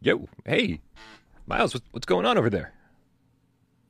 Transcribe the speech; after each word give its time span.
Yo, 0.00 0.28
hey, 0.44 0.80
Miles, 1.46 1.74
what's, 1.74 1.86
what's 1.92 2.06
going 2.06 2.26
on 2.26 2.38
over 2.38 2.50
there? 2.50 2.72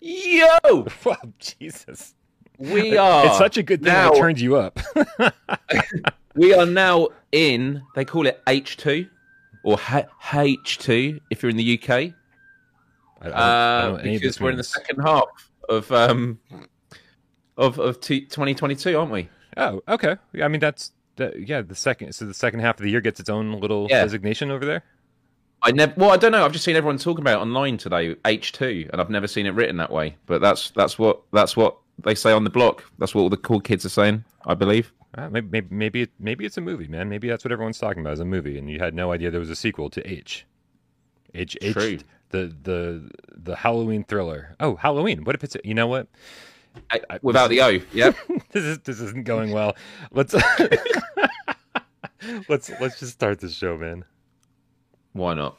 Yo, 0.01 0.47
Wow, 1.05 1.17
Jesus. 1.39 2.15
we 2.59 2.97
are. 2.97 3.27
It's 3.27 3.39
such 3.39 3.57
a 3.57 3.63
good 3.63 3.83
thing 3.83 3.93
now, 3.93 4.13
it 4.13 4.19
turns 4.19 4.41
you 4.43 4.57
up. 4.57 4.79
We 6.39 6.53
are 6.53 6.67
now 6.67 7.09
in. 7.33 7.83
They 7.95 8.05
call 8.05 8.27
it 8.27 8.43
H 8.47 8.77
two 8.77 9.07
or 9.65 9.79
H 10.35 10.77
two 10.77 11.19
if 11.31 11.43
you're 11.43 11.49
in 11.49 11.57
the 11.57 11.79
UK, 11.83 11.91
I 11.91 12.05
don't- 13.23 13.33
I 13.33 13.81
don't 13.81 14.01
uh, 14.01 14.03
because 14.03 14.39
we're 14.39 14.51
in 14.51 14.59
the 14.59 14.63
second 14.63 15.01
half 15.01 15.25
of 15.71 15.91
um 15.93 16.39
of 17.57 17.79
of 17.79 18.01
t- 18.03 18.21
2022, 18.27 18.99
aren't 18.99 19.11
we? 19.13 19.31
Oh, 19.57 19.81
okay. 19.89 20.17
I 20.43 20.49
mean 20.49 20.61
that's 20.61 20.93
that, 21.17 21.49
yeah. 21.49 21.63
The 21.63 21.75
second, 21.75 22.13
so 22.15 22.27
the 22.27 22.35
second 22.35 22.61
half 22.61 22.77
of 22.79 22.83
the 22.85 22.91
year 22.91 23.01
gets 23.01 23.19
its 23.19 23.31
own 23.31 23.59
little 23.59 23.87
Yeah. 23.89 24.03
designation 24.03 24.51
over 24.51 24.67
there. 24.67 24.85
I 25.63 25.73
never. 25.73 25.93
Well, 25.97 26.11
I 26.11 26.17
don't 26.17 26.33
know. 26.33 26.45
I've 26.45 26.53
just 26.53 26.65
seen 26.65 26.77
everyone 26.77 26.99
talking 26.99 27.23
about 27.23 27.39
it 27.39 27.43
online 27.43 27.77
today, 27.79 28.15
H 28.25 28.53
two, 28.53 28.89
and 28.93 29.01
I've 29.01 29.11
never 29.11 29.27
seen 29.27 29.47
it 29.47 29.51
written 29.51 29.77
that 29.79 29.91
way. 29.91 30.17
But 30.27 30.41
that's 30.41 30.71
that's 30.71 30.99
what 30.99 31.23
that's 31.33 31.57
what 31.57 31.77
they 32.05 32.15
say 32.15 32.33
on 32.33 32.45
the 32.45 32.51
block. 32.51 32.85
That's 32.99 33.15
what 33.15 33.23
all 33.23 33.31
the 33.31 33.37
cool 33.37 33.61
kids 33.61 33.85
are 33.85 33.89
saying. 33.91 34.25
I 34.45 34.55
believe. 34.55 34.93
Uh, 35.17 35.31
maybe 35.31 35.63
maybe 35.71 36.09
maybe, 36.21 36.45
it's 36.45 36.59
a 36.59 36.61
movie, 36.61 36.87
man. 36.89 37.09
Maybe 37.09 37.29
that's 37.29 37.45
what 37.45 37.53
everyone's 37.53 37.79
talking 37.79 38.03
about 38.03 38.13
is 38.13 38.21
a 38.21 38.25
movie, 38.25 38.59
and 38.59 38.71
you 38.71 38.79
had 38.79 38.95
no 38.95 39.13
idea 39.13 39.31
there 39.31 39.41
was 39.41 39.51
a 39.51 39.57
sequel 39.57 39.89
to 39.91 40.07
H. 40.07 40.45
H 41.35 41.57
H 41.63 41.73
True. 41.73 41.99
the 42.31 42.55
the 42.63 43.11
the 43.35 43.57
Halloween 43.57 44.05
thriller. 44.05 44.55
Oh, 44.61 44.77
Halloween. 44.77 45.25
What 45.25 45.35
if 45.35 45.43
it's 45.43 45.57
you 45.65 45.75
know 45.75 45.87
what? 45.87 46.07
I- 46.91 47.01
without 47.23 47.49
the 47.49 47.63
O. 47.63 47.81
Yep. 47.95 48.17
this 48.53 48.65
is 48.65 48.79
this 48.81 49.01
isn't 49.01 49.25
going 49.25 49.53
well. 49.53 49.75
Let's 50.13 50.35
let's 52.49 52.71
let's 52.81 53.01
just 53.01 53.13
start 53.13 53.41
this 53.41 53.55
show, 53.55 53.77
man. 53.79 54.05
Why 55.17 55.33
not? 55.33 55.57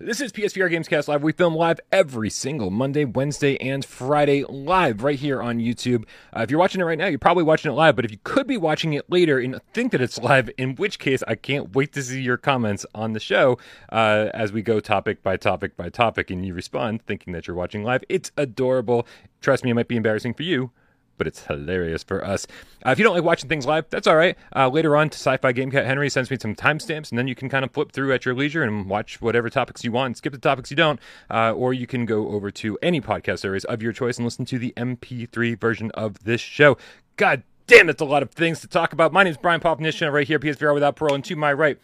This 0.00 0.20
is 0.20 0.30
PSVR 0.30 0.70
Gamescast 0.70 1.08
Live. 1.08 1.24
We 1.24 1.32
film 1.32 1.56
live 1.56 1.80
every 1.90 2.30
single 2.30 2.70
Monday, 2.70 3.04
Wednesday, 3.04 3.56
and 3.56 3.84
Friday 3.84 4.44
live 4.48 5.02
right 5.02 5.18
here 5.18 5.42
on 5.42 5.58
YouTube. 5.58 6.04
Uh, 6.32 6.42
if 6.42 6.52
you're 6.52 6.60
watching 6.60 6.80
it 6.80 6.84
right 6.84 6.96
now, 6.96 7.08
you're 7.08 7.18
probably 7.18 7.42
watching 7.42 7.72
it 7.72 7.74
live, 7.74 7.96
but 7.96 8.04
if 8.04 8.12
you 8.12 8.18
could 8.22 8.46
be 8.46 8.56
watching 8.56 8.92
it 8.92 9.10
later 9.10 9.40
and 9.40 9.60
think 9.74 9.90
that 9.90 10.00
it's 10.00 10.16
live, 10.22 10.48
in 10.56 10.76
which 10.76 11.00
case 11.00 11.24
I 11.26 11.34
can't 11.34 11.74
wait 11.74 11.92
to 11.94 12.02
see 12.04 12.22
your 12.22 12.36
comments 12.36 12.86
on 12.94 13.12
the 13.12 13.18
show 13.18 13.58
uh, 13.90 14.28
as 14.34 14.52
we 14.52 14.62
go 14.62 14.78
topic 14.78 15.24
by 15.24 15.36
topic 15.36 15.76
by 15.76 15.88
topic 15.88 16.30
and 16.30 16.46
you 16.46 16.54
respond 16.54 17.04
thinking 17.04 17.32
that 17.32 17.48
you're 17.48 17.56
watching 17.56 17.82
live. 17.82 18.04
It's 18.08 18.30
adorable. 18.36 19.04
Trust 19.40 19.64
me, 19.64 19.72
it 19.72 19.74
might 19.74 19.88
be 19.88 19.96
embarrassing 19.96 20.34
for 20.34 20.44
you, 20.44 20.70
but 21.18 21.26
it's 21.26 21.44
hilarious 21.46 22.02
for 22.02 22.24
us. 22.24 22.46
Uh, 22.86 22.90
if 22.90 22.98
you 22.98 23.04
don't 23.04 23.14
like 23.14 23.24
watching 23.24 23.48
things 23.48 23.66
live, 23.66 23.84
that's 23.90 24.06
all 24.06 24.16
right. 24.16 24.36
Uh, 24.54 24.68
later 24.68 24.96
on, 24.96 25.08
Sci-Fi 25.08 25.52
Game 25.52 25.70
Cat 25.70 25.84
Henry 25.84 26.08
sends 26.08 26.30
me 26.30 26.38
some 26.40 26.54
timestamps, 26.54 27.10
and 27.10 27.18
then 27.18 27.28
you 27.28 27.34
can 27.34 27.48
kind 27.48 27.64
of 27.64 27.72
flip 27.72 27.92
through 27.92 28.12
at 28.12 28.24
your 28.24 28.34
leisure 28.34 28.62
and 28.62 28.88
watch 28.88 29.20
whatever 29.20 29.50
topics 29.50 29.84
you 29.84 29.92
want, 29.92 30.16
skip 30.16 30.32
the 30.32 30.38
topics 30.38 30.70
you 30.70 30.76
don't, 30.76 31.00
uh, 31.30 31.52
or 31.52 31.74
you 31.74 31.86
can 31.86 32.06
go 32.06 32.28
over 32.28 32.50
to 32.50 32.78
any 32.80 33.00
podcast 33.00 33.40
service 33.40 33.64
of 33.64 33.82
your 33.82 33.92
choice 33.92 34.16
and 34.16 34.24
listen 34.24 34.44
to 34.46 34.58
the 34.58 34.72
MP3 34.76 35.60
version 35.60 35.90
of 35.92 36.24
this 36.24 36.40
show. 36.40 36.78
God 37.16 37.42
damn, 37.66 37.88
it's 37.88 38.00
a 38.00 38.06
lot 38.06 38.22
of 38.22 38.30
things 38.30 38.60
to 38.60 38.68
talk 38.68 38.92
about. 38.92 39.12
My 39.12 39.24
name 39.24 39.32
is 39.32 39.36
Brian 39.36 39.60
Popnishina, 39.60 40.12
right 40.12 40.26
here, 40.26 40.38
PSVR 40.38 40.72
Without 40.72 40.96
Parole, 40.96 41.16
and 41.16 41.24
to 41.24 41.36
my 41.36 41.52
right, 41.52 41.78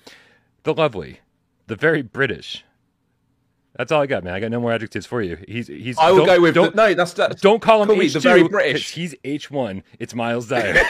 the 0.63 0.73
lovely, 0.73 1.21
the 1.67 1.77
very 1.77 2.03
British. 2.03 2.65
That's 3.77 3.91
all 3.91 4.03
I 4.03 4.07
got, 4.07 4.23
man. 4.23 4.35
I 4.35 4.41
got 4.41 4.51
no 4.51 4.61
more 4.61 4.73
adjectives 4.73 5.05
for 5.07 5.21
you. 5.21 5.37
He's 5.49 5.67
he's. 5.67 5.99
I 5.99 6.13
will 6.13 6.25
go 6.27 6.41
with 6.41 6.55
don't, 6.55 6.77
the, 6.77 6.89
no. 6.89 6.95
That's 6.95 7.13
that. 7.15 7.41
don't 7.41 7.61
call 7.61 7.83
him 7.83 7.89
Call 7.89 7.97
me 7.97 8.07
H2. 8.07 8.13
the 8.13 8.21
very 8.21 8.41
'cause 8.43 8.51
British. 8.51 8.91
He's 8.93 9.15
H1. 9.25 9.83
It's 9.99 10.15
Miles 10.15 10.49
Dyer. 10.49 10.81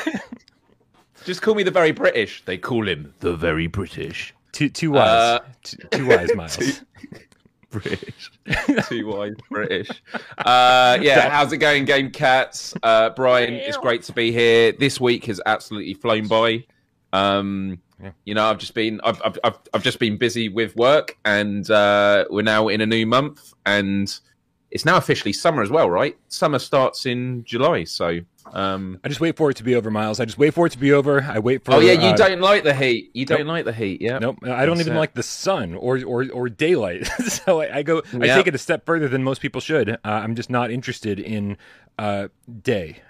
Just 1.24 1.40
call 1.40 1.54
me 1.54 1.62
the 1.62 1.70
very 1.70 1.92
British. 1.92 2.44
They 2.44 2.58
call 2.58 2.86
him 2.86 3.14
the 3.20 3.34
very 3.34 3.66
British. 3.66 4.34
two, 4.52 4.68
two 4.68 4.90
wise. 4.90 5.08
Uh, 5.08 5.38
two, 5.62 5.76
two 5.90 6.06
wise 6.08 6.34
Miles. 6.34 6.82
British. 7.70 8.30
Too 8.88 9.06
wise 9.08 9.32
British. 9.50 9.88
Uh, 10.38 10.98
yeah, 11.00 11.28
how's 11.30 11.52
it 11.52 11.56
going, 11.56 11.84
Game 11.86 12.10
Cats? 12.10 12.72
Uh, 12.84 13.10
Brian, 13.10 13.54
it's 13.54 13.76
great 13.78 14.02
to 14.04 14.12
be 14.12 14.30
here. 14.30 14.70
This 14.72 15.00
week 15.00 15.24
has 15.24 15.40
absolutely 15.46 15.94
flown 15.94 16.28
by. 16.28 16.64
Um, 17.14 17.80
Yeah. 18.02 18.10
You 18.24 18.34
know, 18.34 18.44
I've 18.44 18.58
just 18.58 18.74
been 18.74 19.00
I've, 19.04 19.22
I've 19.24 19.38
I've 19.44 19.58
I've 19.72 19.82
just 19.82 19.98
been 19.98 20.16
busy 20.16 20.48
with 20.48 20.74
work, 20.76 21.16
and 21.24 21.68
uh, 21.70 22.24
we're 22.28 22.42
now 22.42 22.68
in 22.68 22.80
a 22.80 22.86
new 22.86 23.06
month, 23.06 23.54
and 23.64 24.12
it's 24.72 24.84
now 24.84 24.96
officially 24.96 25.32
summer 25.32 25.62
as 25.62 25.70
well, 25.70 25.88
right? 25.88 26.16
Summer 26.28 26.58
starts 26.58 27.06
in 27.06 27.44
July, 27.44 27.84
so. 27.84 28.18
Um, 28.52 29.00
I 29.02 29.08
just 29.08 29.20
wait 29.22 29.36
for 29.36 29.50
it 29.50 29.56
to 29.56 29.64
be 29.64 29.74
over, 29.74 29.90
Miles. 29.90 30.20
I 30.20 30.26
just 30.26 30.36
wait 30.36 30.52
for 30.52 30.66
it 30.66 30.70
to 30.70 30.78
be 30.78 30.92
over. 30.92 31.22
I 31.22 31.38
wait 31.38 31.64
for. 31.64 31.74
oh 31.74 31.78
yeah, 31.78 31.92
you 31.92 32.08
uh, 32.08 32.16
don't 32.16 32.40
like 32.40 32.62
the 32.62 32.74
heat. 32.74 33.10
You 33.14 33.24
don't 33.24 33.46
like 33.46 33.64
the 33.64 33.72
heat, 33.72 34.02
yeah? 34.02 34.18
Nope, 34.18 34.38
I 34.42 34.66
don't 34.66 34.76
That's 34.76 34.80
even 34.88 34.96
it. 34.96 34.98
like 34.98 35.14
the 35.14 35.22
sun 35.22 35.74
or 35.74 36.04
or 36.04 36.26
or 36.30 36.48
daylight. 36.50 37.06
so 37.26 37.62
I, 37.62 37.78
I 37.78 37.82
go. 37.82 38.02
I 38.12 38.26
take 38.26 38.46
it 38.46 38.54
a 38.54 38.58
step 38.58 38.84
further 38.84 39.08
than 39.08 39.22
most 39.22 39.40
people 39.40 39.62
should. 39.62 39.88
Uh, 39.88 39.96
I'm 40.04 40.34
just 40.34 40.50
not 40.50 40.70
interested 40.70 41.18
in 41.20 41.56
uh, 41.98 42.28
day. 42.62 43.00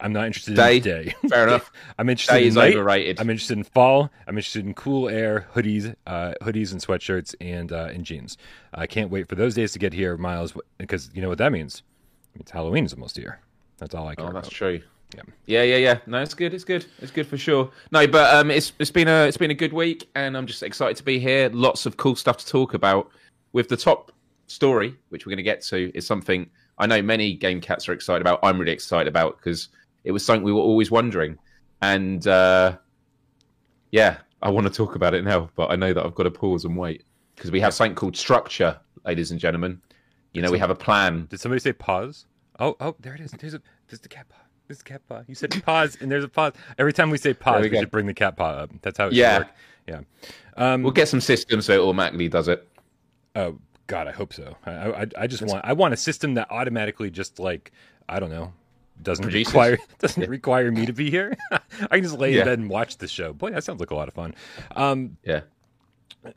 I'm 0.00 0.12
not 0.12 0.26
interested 0.26 0.56
Day. 0.56 0.76
in 0.76 0.82
day. 0.82 1.14
Fair 1.28 1.46
enough. 1.46 1.70
I'm 1.98 2.08
interested 2.08 2.34
Day 2.34 2.42
in 2.42 2.48
is 2.48 2.54
night. 2.56 2.74
overrated. 2.74 3.20
I'm 3.20 3.28
interested 3.30 3.56
in 3.58 3.64
fall. 3.64 4.10
I'm 4.26 4.36
interested 4.36 4.64
in 4.64 4.74
cool 4.74 5.08
air, 5.08 5.46
hoodies, 5.54 5.94
uh, 6.06 6.34
hoodies 6.42 6.72
and 6.72 6.80
sweatshirts, 6.80 7.34
and 7.40 7.72
uh, 7.72 7.88
and 7.92 8.04
jeans. 8.04 8.38
I 8.74 8.86
can't 8.86 9.10
wait 9.10 9.28
for 9.28 9.34
those 9.34 9.54
days 9.54 9.72
to 9.72 9.78
get 9.78 9.92
here, 9.92 10.16
Miles, 10.16 10.54
because 10.78 11.10
you 11.14 11.22
know 11.22 11.28
what 11.28 11.38
that 11.38 11.52
means. 11.52 11.82
It's 12.38 12.50
Halloween 12.50 12.84
is 12.84 12.92
almost 12.92 13.16
here. 13.16 13.40
That's 13.78 13.94
all 13.94 14.06
I 14.08 14.14
care 14.14 14.26
Oh, 14.26 14.32
that's 14.32 14.48
about. 14.48 14.54
true. 14.56 14.80
Yeah. 15.16 15.22
yeah, 15.46 15.62
yeah, 15.64 15.76
yeah. 15.76 15.98
No, 16.06 16.22
it's 16.22 16.34
good. 16.34 16.54
It's 16.54 16.62
good. 16.62 16.86
It's 17.00 17.10
good 17.10 17.26
for 17.26 17.36
sure. 17.36 17.68
No, 17.90 18.06
but 18.06 18.32
um, 18.34 18.50
it's 18.50 18.72
it's 18.78 18.92
been 18.92 19.08
a 19.08 19.24
it's 19.26 19.36
been 19.36 19.50
a 19.50 19.54
good 19.54 19.72
week, 19.72 20.08
and 20.14 20.36
I'm 20.36 20.46
just 20.46 20.62
excited 20.62 20.96
to 20.98 21.02
be 21.02 21.18
here. 21.18 21.50
Lots 21.52 21.84
of 21.86 21.96
cool 21.96 22.14
stuff 22.14 22.36
to 22.38 22.46
talk 22.46 22.74
about. 22.74 23.10
With 23.52 23.68
the 23.68 23.76
top 23.76 24.12
story, 24.46 24.94
which 25.08 25.26
we're 25.26 25.30
going 25.30 25.38
to 25.38 25.42
get 25.42 25.60
to, 25.62 25.90
is 25.96 26.06
something 26.06 26.48
I 26.78 26.86
know 26.86 27.02
many 27.02 27.34
game 27.34 27.60
cats 27.60 27.88
are 27.88 27.92
excited 27.92 28.20
about. 28.20 28.38
I'm 28.44 28.58
really 28.60 28.70
excited 28.72 29.08
about 29.08 29.38
because 29.38 29.68
it 30.04 30.12
was 30.12 30.24
something 30.24 30.42
we 30.42 30.52
were 30.52 30.60
always 30.60 30.90
wondering, 30.90 31.38
and 31.82 32.26
uh, 32.26 32.76
yeah, 33.90 34.18
I 34.42 34.50
want 34.50 34.66
to 34.66 34.72
talk 34.72 34.94
about 34.94 35.14
it 35.14 35.24
now. 35.24 35.50
But 35.56 35.70
I 35.70 35.76
know 35.76 35.92
that 35.92 36.04
I've 36.04 36.14
got 36.14 36.24
to 36.24 36.30
pause 36.30 36.64
and 36.64 36.76
wait 36.76 37.04
because 37.34 37.50
we 37.50 37.60
have 37.60 37.74
something 37.74 37.94
called 37.94 38.16
structure, 38.16 38.78
ladies 39.04 39.30
and 39.30 39.40
gentlemen. 39.40 39.80
You 40.32 40.42
know, 40.42 40.50
we 40.50 40.58
have 40.58 40.70
a 40.70 40.76
plan. 40.76 41.26
Did 41.28 41.40
somebody 41.40 41.60
say 41.60 41.72
pause? 41.72 42.26
Oh, 42.58 42.76
oh, 42.80 42.94
there 43.00 43.14
it 43.14 43.20
is. 43.20 43.32
There's 43.32 43.54
a 43.54 43.62
there's 43.88 44.00
the 44.00 44.08
cat 44.08 44.28
paw. 44.28 44.36
There's 44.68 44.78
the 44.78 44.84
cat 44.84 45.02
paw. 45.08 45.22
You 45.26 45.34
said 45.34 45.62
pause, 45.64 45.96
and 46.00 46.10
there's 46.10 46.24
a 46.24 46.28
pause. 46.28 46.52
Every 46.78 46.92
time 46.92 47.10
we 47.10 47.18
say 47.18 47.34
pause, 47.34 47.62
we 47.62 47.70
we, 47.70 47.78
should 47.78 47.90
bring 47.90 48.06
the 48.06 48.14
cat 48.14 48.36
paw 48.36 48.50
up. 48.50 48.70
That's 48.82 48.98
how 48.98 49.08
it 49.08 49.14
Yeah. 49.14 49.38
should 49.38 49.46
work. 49.46 49.54
Yeah. 49.88 50.00
Um, 50.56 50.82
We'll 50.82 50.92
get 50.92 51.08
some 51.08 51.20
systems 51.20 51.66
so 51.66 51.72
it 51.72 51.80
automatically 51.80 52.28
does 52.28 52.48
it. 52.48 52.68
Oh 53.34 53.58
God, 53.86 54.06
I 54.06 54.12
hope 54.12 54.32
so. 54.32 54.56
I, 54.66 54.70
I, 54.72 55.06
I 55.18 55.26
just 55.26 55.42
want 55.42 55.64
I 55.64 55.72
want 55.72 55.94
a 55.94 55.96
system 55.96 56.34
that 56.34 56.48
automatically 56.50 57.10
just 57.10 57.40
like 57.40 57.72
I 58.08 58.20
don't 58.20 58.30
know 58.30 58.52
doesn't 59.02 59.22
Produces. 59.24 59.52
require 59.52 59.78
doesn't 59.98 60.28
require 60.28 60.70
me 60.70 60.86
to 60.86 60.92
be 60.92 61.10
here. 61.10 61.36
I 61.52 61.60
can 61.96 62.02
just 62.02 62.18
lay 62.18 62.32
Yeah. 62.34 62.40
in 62.40 62.44
bed 62.46 62.58
and 62.58 62.70
watch 62.70 62.98
the 62.98 63.08
show. 63.08 63.32
Boy, 63.32 63.50
that 63.50 63.64
sounds 63.64 63.80
like 63.80 63.90
a 63.90 63.94
lot 63.94 64.08
of 64.08 64.14
fun. 64.14 64.34
Um, 64.76 65.16
Yeah. 65.24 65.40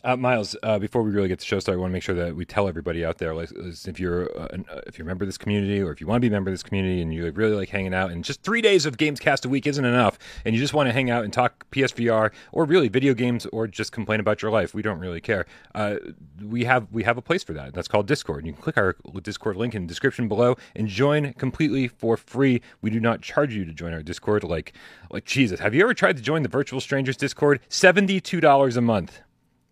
Uh, 0.04 0.16
Miles, 0.16 0.56
uh, 0.64 0.80
before 0.80 1.04
we 1.04 1.12
really 1.12 1.28
get 1.28 1.40
the 1.40 1.46
show 1.46 1.60
started, 1.60 1.78
I 1.78 1.82
want 1.82 1.92
to 1.92 1.94
make 1.94 2.04
sure 2.04 2.16
that 2.16 2.36
we 2.36 2.46
tell 2.46 2.68
everybody 2.68 3.04
out 3.04 3.18
there, 3.18 3.36
like, 3.36 3.52
if 3.52 4.00
you're 4.00 4.30
uh, 4.40 4.48
an, 4.52 4.66
uh, 4.72 4.82
if 4.88 4.98
you're 4.98 5.06
a 5.06 5.08
member 5.08 5.24
of 5.24 5.28
this 5.28 5.38
community, 5.38 5.82
or 5.82 5.92
if 5.92 6.00
you 6.00 6.08
want 6.08 6.18
to 6.18 6.22
be 6.22 6.28
a 6.28 6.32
member 6.32 6.50
of 6.50 6.54
this 6.54 6.64
community, 6.64 7.02
and 7.02 7.14
you 7.14 7.30
really 7.32 7.56
like 7.56 7.70
hanging 7.70 7.94
out, 7.94 8.10
and 8.10 8.24
just 8.24 8.42
three 8.44 8.62
days 8.62 8.86
of 8.86 8.98
Games 8.98 9.20
Cast 9.20 9.44
a 9.44 9.50
week 9.50 9.68
isn't 9.68 9.84
enough, 9.84 10.18
and 10.46 10.56
you 10.56 10.62
just 10.62 10.74
want 10.74 10.88
to 10.88 10.94
hang 10.94 11.10
out 11.10 11.26
and 11.26 11.34
talk 11.34 11.70
PSVR 11.72 12.32
or 12.54 12.66
really 12.66 12.88
video 12.88 13.14
games, 13.14 13.46
or 13.48 13.68
just 13.68 13.92
complain 13.92 14.20
about 14.22 14.42
your 14.42 14.52
life, 14.52 14.74
we 14.74 14.82
don't 14.82 15.00
really 15.00 15.22
care. 15.22 15.46
Uh, 15.76 15.96
we 16.42 16.64
have 16.64 16.88
we 16.92 17.04
have 17.04 17.18
a 17.18 17.22
place 17.22 17.44
for 17.44 17.54
that. 17.54 17.74
That's 17.74 17.90
called 17.90 18.08
Discord. 18.08 18.46
You 18.46 18.54
can 18.54 18.62
click 18.62 18.78
our 18.78 18.96
Discord 19.22 19.58
link 19.58 19.76
in 19.76 19.84
the 19.84 19.88
description 19.88 20.30
below 20.30 20.56
and 20.76 20.88
join 20.88 21.34
completely 21.34 21.90
for 21.90 22.16
free. 22.16 22.62
We 22.82 22.90
do 22.90 23.02
not 23.02 23.22
charge 23.22 23.54
you 23.54 23.66
to 23.66 23.74
join 23.74 23.94
our 23.94 24.04
Discord. 24.04 24.46
Like 24.46 24.74
like 25.12 25.26
Jesus, 25.26 25.60
have 25.60 25.76
you 25.76 25.84
ever 25.84 25.94
tried 25.94 26.16
to 26.16 26.24
join 26.24 26.44
the 26.44 26.50
Virtual 26.50 26.80
Strangers 26.80 27.18
Discord? 27.18 27.60
Seventy 27.68 28.22
two 28.22 28.40
dollars 28.40 28.78
a 28.78 28.82
month. 28.82 29.22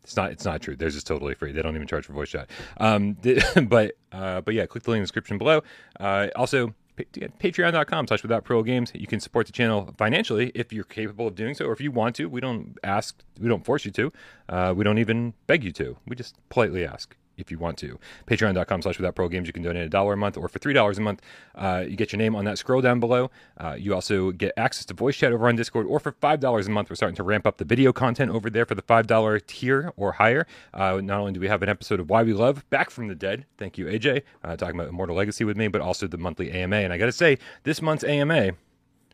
It's 0.03 0.15
not. 0.15 0.31
It's 0.31 0.45
not 0.45 0.61
true. 0.61 0.75
Theirs 0.75 0.95
is 0.95 1.03
totally 1.03 1.35
free. 1.35 1.51
They 1.51 1.61
don't 1.61 1.75
even 1.75 1.87
charge 1.87 2.05
for 2.05 2.13
voice 2.13 2.29
chat. 2.29 2.49
Um, 2.77 3.17
but 3.67 3.93
uh, 4.11 4.41
but 4.41 4.53
yeah, 4.53 4.65
click 4.65 4.83
the 4.83 4.91
link 4.91 4.99
in 4.99 5.03
the 5.03 5.05
description 5.05 5.37
below. 5.37 5.61
Uh, 5.99 6.27
also, 6.35 6.73
patreon.com 6.97 8.07
slash 8.07 8.23
without 8.23 8.43
pro 8.43 8.63
games. 8.63 8.91
You 8.93 9.07
can 9.07 9.19
support 9.19 9.45
the 9.45 9.53
channel 9.53 9.93
financially 9.97 10.51
if 10.55 10.73
you're 10.73 10.83
capable 10.83 11.27
of 11.27 11.35
doing 11.35 11.53
so, 11.53 11.65
or 11.65 11.73
if 11.73 11.81
you 11.81 11.91
want 11.91 12.15
to. 12.17 12.27
We 12.27 12.41
don't 12.41 12.77
ask. 12.83 13.23
We 13.39 13.47
don't 13.47 13.65
force 13.65 13.85
you 13.85 13.91
to. 13.91 14.13
Uh, 14.49 14.73
we 14.75 14.83
don't 14.83 14.97
even 14.97 15.33
beg 15.47 15.63
you 15.63 15.71
to. 15.73 15.97
We 16.07 16.15
just 16.15 16.35
politely 16.49 16.85
ask 16.85 17.15
if 17.41 17.51
you 17.51 17.57
want 17.57 17.77
to. 17.79 17.99
Patreon.com 18.27 18.81
slash 18.81 18.97
without 18.97 19.15
pro 19.15 19.27
games. 19.27 19.47
You 19.47 19.53
can 19.53 19.63
donate 19.63 19.85
a 19.85 19.89
dollar 19.89 20.13
a 20.13 20.17
month, 20.17 20.37
or 20.37 20.47
for 20.47 20.59
$3 20.59 20.97
a 20.97 21.01
month, 21.01 21.21
uh, 21.55 21.83
you 21.87 21.95
get 21.95 22.11
your 22.11 22.17
name 22.17 22.35
on 22.35 22.45
that 22.45 22.57
scroll 22.57 22.81
down 22.81 22.99
below. 22.99 23.29
Uh, 23.57 23.75
you 23.77 23.93
also 23.93 24.31
get 24.31 24.53
access 24.57 24.85
to 24.85 24.93
voice 24.93 25.17
chat 25.17 25.33
over 25.33 25.47
on 25.47 25.55
Discord, 25.55 25.87
or 25.87 25.99
for 25.99 26.11
$5 26.11 26.67
a 26.67 26.69
month, 26.69 26.89
we're 26.89 26.95
starting 26.95 27.15
to 27.15 27.23
ramp 27.23 27.45
up 27.45 27.57
the 27.57 27.65
video 27.65 27.91
content 27.91 28.31
over 28.31 28.49
there 28.49 28.65
for 28.65 28.75
the 28.75 28.81
$5 28.81 29.47
tier 29.47 29.91
or 29.97 30.13
higher. 30.13 30.45
Uh, 30.73 31.01
not 31.03 31.19
only 31.19 31.33
do 31.33 31.39
we 31.39 31.47
have 31.47 31.63
an 31.63 31.69
episode 31.69 31.99
of 31.99 32.09
Why 32.09 32.23
We 32.23 32.33
Love, 32.33 32.69
Back 32.69 32.89
from 32.89 33.07
the 33.07 33.15
Dead, 33.15 33.45
thank 33.57 33.77
you, 33.77 33.85
AJ, 33.85 34.21
uh, 34.43 34.55
talking 34.55 34.75
about 34.75 34.89
Immortal 34.89 35.15
Legacy 35.15 35.43
with 35.43 35.57
me, 35.57 35.67
but 35.67 35.81
also 35.81 36.07
the 36.07 36.17
monthly 36.17 36.51
AMA. 36.51 36.77
And 36.77 36.93
I 36.93 36.97
got 36.97 37.07
to 37.07 37.11
say, 37.11 37.37
this 37.63 37.81
month's 37.81 38.03
AMA 38.03 38.51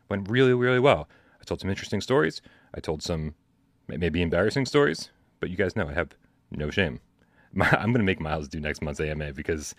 went 0.08 0.30
really, 0.30 0.54
really 0.54 0.80
well. 0.80 1.08
I 1.40 1.44
told 1.44 1.60
some 1.60 1.70
interesting 1.70 2.00
stories. 2.00 2.40
I 2.74 2.80
told 2.80 3.02
some 3.02 3.34
maybe 3.86 4.20
embarrassing 4.20 4.66
stories, 4.66 5.10
but 5.40 5.50
you 5.50 5.56
guys 5.56 5.76
know 5.76 5.88
I 5.88 5.94
have 5.94 6.10
no 6.50 6.70
shame. 6.70 7.00
I'm 7.60 7.92
going 7.92 7.94
to 7.94 8.02
make 8.04 8.20
Miles 8.20 8.48
do 8.48 8.60
next 8.60 8.82
month's 8.82 9.00
AMA 9.00 9.32
because 9.32 9.74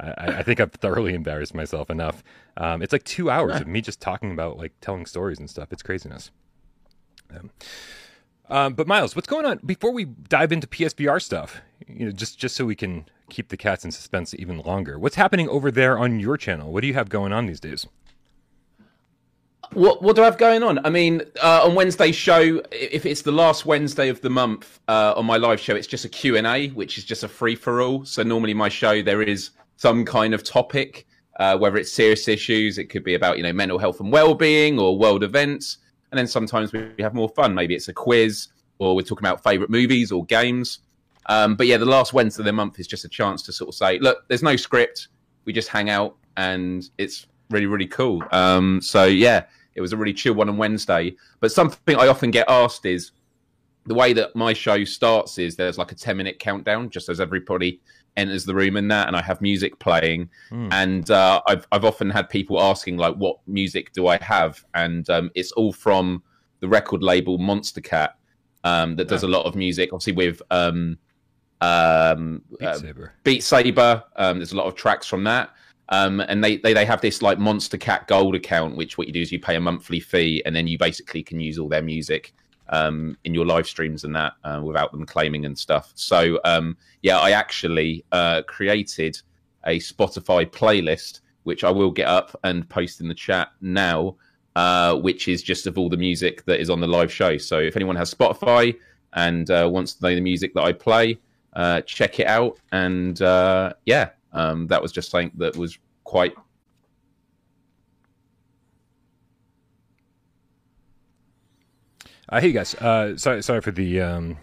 I, 0.00 0.38
I 0.38 0.42
think 0.42 0.60
I've 0.60 0.72
thoroughly 0.72 1.14
embarrassed 1.14 1.54
myself 1.54 1.90
enough. 1.90 2.22
Um, 2.56 2.82
it's 2.82 2.92
like 2.92 3.04
two 3.04 3.30
hours 3.30 3.60
of 3.60 3.66
me 3.66 3.80
just 3.80 4.00
talking 4.00 4.32
about 4.32 4.58
like 4.58 4.72
telling 4.80 5.06
stories 5.06 5.38
and 5.38 5.48
stuff. 5.48 5.72
It's 5.72 5.82
craziness. 5.82 6.30
Um, 7.34 7.50
um, 8.48 8.74
but 8.74 8.86
Miles, 8.86 9.16
what's 9.16 9.28
going 9.28 9.46
on? 9.46 9.60
Before 9.64 9.92
we 9.92 10.04
dive 10.04 10.52
into 10.52 10.66
PSVR 10.66 11.22
stuff, 11.22 11.60
you 11.86 12.06
know, 12.06 12.12
just 12.12 12.38
just 12.38 12.56
so 12.56 12.64
we 12.64 12.74
can 12.74 13.06
keep 13.30 13.48
the 13.48 13.56
cats 13.56 13.84
in 13.84 13.90
suspense 13.90 14.34
even 14.34 14.58
longer, 14.60 14.98
what's 14.98 15.16
happening 15.16 15.48
over 15.48 15.70
there 15.70 15.98
on 15.98 16.20
your 16.20 16.36
channel? 16.36 16.72
What 16.72 16.82
do 16.82 16.86
you 16.86 16.94
have 16.94 17.08
going 17.08 17.32
on 17.32 17.46
these 17.46 17.60
days? 17.60 17.86
What 19.74 20.02
what 20.02 20.16
do 20.16 20.22
I 20.22 20.26
have 20.26 20.36
going 20.36 20.62
on? 20.62 20.84
I 20.84 20.90
mean, 20.90 21.22
uh, 21.42 21.62
on 21.64 21.74
Wednesday's 21.74 22.14
show, 22.14 22.60
if 22.70 23.06
it's 23.06 23.22
the 23.22 23.32
last 23.32 23.64
Wednesday 23.64 24.10
of 24.10 24.20
the 24.20 24.28
month 24.28 24.80
uh, 24.86 25.14
on 25.16 25.24
my 25.24 25.38
live 25.38 25.60
show, 25.60 25.74
it's 25.74 25.86
just 25.86 26.04
a 26.04 26.10
Q 26.10 26.36
and 26.36 26.46
A, 26.46 26.68
which 26.68 26.98
is 26.98 27.04
just 27.04 27.24
a 27.24 27.28
free 27.28 27.54
for 27.54 27.80
all. 27.80 28.04
So 28.04 28.22
normally 28.22 28.52
my 28.52 28.68
show 28.68 29.00
there 29.00 29.22
is 29.22 29.50
some 29.76 30.04
kind 30.04 30.34
of 30.34 30.44
topic, 30.44 31.06
uh, 31.40 31.56
whether 31.56 31.78
it's 31.78 31.90
serious 31.90 32.28
issues, 32.28 32.76
it 32.76 32.90
could 32.90 33.02
be 33.02 33.14
about 33.14 33.38
you 33.38 33.42
know 33.42 33.52
mental 33.52 33.78
health 33.78 33.98
and 34.00 34.12
well 34.12 34.34
being 34.34 34.78
or 34.78 34.98
world 34.98 35.24
events, 35.24 35.78
and 36.10 36.18
then 36.18 36.26
sometimes 36.26 36.70
we 36.74 36.92
have 36.98 37.14
more 37.14 37.30
fun. 37.30 37.54
Maybe 37.54 37.74
it's 37.74 37.88
a 37.88 37.94
quiz 37.94 38.48
or 38.78 38.94
we're 38.94 39.02
talking 39.02 39.26
about 39.26 39.42
favorite 39.42 39.70
movies 39.70 40.12
or 40.12 40.26
games. 40.26 40.80
Um, 41.26 41.54
but 41.54 41.66
yeah, 41.66 41.78
the 41.78 41.86
last 41.86 42.12
Wednesday 42.12 42.42
of 42.42 42.46
the 42.46 42.52
month 42.52 42.78
is 42.78 42.86
just 42.86 43.06
a 43.06 43.08
chance 43.08 43.40
to 43.44 43.52
sort 43.52 43.68
of 43.68 43.74
say, 43.74 43.98
look, 44.00 44.28
there's 44.28 44.42
no 44.42 44.56
script, 44.56 45.08
we 45.46 45.52
just 45.54 45.68
hang 45.68 45.88
out, 45.88 46.16
and 46.36 46.90
it's 46.98 47.26
really 47.48 47.66
really 47.66 47.86
cool. 47.86 48.22
Um, 48.32 48.82
so 48.82 49.06
yeah 49.06 49.44
it 49.74 49.80
was 49.80 49.92
a 49.92 49.96
really 49.96 50.12
chill 50.12 50.34
one 50.34 50.48
on 50.48 50.56
Wednesday. 50.56 51.16
But 51.40 51.52
something 51.52 51.96
I 51.96 52.08
often 52.08 52.30
get 52.30 52.48
asked 52.48 52.86
is 52.86 53.12
the 53.86 53.94
way 53.94 54.12
that 54.12 54.34
my 54.36 54.52
show 54.52 54.84
starts 54.84 55.38
is 55.38 55.56
there's 55.56 55.78
like 55.78 55.92
a 55.92 55.94
10 55.94 56.16
minute 56.16 56.38
countdown 56.38 56.90
just 56.90 57.08
as 57.08 57.20
everybody 57.20 57.80
enters 58.16 58.44
the 58.44 58.54
room 58.54 58.76
and 58.76 58.90
that 58.90 59.06
and 59.08 59.16
I 59.16 59.22
have 59.22 59.40
music 59.40 59.78
playing 59.78 60.28
mm. 60.50 60.68
and 60.70 61.10
uh, 61.10 61.40
I've 61.46 61.66
I've 61.72 61.84
often 61.84 62.10
had 62.10 62.28
people 62.28 62.60
asking 62.60 62.98
like 62.98 63.14
what 63.14 63.38
music 63.46 63.92
do 63.92 64.06
I 64.06 64.18
have 64.22 64.62
and 64.74 65.08
um, 65.10 65.30
it's 65.34 65.52
all 65.52 65.72
from 65.72 66.22
the 66.60 66.68
record 66.68 67.02
label 67.02 67.38
Monstercat 67.38 68.10
um, 68.64 68.96
that 68.96 69.08
does 69.08 69.22
yeah. 69.22 69.30
a 69.30 69.32
lot 69.32 69.46
of 69.46 69.56
music 69.56 69.92
obviously 69.92 70.12
with 70.12 70.42
um, 70.50 70.98
um, 71.62 72.42
Beat 72.58 72.66
uh, 72.66 72.78
Saber, 72.78 73.12
Beat 73.24 73.42
Saber 73.42 74.04
um, 74.16 74.38
there's 74.38 74.52
a 74.52 74.56
lot 74.56 74.66
of 74.66 74.74
tracks 74.74 75.06
from 75.06 75.24
that 75.24 75.54
um, 75.92 76.20
and 76.20 76.42
they, 76.42 76.56
they 76.56 76.72
they 76.72 76.86
have 76.86 77.02
this 77.02 77.20
like 77.20 77.38
Monstercat 77.38 78.08
Gold 78.08 78.34
account, 78.34 78.76
which 78.76 78.96
what 78.96 79.06
you 79.06 79.12
do 79.12 79.20
is 79.20 79.30
you 79.30 79.38
pay 79.38 79.56
a 79.56 79.60
monthly 79.60 80.00
fee, 80.00 80.42
and 80.46 80.56
then 80.56 80.66
you 80.66 80.78
basically 80.78 81.22
can 81.22 81.38
use 81.38 81.58
all 81.58 81.68
their 81.68 81.82
music 81.82 82.32
um, 82.70 83.18
in 83.24 83.34
your 83.34 83.44
live 83.44 83.66
streams 83.66 84.02
and 84.04 84.16
that 84.16 84.32
uh, 84.42 84.58
without 84.64 84.90
them 84.92 85.04
claiming 85.04 85.44
and 85.44 85.56
stuff. 85.56 85.92
So 85.94 86.40
um, 86.46 86.78
yeah, 87.02 87.18
I 87.18 87.32
actually 87.32 88.06
uh, 88.10 88.40
created 88.48 89.20
a 89.66 89.78
Spotify 89.80 90.50
playlist, 90.50 91.20
which 91.42 91.62
I 91.62 91.70
will 91.70 91.90
get 91.90 92.08
up 92.08 92.34
and 92.42 92.66
post 92.70 93.02
in 93.02 93.08
the 93.08 93.14
chat 93.14 93.50
now, 93.60 94.16
uh, 94.56 94.96
which 94.96 95.28
is 95.28 95.42
just 95.42 95.66
of 95.66 95.76
all 95.76 95.90
the 95.90 95.98
music 95.98 96.42
that 96.46 96.58
is 96.58 96.70
on 96.70 96.80
the 96.80 96.86
live 96.86 97.12
show. 97.12 97.36
So 97.36 97.58
if 97.58 97.76
anyone 97.76 97.96
has 97.96 98.12
Spotify 98.12 98.74
and 99.12 99.50
uh, 99.50 99.68
wants 99.70 99.92
to 99.92 100.06
know 100.06 100.14
the 100.14 100.22
music 100.22 100.54
that 100.54 100.62
I 100.62 100.72
play, 100.72 101.18
uh, 101.52 101.82
check 101.82 102.18
it 102.18 102.26
out. 102.26 102.58
And 102.72 103.20
uh, 103.20 103.74
yeah, 103.84 104.10
um, 104.32 104.66
that 104.68 104.82
was 104.82 104.92
just 104.92 105.10
something 105.10 105.32
that 105.36 105.56
was 105.56 105.78
quite 106.04 106.34
Uh, 112.32 112.40
hey 112.40 112.50
guys, 112.50 112.74
uh, 112.76 113.14
sorry, 113.14 113.42
sorry 113.42 113.60
for 113.60 113.72
the 113.72 114.00
um, 114.00 114.38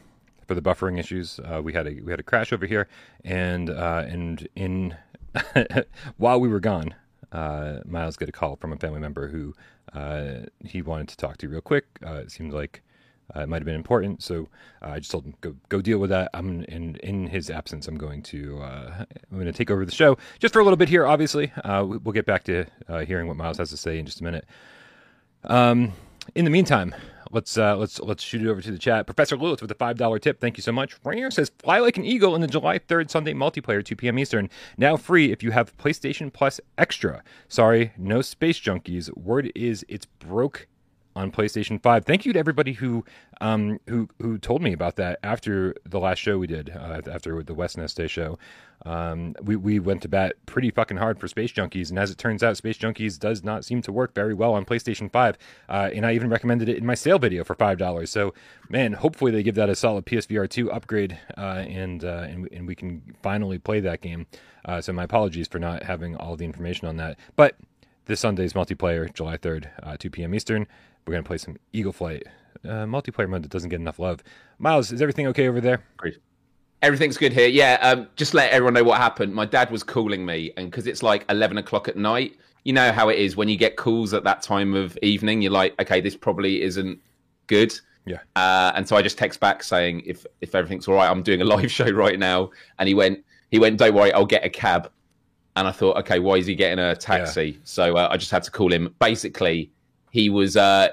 for 0.48 0.54
the 0.54 0.62
buffering 0.62 1.00
issues. 1.00 1.40
Uh, 1.40 1.60
we 1.64 1.74
had 1.74 1.88
a 1.88 2.02
we 2.02 2.12
had 2.12 2.20
a 2.20 2.24
crash 2.24 2.54
over 2.54 2.68
here, 2.68 2.88
and 3.26 3.72
uh, 3.72 4.04
and 4.08 4.48
in 4.56 4.96
while 6.18 6.40
we 6.40 6.48
were 6.48 6.60
gone, 6.60 6.94
uh, 7.32 7.80
Miles 7.86 8.16
got 8.16 8.30
a 8.30 8.32
call 8.32 8.58
from 8.58 8.74
a 8.74 8.78
family 8.78 9.00
member 9.00 9.28
who 9.28 9.56
uh, 9.94 10.46
he 10.64 10.84
wanted 10.84 11.08
to 11.08 11.18
talk 11.18 11.38
to 11.38 11.50
real 11.50 11.62
quick. 11.62 11.86
it 12.04 12.30
seemed 12.32 12.54
like 12.54 12.84
uh, 13.36 13.42
it 13.42 13.50
might 13.50 13.58
have 13.58 13.66
been 13.66 13.76
important, 13.76 14.24
so 14.24 14.48
uh, 14.82 14.90
I 14.90 15.00
just 15.00 15.12
told 15.12 15.26
him 15.26 15.34
go 15.42 15.56
go 15.70 15.82
deal 15.82 16.00
with 16.00 16.10
that. 16.10 16.30
I'm 16.34 16.64
in 16.64 16.96
in 16.98 17.28
his 17.28 17.50
absence. 17.50 17.88
I'm 17.88 17.98
going 17.98 18.24
to 18.24 18.60
uh, 18.62 19.06
I'm 19.10 19.38
going 19.38 19.46
to 19.46 19.54
take 19.54 19.72
over 19.72 19.86
the 19.86 19.92
show 19.92 20.18
just 20.40 20.54
for 20.54 20.60
a 20.60 20.64
little 20.64 20.78
bit 20.78 20.90
here. 20.90 21.06
Obviously, 21.06 21.52
uh, 21.64 21.86
we'll 21.86 22.14
get 22.14 22.26
back 22.26 22.44
to 22.46 22.66
uh, 22.88 23.00
hearing 23.00 23.28
what 23.28 23.38
Miles 23.38 23.58
has 23.58 23.70
to 23.70 23.78
say 23.78 24.00
in 24.00 24.06
just 24.06 24.22
a 24.22 24.24
minute. 24.24 24.46
Um, 25.44 25.94
in 26.36 26.46
the 26.46 26.52
meantime, 26.52 26.94
let's 27.32 27.58
uh, 27.58 27.76
let's 27.78 28.00
let's 28.00 28.24
shoot 28.24 28.42
it 28.42 28.48
over 28.48 28.62
to 28.62 28.72
the 28.72 28.78
chat. 28.78 29.06
Professor 29.06 29.38
Lewis 29.38 29.62
with 29.62 29.72
a 29.72 29.76
five 29.76 29.98
dollar 29.98 30.20
tip. 30.20 30.40
Thank 30.40 30.58
you 30.58 30.64
so 30.64 30.72
much. 30.72 30.96
Rainier 31.04 31.32
says, 31.32 31.52
"Fly 31.60 31.80
like 31.80 31.98
an 31.98 32.06
eagle 32.06 32.36
in 32.36 32.42
the 32.42 32.48
July 32.48 32.78
third 32.80 33.10
Sunday 33.10 33.34
multiplayer, 33.34 33.84
two 33.84 33.96
p.m. 33.96 34.20
Eastern. 34.20 34.50
Now 34.78 34.98
free 34.98 35.32
if 35.32 35.44
you 35.44 35.52
have 35.52 35.76
PlayStation 35.78 36.32
Plus 36.32 36.60
Extra. 36.78 37.24
Sorry, 37.48 37.92
no 37.98 38.22
space 38.22 38.60
junkies. 38.60 39.16
Word 39.18 39.52
is 39.56 39.86
it's 39.88 40.06
broke 40.06 40.68
on 41.16 41.32
PlayStation 41.32 41.82
5. 41.82 42.06
Thank 42.06 42.26
you 42.26 42.34
to 42.34 42.40
everybody 42.40 42.74
who 42.74 43.04
um, 43.42 43.80
who 43.88 44.10
who 44.22 44.38
told 44.38 44.62
me 44.62 44.74
about 44.74 44.96
that 44.98 45.20
after 45.24 45.76
the 45.86 46.00
last 46.00 46.20
show 46.20 46.38
we 46.38 46.48
did, 46.48 46.70
uh, 46.70 47.02
after 47.10 47.42
the 47.44 47.54
Wednesday 47.54 48.08
show. 48.08 48.38
Um, 48.86 49.36
we, 49.42 49.56
we 49.56 49.80
went 49.80 50.02
to 50.04 50.08
bat 50.08 50.36
pretty 50.46 50.72
fucking 50.72 50.98
hard 50.98 51.20
for 51.20 51.28
Space 51.28 51.52
Junkies, 51.52 51.90
and 51.90 52.00
as 52.00 52.12
it 52.12 52.18
turns 52.18 52.44
out, 52.44 52.58
Space 52.58 52.78
Junkies 52.78 53.20
does 53.20 53.44
not 53.44 53.66
seem 53.66 53.82
to 53.82 53.92
work 53.92 54.14
very 54.14 54.34
well 54.34 54.54
on 54.54 54.66
PlayStation 54.66 55.12
5. 55.12 55.38
Uh, 55.68 55.90
and 55.94 56.06
I 56.06 56.14
even 56.14 56.30
recommended 56.30 56.70
it 56.70 56.78
in 56.78 56.86
my 56.86 56.96
sale 56.96 57.20
video 57.20 57.44
for 57.44 57.56
$5. 57.56 58.08
So, 58.08 58.34
man, 58.70 58.94
hopefully 58.94 59.32
they 59.32 59.44
give 59.44 59.56
that 59.56 59.70
a 59.70 59.76
solid 59.76 60.06
PSVR 60.06 60.50
2 60.50 60.72
upgrade, 60.72 61.20
uh, 61.38 61.66
and, 61.68 62.04
uh, 62.04 62.28
and, 62.30 62.50
and 62.52 62.68
we 62.68 62.76
can 62.76 63.02
finally 63.22 63.58
play 63.58 63.80
that 63.82 64.02
game. 64.02 64.28
Uh, 64.66 64.82
so, 64.82 64.94
my 64.94 65.04
apologies 65.04 65.48
for 65.48 65.60
not 65.60 65.84
having 65.84 66.16
all 66.16 66.36
the 66.36 66.46
information 66.46 66.88
on 66.88 66.98
that. 66.98 67.18
But 67.36 67.56
this 68.10 68.20
Sunday's 68.20 68.54
multiplayer, 68.54 69.14
July 69.14 69.38
3rd, 69.38 69.68
uh, 69.84 69.96
2 69.98 70.10
p.m. 70.10 70.34
Eastern. 70.34 70.68
We're 71.06 71.14
going 71.14 71.24
to 71.24 71.28
play 71.28 71.38
some 71.38 71.58
Eagle 71.72 71.94
Flight 71.94 72.24
uh, 72.66 72.86
multiplayer 72.86 73.30
mode 73.30 73.44
that 73.44 73.52
doesn't 73.52 73.70
get 73.70 73.80
enough 73.80 74.00
love. 74.00 74.24
Miles, 74.58 74.92
is 74.92 75.02
everything 75.02 75.28
okay 75.28 75.48
over 75.48 75.62
there? 75.62 75.84
Great. 75.96 76.18
Everything's 76.82 77.18
good 77.18 77.32
here. 77.32 77.48
Yeah, 77.48 77.78
um, 77.82 78.08
just 78.16 78.34
let 78.34 78.52
everyone 78.52 78.74
know 78.74 78.84
what 78.84 78.98
happened. 78.98 79.34
My 79.34 79.46
dad 79.46 79.70
was 79.70 79.84
calling 79.84 80.26
me, 80.26 80.52
and 80.58 80.72
because 80.72 80.88
it's 80.88 81.04
like 81.04 81.24
11 81.30 81.60
o'clock 81.60 81.88
at 81.88 81.98
night, 81.98 82.36
you 82.64 82.74
know 82.74 82.92
how 82.92 83.10
it 83.10 83.20
is 83.20 83.38
when 83.38 83.48
you 83.48 83.58
get 83.58 83.78
calls 83.78 84.14
at 84.14 84.24
that 84.24 84.42
time 84.42 84.74
of 84.74 84.98
evening, 85.04 85.42
you're 85.42 85.52
like, 85.52 85.80
okay, 85.80 86.02
this 86.02 86.16
probably 86.16 86.64
isn't 86.64 87.00
good. 87.48 87.80
Yeah. 88.06 88.20
Uh, 88.36 88.72
and 88.76 88.88
so 88.88 88.98
I 88.98 89.04
just 89.04 89.20
text 89.20 89.40
back 89.40 89.62
saying, 89.62 90.02
if 90.06 90.26
if 90.42 90.56
everything's 90.56 90.88
all 90.88 90.96
right, 90.96 91.10
I'm 91.10 91.22
doing 91.22 91.42
a 91.42 91.46
live 91.56 91.72
show 91.72 91.90
right 91.92 92.18
now. 92.18 92.50
And 92.80 92.88
he 92.88 92.96
went, 92.96 93.24
he 93.52 93.60
went, 93.60 93.78
don't 93.78 93.94
worry, 93.94 94.12
I'll 94.14 94.26
get 94.26 94.44
a 94.44 94.50
cab. 94.50 94.92
And 95.56 95.68
I 95.68 95.72
thought, 95.72 95.98
okay, 95.98 96.20
why 96.20 96.36
is 96.36 96.46
he 96.46 96.56
getting 96.56 96.80
a 96.80 96.96
taxi? 96.96 97.44
Yeah. 97.44 97.58
So 97.64 97.98
uh, 97.98 98.08
I 98.12 98.18
just 98.18 98.32
had 98.32 98.44
to 98.44 98.52
call 98.52 98.72
him. 98.72 98.94
Basically, 99.00 99.72
he 100.12 100.30
was 100.30 100.56
uh, 100.56 100.90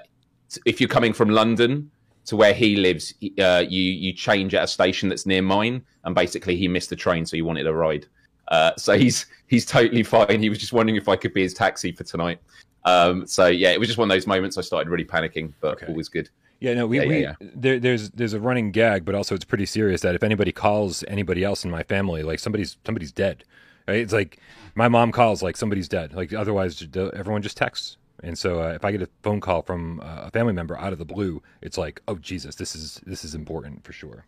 if 0.65 0.81
you're 0.81 0.89
coming 0.89 1.13
from 1.13 1.31
London 1.31 1.91
to 2.27 2.37
where 2.37 2.53
he 2.53 2.77
lives, 2.77 3.15
uh, 3.39 3.65
you 3.69 3.83
you 3.83 4.13
change 4.13 4.55
at 4.55 4.65
a 4.65 4.67
station 4.67 5.09
that's 5.09 5.27
near 5.27 5.43
mine, 5.43 5.83
and 6.05 6.15
basically 6.15 6.57
he 6.57 6.69
missed 6.69 6.91
the 6.91 6.97
train, 6.97 7.25
so 7.25 7.37
he 7.37 7.43
wanted 7.43 7.67
a 7.67 7.75
ride. 7.75 8.07
Uh, 8.49 8.73
so 8.77 8.97
he's 8.97 9.27
he's 9.47 9.65
totally 9.67 10.03
fine. 10.03 10.41
He 10.41 10.49
was 10.49 10.59
just 10.59 10.73
wondering 10.73 10.97
if 10.97 11.09
I 11.09 11.17
could 11.17 11.33
be 11.33 11.43
his 11.43 11.55
taxi 11.55 11.93
for 11.93 12.05
tonight. 12.05 12.41
Um, 12.85 13.27
so 13.27 13.47
yeah, 13.47 13.71
it 13.71 13.79
was 13.79 13.89
just 13.89 13.99
one 13.99 14.11
of 14.11 14.15
those 14.15 14.27
moments 14.27 14.57
I 14.57 14.61
started 14.63 14.89
really 14.91 15.05
panicking, 15.05 15.53
but 15.61 15.75
okay. 15.75 15.87
always 15.87 16.09
good. 16.09 16.31
Yeah, 16.61 16.75
no, 16.75 16.87
we, 16.87 16.99
yeah, 16.99 17.07
we 17.07 17.21
yeah, 17.21 17.35
yeah. 17.41 17.49
There, 17.55 17.79
there's 17.79 18.11
there's 18.11 18.33
a 18.33 18.41
running 18.41 18.71
gag, 18.71 19.05
but 19.05 19.15
also 19.15 19.35
it's 19.35 19.45
pretty 19.45 19.67
serious 19.67 20.01
that 20.03 20.15
if 20.15 20.23
anybody 20.23 20.53
calls 20.53 21.05
anybody 21.09 21.45
else 21.45 21.65
in 21.65 21.71
my 21.71 21.83
family, 21.83 22.23
like 22.23 22.39
somebody's 22.39 22.77
somebody's 22.85 23.13
dead. 23.13 23.45
Right? 23.89 23.99
It's 23.99 24.13
like 24.13 24.39
my 24.75 24.89
mom 24.89 25.13
calls, 25.13 25.43
like 25.43 25.57
somebody's 25.57 25.89
dead. 25.89 26.15
Like 26.15 26.33
otherwise, 26.33 26.87
everyone 27.15 27.43
just 27.43 27.57
texts. 27.57 27.97
And 28.23 28.37
so, 28.37 28.63
uh, 28.63 28.69
if 28.69 28.85
I 28.85 28.93
get 28.93 29.03
a 29.03 29.09
phone 29.23 29.41
call 29.41 29.63
from 29.63 30.01
uh, 30.01 30.23
a 30.23 30.31
family 30.31 30.55
member 30.55 30.77
out 30.79 30.93
of 30.93 30.99
the 30.99 31.05
blue, 31.05 31.43
it's 31.61 31.77
like, 31.77 32.01
oh 32.09 32.17
Jesus, 32.17 32.55
this 32.55 32.75
is 32.75 33.01
this 33.05 33.25
is 33.25 33.35
important 33.35 33.85
for 33.85 33.93
sure. 33.93 34.25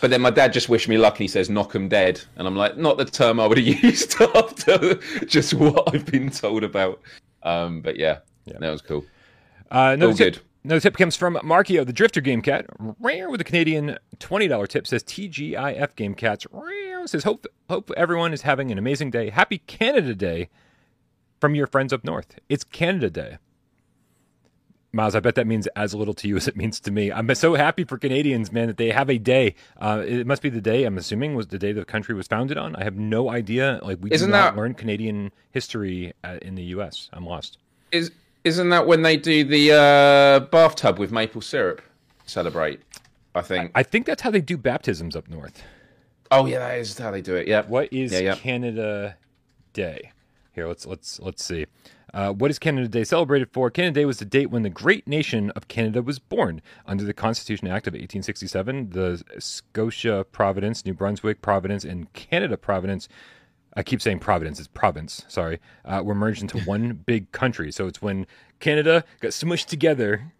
But 0.00 0.10
then 0.10 0.20
my 0.20 0.30
dad 0.30 0.52
just 0.52 0.68
wished 0.68 0.88
me 0.88 0.96
luck, 0.96 1.14
and 1.14 1.20
he 1.20 1.28
says, 1.28 1.50
"Knock 1.50 1.74
'em 1.74 1.88
dead," 1.88 2.20
and 2.36 2.46
I'm 2.46 2.56
like, 2.56 2.78
not 2.78 2.96
the 2.96 3.04
term 3.04 3.40
I 3.40 3.46
would 3.46 3.58
have 3.58 3.66
used 3.84 4.20
after 4.20 4.94
just 5.26 5.54
what 5.54 5.94
I've 5.94 6.06
been 6.06 6.30
told 6.30 6.64
about. 6.64 7.00
Um, 7.42 7.82
but 7.82 7.96
yeah, 7.96 8.18
yeah, 8.46 8.58
that 8.58 8.70
was 8.70 8.82
cool. 8.82 9.04
Uh, 9.70 9.96
no, 9.96 10.14
good. 10.14 10.40
Another 10.64 10.80
tip 10.80 10.96
comes 10.96 11.16
from 11.16 11.34
Markio, 11.36 11.86
the 11.86 11.92
Drifter 11.92 12.20
Game 12.20 12.42
Cat. 12.42 12.66
Rare 13.00 13.30
with 13.30 13.40
a 13.40 13.44
Canadian 13.44 13.96
$20 14.18 14.68
tip 14.68 14.86
says 14.86 15.02
TGIF 15.04 15.94
Game 15.94 16.14
Cats. 16.14 16.46
says, 17.06 17.24
"Hope 17.24 17.46
hope 17.70 17.90
everyone 17.96 18.32
is 18.32 18.42
having 18.42 18.70
an 18.70 18.76
amazing 18.78 19.10
day. 19.10 19.30
Happy 19.30 19.58
Canada 19.58 20.14
Day 20.14 20.48
from 21.40 21.54
your 21.54 21.66
friends 21.66 21.92
up 21.92 22.04
north. 22.04 22.38
It's 22.48 22.64
Canada 22.64 23.08
Day." 23.08 23.38
Miles, 24.90 25.14
I 25.14 25.20
bet 25.20 25.34
that 25.36 25.46
means 25.46 25.66
as 25.68 25.94
little 25.94 26.14
to 26.14 26.26
you 26.28 26.36
as 26.38 26.48
it 26.48 26.56
means 26.56 26.80
to 26.80 26.90
me. 26.90 27.12
I'm 27.12 27.32
so 27.34 27.54
happy 27.54 27.84
for 27.84 27.98
Canadians, 27.98 28.50
man, 28.50 28.68
that 28.68 28.78
they 28.78 28.90
have 28.90 29.10
a 29.10 29.18
day. 29.18 29.54
Uh, 29.76 30.02
it 30.06 30.26
must 30.26 30.40
be 30.42 30.48
the 30.48 30.62
day 30.62 30.84
I'm 30.84 30.96
assuming 30.96 31.34
was 31.34 31.48
the 31.48 31.58
day 31.58 31.72
the 31.72 31.84
country 31.84 32.14
was 32.14 32.26
founded 32.26 32.56
on. 32.56 32.74
I 32.74 32.84
have 32.84 32.96
no 32.96 33.30
idea. 33.30 33.80
Like 33.82 33.98
we 34.00 34.10
Isn't 34.10 34.28
do 34.28 34.32
not 34.32 34.54
that- 34.54 34.56
learn 34.58 34.74
Canadian 34.74 35.30
history 35.50 36.14
uh, 36.24 36.38
in 36.42 36.54
the 36.56 36.64
U.S. 36.64 37.10
I'm 37.12 37.26
lost. 37.26 37.58
Is 37.92 38.10
isn't 38.44 38.68
that 38.70 38.86
when 38.86 39.02
they 39.02 39.16
do 39.16 39.44
the 39.44 39.72
uh, 39.72 40.40
bathtub 40.46 40.98
with 40.98 41.12
maple 41.12 41.40
syrup? 41.40 41.82
Celebrate, 42.26 42.80
I 43.34 43.42
think. 43.42 43.72
I 43.74 43.82
think 43.82 44.06
that's 44.06 44.22
how 44.22 44.30
they 44.30 44.40
do 44.40 44.56
baptisms 44.56 45.16
up 45.16 45.28
north. 45.28 45.62
oh 46.30 46.46
yeah, 46.46 46.58
that 46.58 46.78
is 46.78 46.96
how 46.98 47.10
they 47.10 47.22
do 47.22 47.34
it. 47.36 47.48
Yeah. 47.48 47.62
What 47.66 47.92
is 47.92 48.12
Yeah, 48.12 48.18
yeah. 48.20 48.34
Canada 48.34 49.16
Day? 49.72 50.12
Here, 50.52 50.66
let's 50.66 50.86
let's 50.86 51.18
let's 51.20 51.44
see. 51.44 51.66
Uh, 52.14 52.32
what 52.32 52.50
is 52.50 52.58
Canada 52.58 52.88
Day 52.88 53.04
celebrated 53.04 53.50
for? 53.52 53.70
Canada 53.70 54.00
Day 54.00 54.04
was 54.06 54.18
the 54.18 54.24
date 54.24 54.50
when 54.50 54.62
the 54.62 54.70
great 54.70 55.06
nation 55.06 55.50
of 55.50 55.68
Canada 55.68 56.02
was 56.02 56.18
born. 56.18 56.62
Under 56.86 57.04
the 57.04 57.12
Constitution 57.12 57.68
Act 57.68 57.86
of 57.86 57.92
1867, 57.92 58.90
the 58.90 59.22
Scotia 59.38 60.24
Providence, 60.32 60.86
New 60.86 60.94
Brunswick 60.94 61.42
Providence, 61.42 61.84
and 61.84 62.10
Canada 62.14 62.56
Providence. 62.56 63.08
I 63.78 63.84
keep 63.84 64.02
saying 64.02 64.18
Providence, 64.18 64.58
it's 64.58 64.66
province, 64.66 65.24
sorry, 65.28 65.60
uh, 65.84 66.02
were 66.04 66.14
merged 66.14 66.42
into 66.42 66.58
one 66.62 66.94
big 67.06 67.30
country. 67.30 67.70
So 67.70 67.86
it's 67.86 68.02
when 68.02 68.26
Canada 68.58 69.04
got 69.20 69.30
smushed 69.30 69.66
together 69.66 70.32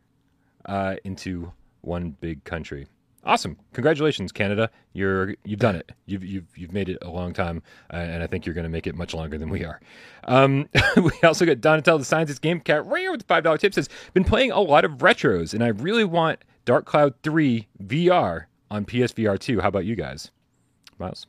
uh, 0.66 0.96
into 1.04 1.52
one 1.82 2.16
big 2.20 2.42
country. 2.42 2.88
Awesome! 3.22 3.56
Congratulations, 3.74 4.32
Canada. 4.32 4.70
You're 4.92 5.36
you've 5.44 5.60
done 5.60 5.76
it. 5.76 5.92
You've 6.06 6.24
you've 6.24 6.46
you've 6.56 6.72
made 6.72 6.88
it 6.88 6.98
a 7.00 7.10
long 7.10 7.32
time, 7.32 7.62
uh, 7.92 7.96
and 7.96 8.24
I 8.24 8.26
think 8.26 8.44
you're 8.44 8.56
going 8.56 8.64
to 8.64 8.70
make 8.70 8.88
it 8.88 8.96
much 8.96 9.14
longer 9.14 9.38
than 9.38 9.50
we 9.50 9.64
are. 9.64 9.80
Um, 10.24 10.68
we 10.96 11.12
also 11.22 11.46
got 11.46 11.58
Donatel, 11.58 11.98
the 11.98 12.04
scientist 12.04 12.42
game 12.42 12.58
cat, 12.58 12.86
right 12.86 13.02
here 13.02 13.12
with 13.12 13.20
the 13.20 13.26
five 13.26 13.44
dollar 13.44 13.58
tip 13.58 13.72
says 13.72 13.88
been 14.14 14.24
playing 14.24 14.50
a 14.50 14.60
lot 14.60 14.84
of 14.84 14.92
retros, 14.98 15.54
and 15.54 15.62
I 15.62 15.68
really 15.68 16.04
want 16.04 16.40
Dark 16.64 16.86
Cloud 16.86 17.14
Three 17.22 17.68
VR 17.80 18.46
on 18.68 18.84
PSVR 18.84 19.38
two. 19.38 19.60
How 19.60 19.68
about 19.68 19.84
you 19.84 19.94
guys, 19.94 20.32
Miles? 20.98 21.26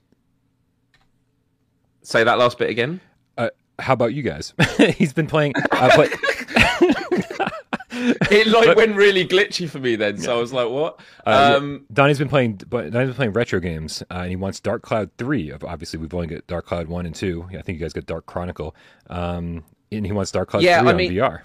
Say 2.01 2.23
that 2.23 2.37
last 2.39 2.57
bit 2.57 2.69
again. 2.69 2.99
Uh, 3.37 3.49
how 3.77 3.93
about 3.93 4.13
you 4.13 4.21
guys? 4.23 4.53
He's 4.97 5.13
been 5.13 5.27
playing. 5.27 5.53
Uh, 5.71 5.89
play, 5.95 6.09
It 7.91 8.47
like 8.47 8.77
went 8.77 8.95
really 8.95 9.27
glitchy 9.27 9.69
for 9.69 9.79
me 9.79 9.95
then, 9.97 10.17
so 10.19 10.37
I 10.37 10.39
was 10.39 10.53
like, 10.53 10.69
"What?" 10.69 10.99
Uh, 11.25 11.55
um, 11.57 11.85
Donnie's 11.91 12.19
been 12.19 12.29
playing. 12.29 12.61
but 12.69 12.91
Donnie's 12.91 13.09
been 13.09 13.15
playing 13.15 13.33
retro 13.33 13.59
games, 13.59 14.01
uh, 14.09 14.19
and 14.19 14.29
he 14.29 14.35
wants 14.37 14.59
Dark 14.61 14.83
Cloud 14.83 15.09
three. 15.17 15.49
Of 15.49 15.63
obviously, 15.65 15.99
we've 15.99 16.13
only 16.13 16.27
got 16.27 16.47
Dark 16.47 16.65
Cloud 16.67 16.87
one 16.87 17.05
and 17.05 17.13
two. 17.13 17.45
I 17.49 17.61
think 17.61 17.77
you 17.79 17.85
guys 17.85 17.91
got 17.91 18.05
Dark 18.05 18.25
Chronicle, 18.25 18.73
um, 19.09 19.63
and 19.91 20.05
he 20.05 20.11
wants 20.13 20.31
Dark 20.31 20.49
Cloud 20.49 20.63
Yeah, 20.63 20.79
three 20.79 20.87
I 20.87 20.91
on 20.91 20.97
mean- 20.97 21.11
VR. 21.11 21.41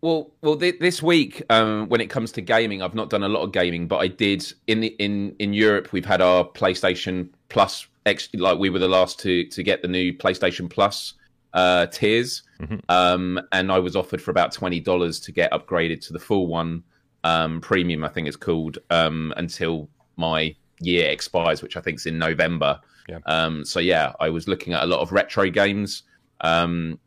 Well, 0.00 0.32
well, 0.40 0.56
th- 0.56 0.80
this 0.80 1.00
week, 1.00 1.44
um, 1.48 1.88
when 1.88 2.00
it 2.00 2.10
comes 2.10 2.32
to 2.32 2.40
gaming, 2.40 2.82
I've 2.82 2.94
not 2.96 3.08
done 3.08 3.22
a 3.22 3.28
lot 3.28 3.42
of 3.42 3.52
gaming, 3.52 3.86
but 3.86 3.98
I 3.98 4.08
did 4.08 4.52
in 4.66 4.80
the 4.80 4.88
in 4.98 5.36
in 5.38 5.52
Europe. 5.52 5.92
We've 5.92 6.04
had 6.06 6.20
our 6.20 6.44
PlayStation 6.44 7.28
Plus, 7.50 7.86
ex- 8.06 8.28
like 8.34 8.58
we 8.58 8.70
were 8.70 8.78
the 8.78 8.88
last 8.88 9.18
to 9.20 9.44
to 9.46 9.62
get 9.62 9.82
the 9.82 9.88
new 9.88 10.12
PlayStation 10.12 10.68
Plus 10.70 11.14
uh, 11.54 11.86
tiers, 11.86 12.42
Mhm. 12.60 12.80
um, 12.88 13.40
and 13.52 13.70
I 13.70 13.78
was 13.78 13.94
offered 13.96 14.22
for 14.22 14.30
about 14.30 14.52
twenty 14.52 14.80
dollars 14.80 15.20
to 15.20 15.32
get 15.32 15.52
upgraded 15.52 16.00
to 16.06 16.12
the 16.12 16.18
full 16.18 16.46
one, 16.46 16.82
um, 17.24 17.60
premium, 17.60 18.04
I 18.04 18.08
think 18.08 18.26
it's 18.28 18.36
called, 18.36 18.78
um, 18.90 19.32
until 19.36 19.88
my 20.16 20.54
year 20.80 21.10
expires, 21.10 21.62
which 21.62 21.76
I 21.76 21.80
think 21.80 21.98
is 21.98 22.06
in 22.06 22.18
November. 22.18 22.80
Yeah. 23.08 23.18
Um, 23.26 23.64
so 23.64 23.80
yeah, 23.80 24.12
I 24.20 24.30
was 24.30 24.48
looking 24.48 24.72
at 24.72 24.82
a 24.82 24.86
lot 24.86 25.00
of 25.00 25.12
retro 25.12 25.50
games. 25.50 26.04
Um, 26.40 26.98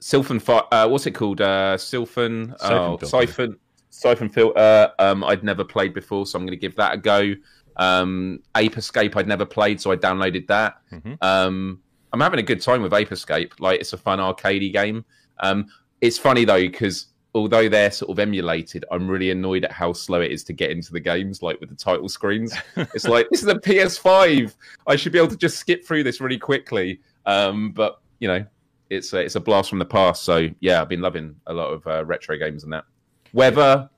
Sylphan, 0.00 0.40
uh, 0.48 0.88
what's 0.88 1.06
it 1.06 1.12
called? 1.12 1.40
Uh, 1.40 1.76
Sylphan, 1.76 2.54
Siphon 2.58 2.76
oh, 2.76 2.96
Filter. 2.96 3.06
Siphon, 3.06 3.56
Siphon 3.90 4.28
Filter. 4.30 4.92
Um, 4.98 5.22
I'd 5.24 5.44
never 5.44 5.64
played 5.64 5.92
before, 5.92 6.24
so 6.26 6.38
I'm 6.38 6.46
going 6.46 6.56
to 6.56 6.60
give 6.60 6.76
that 6.76 6.94
a 6.94 6.96
go. 6.96 7.34
Um, 7.80 8.42
Ape 8.56 8.76
Escape, 8.76 9.16
I'd 9.16 9.26
never 9.26 9.44
played, 9.46 9.80
so 9.80 9.90
I 9.90 9.96
downloaded 9.96 10.46
that. 10.48 10.76
Mhm. 10.92 11.16
Um, 11.22 11.80
I'm 12.12 12.20
having 12.20 12.38
a 12.38 12.42
good 12.42 12.60
time 12.60 12.82
with 12.82 12.92
Ape 12.92 13.10
Escape. 13.10 13.54
Like, 13.58 13.80
it's 13.80 13.92
a 13.92 13.96
fun 13.96 14.18
arcadey 14.18 14.72
game. 14.72 15.04
Um, 15.40 15.66
it's 16.00 16.18
funny 16.18 16.44
though 16.44 16.60
because 16.60 17.06
although 17.34 17.68
they're 17.68 17.90
sort 17.90 18.10
of 18.10 18.18
emulated, 18.18 18.84
I'm 18.90 19.08
really 19.08 19.30
annoyed 19.30 19.64
at 19.64 19.72
how 19.72 19.92
slow 19.92 20.20
it 20.20 20.30
is 20.30 20.44
to 20.44 20.52
get 20.52 20.70
into 20.70 20.92
the 20.92 21.00
games. 21.00 21.42
Like 21.42 21.60
with 21.60 21.70
the 21.70 21.76
title 21.76 22.08
screens, 22.08 22.54
it's 22.76 23.06
like 23.06 23.28
this 23.30 23.42
is 23.42 23.48
a 23.48 23.54
PS5. 23.54 24.54
I 24.86 24.96
should 24.96 25.12
be 25.12 25.18
able 25.18 25.28
to 25.28 25.36
just 25.36 25.58
skip 25.58 25.84
through 25.84 26.04
this 26.04 26.20
really 26.20 26.38
quickly. 26.38 27.00
Um, 27.26 27.72
but 27.72 28.00
you 28.18 28.28
know, 28.28 28.44
it's 28.90 29.12
a, 29.12 29.18
it's 29.20 29.36
a 29.36 29.40
blast 29.40 29.70
from 29.70 29.78
the 29.78 29.84
past. 29.84 30.24
So 30.24 30.48
yeah, 30.60 30.80
I've 30.82 30.88
been 30.88 31.00
loving 31.00 31.36
a 31.46 31.52
lot 31.54 31.68
of 31.72 31.86
uh, 31.86 32.04
retro 32.04 32.36
games 32.36 32.64
and 32.64 32.72
that. 32.72 32.84
Whether 33.32 33.88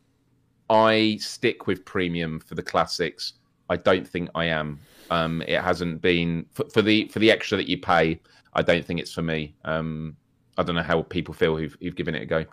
I 0.69 1.19
stick 1.21 1.67
with 1.67 1.85
premium 1.85 2.41
for 2.41 2.55
the 2.55 2.63
classics, 2.63 3.35
I 3.69 3.77
don't 3.77 4.07
think 4.07 4.31
I 4.35 4.47
am. 4.47 4.79
Um, 5.11 5.43
it 5.43 5.61
hasn't 5.61 6.01
been 6.01 6.47
for, 6.53 6.65
for 6.71 6.83
the 6.83 7.09
for 7.09 7.19
the 7.19 7.31
extra 7.31 7.57
that 7.59 7.69
you 7.69 7.79
pay. 7.79 8.21
I 8.55 8.63
don't 8.63 8.85
think 8.85 9.01
it's 9.01 9.13
for 9.13 9.23
me. 9.23 9.55
Um, 9.65 10.17
I 10.59 10.63
don't 10.63 10.77
know 10.77 10.83
how 10.83 11.03
people 11.03 11.35
feel 11.35 11.57
who've, 11.57 11.77
who've 11.81 11.97
given 11.97 12.15
it 12.15 12.23
a 12.23 12.27
go. 12.27 12.45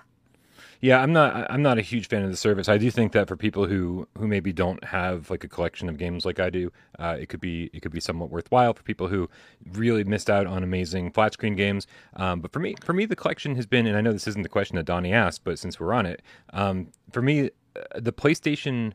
Yeah, 0.81 1.01
I'm 1.01 1.11
not. 1.11 1.51
I'm 1.51 1.61
not 1.61 1.77
a 1.77 1.81
huge 1.81 2.07
fan 2.07 2.23
of 2.23 2.31
the 2.31 2.37
service. 2.37 2.69
I 2.69 2.77
do 2.77 2.89
think 2.89 3.11
that 3.11 3.27
for 3.27 3.35
people 3.35 3.65
who 3.65 4.07
who 4.17 4.27
maybe 4.27 4.53
don't 4.53 4.81
have 4.85 5.29
like 5.29 5.43
a 5.43 5.47
collection 5.49 5.89
of 5.89 5.97
games 5.97 6.25
like 6.25 6.39
I 6.39 6.49
do, 6.49 6.71
uh, 6.97 7.17
it 7.19 7.27
could 7.27 7.41
be 7.41 7.69
it 7.73 7.81
could 7.81 7.91
be 7.91 7.99
somewhat 7.99 8.29
worthwhile 8.29 8.73
for 8.73 8.83
people 8.83 9.09
who 9.09 9.29
really 9.73 10.05
missed 10.05 10.29
out 10.29 10.47
on 10.47 10.63
amazing 10.63 11.11
flat 11.11 11.33
screen 11.33 11.57
games. 11.57 11.85
Um, 12.15 12.39
but 12.39 12.53
for 12.53 12.59
me, 12.59 12.75
for 12.81 12.93
me, 12.93 13.05
the 13.05 13.15
collection 13.17 13.57
has 13.57 13.65
been, 13.65 13.87
and 13.87 13.97
I 13.97 14.01
know 14.01 14.13
this 14.13 14.27
isn't 14.27 14.43
the 14.43 14.49
question 14.49 14.77
that 14.77 14.85
Donnie 14.85 15.11
asked, 15.11 15.43
but 15.43 15.59
since 15.59 15.81
we're 15.81 15.93
on 15.93 16.05
it, 16.05 16.21
um, 16.53 16.87
for 17.11 17.21
me, 17.21 17.49
uh, 17.75 17.99
the 17.99 18.13
PlayStation 18.13 18.93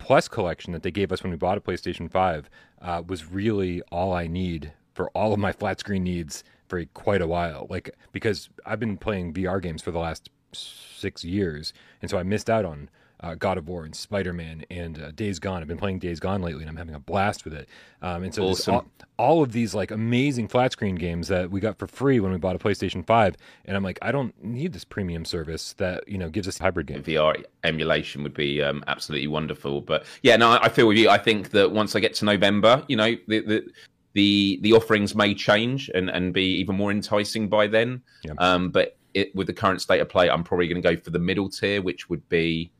Plus 0.00 0.26
collection 0.26 0.72
that 0.72 0.82
they 0.82 0.90
gave 0.90 1.12
us 1.12 1.22
when 1.22 1.30
we 1.30 1.36
bought 1.36 1.58
a 1.58 1.60
PlayStation 1.60 2.10
Five 2.10 2.50
uh, 2.82 3.02
was 3.06 3.30
really 3.30 3.82
all 3.92 4.12
I 4.12 4.26
need 4.26 4.72
for 4.94 5.08
all 5.10 5.32
of 5.32 5.38
my 5.38 5.52
flat 5.52 5.78
screen 5.78 6.02
needs 6.02 6.42
for 6.66 6.84
quite 6.86 7.22
a 7.22 7.26
while. 7.28 7.68
Like 7.70 7.94
because 8.10 8.48
I've 8.66 8.80
been 8.80 8.96
playing 8.96 9.34
VR 9.34 9.62
games 9.62 9.82
for 9.82 9.92
the 9.92 9.98
last 9.98 10.30
six 10.52 11.22
years, 11.22 11.72
and 12.02 12.10
so 12.10 12.18
I 12.18 12.24
missed 12.24 12.50
out 12.50 12.64
on 12.64 12.88
uh, 13.22 13.34
God 13.34 13.58
of 13.58 13.68
War 13.68 13.84
and 13.84 13.94
Spider 13.94 14.32
Man 14.32 14.64
and 14.70 15.00
uh, 15.00 15.10
Days 15.12 15.38
Gone. 15.38 15.60
I've 15.60 15.68
been 15.68 15.78
playing 15.78 15.98
Days 15.98 16.20
Gone 16.20 16.42
lately, 16.42 16.62
and 16.62 16.70
I'm 16.70 16.76
having 16.76 16.94
a 16.94 17.00
blast 17.00 17.44
with 17.44 17.54
it. 17.54 17.68
Um, 18.02 18.22
and 18.22 18.34
so 18.34 18.44
Awesome. 18.44 18.74
all, 18.74 18.86
all 19.18 19.42
of 19.42 19.52
these 19.52 19.74
like 19.74 19.90
amazing 19.90 20.48
flat 20.48 20.72
screen 20.72 20.94
games 20.94 21.28
that 21.28 21.50
we 21.50 21.60
got 21.60 21.78
for 21.78 21.86
free 21.86 22.20
when 22.20 22.32
we 22.32 22.38
bought 22.38 22.56
a 22.56 22.58
PlayStation 22.58 23.04
Five, 23.04 23.36
and 23.64 23.76
I'm 23.76 23.82
like, 23.82 23.98
I 24.02 24.12
don't 24.12 24.34
need 24.42 24.72
this 24.72 24.84
premium 24.84 25.24
service 25.24 25.74
that 25.74 26.08
you 26.08 26.18
know 26.18 26.28
gives 26.30 26.48
us 26.48 26.58
hybrid 26.58 26.86
games. 26.86 27.06
VR 27.06 27.44
emulation 27.64 28.22
would 28.22 28.34
be 28.34 28.62
um, 28.62 28.82
absolutely 28.86 29.28
wonderful. 29.28 29.80
But 29.80 30.06
yeah, 30.22 30.36
no, 30.36 30.58
I 30.60 30.68
feel 30.68 30.88
with 30.88 30.96
you. 30.96 31.10
I 31.10 31.18
think 31.18 31.50
that 31.50 31.70
once 31.70 31.94
I 31.94 32.00
get 32.00 32.14
to 32.14 32.24
November, 32.24 32.84
you 32.88 32.96
know, 32.96 33.14
the 33.28 33.40
the 33.40 33.70
the, 34.12 34.58
the 34.62 34.72
offerings 34.72 35.14
may 35.14 35.34
change 35.34 35.88
and, 35.94 36.10
and 36.10 36.34
be 36.34 36.42
even 36.56 36.74
more 36.76 36.90
enticing 36.90 37.48
by 37.48 37.66
then. 37.68 38.02
Yeah. 38.24 38.32
Um, 38.38 38.70
but 38.70 38.96
it, 39.14 39.34
with 39.36 39.46
the 39.46 39.52
current 39.52 39.80
state 39.80 40.00
of 40.00 40.08
play, 40.08 40.28
I'm 40.28 40.42
probably 40.42 40.66
going 40.68 40.82
to 40.82 40.96
go 40.96 41.00
for 41.00 41.10
the 41.10 41.18
middle 41.18 41.48
tier, 41.48 41.80
which 41.82 42.08
would 42.08 42.28
be 42.28 42.72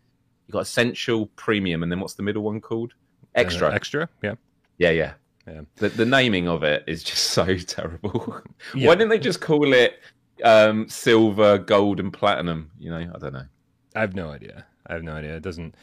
you 0.51 0.53
got 0.53 0.63
essential, 0.63 1.27
premium, 1.37 1.85
and 1.85 1.93
then 1.93 2.01
what's 2.01 2.15
the 2.15 2.25
middle 2.25 2.43
one 2.43 2.61
called? 2.61 2.95
Extra. 3.37 3.69
Uh, 3.69 3.71
extra, 3.71 4.09
yeah. 4.21 4.35
yeah, 4.79 4.91
yeah. 4.91 5.13
Yeah. 5.47 5.61
The, 5.77 5.91
the 5.91 6.05
naming 6.05 6.49
of 6.49 6.65
it 6.65 6.83
is 6.89 7.05
just 7.05 7.23
so 7.31 7.57
terrible. 7.57 8.43
Yeah. 8.75 8.89
Why 8.89 8.97
didn't 8.97 9.11
they 9.11 9.21
just 9.21 9.41
call 9.41 9.73
it 9.73 10.01
um, 10.43 10.89
silver, 10.89 11.59
gold, 11.59 12.01
and 12.01 12.13
platinum? 12.13 12.73
You 12.81 12.91
know, 12.91 13.13
I 13.15 13.19
don't 13.19 13.33
know. 13.33 13.47
I 13.95 14.01
have 14.01 14.17
no 14.17 14.31
idea. 14.31 14.67
I 14.89 14.95
have 14.95 15.05
no 15.05 15.13
idea. 15.13 15.37
It 15.37 15.43
doesn't. 15.43 15.75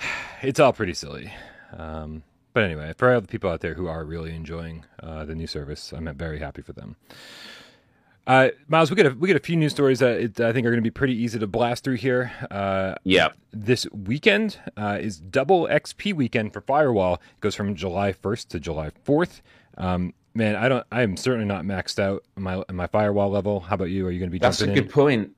It's 0.40 0.60
all 0.60 0.72
pretty 0.72 0.94
silly. 0.94 1.32
Um, 1.76 2.22
but 2.52 2.62
anyway, 2.62 2.94
for 2.96 3.12
all 3.12 3.20
the 3.20 3.26
people 3.26 3.50
out 3.50 3.60
there 3.60 3.74
who 3.74 3.88
are 3.88 4.04
really 4.04 4.32
enjoying 4.32 4.84
uh, 5.02 5.24
the 5.24 5.34
new 5.34 5.48
service, 5.48 5.92
I'm 5.92 6.16
very 6.16 6.38
happy 6.38 6.62
for 6.62 6.72
them. 6.72 6.94
Uh, 8.28 8.50
Miles, 8.68 8.90
we 8.90 8.96
get 8.96 9.06
a, 9.06 9.10
we 9.10 9.26
get 9.26 9.36
a 9.36 9.40
few 9.40 9.56
news 9.56 9.72
stories 9.72 10.00
that 10.00 10.20
it, 10.20 10.38
I 10.40 10.52
think 10.52 10.66
are 10.66 10.70
going 10.70 10.82
to 10.82 10.86
be 10.86 10.90
pretty 10.90 11.14
easy 11.14 11.38
to 11.38 11.46
blast 11.46 11.82
through 11.82 11.96
here. 11.96 12.30
Uh, 12.50 12.94
Yeah. 13.02 13.28
this 13.52 13.86
weekend 13.90 14.58
uh, 14.76 14.98
is 15.00 15.18
double 15.18 15.66
XP 15.66 16.12
weekend 16.12 16.52
for 16.52 16.60
Firewall. 16.60 17.14
It 17.14 17.40
goes 17.40 17.54
from 17.54 17.74
July 17.74 18.12
1st 18.12 18.48
to 18.48 18.60
July 18.60 18.90
4th. 19.06 19.40
Um, 19.78 20.12
man, 20.34 20.56
I 20.56 20.68
don't. 20.68 20.84
I 20.92 21.02
am 21.02 21.16
certainly 21.16 21.46
not 21.46 21.64
maxed 21.64 21.98
out 21.98 22.22
on 22.36 22.42
my 22.42 22.56
on 22.68 22.76
my 22.76 22.86
Firewall 22.86 23.30
level. 23.30 23.60
How 23.60 23.76
about 23.76 23.86
you? 23.90 24.06
Are 24.06 24.10
you 24.10 24.18
going 24.18 24.28
to 24.28 24.32
be 24.32 24.38
That's 24.38 24.60
a 24.60 24.66
good 24.66 24.90
point. 24.90 25.30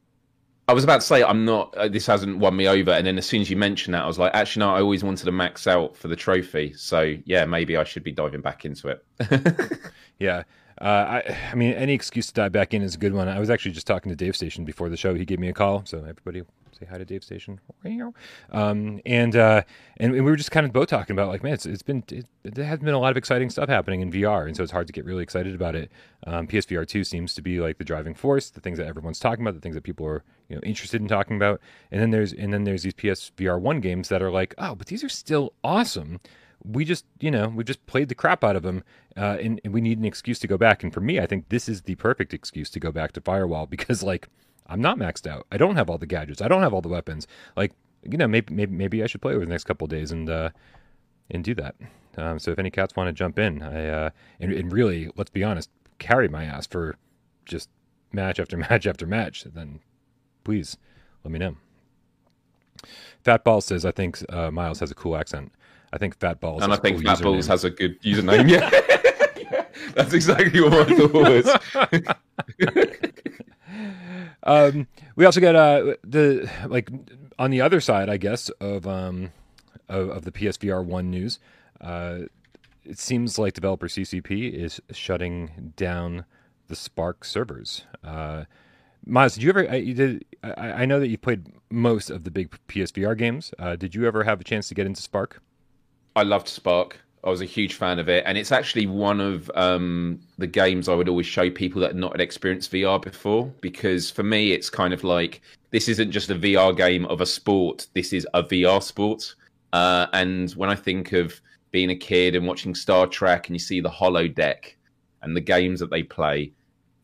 I 0.67 0.73
was 0.73 0.83
about 0.83 1.01
to 1.01 1.07
say 1.07 1.23
I'm 1.23 1.45
not. 1.45 1.77
Uh, 1.77 1.89
this 1.89 2.07
hasn't 2.07 2.39
won 2.39 2.57
me 2.57 2.67
over, 2.67 2.91
and 2.91 3.07
then 3.07 3.19
as 3.19 3.27
soon 3.27 3.41
as 3.41 3.51
you 3.51 3.57
mentioned 3.57 3.95
that, 3.95 4.03
I 4.03 4.07
was 4.07 4.19
like, 4.19 4.35
actually, 4.35 4.61
no. 4.67 4.75
I 4.75 4.81
always 4.81 5.05
wanted 5.05 5.25
to 5.27 5.33
max 5.33 5.67
out 5.67 5.97
for 5.97 6.09
the 6.09 6.17
trophy, 6.17 6.73
so 6.75 7.15
yeah, 7.25 7.45
maybe 7.45 7.77
I 7.77 7.85
should 7.85 8.03
be 8.03 8.13
diving 8.13 8.41
back 8.41 8.65
into 8.65 8.89
it. 8.89 9.05
Yeah. 10.19 10.43
Uh, 10.81 11.21
I, 11.29 11.39
I 11.53 11.55
mean, 11.55 11.75
any 11.75 11.93
excuse 11.93 12.29
to 12.29 12.33
dive 12.33 12.53
back 12.53 12.73
in 12.73 12.83
is 12.83 12.95
a 12.95 12.99
good 12.99 13.13
one. 13.13 13.29
I 13.29 13.39
was 13.39 13.51
actually 13.51 13.73
just 13.73 13.87
talking 13.87 14.09
to 14.11 14.17
Dave 14.17 14.35
Station 14.35 14.65
before 14.65 14.89
the 14.89 14.97
show. 14.97 15.15
He 15.15 15.27
gave 15.27 15.39
me 15.39 15.49
a 15.49 15.53
call. 15.53 15.83
So 15.85 15.99
everybody, 15.99 16.43
say 16.73 16.87
hi 16.87 16.97
to 16.97 17.05
Dave 17.05 17.23
Station. 17.23 17.61
Um, 18.51 19.03
and, 19.05 19.37
uh, 19.37 19.63
and 19.99 20.13
we 20.13 20.23
were 20.23 20.37
just 20.37 20.51
kind 20.51 20.65
of 20.65 20.73
both 20.73 20.89
talking 20.89 21.15
about 21.15 21.29
like, 21.29 21.43
man, 21.43 21.53
it's, 21.53 21.67
it's 21.67 21.83
been 21.83 22.03
it, 22.11 22.27
there 22.43 22.65
has 22.65 22.79
been 22.79 22.95
a 22.95 22.99
lot 22.99 23.11
of 23.11 23.19
exciting 23.19 23.51
stuff 23.51 23.69
happening 23.69 24.01
in 24.01 24.11
VR, 24.11 24.47
and 24.47 24.57
so 24.57 24.63
it's 24.63 24.73
hard 24.73 24.87
to 24.87 24.93
get 24.93 25.05
really 25.05 25.23
excited 25.23 25.55
about 25.55 25.75
it. 25.75 25.93
Um, 26.27 26.47
PSVR 26.47 26.87
two 26.87 27.05
seems 27.05 27.35
to 27.35 27.43
be 27.43 27.61
like 27.61 27.77
the 27.77 27.85
driving 27.85 28.15
force, 28.15 28.49
the 28.49 28.61
things 28.61 28.79
that 28.79 28.87
everyone's 28.87 29.19
talking 29.19 29.45
about, 29.45 29.55
the 29.55 29.61
things 29.61 29.75
that 29.75 29.85
people 29.85 30.07
are 30.07 30.25
you 30.49 30.57
know 30.57 30.63
interested 30.63 31.03
in 31.03 31.09
talking 31.09 31.37
about, 31.37 31.61
and 31.91 32.01
then 32.01 32.11
there's 32.11 32.33
and 32.33 32.55
then 32.55 32.65
there's 32.65 32.85
these 32.85 32.95
PSVR 32.95 33.61
one 33.61 33.81
games 33.81 34.09
that 34.09 34.23
are 34.23 34.31
like, 34.31 34.55
oh, 34.57 34.75
but 34.75 34.87
these 34.87 35.05
are 35.05 35.11
still 35.11 35.53
awesome 35.63 36.21
we 36.65 36.85
just 36.85 37.05
you 37.21 37.31
know 37.31 37.49
we 37.49 37.65
just 37.65 37.85
played 37.87 38.09
the 38.09 38.15
crap 38.15 38.45
out 38.45 38.57
of 38.57 38.63
them 38.63 38.83
uh, 39.17 39.37
and, 39.41 39.61
and, 39.65 39.73
we 39.73 39.81
need 39.81 39.99
an 39.99 40.05
excuse 40.05 40.39
to 40.39 40.47
go 40.47 40.57
back. 40.57 40.83
And 40.83 40.93
for 40.93 41.01
me 41.01 41.19
i 41.19 41.27
think 41.27 41.49
this 41.49 41.69
is 41.69 41.83
the 41.83 41.95
perfect 41.97 42.35
excuse 42.35 42.71
to 42.71 42.81
go 42.81 42.93
back 42.93 43.13
to 43.13 43.21
firewall 43.21 43.67
because 43.75 44.03
like 44.03 44.29
i'm 44.67 44.81
not 44.81 44.99
maxed 44.99 45.27
out. 45.27 45.47
I 45.51 45.57
don't 45.57 45.77
have 45.77 45.91
all 45.91 45.99
the 45.99 46.07
gadgets. 46.07 46.43
I 46.43 46.49
don't 46.49 46.63
have 46.63 46.75
all 46.75 46.83
the 46.83 46.89
weapons. 46.89 47.27
Like 47.57 47.73
you 48.03 48.17
know 48.17 48.29
maybe 48.29 48.55
maybe, 48.55 48.73
maybe 48.73 49.03
i 49.03 49.07
should 49.07 49.21
play 49.21 49.35
over 49.35 49.45
the 49.45 49.51
next 49.51 49.65
couple 49.65 49.87
days 49.87 50.11
and 50.13 50.29
uh 50.29 50.51
and 51.31 51.45
do 51.45 51.55
that. 51.55 51.77
Um, 52.17 52.39
so 52.39 52.51
if 52.51 52.59
any 52.59 52.71
cats 52.71 52.97
want 52.97 53.09
to 53.09 53.13
jump 53.13 53.39
in 53.39 53.63
i 53.63 53.87
uh 53.87 54.11
and, 54.41 54.53
and 54.53 54.73
really 54.73 55.11
let's 55.17 55.31
be 55.31 55.45
honest 55.45 55.71
carry 55.99 56.29
my 56.29 56.45
ass 56.45 56.67
for 56.67 56.97
just 57.45 57.69
match 58.13 58.41
after 58.41 58.57
match 58.71 58.87
after 58.87 59.07
match 59.07 59.45
then 59.45 59.81
please 60.45 60.77
let 61.25 61.33
me 61.33 61.39
know. 61.39 61.57
Fat 63.23 63.45
Ball 63.45 63.61
says, 63.61 63.85
I 63.85 63.91
think 63.91 64.23
uh, 64.33 64.51
Miles 64.51 64.81
has 64.81 64.91
a 64.91 64.95
cool 64.95 65.17
accent. 65.17 65.53
I 65.93 65.99
think 65.99 66.19
Fat 66.19 66.41
Balls. 66.41 66.63
And 66.63 66.73
I 66.73 66.77
think 66.77 66.99
cool 66.99 67.15
Fat 67.15 67.23
Balls 67.23 67.47
has 67.47 67.65
a 67.65 67.71
good 67.71 68.01
username. 68.03 68.49
yeah. 68.49 68.71
yeah. 69.53 69.65
That's 69.95 70.13
exactly 70.13 70.61
what 70.61 70.73
I 70.73 70.97
thought 70.97 71.13
was. 71.13 71.49
um, 74.45 74.87
we 75.17 75.25
also 75.25 75.41
got 75.41 75.57
uh, 75.57 75.95
the 76.05 76.51
like 76.67 76.91
on 77.39 77.51
the 77.51 77.61
other 77.61 77.81
side, 77.81 78.09
I 78.09 78.17
guess, 78.17 78.49
of 78.61 78.87
um, 78.87 79.33
of, 79.89 80.11
of 80.11 80.25
the 80.25 80.33
PSVR 80.33 80.85
one 80.85 81.11
news. 81.11 81.39
Uh, 81.81 82.21
it 82.85 82.99
seems 82.99 83.39
like 83.39 83.55
developer 83.55 83.89
CCP 83.89 84.53
is 84.53 84.81
shutting 84.93 85.73
down 85.77 86.25
the 86.69 86.75
Sparc 86.75 87.25
servers. 87.25 87.85
Uh, 88.03 88.45
Miles, 89.05 89.35
did 89.35 89.43
you 89.43 89.51
ever? 89.51 89.77
You 89.77 89.95
did. 89.95 90.25
I, 90.43 90.83
I, 90.83 90.85
know 90.87 91.01
that 91.01 91.09
you 91.09 91.19
played 91.19 91.47
most 91.71 92.11
of 92.11 92.25
the 92.25 92.31
big 92.31 92.57
PSVR 92.69 93.17
games. 93.17 93.53
Uh, 93.59 93.77
did 93.77 93.95
you 93.95 94.07
ever 94.07 94.25
have 94.25 94.41
a 94.41 94.45
chance 94.45 94.69
to 94.69 94.75
get 94.75 94.87
into 94.87 95.01
Sparc? 95.01 95.39
I 96.17 96.23
loved 96.23 96.49
Sparc. 96.49 96.93
I 97.23 97.29
was 97.29 97.43
a 97.43 97.47
huge 97.47 97.75
fan 97.75 97.99
of 97.99 98.09
it, 98.09 98.25
and 98.27 98.39
it's 98.39 98.51
actually 98.51 98.87
one 98.87 99.21
of 99.21 99.51
um, 99.55 100.21
the 100.39 100.47
games 100.47 100.89
I 100.89 100.95
would 100.95 101.09
always 101.09 101.27
show 101.27 101.51
people 101.51 101.81
that 101.83 101.95
not 101.95 102.13
had 102.13 102.21
experienced 102.21 102.73
VR 102.73 103.01
before. 103.01 103.53
Because 103.61 104.11
for 104.11 104.23
me, 104.23 104.53
it's 104.53 104.71
kind 104.71 104.95
of 104.95 105.05
like 105.05 105.43
this 105.71 105.89
isn't 105.89 106.11
just 106.11 106.31
a 106.31 106.35
VR 106.35 106.75
game 106.75 107.05
of 107.07 107.21
a 107.21 107.27
sport. 107.27 107.87
This 107.95 108.13
is 108.13 108.27
a 108.33 108.43
VR 108.43 108.83
sport. 108.83 109.35
Uh, 109.73 110.07
and 110.15 110.51
when 110.53 110.71
I 110.71 110.75
think 110.75 111.13
of 111.13 111.41
being 111.71 111.91
a 111.91 111.97
kid 111.97 112.35
and 112.35 112.47
watching 112.47 112.75
Star 112.75 113.07
Trek, 113.07 113.49
and 113.49 113.55
you 113.55 113.61
see 113.61 113.81
the 113.81 113.91
Holodeck 113.91 114.75
and 115.23 115.37
the 115.37 115.41
games 115.41 115.79
that 115.81 115.91
they 115.91 116.03
play, 116.03 116.53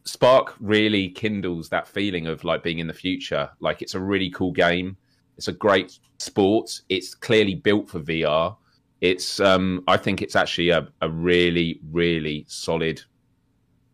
Sparc 0.05 0.55
really 0.61 1.11
kindles 1.11 1.69
that 1.69 1.87
feeling 1.87 2.27
of 2.27 2.43
like 2.43 2.63
being 2.63 2.79
in 2.79 2.87
the 2.87 2.95
future. 2.95 3.51
Like 3.61 3.83
it's 3.83 3.95
a 3.95 4.01
really 4.01 4.31
cool 4.31 4.53
game. 4.53 4.97
It's 5.37 5.49
a 5.49 5.53
great 5.53 5.99
sport. 6.19 6.81
It's 6.89 7.15
clearly 7.15 7.55
built 7.55 7.91
for 7.91 8.01
VR 8.01 8.57
it's 9.01 9.41
um, 9.41 9.85
I 9.89 9.97
think 9.97 10.23
it's 10.23 10.37
actually 10.37 10.71
a, 10.71 10.89
a 11.03 11.09
really 11.09 11.81
really 11.91 12.45
solid, 12.49 13.03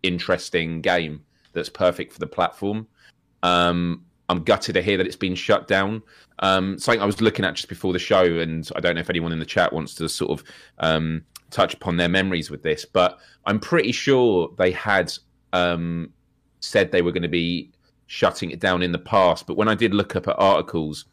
interesting 0.02 0.80
game 0.80 1.24
that's 1.52 1.68
perfect 1.68 2.12
for 2.12 2.18
the 2.18 2.26
platform. 2.26 2.86
Um, 3.42 4.04
I'm 4.28 4.44
gutted 4.44 4.74
to 4.74 4.82
hear 4.82 4.96
that 4.96 5.06
it's 5.06 5.16
been 5.16 5.34
shut 5.34 5.68
down. 5.68 6.02
Um, 6.38 6.78
something 6.78 7.02
I 7.02 7.06
was 7.06 7.20
looking 7.20 7.44
at 7.44 7.54
just 7.54 7.68
before 7.68 7.92
the 7.92 7.98
show, 7.98 8.38
and 8.38 8.68
I 8.74 8.80
don't 8.80 8.94
know 8.94 9.00
if 9.00 9.10
anyone 9.10 9.32
in 9.32 9.38
the 9.38 9.44
chat 9.44 9.72
wants 9.72 9.94
to 9.96 10.08
sort 10.08 10.40
of 10.40 10.46
um, 10.78 11.24
touch 11.50 11.74
upon 11.74 11.96
their 11.96 12.08
memories 12.08 12.50
with 12.50 12.62
this, 12.62 12.84
but 12.84 13.18
I'm 13.44 13.60
pretty 13.60 13.92
sure 13.92 14.50
they 14.56 14.70
had 14.72 15.12
um, 15.52 16.12
said 16.60 16.90
they 16.90 17.02
were 17.02 17.12
going 17.12 17.22
to 17.22 17.28
be 17.28 17.70
shutting 18.06 18.50
it 18.50 18.60
down 18.60 18.82
in 18.82 18.92
the 18.92 18.98
past. 18.98 19.46
But 19.46 19.56
when 19.56 19.68
I 19.68 19.74
did 19.74 19.92
look 19.92 20.16
up 20.16 20.28
at 20.28 20.36
articles, 20.38 21.06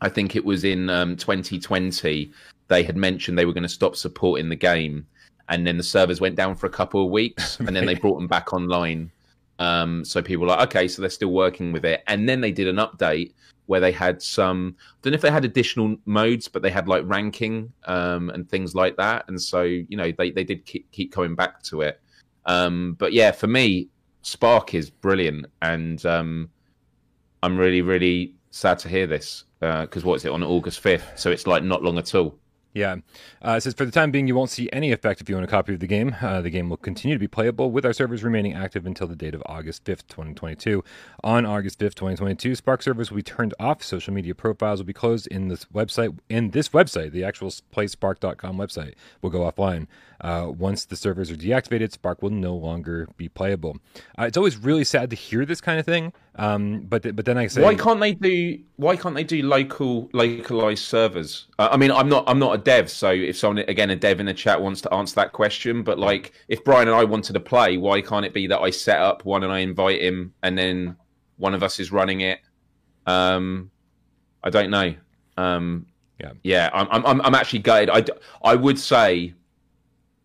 I 0.00 0.08
think 0.08 0.36
it 0.36 0.44
was 0.44 0.64
in 0.64 0.90
um, 0.90 1.16
2020 1.16 2.32
they 2.68 2.82
had 2.82 2.96
mentioned 2.96 3.38
they 3.38 3.46
were 3.46 3.52
going 3.52 3.62
to 3.62 3.68
stop 3.68 3.96
supporting 3.96 4.48
the 4.48 4.56
game, 4.56 5.06
and 5.48 5.66
then 5.66 5.76
the 5.76 5.82
servers 5.82 6.20
went 6.20 6.36
down 6.36 6.54
for 6.54 6.66
a 6.66 6.70
couple 6.70 7.04
of 7.04 7.10
weeks, 7.10 7.58
and 7.60 7.74
then 7.74 7.86
they 7.86 7.94
brought 8.02 8.18
them 8.18 8.28
back 8.28 8.52
online. 8.52 9.10
Um, 9.58 10.04
so 10.04 10.20
people 10.20 10.42
were 10.42 10.48
like, 10.48 10.68
okay, 10.68 10.88
so 10.88 11.00
they're 11.00 11.10
still 11.10 11.32
working 11.32 11.72
with 11.72 11.84
it, 11.84 12.02
and 12.06 12.28
then 12.28 12.40
they 12.40 12.52
did 12.52 12.68
an 12.68 12.76
update 12.76 13.32
where 13.66 13.80
they 13.80 13.92
had 13.92 14.20
some. 14.20 14.76
I 14.78 14.94
don't 15.02 15.12
know 15.12 15.16
if 15.16 15.22
they 15.22 15.30
had 15.30 15.44
additional 15.44 15.96
modes, 16.06 16.48
but 16.48 16.62
they 16.62 16.70
had 16.70 16.88
like 16.88 17.02
ranking 17.06 17.72
um, 17.84 18.30
and 18.30 18.48
things 18.48 18.74
like 18.74 18.96
that, 18.96 19.24
and 19.28 19.40
so 19.40 19.62
you 19.62 19.96
know 19.96 20.12
they 20.16 20.30
they 20.30 20.44
did 20.44 20.64
keep, 20.66 20.90
keep 20.90 21.12
coming 21.12 21.34
back 21.34 21.62
to 21.64 21.82
it. 21.82 22.00
Um, 22.46 22.96
but 22.98 23.12
yeah, 23.12 23.30
for 23.30 23.46
me, 23.46 23.88
Sparc 24.22 24.74
is 24.74 24.90
brilliant, 24.90 25.46
and 25.62 26.04
um, 26.06 26.50
I'm 27.42 27.56
really 27.56 27.82
really 27.82 28.34
sad 28.50 28.78
to 28.78 28.88
hear 28.88 29.06
this 29.06 29.44
because 29.60 30.04
uh, 30.04 30.06
what 30.06 30.14
is 30.14 30.24
it 30.24 30.30
on 30.30 30.42
August 30.42 30.82
5th? 30.82 31.18
So 31.18 31.30
it's 31.30 31.46
like 31.46 31.64
not 31.64 31.82
long 31.82 31.98
at 31.98 32.14
all. 32.14 32.38
Yeah. 32.74 32.96
Uh, 33.42 33.52
it 33.52 33.60
says 33.62 33.74
for 33.74 33.84
the 33.84 33.92
time 33.92 34.10
being, 34.10 34.26
you 34.26 34.34
won't 34.34 34.50
see 34.50 34.68
any 34.72 34.90
effect 34.90 35.20
if 35.20 35.28
you 35.28 35.36
own 35.36 35.44
a 35.44 35.46
copy 35.46 35.72
of 35.72 35.78
the 35.78 35.86
game. 35.86 36.16
Uh, 36.20 36.40
the 36.40 36.50
game 36.50 36.68
will 36.68 36.76
continue 36.76 37.14
to 37.14 37.20
be 37.20 37.28
playable 37.28 37.70
with 37.70 37.86
our 37.86 37.92
servers 37.92 38.24
remaining 38.24 38.52
active 38.52 38.84
until 38.84 39.06
the 39.06 39.14
date 39.14 39.32
of 39.32 39.44
August 39.46 39.84
5th, 39.84 40.08
2022. 40.08 40.82
On 41.22 41.46
August 41.46 41.78
5th, 41.78 41.94
2022, 41.94 42.52
Sparc 42.52 42.82
servers 42.82 43.10
will 43.10 43.16
be 43.16 43.22
turned 43.22 43.54
off. 43.60 43.84
Social 43.84 44.12
media 44.12 44.34
profiles 44.34 44.80
will 44.80 44.86
be 44.86 44.92
closed 44.92 45.28
in 45.28 45.46
this 45.46 45.66
website. 45.66 46.18
In 46.28 46.50
this 46.50 46.70
website, 46.70 47.12
the 47.12 47.22
actual 47.22 47.48
playsparc.com 47.48 48.56
website 48.56 48.94
will 49.22 49.30
go 49.30 49.48
offline. 49.48 49.86
Uh, 50.24 50.48
once 50.48 50.86
the 50.86 50.96
servers 50.96 51.30
are 51.30 51.36
deactivated, 51.36 51.94
Sparc 51.94 52.22
will 52.22 52.30
no 52.30 52.56
longer 52.56 53.06
be 53.18 53.28
playable. 53.28 53.76
Uh, 54.18 54.24
it's 54.24 54.38
always 54.38 54.56
really 54.56 54.82
sad 54.82 55.10
to 55.10 55.16
hear 55.16 55.44
this 55.44 55.60
kind 55.60 55.78
of 55.78 55.84
thing. 55.84 56.14
Um, 56.36 56.80
but 56.80 57.02
th- 57.02 57.14
but 57.14 57.26
then 57.26 57.36
I 57.36 57.46
say, 57.46 57.60
why 57.60 57.74
can't 57.74 58.00
they 58.00 58.14
do 58.14 58.58
why 58.76 58.96
can't 58.96 59.14
they 59.14 59.22
do 59.22 59.42
local 59.42 60.08
localized 60.14 60.82
servers? 60.82 61.48
Uh, 61.58 61.68
I 61.70 61.76
mean, 61.76 61.90
I'm 61.90 62.08
not 62.08 62.24
I'm 62.26 62.38
not 62.38 62.54
a 62.54 62.58
dev, 62.58 62.90
so 62.90 63.10
if 63.10 63.36
someone 63.36 63.66
again 63.68 63.90
a 63.90 63.96
dev 63.96 64.18
in 64.18 64.24
the 64.24 64.32
chat 64.32 64.62
wants 64.62 64.80
to 64.80 64.94
answer 64.94 65.14
that 65.16 65.32
question, 65.32 65.82
but 65.82 65.98
like 65.98 66.32
if 66.48 66.64
Brian 66.64 66.88
and 66.88 66.96
I 66.96 67.04
wanted 67.04 67.34
to 67.34 67.40
play, 67.40 67.76
why 67.76 68.00
can't 68.00 68.24
it 68.24 68.32
be 68.32 68.46
that 68.46 68.60
I 68.60 68.70
set 68.70 69.00
up 69.00 69.26
one 69.26 69.44
and 69.44 69.52
I 69.52 69.58
invite 69.58 70.00
him, 70.00 70.32
and 70.42 70.56
then 70.56 70.96
one 71.36 71.52
of 71.52 71.62
us 71.62 71.78
is 71.78 71.92
running 71.92 72.22
it? 72.22 72.40
Um, 73.06 73.70
I 74.42 74.48
don't 74.48 74.70
know. 74.70 74.94
Um, 75.36 75.84
yeah, 76.18 76.32
yeah, 76.42 76.70
I'm 76.72 77.04
I'm 77.04 77.20
I'm 77.20 77.34
actually 77.34 77.58
gutted. 77.58 77.90
I 77.90 78.06
I 78.42 78.54
would 78.54 78.78
say 78.78 79.34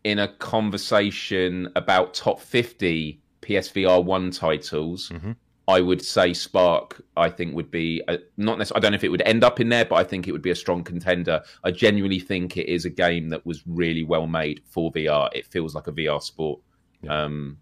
in 0.03 0.19
a 0.19 0.27
conversation 0.27 1.69
about 1.75 2.13
top 2.13 2.39
50 2.39 3.19
PSVR 3.41 4.03
one 4.03 4.31
titles. 4.31 5.09
Mm-hmm 5.09 5.31
I 5.69 5.81
would 5.81 6.03
say 6.03 6.31
Sparc. 6.31 6.99
I 7.15 7.29
think 7.29 7.53
would 7.53 7.69
be 7.69 8.01
a, 8.07 8.17
not 8.38 8.57
necessarily. 8.57 8.79
I 8.79 8.81
don't 8.81 8.91
know 8.93 8.95
if 8.95 9.03
it 9.03 9.09
would 9.09 9.21
end 9.21 9.43
up 9.43 9.59
in 9.59 9.69
there, 9.69 9.85
but 9.85 9.97
I 9.97 10.03
think 10.03 10.27
it 10.27 10.31
would 10.31 10.41
be 10.41 10.49
a 10.49 10.55
strong 10.55 10.83
contender. 10.83 11.43
I 11.63 11.69
genuinely 11.69 12.19
think 12.19 12.57
it 12.57 12.67
is 12.67 12.85
a 12.85 12.89
game 12.89 13.29
that 13.29 13.45
was 13.45 13.62
really 13.67 14.03
well 14.03 14.25
made 14.25 14.63
for 14.65 14.91
VR. 14.91 15.29
It 15.31 15.45
feels 15.45 15.75
like 15.75 15.85
a 15.85 15.91
VR 15.91 16.23
sport. 16.23 16.59
Yeah. 17.03 17.23
Um, 17.23 17.59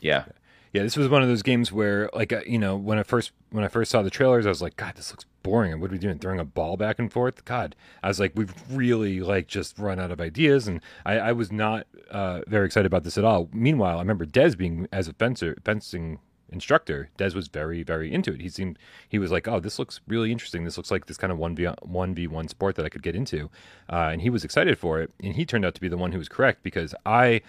yeah. 0.00 0.26
Yeah, 0.72 0.84
this 0.84 0.96
was 0.96 1.08
one 1.08 1.22
of 1.22 1.28
those 1.28 1.42
games 1.42 1.72
where, 1.72 2.08
like, 2.14 2.32
uh, 2.32 2.42
you 2.46 2.58
know, 2.60 2.76
when 2.76 2.96
I 2.98 3.02
first 3.02 3.32
when 3.50 3.64
I 3.64 3.68
first 3.68 3.90
saw 3.90 4.02
the 4.02 4.10
trailers, 4.10 4.46
I 4.46 4.48
was 4.48 4.62
like, 4.62 4.76
God, 4.76 4.94
this 4.94 5.10
looks 5.10 5.24
boring. 5.42 5.72
And 5.72 5.80
what 5.80 5.90
are 5.90 5.94
we 5.94 5.98
doing? 5.98 6.18
Throwing 6.18 6.40
a 6.40 6.44
ball 6.44 6.76
back 6.76 6.98
and 6.98 7.12
forth? 7.12 7.44
God, 7.44 7.74
I 8.02 8.08
was 8.08 8.20
like, 8.20 8.32
we've 8.34 8.54
really 8.70 9.20
like 9.20 9.46
just 9.46 9.78
run 9.78 9.98
out 9.98 10.10
of 10.10 10.20
ideas, 10.20 10.68
and 10.68 10.80
I, 11.04 11.18
I 11.18 11.32
was 11.32 11.52
not 11.52 11.86
uh, 12.10 12.42
very 12.46 12.66
excited 12.66 12.86
about 12.86 13.04
this 13.04 13.18
at 13.18 13.24
all. 13.24 13.48
Meanwhile, 13.52 13.96
I 13.96 14.00
remember 14.00 14.26
Des 14.26 14.56
being 14.56 14.88
as 14.92 15.08
a 15.08 15.12
fencer, 15.12 15.56
fencing 15.64 16.18
instructor, 16.52 17.08
Des 17.16 17.34
was 17.34 17.48
very, 17.48 17.82
very 17.82 18.12
into 18.12 18.32
it. 18.32 18.40
He 18.40 18.48
seemed 18.48 18.78
he 19.08 19.18
was 19.18 19.30
like, 19.30 19.48
"Oh, 19.48 19.60
this 19.60 19.78
looks 19.78 20.00
really 20.06 20.30
interesting. 20.30 20.64
This 20.64 20.76
looks 20.76 20.90
like 20.90 21.06
this 21.06 21.16
kind 21.16 21.32
of 21.32 21.38
one 21.38 21.54
v 21.56 21.68
one 21.82 22.14
v 22.14 22.26
one 22.26 22.48
sport 22.48 22.76
that 22.76 22.86
I 22.86 22.88
could 22.88 23.02
get 23.02 23.16
into," 23.16 23.50
uh, 23.90 24.10
and 24.12 24.22
he 24.22 24.30
was 24.30 24.44
excited 24.44 24.78
for 24.78 25.00
it. 25.00 25.10
And 25.22 25.34
he 25.34 25.44
turned 25.44 25.64
out 25.64 25.74
to 25.74 25.80
be 25.80 25.88
the 25.88 25.96
one 25.96 26.12
who 26.12 26.18
was 26.18 26.28
correct 26.28 26.62
because 26.62 26.94
I 27.06 27.40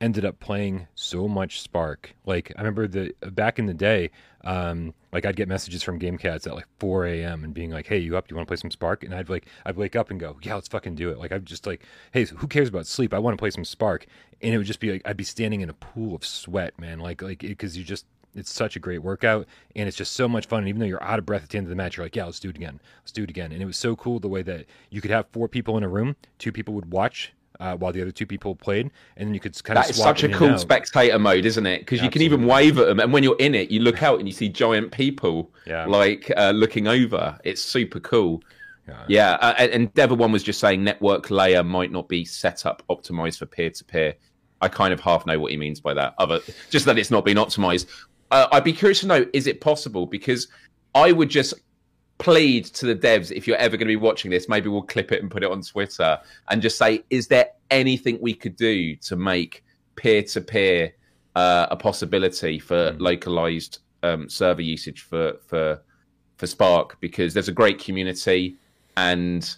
ended 0.00 0.24
up 0.24 0.38
playing 0.40 0.86
so 0.94 1.26
much 1.28 1.66
Sparc. 1.66 2.06
Like 2.24 2.52
I 2.56 2.60
remember 2.60 2.86
the 2.86 3.14
back 3.30 3.58
in 3.58 3.66
the 3.66 3.74
day, 3.74 4.10
um, 4.44 4.94
like 5.12 5.24
I'd 5.24 5.36
get 5.36 5.48
messages 5.48 5.82
from 5.82 5.98
Game 5.98 6.18
Cats 6.18 6.46
at 6.46 6.54
like 6.54 6.66
4 6.78 7.06
a.m. 7.06 7.44
and 7.44 7.54
being 7.54 7.70
like, 7.70 7.86
"Hey, 7.86 7.98
you 7.98 8.16
up? 8.16 8.30
You 8.30 8.36
want 8.36 8.46
to 8.46 8.50
play 8.50 8.56
some 8.56 8.70
Sparc?" 8.70 9.02
And 9.02 9.14
I'd 9.14 9.28
like 9.28 9.46
I'd 9.64 9.76
wake 9.76 9.96
up 9.96 10.10
and 10.10 10.20
go, 10.20 10.36
"Yeah, 10.42 10.54
let's 10.54 10.68
fucking 10.68 10.94
do 10.94 11.10
it." 11.10 11.18
Like 11.18 11.32
I'd 11.32 11.46
just 11.46 11.66
like, 11.66 11.82
"Hey, 12.12 12.24
who 12.24 12.46
cares 12.46 12.68
about 12.68 12.86
sleep? 12.86 13.14
I 13.14 13.18
want 13.18 13.36
to 13.36 13.40
play 13.40 13.50
some 13.50 13.64
Sparc." 13.64 14.04
And 14.42 14.54
it 14.54 14.58
would 14.58 14.66
just 14.66 14.80
be 14.80 14.92
like 14.92 15.02
I'd 15.04 15.16
be 15.16 15.24
standing 15.24 15.62
in 15.62 15.70
a 15.70 15.74
pool 15.74 16.14
of 16.14 16.24
sweat, 16.24 16.78
man. 16.78 17.00
Like 17.00 17.22
like 17.22 17.40
because 17.40 17.76
you 17.76 17.84
just 17.84 18.06
it's 18.34 18.52
such 18.52 18.76
a 18.76 18.80
great 18.80 18.98
workout 18.98 19.46
and 19.74 19.88
it's 19.88 19.96
just 19.96 20.12
so 20.12 20.28
much 20.28 20.46
fun. 20.46 20.60
And 20.60 20.68
even 20.68 20.78
though 20.78 20.86
you're 20.86 21.02
out 21.02 21.18
of 21.18 21.26
breath 21.26 21.42
at 21.42 21.48
the 21.48 21.58
end 21.58 21.64
of 21.64 21.70
the 21.70 21.76
match, 21.76 21.96
you're 21.96 22.04
like, 22.04 22.14
yeah, 22.14 22.26
let's 22.26 22.38
do 22.38 22.50
it 22.50 22.56
again. 22.56 22.80
Let's 23.00 23.12
do 23.12 23.22
it 23.22 23.30
again. 23.30 23.50
And 23.50 23.62
it 23.62 23.64
was 23.64 23.78
so 23.78 23.96
cool 23.96 24.20
the 24.20 24.28
way 24.28 24.42
that 24.42 24.66
you 24.90 25.00
could 25.00 25.10
have 25.10 25.26
four 25.32 25.48
people 25.48 25.76
in 25.78 25.82
a 25.82 25.88
room, 25.88 26.16
two 26.38 26.52
people 26.52 26.74
would 26.74 26.92
watch 26.92 27.32
uh, 27.60 27.76
while 27.76 27.92
the 27.92 28.02
other 28.02 28.10
two 28.10 28.26
people 28.26 28.54
played, 28.54 28.90
and 29.16 29.28
then 29.28 29.34
you 29.34 29.40
could 29.40 29.52
kind 29.64 29.78
of 29.78 29.84
That 29.84 29.90
is 29.90 29.96
such 29.96 30.22
a 30.22 30.28
cool 30.28 30.58
spectator 30.58 31.18
mode, 31.18 31.44
isn't 31.44 31.66
it? 31.66 31.80
Because 31.80 32.02
you 32.02 32.10
can 32.10 32.22
even 32.22 32.46
wave 32.46 32.78
at 32.78 32.86
them, 32.86 33.00
and 33.00 33.12
when 33.12 33.22
you're 33.22 33.36
in 33.38 33.54
it, 33.54 33.70
you 33.70 33.80
look 33.80 34.02
out 34.02 34.18
and 34.18 34.28
you 34.28 34.34
see 34.34 34.48
giant 34.48 34.92
people, 34.92 35.50
Yeah. 35.66 35.86
like 35.86 36.30
uh, 36.36 36.50
looking 36.50 36.86
over. 36.88 37.38
It's 37.44 37.62
super 37.62 38.00
cool. 38.00 38.42
Yeah. 38.88 39.04
Yeah, 39.08 39.30
uh, 39.40 39.54
and- 39.58 39.72
and 39.72 39.94
Devil 39.94 40.16
One 40.16 40.30
was 40.32 40.42
just 40.42 40.60
saying 40.60 40.84
network 40.84 41.30
layer 41.30 41.64
might 41.64 41.90
not 41.90 42.08
be 42.08 42.24
set 42.24 42.64
up 42.66 42.82
optimized 42.88 43.38
for 43.38 43.46
peer 43.46 43.70
to 43.70 43.84
peer. 43.84 44.14
I 44.60 44.68
kind 44.68 44.92
of 44.94 45.00
half 45.00 45.26
know 45.26 45.38
what 45.38 45.50
he 45.50 45.58
means 45.58 45.80
by 45.80 45.92
that. 45.94 46.14
Other, 46.18 46.40
just 46.70 46.86
that 46.86 46.96
it's 46.98 47.10
not 47.10 47.24
been 47.24 47.36
optimized. 47.36 47.86
Uh, 48.30 48.46
I'd 48.52 48.64
be 48.64 48.72
curious 48.72 49.00
to 49.00 49.06
know: 49.06 49.26
is 49.32 49.46
it 49.46 49.60
possible? 49.60 50.06
Because 50.06 50.48
I 50.94 51.12
would 51.12 51.28
just 51.28 51.52
plead 52.18 52.64
to 52.64 52.86
the 52.86 52.94
devs 52.94 53.30
if 53.30 53.46
you're 53.46 53.56
ever 53.56 53.76
going 53.76 53.86
to 53.86 53.92
be 53.92 53.96
watching 53.96 54.30
this, 54.30 54.48
maybe 54.48 54.68
we'll 54.68 54.82
clip 54.82 55.12
it 55.12 55.20
and 55.22 55.30
put 55.30 55.42
it 55.42 55.50
on 55.50 55.62
Twitter 55.62 56.18
and 56.48 56.62
just 56.62 56.78
say, 56.78 57.04
is 57.10 57.28
there 57.28 57.50
anything 57.70 58.18
we 58.20 58.34
could 58.34 58.56
do 58.56 58.96
to 58.96 59.16
make 59.16 59.64
peer 59.96 60.22
to 60.22 60.40
peer 60.40 60.92
a 61.34 61.76
possibility 61.76 62.58
for 62.58 62.92
localized 62.98 63.80
um, 64.02 64.28
server 64.28 64.62
usage 64.62 65.02
for 65.02 65.34
for 65.46 65.80
for 66.36 66.46
Sparc? 66.46 66.92
Because 67.00 67.34
there's 67.34 67.48
a 67.48 67.52
great 67.52 67.78
community, 67.78 68.56
and 68.96 69.56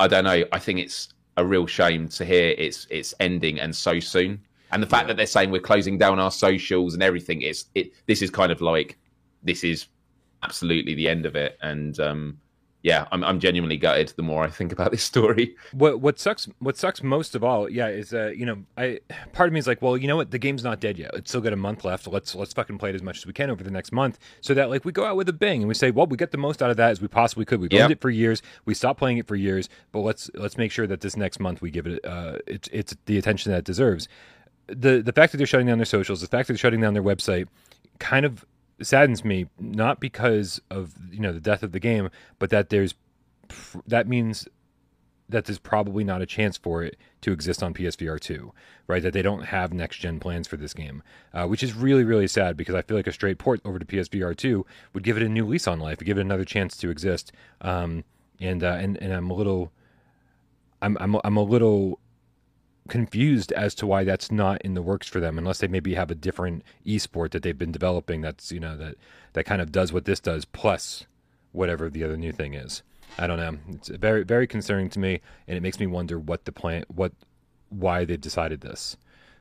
I 0.00 0.08
don't 0.08 0.24
know. 0.24 0.44
I 0.52 0.58
think 0.58 0.78
it's 0.78 1.12
a 1.36 1.44
real 1.44 1.66
shame 1.66 2.08
to 2.08 2.24
hear 2.24 2.54
it's 2.56 2.86
it's 2.90 3.14
ending 3.20 3.60
and 3.60 3.74
so 3.74 4.00
soon. 4.00 4.40
And 4.70 4.82
the 4.82 4.86
fact 4.86 5.08
that 5.08 5.18
they're 5.18 5.26
saying 5.26 5.50
we're 5.50 5.60
closing 5.60 5.98
down 5.98 6.18
our 6.18 6.30
socials 6.30 6.94
and 6.94 7.02
everything 7.02 7.42
is 7.42 7.66
it. 7.74 7.92
This 8.06 8.22
is 8.22 8.30
kind 8.30 8.50
of 8.50 8.62
like 8.62 8.98
this 9.42 9.64
is 9.64 9.86
absolutely 10.42 10.94
the 10.94 11.08
end 11.08 11.26
of 11.26 11.36
it. 11.36 11.58
And 11.62 11.98
um, 12.00 12.38
yeah, 12.82 13.06
I'm 13.12 13.22
I'm 13.22 13.38
genuinely 13.38 13.76
gutted 13.76 14.08
the 14.16 14.24
more 14.24 14.42
I 14.42 14.50
think 14.50 14.72
about 14.72 14.90
this 14.90 15.04
story. 15.04 15.54
What 15.72 16.00
what 16.00 16.18
sucks 16.18 16.48
what 16.58 16.76
sucks 16.76 17.00
most 17.02 17.34
of 17.36 17.44
all, 17.44 17.70
yeah, 17.70 17.86
is 17.88 18.12
uh, 18.12 18.32
you 18.36 18.44
know, 18.44 18.64
I 18.76 18.98
part 19.32 19.46
of 19.48 19.52
me 19.52 19.60
is 19.60 19.66
like, 19.68 19.80
well, 19.82 19.96
you 19.96 20.08
know 20.08 20.16
what, 20.16 20.32
the 20.32 20.38
game's 20.38 20.64
not 20.64 20.80
dead 20.80 20.98
yet. 20.98 21.12
It's 21.14 21.30
still 21.30 21.40
got 21.40 21.52
a 21.52 21.56
month 21.56 21.84
left. 21.84 22.08
Let's 22.08 22.34
let's 22.34 22.52
fucking 22.52 22.78
play 22.78 22.90
it 22.90 22.96
as 22.96 23.02
much 23.02 23.18
as 23.18 23.26
we 23.26 23.32
can 23.32 23.50
over 23.50 23.62
the 23.62 23.70
next 23.70 23.92
month, 23.92 24.18
so 24.40 24.52
that 24.54 24.68
like 24.68 24.84
we 24.84 24.90
go 24.90 25.04
out 25.04 25.16
with 25.16 25.28
a 25.28 25.32
bang 25.32 25.60
and 25.62 25.68
we 25.68 25.74
say, 25.74 25.92
well, 25.92 26.06
we 26.06 26.16
get 26.16 26.32
the 26.32 26.38
most 26.38 26.60
out 26.60 26.70
of 26.70 26.76
that 26.78 26.90
as 26.90 27.00
we 27.00 27.06
possibly 27.08 27.44
could. 27.44 27.60
We've 27.60 27.72
Yeah. 27.72 27.84
owned 27.84 27.92
it 27.92 28.00
for 28.00 28.10
years. 28.10 28.42
We 28.64 28.74
stopped 28.74 28.98
playing 28.98 29.18
it 29.18 29.28
for 29.28 29.36
years, 29.36 29.68
but 29.92 30.00
let's 30.00 30.28
let's 30.34 30.56
make 30.58 30.72
sure 30.72 30.88
that 30.88 31.02
this 31.02 31.16
next 31.16 31.38
month 31.38 31.62
we 31.62 31.70
give 31.70 31.86
it 31.86 32.04
uh, 32.04 32.38
it's 32.48 32.68
it's 32.72 32.96
the 33.06 33.16
attention 33.16 33.52
that 33.52 33.58
it 33.58 33.64
deserves. 33.64 34.08
The 34.66 35.02
the 35.02 35.12
fact 35.12 35.30
that 35.32 35.38
they're 35.38 35.46
shutting 35.46 35.68
down 35.68 35.78
their 35.78 35.84
socials, 35.84 36.20
the 36.20 36.26
fact 36.26 36.48
that 36.48 36.54
they're 36.54 36.58
shutting 36.58 36.80
down 36.80 36.94
their 36.94 37.02
website, 37.02 37.46
kind 38.00 38.24
of 38.26 38.44
saddens 38.86 39.24
me. 39.24 39.46
Not 39.58 40.00
because 40.00 40.60
of 40.70 40.94
you 41.10 41.20
know 41.20 41.32
the 41.32 41.40
death 41.40 41.62
of 41.62 41.72
the 41.72 41.80
game, 41.80 42.10
but 42.38 42.50
that 42.50 42.70
there's 42.70 42.94
that 43.86 44.08
means 44.08 44.48
that 45.32 45.46
there's 45.46 45.58
probably 45.58 46.04
not 46.04 46.22
a 46.22 46.26
chance 46.26 46.56
for 46.56 46.82
it 46.82 46.96
to 47.22 47.32
exist 47.32 47.62
on 47.62 47.74
PSVR 47.74 48.20
2, 48.20 48.52
right? 48.86 49.02
That 49.02 49.12
they 49.12 49.22
don't 49.22 49.44
have 49.46 49.72
next 49.72 49.96
gen 49.96 50.20
plans 50.20 50.46
for 50.46 50.56
this 50.56 50.74
game, 50.74 51.02
uh, 51.32 51.46
which 51.46 51.62
is 51.62 51.74
really, 51.74 52.04
really 52.04 52.28
sad 52.28 52.56
because 52.56 52.74
I 52.74 52.82
feel 52.82 52.96
like 52.96 53.06
a 53.06 53.12
straight 53.12 53.38
port 53.38 53.60
over 53.64 53.78
to 53.78 53.84
PSVR 53.84 54.36
2 54.36 54.64
would 54.92 55.02
give 55.02 55.16
it 55.16 55.22
a 55.22 55.28
new 55.28 55.46
lease 55.46 55.66
on 55.66 55.80
life, 55.80 55.98
give 55.98 56.18
it 56.18 56.20
another 56.20 56.44
chance 56.44 56.76
to 56.78 56.90
exist. 56.90 57.32
Um, 57.60 58.04
and, 58.40 58.62
uh, 58.62 58.76
and, 58.78 58.96
and 58.98 59.12
I'm 59.12 59.30
a 59.30 59.34
little, 59.34 59.72
I'm, 60.80 60.96
I'm, 61.00 61.16
I'm 61.24 61.36
a 61.36 61.42
little 61.42 61.98
confused 62.88 63.52
as 63.52 63.74
to 63.76 63.86
why 63.86 64.02
that's 64.04 64.30
not 64.32 64.60
in 64.62 64.74
the 64.74 64.82
works 64.82 65.06
for 65.06 65.20
them 65.20 65.38
unless 65.38 65.58
they 65.58 65.68
maybe 65.68 65.94
have 65.94 66.10
a 66.10 66.14
different 66.14 66.62
esport 66.86 67.30
that 67.30 67.42
they've 67.42 67.58
been 67.58 67.70
developing 67.72 68.20
that's 68.20 68.50
you 68.50 68.58
know 68.58 68.76
that 68.76 68.96
that 69.34 69.44
kind 69.44 69.62
of 69.62 69.70
does 69.70 69.92
what 69.92 70.04
this 70.04 70.18
does 70.18 70.44
plus 70.44 71.06
whatever 71.52 71.88
the 71.88 72.02
other 72.02 72.16
new 72.16 72.32
thing 72.32 72.54
is 72.54 72.82
i 73.18 73.26
don't 73.26 73.38
know 73.38 73.56
it's 73.70 73.88
very 73.88 74.24
very 74.24 74.46
concerning 74.48 74.90
to 74.90 74.98
me 74.98 75.20
and 75.46 75.56
it 75.56 75.60
makes 75.62 75.78
me 75.78 75.86
wonder 75.86 76.18
what 76.18 76.44
the 76.44 76.50
plan 76.52 76.84
what 76.88 77.12
why 77.68 78.04
they've 78.04 78.20
decided 78.20 78.60
this 78.62 78.96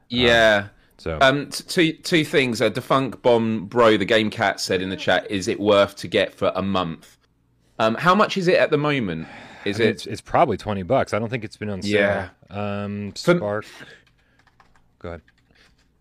Yeah. 0.07 0.67
so 0.97 1.17
Um, 1.19 1.49
two 1.49 1.93
two 1.93 2.23
things. 2.23 2.61
Uh, 2.61 2.69
Defunct 2.69 3.21
Bomb 3.23 3.65
Bro, 3.65 3.97
the 3.97 4.05
Game 4.05 4.29
Cat 4.29 4.59
said 4.61 4.81
in 4.83 4.89
the 4.89 4.95
chat, 4.95 5.29
"Is 5.31 5.47
it 5.47 5.59
worth 5.59 5.95
to 5.97 6.07
get 6.07 6.33
for 6.33 6.51
a 6.53 6.61
month?" 6.61 7.17
Um, 7.79 7.95
how 7.95 8.13
much 8.13 8.37
is 8.37 8.47
it 8.47 8.55
at 8.57 8.69
the 8.69 8.77
moment? 8.77 9.27
Is 9.65 9.77
I 9.77 9.79
mean, 9.79 9.87
it? 9.87 9.91
it's, 9.91 10.05
it's 10.05 10.21
probably 10.21 10.57
20 10.57 10.83
bucks 10.83 11.13
i 11.13 11.19
don't 11.19 11.29
think 11.29 11.43
it's 11.43 11.57
been 11.57 11.69
on 11.69 11.81
sale 11.81 12.29
um 12.51 13.11
For- 13.13 13.35
Sparc 13.35 13.65
go 14.99 15.09
ahead 15.09 15.21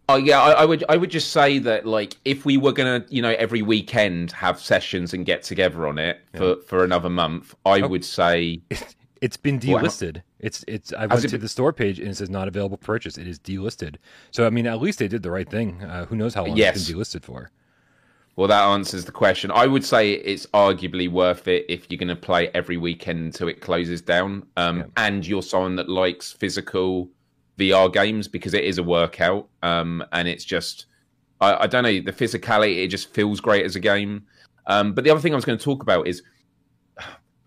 Oh 0.08 0.16
yeah, 0.16 0.40
I, 0.42 0.50
I 0.50 0.64
would 0.64 0.82
I 0.88 0.96
would 0.96 1.10
just 1.10 1.30
say 1.30 1.60
that 1.60 1.86
like 1.86 2.16
if 2.24 2.44
we 2.44 2.56
were 2.56 2.72
gonna 2.72 3.04
you 3.10 3.22
know 3.22 3.30
every 3.38 3.62
weekend 3.62 4.32
have 4.32 4.58
sessions 4.60 5.14
and 5.14 5.24
get 5.24 5.44
together 5.44 5.86
on 5.86 5.98
it 6.00 6.18
for 6.34 6.56
for 6.66 6.82
another 6.82 7.08
month, 7.08 7.54
I 7.64 7.80
Oh. 7.82 7.86
would 7.86 8.04
say 8.04 8.60
It's 9.20 9.36
been 9.36 9.60
Well, 9.64 9.84
delisted. 9.84 10.22
It's 10.40 10.64
it's. 10.66 10.92
I 10.94 11.06
went 11.06 11.22
it 11.24 11.28
to 11.28 11.32
been- 11.36 11.42
the 11.42 11.48
store 11.48 11.72
page 11.72 12.00
and 12.00 12.08
it 12.08 12.16
says 12.16 12.28
not 12.28 12.48
available 12.48 12.76
for 12.78 12.86
purchase. 12.86 13.18
It 13.18 13.28
is 13.28 13.38
delisted. 13.38 13.96
So 14.32 14.46
I 14.46 14.50
mean, 14.50 14.66
at 14.66 14.80
least 14.80 14.98
they 14.98 15.06
did 15.08 15.22
the 15.22 15.30
right 15.30 15.48
thing. 15.48 15.80
Uh, 15.84 16.06
who 16.06 16.16
knows 16.16 16.34
how 16.34 16.44
long 16.44 16.56
Yes. 16.56 16.74
it's 16.76 16.88
been 16.88 16.96
delisted 16.98 17.22
for? 17.22 17.50
Well 18.36 18.48
that 18.48 18.62
answers 18.62 19.04
the 19.04 19.12
question. 19.12 19.50
I 19.50 19.66
would 19.66 19.84
say 19.84 20.12
it's 20.12 20.46
arguably 20.46 21.10
worth 21.10 21.48
it 21.48 21.66
if 21.68 21.90
you're 21.90 21.98
gonna 21.98 22.16
play 22.16 22.48
every 22.54 22.76
weekend 22.76 23.20
until 23.20 23.48
it 23.48 23.60
closes 23.60 24.00
down, 24.00 24.46
um, 24.56 24.90
and 24.96 25.26
you're 25.26 25.42
someone 25.42 25.76
that 25.76 25.88
likes 25.88 26.32
physical 26.32 27.08
VR 27.58 27.92
games 27.92 28.28
because 28.28 28.54
it 28.54 28.64
is 28.64 28.78
a 28.78 28.82
workout, 28.82 29.48
um, 29.62 30.04
and 30.12 30.26
it's 30.28 30.44
just 30.44 30.86
I, 31.40 31.64
I 31.64 31.66
don't 31.66 31.82
know 31.82 32.00
the 32.00 32.12
physicality. 32.12 32.84
It 32.84 32.88
just 32.88 33.12
feels 33.12 33.40
great 33.40 33.64
as 33.64 33.76
a 33.76 33.80
game. 33.80 34.24
Um, 34.66 34.92
but 34.92 35.04
the 35.04 35.10
other 35.10 35.20
thing 35.20 35.32
I 35.32 35.36
was 35.36 35.44
going 35.44 35.58
to 35.58 35.64
talk 35.64 35.82
about 35.82 36.06
is 36.06 36.22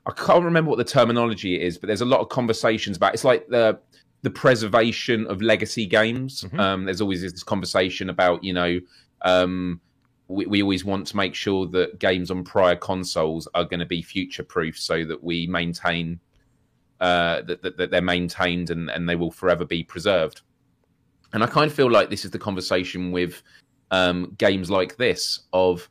I 0.05 0.11
can't 0.11 0.43
remember 0.43 0.69
what 0.69 0.77
the 0.77 0.83
terminology 0.83 1.61
is, 1.61 1.77
but 1.77 1.87
there's 1.87 2.01
a 2.01 2.05
lot 2.05 2.19
of 2.19 2.29
conversations 2.29 2.97
about 2.97 3.13
it's 3.13 3.23
like 3.23 3.47
the 3.47 3.79
the 4.21 4.29
preservation 4.29 5.27
of 5.27 5.41
legacy 5.41 5.85
games. 5.85 6.43
Mhm. 6.43 6.59
Um, 6.59 6.85
there's 6.85 7.01
always 7.01 7.21
this 7.21 7.43
conversation 7.43 8.09
about 8.09 8.43
you 8.43 8.53
know 8.53 8.79
um, 9.21 9.79
we, 10.33 10.45
we 10.45 10.61
always 10.61 10.83
want 10.83 11.07
to 11.07 11.17
make 11.17 11.35
sure 11.35 11.67
that 11.67 11.99
games 11.99 12.31
on 12.31 12.43
prior 12.43 12.75
consoles 12.75 13.47
are 13.53 13.63
going 13.63 13.79
to 13.79 13.85
be 13.85 14.01
future 14.01 14.43
proof 14.43 14.77
so 14.77 15.05
that 15.05 15.23
we 15.23 15.47
maintain 15.47 16.19
uh, 16.99 17.41
that, 17.43 17.61
that, 17.61 17.77
that 17.77 17.91
they're 17.91 18.01
maintained 18.01 18.69
and, 18.69 18.89
and 18.89 19.07
they 19.07 19.15
will 19.15 19.31
forever 19.31 19.65
be 19.65 19.83
preserved. 19.83 20.41
And 21.33 21.43
I 21.43 21.47
kind 21.47 21.69
of 21.69 21.73
feel 21.73 21.91
like 21.91 22.09
this 22.09 22.25
is 22.25 22.31
the 22.31 22.39
conversation 22.39 23.11
with 23.11 23.41
um, 23.91 24.35
games 24.37 24.71
like 24.71 24.97
this 24.97 25.41
of 25.53 25.87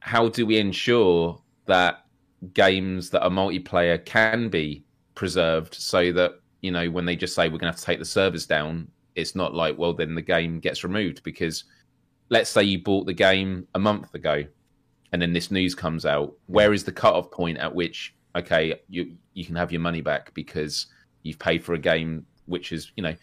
how 0.00 0.28
do 0.28 0.46
we 0.46 0.58
ensure 0.58 1.40
that 1.66 2.06
games 2.54 3.10
that 3.10 3.22
are 3.22 3.30
multiplayer 3.30 4.02
can 4.04 4.48
be 4.48 4.82
preserved 5.14 5.74
so 5.74 6.12
that 6.12 6.40
you 6.62 6.70
know 6.70 6.90
when 6.90 7.04
they 7.04 7.14
just 7.14 7.34
say 7.34 7.44
we're 7.48 7.58
going 7.58 7.70
to 7.70 7.76
have 7.76 7.76
to 7.76 7.84
take 7.84 7.98
the 7.98 8.04
servers 8.04 8.46
down 8.46 8.88
it's 9.14 9.34
not 9.34 9.54
like 9.54 9.76
well 9.76 9.92
then 9.92 10.14
the 10.14 10.22
game 10.22 10.58
gets 10.58 10.82
removed 10.82 11.22
because 11.22 11.64
let's 12.30 12.48
say 12.48 12.62
you 12.62 12.82
bought 12.82 13.06
the 13.06 13.12
game 13.12 13.66
a 13.74 13.78
month 13.78 14.14
ago 14.14 14.44
and 15.12 15.20
then 15.20 15.32
this 15.32 15.50
news 15.50 15.74
comes 15.74 16.06
out 16.06 16.32
where 16.46 16.72
is 16.72 16.84
the 16.84 16.92
cutoff 16.92 17.30
point 17.30 17.58
at 17.58 17.74
which 17.74 18.14
okay 18.36 18.80
you 18.88 19.12
you 19.34 19.44
can 19.44 19.56
have 19.56 19.70
your 19.70 19.80
money 19.80 20.00
back 20.00 20.32
because 20.34 20.86
you've 21.22 21.38
paid 21.38 21.62
for 21.62 21.74
a 21.74 21.78
game 21.78 22.24
which 22.46 22.72
is 22.72 22.92
you 22.96 23.02
know 23.02 23.14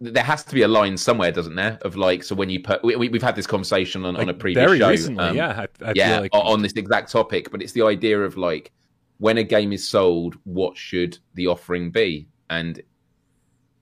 there 0.00 0.24
has 0.24 0.44
to 0.44 0.54
be 0.54 0.62
a 0.62 0.68
line 0.68 0.96
somewhere 0.96 1.30
doesn't 1.30 1.56
there 1.56 1.78
of 1.82 1.94
like 1.96 2.22
so 2.22 2.34
when 2.34 2.48
you 2.48 2.60
put 2.60 2.82
we, 2.82 2.96
we've 2.96 3.22
had 3.22 3.36
this 3.36 3.46
conversation 3.46 4.04
on, 4.06 4.16
on 4.16 4.22
a 4.22 4.26
Like, 4.26 4.38
previous 4.38 4.66
very 4.66 4.78
show 4.78 4.88
recently, 4.88 5.24
um, 5.24 5.36
yeah. 5.36 5.66
I, 5.82 5.84
I 5.84 5.92
yeah 5.94 6.14
feel 6.14 6.22
like 6.22 6.30
on 6.34 6.62
this 6.62 6.72
exact 6.72 7.10
topic 7.10 7.50
but 7.50 7.60
it's 7.60 7.72
the 7.72 7.82
idea 7.82 8.22
of 8.22 8.36
like 8.38 8.72
when 9.18 9.38
a 9.38 9.44
game 9.44 9.72
is 9.72 9.86
sold 9.86 10.36
what 10.44 10.76
should 10.76 11.18
the 11.34 11.46
offering 11.48 11.90
be 11.90 12.26
and 12.48 12.80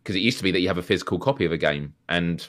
because 0.02 0.16
it 0.16 0.20
used 0.20 0.38
to 0.38 0.44
be 0.44 0.50
that 0.50 0.60
you 0.60 0.68
have 0.68 0.78
a 0.78 0.82
physical 0.82 1.18
copy 1.18 1.44
of 1.44 1.52
a 1.52 1.58
game 1.58 1.94
and 2.08 2.48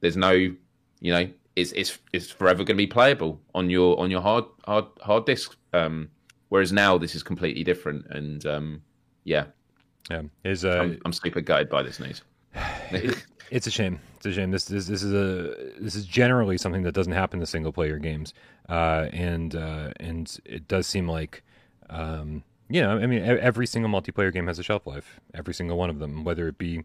there's 0.00 0.16
no 0.16 0.52
you 1.02 1.12
know 1.12 1.28
it's 1.56 1.72
it's 1.72 1.98
it's 2.14 2.30
forever 2.30 2.58
going 2.58 2.76
to 2.78 2.82
be 2.82 2.86
playable 2.86 3.38
on 3.54 3.68
your 3.68 3.98
on 4.00 4.10
your 4.10 4.22
hard 4.22 4.44
hard 4.64 4.86
hard 5.02 5.26
disk 5.26 5.56
um 5.74 6.08
whereas 6.48 6.72
now 6.72 6.96
this 6.96 7.14
is 7.14 7.22
completely 7.22 7.62
different 7.62 8.06
and 8.10 8.46
um 8.46 8.80
yeah 9.24 9.44
yeah, 10.10 10.22
is 10.44 10.64
uh, 10.64 10.78
I'm, 10.80 11.00
I'm 11.04 11.12
super 11.12 11.40
gutted 11.40 11.68
by 11.68 11.82
this 11.82 12.00
news 12.00 12.22
It's 13.52 13.66
a 13.66 13.70
shame. 13.70 14.00
It's 14.16 14.24
a 14.24 14.32
shame. 14.32 14.50
This 14.50 14.64
this 14.64 14.86
this 14.86 15.02
is 15.02 15.12
a 15.12 15.54
this 15.78 15.94
is 15.94 16.06
generally 16.06 16.56
something 16.56 16.84
that 16.84 16.92
doesn't 16.92 17.12
happen 17.12 17.38
to 17.40 17.44
single 17.44 17.70
player 17.70 17.98
games, 17.98 18.32
uh, 18.70 19.08
and 19.12 19.54
uh, 19.54 19.92
and 20.00 20.38
it 20.46 20.66
does 20.68 20.86
seem 20.86 21.06
like, 21.06 21.42
um, 21.90 22.42
you 22.70 22.80
know, 22.80 22.96
I 22.96 23.06
mean, 23.06 23.22
every 23.22 23.66
single 23.66 23.90
multiplayer 23.90 24.32
game 24.32 24.46
has 24.46 24.58
a 24.58 24.62
shelf 24.62 24.86
life. 24.86 25.20
Every 25.34 25.52
single 25.52 25.76
one 25.76 25.90
of 25.90 25.98
them, 25.98 26.24
whether 26.24 26.48
it 26.48 26.56
be 26.56 26.84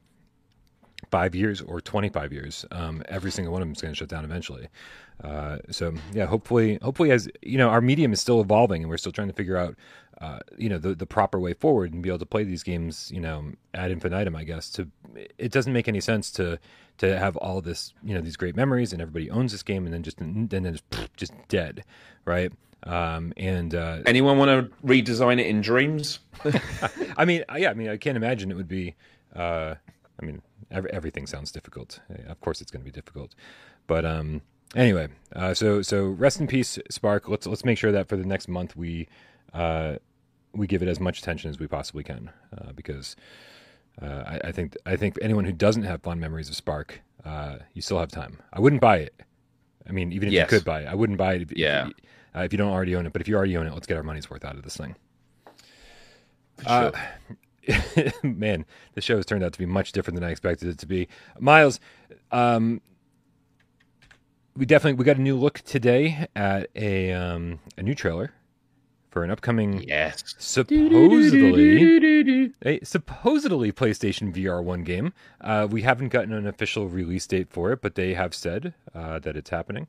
five 1.12 1.36
years 1.36 1.62
or 1.62 1.82
twenty 1.82 2.10
five 2.10 2.34
years, 2.34 2.66
um, 2.72 3.04
every 3.08 3.32
single 3.32 3.54
one 3.54 3.62
of 3.62 3.68
them 3.68 3.74
is 3.74 3.82
going 3.82 3.94
to 3.94 3.98
shut 3.98 4.10
down 4.10 4.26
eventually. 4.26 4.68
Uh, 5.24 5.58
so 5.72 5.94
yeah, 6.14 6.26
hopefully, 6.26 6.78
hopefully, 6.82 7.12
as 7.12 7.28
you 7.42 7.58
know, 7.58 7.70
our 7.70 7.82
medium 7.82 8.14
is 8.14 8.22
still 8.22 8.40
evolving, 8.40 8.84
and 8.84 8.90
we're 8.90 8.98
still 8.98 9.12
trying 9.12 9.28
to 9.28 9.34
figure 9.34 9.58
out, 9.58 9.76
uh, 10.22 10.40
you 10.58 10.70
know, 10.70 10.78
the 10.78 10.94
the 10.94 11.08
proper 11.08 11.40
way 11.40 11.54
forward 11.54 11.94
and 11.94 12.04
be 12.04 12.10
able 12.10 12.20
to 12.20 12.26
play 12.26 12.44
these 12.44 12.64
games, 12.64 13.12
you 13.14 13.20
know, 13.20 13.52
ad 13.74 13.90
infinitum. 13.92 14.36
I 14.36 14.44
guess 14.44 14.70
to 14.72 14.88
it 15.38 15.52
doesn't 15.52 15.74
make 15.74 15.88
any 15.88 16.02
sense 16.02 16.30
to 16.32 16.60
to 17.00 17.18
have 17.18 17.36
all 17.38 17.62
this, 17.62 17.94
you 18.04 18.14
know, 18.14 18.22
these 18.22 18.38
great 18.38 18.56
memories 18.56 18.94
and 18.94 19.02
everybody 19.02 19.30
owns 19.32 19.52
this 19.52 19.64
game, 19.64 19.86
and 19.86 19.94
then 19.94 20.04
just 20.04 20.20
and 20.20 20.50
then 20.50 20.64
just 20.72 20.84
just 21.16 21.34
dead, 21.48 21.84
right? 22.26 22.52
Um, 22.84 23.34
and 23.38 23.74
uh, 23.74 24.00
anyone 24.06 24.38
want 24.38 24.50
to 24.50 24.86
redesign 24.86 25.40
it 25.40 25.48
in 25.48 25.62
dreams 25.62 26.20
I 27.18 27.26
mean, 27.26 27.44
yeah, 27.58 27.72
I 27.72 27.74
mean, 27.74 27.90
I 27.90 27.98
can't 27.98 28.16
imagine 28.16 28.52
it 28.52 28.56
would 28.56 28.68
be 28.68 28.96
Uh, 29.36 29.76
I 30.22 30.26
mean, 30.26 30.42
every, 30.72 30.92
everything 30.92 31.28
sounds 31.28 31.52
difficult. 31.52 32.00
Of 32.28 32.40
course, 32.42 32.62
it's 32.62 32.72
going 32.72 32.82
to 32.82 32.86
be 32.86 32.92
difficult. 32.92 33.36
But 33.86 34.06
um, 34.06 34.42
anyway, 34.76 35.10
uh, 35.36 35.54
so 35.54 35.82
so 35.82 36.06
rest 36.06 36.40
in 36.40 36.48
peace, 36.48 36.78
Sparc. 36.92 37.28
Let's 37.28 37.48
let's 37.48 37.66
make 37.66 37.78
sure 37.78 37.92
that 37.92 38.08
for 38.08 38.18
the 38.18 38.26
next 38.26 38.48
month 38.48 38.76
we 38.76 39.08
uh, 39.54 39.98
we 40.54 40.68
give 40.68 40.82
it 40.82 40.88
as 40.88 41.00
much 41.00 41.20
attention 41.20 41.50
as 41.50 41.60
we 41.60 41.68
possibly 41.68 42.04
can 42.04 42.32
uh, 42.58 42.72
because 42.74 43.16
uh, 44.02 44.24
I, 44.26 44.42
I, 44.46 44.52
think 44.52 44.76
I 44.86 44.96
think 44.96 45.18
anyone 45.22 45.46
who 45.46 45.52
doesn't 45.52 45.84
have 45.84 46.02
fond 46.02 46.20
memories 46.20 46.50
of 46.50 46.56
Sparc, 46.56 46.92
uh, 47.26 47.58
you 47.74 47.82
still 47.82 48.00
have 48.00 48.12
time. 48.12 48.40
I 48.54 48.60
wouldn't 48.60 48.82
buy 48.82 48.98
it. 48.98 49.22
I 49.88 49.92
mean, 49.92 50.12
even 50.12 50.28
if 50.28 50.34
yes. 50.34 50.52
you 50.52 50.58
could 50.58 50.66
buy 50.66 50.82
it, 50.82 50.88
I 50.88 50.96
wouldn't 50.96 51.18
buy 51.18 51.36
it. 51.36 51.44
If, 51.44 51.58
yeah. 51.58 51.88
If, 51.88 51.94
uh, 52.36 52.40
if, 52.42 52.52
you 52.52 52.58
don't 52.58 52.72
already 52.72 52.96
own 52.96 53.06
it, 53.06 53.14
but 53.14 53.22
if 53.22 53.28
you 53.28 53.36
already 53.36 53.56
own 53.56 53.68
it, 53.68 53.74
let's 53.74 53.88
get 53.88 53.98
our 53.98 54.04
money's 54.04 54.30
worth 54.30 54.44
out 54.44 54.56
of 54.56 54.64
this 54.64 54.76
thing. 54.76 54.96
Sure. 56.68 56.92
man, 58.24 58.66
the 58.94 59.02
show 59.02 59.16
has 59.16 59.26
turned 59.26 59.44
out 59.44 59.54
to 59.54 59.60
be 59.60 59.66
much 59.66 59.92
different 59.92 60.16
than 60.16 60.24
I 60.24 60.32
expected 60.32 60.70
it 60.70 60.78
to 60.80 60.86
be. 60.86 61.08
Miles, 61.40 61.80
um, 62.32 62.82
we 64.56 64.66
definitely 64.66 64.94
we 64.94 65.06
got 65.06 65.18
a 65.18 65.22
new 65.22 65.38
look 65.38 65.60
today 65.60 66.28
at 66.36 66.70
a 66.76 67.14
um, 67.14 67.60
a 67.78 67.84
new 67.84 67.96
trailer 67.96 68.34
for 69.10 69.24
an 69.24 69.32
upcoming 69.32 69.84
yes 69.88 70.36
supposedly 70.38 72.54
a 72.66 72.84
supposedly 72.84 73.72
PlayStation 73.72 74.34
VR 74.34 74.64
one 74.64 74.84
game. 74.84 75.14
Uh, 75.40 75.68
we 75.70 75.84
haven't 75.84 76.10
gotten 76.10 76.34
an 76.34 76.48
official 76.48 76.88
release 76.88 77.26
date 77.28 77.50
for 77.50 77.72
it, 77.72 77.82
but 77.82 77.96
they 77.96 78.16
have 78.16 78.34
said 78.34 78.74
uh, 78.94 79.20
that 79.20 79.38
it's 79.38 79.50
happening. 79.50 79.88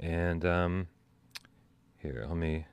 And 0.00 0.44
um, 0.44 0.88
here, 1.98 2.24
let 2.28 2.36
me. 2.36 2.66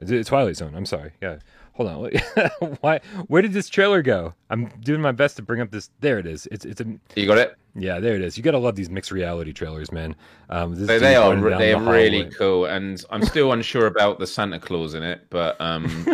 It's 0.00 0.28
Twilight 0.28 0.56
Zone. 0.56 0.74
I'm 0.74 0.86
sorry. 0.86 1.12
Yeah, 1.20 1.38
hold 1.80 2.12
on. 2.60 2.76
Why? 2.80 3.00
Where 3.28 3.42
did 3.42 3.52
this 3.52 3.68
trailer 3.68 4.02
go? 4.02 4.34
I'm 4.50 4.66
doing 4.80 5.00
my 5.00 5.12
best 5.12 5.36
to 5.36 5.42
bring 5.42 5.60
up 5.60 5.70
this. 5.70 5.90
There 6.00 6.18
it 6.18 6.26
is. 6.26 6.46
It's 6.50 6.64
it's 6.64 6.80
a. 6.80 6.86
You 7.16 7.26
got 7.26 7.38
it. 7.38 7.56
Yeah, 7.74 8.00
there 8.00 8.14
it 8.14 8.22
is. 8.22 8.36
You 8.36 8.42
gotta 8.42 8.58
love 8.58 8.76
these 8.76 8.90
mixed 8.90 9.10
reality 9.10 9.52
trailers, 9.52 9.92
man. 9.92 10.14
Um, 10.48 10.74
they, 10.74 10.98
they 10.98 11.16
are 11.16 11.34
they 11.36 11.72
are 11.72 11.80
the 11.80 11.90
really 11.90 12.30
cool, 12.30 12.66
and 12.66 13.02
I'm 13.10 13.24
still 13.24 13.52
unsure 13.52 13.86
about 13.86 14.18
the 14.18 14.26
Santa 14.26 14.58
Claus 14.58 14.94
in 14.94 15.02
it, 15.02 15.26
but 15.30 15.60
um, 15.60 16.06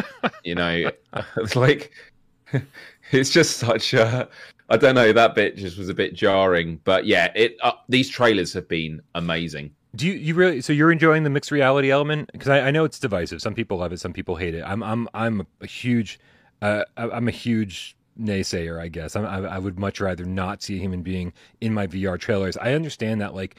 you 0.44 0.54
know, 0.54 0.90
it's 1.36 1.56
like 1.56 1.92
it's 3.10 3.30
just 3.30 3.56
such 3.58 3.94
a. 3.94 4.28
I 4.68 4.76
don't 4.76 4.96
know. 4.96 5.12
That 5.12 5.36
bit 5.36 5.56
just 5.56 5.78
was 5.78 5.88
a 5.88 5.94
bit 5.94 6.14
jarring, 6.14 6.80
but 6.84 7.06
yeah, 7.06 7.32
it. 7.34 7.56
Uh, 7.62 7.72
these 7.88 8.08
trailers 8.08 8.52
have 8.52 8.68
been 8.68 9.00
amazing. 9.14 9.72
Do 9.96 10.06
you, 10.06 10.12
you 10.12 10.34
really? 10.34 10.60
So 10.60 10.72
you're 10.72 10.92
enjoying 10.92 11.24
the 11.24 11.30
mixed 11.30 11.50
reality 11.50 11.90
element? 11.90 12.30
Because 12.32 12.48
I, 12.48 12.60
I, 12.60 12.70
know 12.70 12.84
it's 12.84 12.98
divisive. 12.98 13.40
Some 13.40 13.54
people 13.54 13.78
love 13.78 13.92
it. 13.92 14.00
Some 14.00 14.12
people 14.12 14.36
hate 14.36 14.54
it. 14.54 14.62
I'm 14.62 14.82
I'm 14.82 15.08
I'm 15.14 15.46
a 15.60 15.66
huge, 15.66 16.20
uh, 16.60 16.84
I'm 16.96 17.28
a 17.28 17.32
huge 17.32 17.96
naysayer. 18.20 18.80
I 18.80 18.88
guess 18.88 19.16
I, 19.16 19.22
I 19.22 19.58
would 19.58 19.78
much 19.78 20.00
rather 20.00 20.24
not 20.24 20.62
see 20.62 20.76
a 20.76 20.80
human 20.80 21.02
being 21.02 21.32
in 21.60 21.72
my 21.72 21.86
VR 21.86 22.18
trailers. 22.18 22.56
I 22.56 22.74
understand 22.74 23.20
that 23.20 23.34
like 23.34 23.56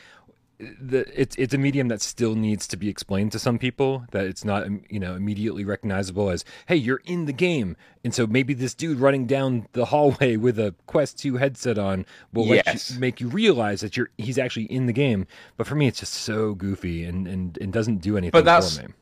the 0.59 1.05
it's 1.19 1.35
it's 1.35 1.53
a 1.53 1.57
medium 1.57 1.87
that 1.87 2.01
still 2.01 2.33
needs 2.33 2.67
to 2.67 2.77
be 2.77 2.89
explained 2.89 3.31
to 3.31 3.39
some 3.39 3.59
people 3.59 4.05
that 4.11 4.25
it's 4.25 4.43
not 4.43 4.63
um, 4.63 4.81
you 4.89 4.99
know 4.99 5.13
immediately 5.13 5.63
recognizable 5.63 6.29
as 6.29 6.43
hey 6.65 6.75
you're 6.75 7.01
in 7.05 7.25
the 7.25 7.33
game. 7.33 7.75
And 8.03 8.13
so 8.13 8.25
maybe 8.25 8.53
this 8.53 8.73
dude 8.73 8.99
running 8.99 9.27
down 9.27 9.67
the 9.73 9.85
hallway 9.85 10.35
with 10.37 10.57
a 10.57 10.73
quest 10.85 11.19
2 11.19 11.37
headset 11.37 11.77
on 11.77 12.05
will 12.33 12.45
yes. 12.45 12.91
you, 12.91 12.99
make 12.99 13.19
you 13.19 13.27
realize 13.27 13.81
that 13.81 13.97
you're 13.97 14.09
he's 14.17 14.39
actually 14.39 14.65
in 14.65 14.87
the 14.87 14.93
game. 14.93 15.27
But 15.57 15.67
for 15.67 15.75
me 15.75 15.87
it's 15.87 15.99
just 15.99 16.13
so 16.13 16.55
goofy 16.55 17.03
and 17.03 17.27
and, 17.27 17.57
and 17.61 17.71
doesn't 17.71 17.97
do 17.97 18.17
anything 18.17 18.31
but 18.31 18.45
that's, 18.45 18.77
for 18.77 18.87
me. 18.87 18.93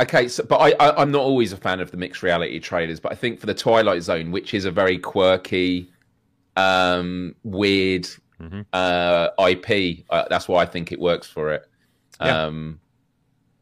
Okay 0.00 0.28
so 0.28 0.44
but 0.44 0.58
I, 0.58 0.74
I 0.78 1.02
i'm 1.02 1.10
not 1.10 1.22
always 1.22 1.52
a 1.52 1.56
fan 1.56 1.80
of 1.80 1.90
the 1.90 1.96
mixed 1.96 2.22
reality 2.22 2.60
trailers 2.60 3.00
but 3.00 3.10
i 3.10 3.16
think 3.16 3.40
for 3.40 3.46
the 3.46 3.54
twilight 3.54 4.02
zone 4.02 4.30
which 4.30 4.54
is 4.54 4.64
a 4.64 4.70
very 4.70 4.96
quirky 4.96 5.90
um 6.56 7.34
weird 7.42 8.08
mm-hmm. 8.40 8.60
uh, 8.72 9.28
IP. 9.48 10.04
Uh, 10.10 10.24
that's 10.28 10.48
why 10.48 10.62
I 10.62 10.66
think 10.66 10.92
it 10.92 11.00
works 11.00 11.26
for 11.26 11.52
it. 11.52 11.68
Yeah. 12.20 12.44
Um, 12.44 12.80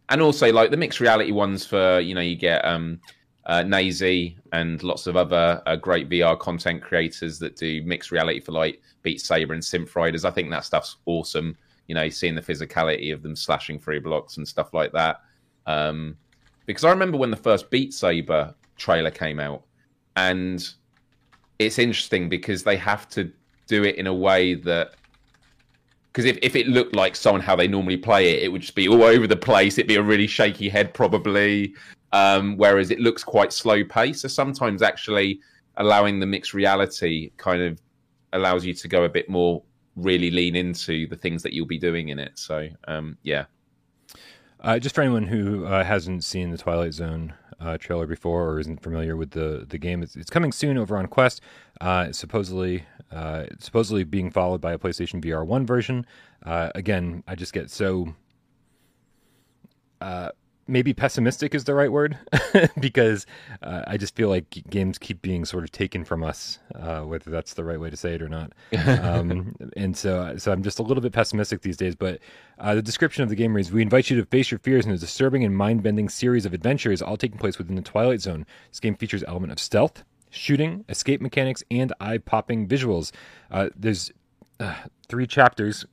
and 0.09 0.23
also 0.23 0.53
like 0.53 0.71
the 0.71 0.77
mixed 0.77 1.01
reality 1.01 1.33
ones 1.33 1.67
for 1.67 2.01
you 2.01 2.15
know 2.15 2.21
you 2.21 2.37
get 2.37 2.65
um, 2.65 3.01
uh, 3.47 3.63
Naysy 3.63 4.37
and 4.53 4.83
lots 4.83 5.07
of 5.07 5.17
other 5.17 5.63
uh, 5.67 5.77
great 5.77 6.09
VR 6.09 6.39
content 6.39 6.83
creators 6.83 7.39
that 7.39 7.57
do 7.57 7.83
mixed 7.83 8.11
reality 8.11 8.41
for 8.41 8.53
like 8.53 8.81
Beat 9.03 9.21
Saber 9.21 9.55
and 9.55 9.63
Synth 9.63 9.95
Riders. 9.95 10.25
I 10.25 10.31
think 10.31 10.51
that 10.51 10.65
stuff's 10.65 10.97
awesome. 11.07 11.57
You 11.87 11.95
know, 11.95 12.09
seeing 12.09 12.35
the 12.35 12.43
physicality 12.43 13.13
of 13.13 13.23
them 13.23 13.37
slashing 13.37 13.79
through 13.79 14.01
blocks 14.01 14.37
and 14.39 14.47
stuff 14.47 14.75
like 14.75 14.93
that. 14.93 15.21
Um, 15.67 16.17
because 16.67 16.85
I 16.85 16.91
remember 16.91 17.17
when 17.17 17.31
the 17.31 17.37
first 17.37 17.71
Beat 17.71 17.95
Saber 17.95 18.55
trailer 18.77 19.11
came 19.11 19.39
out, 19.39 19.63
and 20.17 20.69
it's 21.59 21.79
interesting 21.79 22.29
because 22.29 22.65
they 22.65 22.77
have 22.77 23.09
to 23.11 23.31
do 23.67 23.85
it 23.85 23.97
in 23.97 24.07
a 24.07 24.15
way 24.15 24.55
that 24.55 24.95
because 26.13 26.25
if, 26.25 26.39
if 26.41 26.57
it 26.57 26.67
looked 26.67 26.97
like 26.97 27.15
someone 27.15 27.43
how 27.43 27.55
they 27.55 27.69
normally 27.69 27.99
play 27.99 28.33
it, 28.33 28.43
it 28.43 28.49
would 28.49 28.63
just 28.63 28.75
be 28.75 28.89
all 28.89 29.03
over 29.03 29.27
the 29.27 29.37
place. 29.37 29.77
It'd 29.77 29.87
be 29.87 29.97
a 29.97 30.03
really 30.03 30.27
shaky 30.27 30.71
head 30.71 30.95
probably. 30.95 31.75
Um, 32.13 32.57
whereas 32.57 32.91
it 32.91 33.01
looks 33.01 33.23
quite 33.23 33.53
slow 33.53 33.85
pace. 33.85 34.23
So 34.23 34.29
sometimes 34.29 34.81
actually 34.81 35.41
allowing 35.77 36.19
the 36.19 36.25
mixed 36.25 36.55
reality 36.55 37.33
kind 37.37 37.61
of 37.61 37.79
allows 38.33 38.65
you 38.65 38.73
to 38.73 38.89
go 38.89 39.05
a 39.05 39.09
bit 39.11 39.29
more 39.29 39.63
really 39.97 40.31
lean 40.31 40.57
into 40.57 41.07
the 41.09 41.17
things 41.17 41.43
that 41.43 41.53
you'll 41.53 41.67
be 41.67 41.79
doing 41.79 42.09
in 42.09 42.19
it. 42.19 42.39
So 42.39 42.69
um, 42.89 43.19
yeah. 43.23 43.45
Uh, 44.61 44.79
just 44.79 44.95
for 44.95 45.03
anyone 45.03 45.25
who 45.25 45.67
uh, 45.67 45.85
hasn't 45.85 46.25
seen 46.25 46.51
the 46.51 46.57
Twilight 46.57 46.95
Zone 46.95 47.35
uh, 47.61 47.79
trailer 47.79 48.07
before 48.07 48.51
or 48.51 48.61
isn't 48.61 48.83
familiar 48.83 49.17
with 49.17 49.31
the 49.31 49.67
the 49.69 49.79
game, 49.79 50.03
it's, 50.03 50.17
it's 50.17 50.31
coming 50.31 50.53
soon 50.53 50.79
over 50.79 50.97
on 50.97 51.07
Quest. 51.07 51.41
Uh, 51.81 52.13
supposedly, 52.13 52.85
uh, 53.13 53.45
supposedly 53.59 54.05
being 54.05 54.31
followed 54.31 54.61
by 54.61 54.73
a 54.73 54.79
PlayStation 54.79 55.23
VR 55.25 55.47
one 55.47 55.67
version. 55.67 56.07
Uh, 56.45 56.71
again, 56.75 57.23
I 57.27 57.35
just 57.35 57.53
get 57.53 57.71
so 57.71 58.15
maybe 60.69 60.93
pessimistic 60.93 61.55
is 61.55 61.65
the 61.65 61.75
right 61.75 61.91
word 61.91 62.19
because 62.81 63.27
uh, 63.63 63.83
I 63.87 63.97
just 63.97 64.17
feel 64.17 64.29
like 64.29 64.51
games 64.69 64.99
keep 64.99 65.23
being 65.23 65.45
sort 65.45 65.65
of 65.65 65.73
taken 65.73 66.05
from 66.05 66.23
us, 66.23 66.59
uh, 66.75 67.03
whether 67.03 67.31
that's 67.31 67.55
the 67.55 67.65
right 67.65 67.79
way 67.79 67.91
to 67.91 67.97
say 67.97 68.15
it 68.15 68.23
or 68.23 68.29
not. 68.29 68.53
Um, 68.87 69.55
and 69.77 69.97
so, 69.97 70.37
so 70.37 70.53
I'm 70.53 70.63
just 70.63 70.79
a 70.79 70.83
little 70.83 71.01
bit 71.01 71.13
pessimistic 71.13 71.63
these 71.63 71.77
days. 71.77 71.95
But 71.95 72.21
uh, 72.59 72.75
the 72.75 72.83
description 72.83 73.23
of 73.23 73.29
the 73.29 73.37
game 73.37 73.55
reads: 73.55 73.71
We 73.71 73.83
invite 73.83 74.11
you 74.11 74.17
to 74.17 74.27
face 74.27 74.51
your 74.51 74.59
fears 74.61 74.87
in 74.87 74.93
a 74.93 74.99
disturbing 74.99 75.45
and 75.45 75.57
mind-bending 75.57 76.09
series 76.09 76.47
of 76.47 76.53
adventures, 76.53 77.03
all 77.03 77.17
taking 77.17 77.39
place 77.39 77.59
within 77.59 77.77
the 77.77 77.83
Twilight 77.83 78.21
Zone. 78.21 78.47
This 78.71 78.81
game 78.81 78.97
features 78.97 79.25
element 79.27 79.53
of 79.53 79.61
stealth, 79.61 80.05
shooting, 80.31 80.85
escape 80.89 81.21
mechanics, 81.21 81.63
and 81.71 81.93
eye-popping 82.01 82.69
visuals. 82.69 83.13
Uh, 83.51 83.69
there's 83.77 84.11
uh, 84.61 84.75
three 85.09 85.27
chapters. 85.27 85.85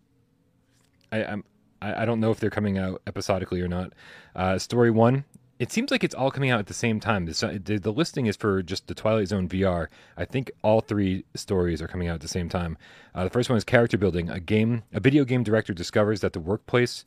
I, 1.12 1.24
I'm 1.26 1.44
I, 1.84 2.04
I 2.04 2.06
don't 2.06 2.20
know 2.20 2.32
if 2.32 2.40
they're 2.40 2.50
coming 2.50 2.78
out 2.78 3.02
episodically 3.06 3.62
or 3.62 3.68
not. 3.68 3.94
Uh, 4.36 4.58
story 4.58 4.90
one. 4.90 5.26
It 5.60 5.72
seems 5.72 5.92
like 5.92 6.04
it's 6.04 6.16
all 6.16 6.32
coming 6.32 6.50
out 6.50 6.60
at 6.60 6.66
the 6.66 6.74
same 6.74 7.00
time. 7.00 7.26
The, 7.26 7.62
the, 7.64 7.78
the 7.78 7.94
listing 7.94 8.26
is 8.26 8.36
for 8.36 8.64
just 8.64 8.88
the 8.88 8.96
Twilight 8.96 9.28
Zone 9.28 9.48
VR. 9.48 9.88
I 10.18 10.26
think 10.26 10.52
all 10.62 10.82
three 10.82 11.26
stories 11.36 11.82
are 11.82 11.88
coming 11.88 12.08
out 12.08 12.16
at 12.16 12.22
the 12.22 12.28
same 12.28 12.50
time. 12.50 12.78
Uh, 13.14 13.26
the 13.26 13.30
first 13.30 13.50
one 13.50 13.58
is 13.58 13.64
character 13.64 13.98
building. 13.98 14.30
A 14.30 14.40
game, 14.40 14.84
a 14.92 15.00
video 15.00 15.24
game 15.26 15.44
director 15.44 15.74
discovers 15.74 16.22
that 16.22 16.34
the 16.34 16.40
workplace, 16.40 17.06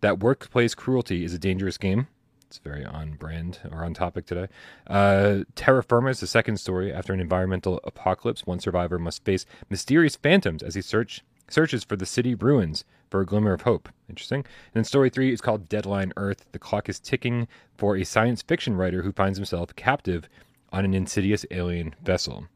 that 0.00 0.20
workplace 0.20 0.74
cruelty 0.74 1.24
is 1.24 1.32
a 1.32 1.38
dangerous 1.38 1.78
game. 1.78 2.08
It's 2.48 2.58
very 2.58 2.84
on 2.84 3.14
brand 3.14 3.60
or 3.70 3.84
on 3.84 3.94
topic 3.94 4.26
today. 4.26 4.48
Uh, 4.86 5.40
Terra 5.54 5.82
Firma 5.82 6.10
is 6.10 6.20
the 6.20 6.26
second 6.26 6.58
story. 6.58 6.92
After 6.92 7.12
an 7.12 7.20
environmental 7.20 7.80
apocalypse, 7.84 8.46
one 8.46 8.60
survivor 8.60 8.98
must 8.98 9.24
face 9.24 9.46
mysterious 9.70 10.16
phantoms 10.16 10.62
as 10.62 10.74
he 10.74 10.82
search 10.82 11.22
searches 11.48 11.84
for 11.84 11.96
the 11.96 12.06
city 12.06 12.34
ruins 12.34 12.84
for 13.10 13.20
a 13.20 13.26
glimmer 13.26 13.52
of 13.52 13.62
hope. 13.62 13.88
Interesting. 14.08 14.40
And 14.40 14.74
then 14.74 14.84
story 14.84 15.10
three 15.10 15.32
is 15.32 15.40
called 15.40 15.68
Deadline 15.68 16.12
Earth. 16.16 16.44
The 16.52 16.58
clock 16.58 16.88
is 16.88 17.00
ticking 17.00 17.48
for 17.76 17.96
a 17.96 18.04
science 18.04 18.42
fiction 18.42 18.76
writer 18.76 19.02
who 19.02 19.12
finds 19.12 19.38
himself 19.38 19.74
captive 19.76 20.28
on 20.72 20.84
an 20.84 20.94
insidious 20.94 21.44
alien 21.50 21.94
vessel. 22.02 22.48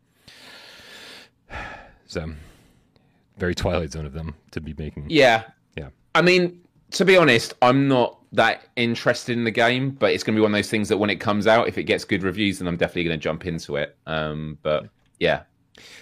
So, 2.11 2.33
very 3.37 3.55
Twilight 3.55 3.93
Zone 3.93 4.07
of 4.07 4.15
them 4.15 4.35
to 4.53 4.63
be 4.63 4.75
making. 4.79 5.09
Yeah. 5.11 5.43
Yeah. 5.77 5.91
I 6.15 6.23
mean, 6.23 6.59
to 6.93 7.05
be 7.05 7.19
honest, 7.19 7.53
I'm 7.61 7.87
not 7.87 8.19
that 8.33 8.69
interested 8.77 9.37
in 9.37 9.45
the 9.45 9.51
game, 9.51 9.91
but 9.91 10.13
it's 10.13 10.23
going 10.23 10.35
to 10.35 10.39
be 10.39 10.43
one 10.43 10.53
of 10.53 10.57
those 10.57 10.71
things 10.71 10.89
that 10.89 10.97
when 10.97 11.11
it 11.11 11.17
comes 11.17 11.47
out, 11.47 11.69
if 11.69 11.79
it 11.79 11.85
gets 11.85 12.05
good 12.05 12.23
reviews, 12.23 12.59
then 12.59 12.69
I'm 12.69 12.77
definitely 12.77 13.05
going 13.05 13.19
to 13.19 13.23
jump 13.23 13.47
into 13.47 13.77
it. 13.77 13.97
Um, 14.07 14.59
but 14.63 14.89
yeah, 15.19 15.43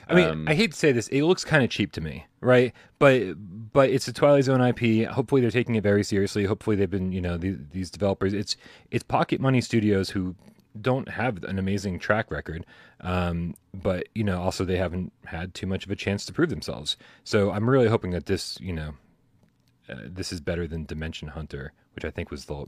I 0.08 0.14
mean, 0.14 0.28
um, 0.28 0.48
I 0.48 0.54
hate 0.54 0.72
to 0.72 0.78
say 0.78 0.92
this, 0.92 1.08
it 1.08 1.22
looks 1.22 1.44
kind 1.44 1.64
of 1.64 1.70
cheap 1.70 1.92
to 1.92 2.00
me, 2.00 2.26
right? 2.40 2.72
But 2.98 3.34
but 3.72 3.90
it's 3.90 4.08
a 4.08 4.12
Twilight 4.12 4.44
Zone 4.44 4.60
IP. 4.60 5.08
Hopefully, 5.08 5.40
they're 5.40 5.50
taking 5.50 5.74
it 5.74 5.82
very 5.82 6.04
seriously. 6.04 6.44
Hopefully, 6.44 6.76
they've 6.76 6.90
been 6.90 7.12
you 7.12 7.20
know 7.20 7.36
these, 7.36 7.56
these 7.72 7.90
developers. 7.90 8.32
It's 8.32 8.56
it's 8.90 9.04
pocket 9.04 9.40
money 9.40 9.60
studios 9.60 10.10
who 10.10 10.34
don't 10.80 11.08
have 11.08 11.42
an 11.44 11.58
amazing 11.58 11.98
track 11.98 12.30
record, 12.30 12.66
um, 13.00 13.54
but 13.74 14.08
you 14.14 14.24
know 14.24 14.40
also 14.40 14.64
they 14.64 14.76
haven't 14.76 15.12
had 15.24 15.54
too 15.54 15.66
much 15.66 15.84
of 15.84 15.90
a 15.90 15.96
chance 15.96 16.24
to 16.26 16.32
prove 16.32 16.50
themselves. 16.50 16.96
So 17.24 17.50
I'm 17.50 17.68
really 17.68 17.88
hoping 17.88 18.10
that 18.12 18.26
this 18.26 18.58
you 18.60 18.72
know 18.72 18.94
uh, 19.88 19.96
this 20.04 20.32
is 20.32 20.40
better 20.40 20.66
than 20.66 20.84
Dimension 20.84 21.28
Hunter, 21.28 21.72
which 21.94 22.04
I 22.04 22.10
think 22.10 22.30
was 22.30 22.46
the 22.46 22.66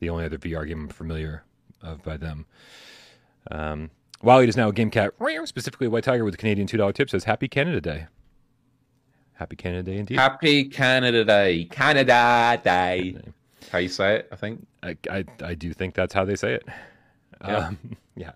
the 0.00 0.08
only 0.08 0.24
other 0.24 0.38
VR 0.38 0.66
game 0.66 0.84
I'm 0.84 0.88
familiar 0.88 1.44
of 1.82 2.02
by 2.02 2.16
them. 2.16 2.46
Um, 3.50 3.90
Wally 4.22 4.48
is 4.48 4.56
now 4.56 4.68
a 4.68 4.72
game 4.72 4.90
cat, 4.90 5.14
specifically 5.44 5.86
a 5.86 5.90
white 5.90 6.04
tiger 6.04 6.24
with 6.24 6.34
a 6.34 6.36
Canadian 6.36 6.66
two 6.66 6.76
dollar 6.76 6.92
tip. 6.92 7.08
Says 7.10 7.24
Happy 7.24 7.48
Canada 7.48 7.80
Day. 7.80 8.06
Happy 9.34 9.56
Canada 9.56 9.82
Day 9.90 9.98
indeed. 9.98 10.18
Happy 10.18 10.64
Canada 10.64 11.24
Day. 11.24 11.64
Canada 11.70 12.60
Day. 12.62 13.16
How 13.72 13.78
you 13.78 13.88
say 13.88 14.16
it, 14.16 14.28
I 14.32 14.36
think. 14.36 14.66
I, 14.82 14.96
I, 15.10 15.24
I 15.42 15.54
do 15.54 15.72
think 15.72 15.94
that's 15.94 16.12
how 16.12 16.24
they 16.24 16.36
say 16.36 16.54
it. 16.54 16.64
Yeah. 17.42 17.56
Um, 17.56 17.78
yeah. 18.16 18.32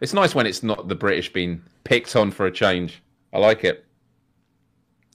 It's 0.00 0.14
nice 0.14 0.34
when 0.34 0.46
it's 0.46 0.62
not 0.62 0.88
the 0.88 0.94
British 0.94 1.32
being 1.32 1.62
picked 1.84 2.14
on 2.16 2.30
for 2.30 2.46
a 2.46 2.50
change. 2.52 3.02
I 3.32 3.38
like 3.38 3.64
it. 3.64 3.84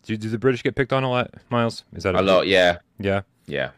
Do, 0.03 0.17
do 0.17 0.29
the 0.29 0.38
British 0.39 0.63
get 0.63 0.75
picked 0.75 0.93
on 0.93 1.03
a 1.03 1.09
lot, 1.09 1.33
Miles? 1.49 1.83
Is 1.93 2.03
that 2.03 2.15
A 2.15 2.21
lot, 2.21 2.47
yeah. 2.47 2.77
Yeah. 2.99 3.21
Yeah. 3.47 3.71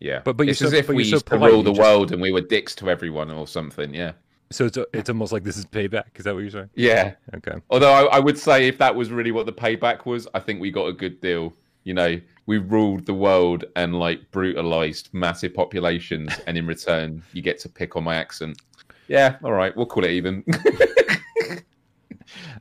Yeah. 0.00 0.20
But- 0.24 0.36
but 0.36 0.44
you're 0.46 0.50
it's 0.52 0.60
so- 0.60 0.66
as 0.66 0.72
if 0.72 0.88
we 0.88 1.04
so 1.04 1.10
used 1.16 1.26
to 1.26 1.38
rule 1.38 1.62
the 1.62 1.70
just- 1.72 1.80
world 1.80 2.12
and 2.12 2.20
we 2.20 2.32
were 2.32 2.40
dicks 2.40 2.74
to 2.76 2.90
everyone 2.90 3.30
or 3.30 3.46
something, 3.46 3.94
yeah. 3.94 4.12
So 4.54 4.66
it's 4.66 4.78
it's 4.92 5.08
almost 5.08 5.32
like 5.32 5.42
this 5.42 5.56
is 5.56 5.66
payback. 5.66 6.04
Is 6.14 6.24
that 6.24 6.34
what 6.34 6.40
you're 6.40 6.50
saying? 6.50 6.70
Yeah. 6.76 7.14
Okay. 7.34 7.56
Although 7.70 7.92
I, 7.92 8.16
I 8.16 8.18
would 8.20 8.38
say 8.38 8.68
if 8.68 8.78
that 8.78 8.94
was 8.94 9.10
really 9.10 9.32
what 9.32 9.46
the 9.46 9.52
payback 9.52 10.06
was, 10.06 10.28
I 10.32 10.38
think 10.38 10.60
we 10.60 10.70
got 10.70 10.86
a 10.86 10.92
good 10.92 11.20
deal. 11.20 11.52
You 11.82 11.94
know, 11.94 12.20
we 12.46 12.58
ruled 12.58 13.04
the 13.04 13.14
world 13.14 13.64
and 13.74 13.98
like 13.98 14.30
brutalized 14.30 15.08
massive 15.12 15.54
populations, 15.54 16.32
and 16.46 16.56
in 16.56 16.66
return, 16.66 17.22
you 17.32 17.42
get 17.42 17.58
to 17.60 17.68
pick 17.68 17.96
on 17.96 18.04
my 18.04 18.14
accent. 18.14 18.62
Yeah, 19.08 19.36
all 19.42 19.52
right, 19.52 19.76
we'll 19.76 19.86
call 19.86 20.04
it 20.04 20.12
even. 20.12 20.44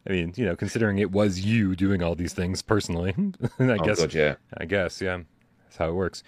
I 0.05 0.09
mean, 0.09 0.33
you 0.35 0.45
know, 0.45 0.55
considering 0.55 0.97
it 0.97 1.11
was 1.11 1.41
you 1.41 1.75
doing 1.75 2.01
all 2.01 2.15
these 2.15 2.33
things 2.33 2.63
personally, 2.63 3.13
I 3.59 3.63
oh 3.63 3.77
guess. 3.77 3.99
god, 3.99 4.13
yeah, 4.15 4.35
I 4.57 4.65
guess, 4.65 4.99
yeah, 4.99 5.19
that's 5.65 5.77
how 5.77 5.89
it 5.89 5.93
works. 5.93 6.23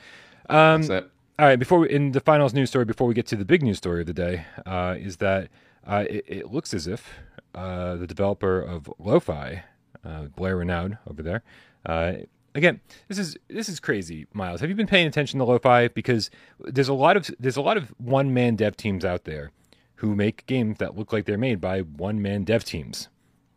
Um, 0.47 0.83
that's 0.83 1.05
it. 1.05 1.11
All 1.37 1.45
right, 1.45 1.59
before 1.59 1.79
we, 1.79 1.89
in 1.89 2.13
the 2.13 2.21
finals 2.21 2.53
news 2.53 2.69
story, 2.69 2.85
before 2.85 3.07
we 3.07 3.13
get 3.13 3.25
to 3.27 3.35
the 3.35 3.43
big 3.43 3.61
news 3.61 3.77
story 3.77 3.99
of 4.01 4.07
the 4.07 4.13
day, 4.13 4.45
uh, 4.65 4.95
is 4.97 5.17
that 5.17 5.49
uh, 5.85 6.05
it, 6.09 6.23
it 6.27 6.51
looks 6.51 6.73
as 6.73 6.87
if 6.87 7.13
uh, 7.53 7.95
the 7.95 8.07
developer 8.07 8.61
of 8.61 8.89
Lo-Fi, 8.99 9.61
uh, 10.05 10.23
Blair 10.37 10.55
Renaud 10.55 10.91
over 11.09 11.21
there, 11.21 11.43
uh, 11.87 12.13
again, 12.55 12.79
this 13.09 13.17
is 13.19 13.35
this 13.49 13.67
is 13.67 13.81
crazy. 13.81 14.27
Miles, 14.31 14.61
have 14.61 14.69
you 14.69 14.77
been 14.77 14.87
paying 14.87 15.07
attention 15.07 15.39
to 15.39 15.45
Lo-Fi? 15.45 15.89
Because 15.89 16.29
there's 16.59 16.87
a 16.87 16.93
lot 16.93 17.17
of 17.17 17.29
there's 17.37 17.57
a 17.57 17.61
lot 17.61 17.75
of 17.75 17.93
one 17.97 18.33
man 18.33 18.55
dev 18.55 18.77
teams 18.77 19.03
out 19.03 19.25
there 19.25 19.51
who 19.95 20.15
make 20.15 20.45
games 20.45 20.77
that 20.77 20.97
look 20.97 21.11
like 21.11 21.25
they're 21.25 21.37
made 21.37 21.59
by 21.59 21.81
one 21.81 22.21
man 22.21 22.45
dev 22.45 22.63
teams 22.63 23.09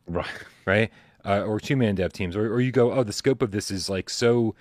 Right. 0.09 0.27
right? 0.67 0.91
Uh, 1.25 1.43
or 1.43 1.61
two 1.61 1.77
man 1.77 1.95
dev 1.95 2.13
teams, 2.13 2.35
or, 2.35 2.53
or 2.53 2.61
you 2.61 2.73
go, 2.73 2.91
oh, 2.93 3.05
the 3.05 3.13
scope 3.13 3.41
of 3.41 3.53
this 3.53 3.71
is 3.71 3.89
like 3.89 4.11
so 4.11 4.57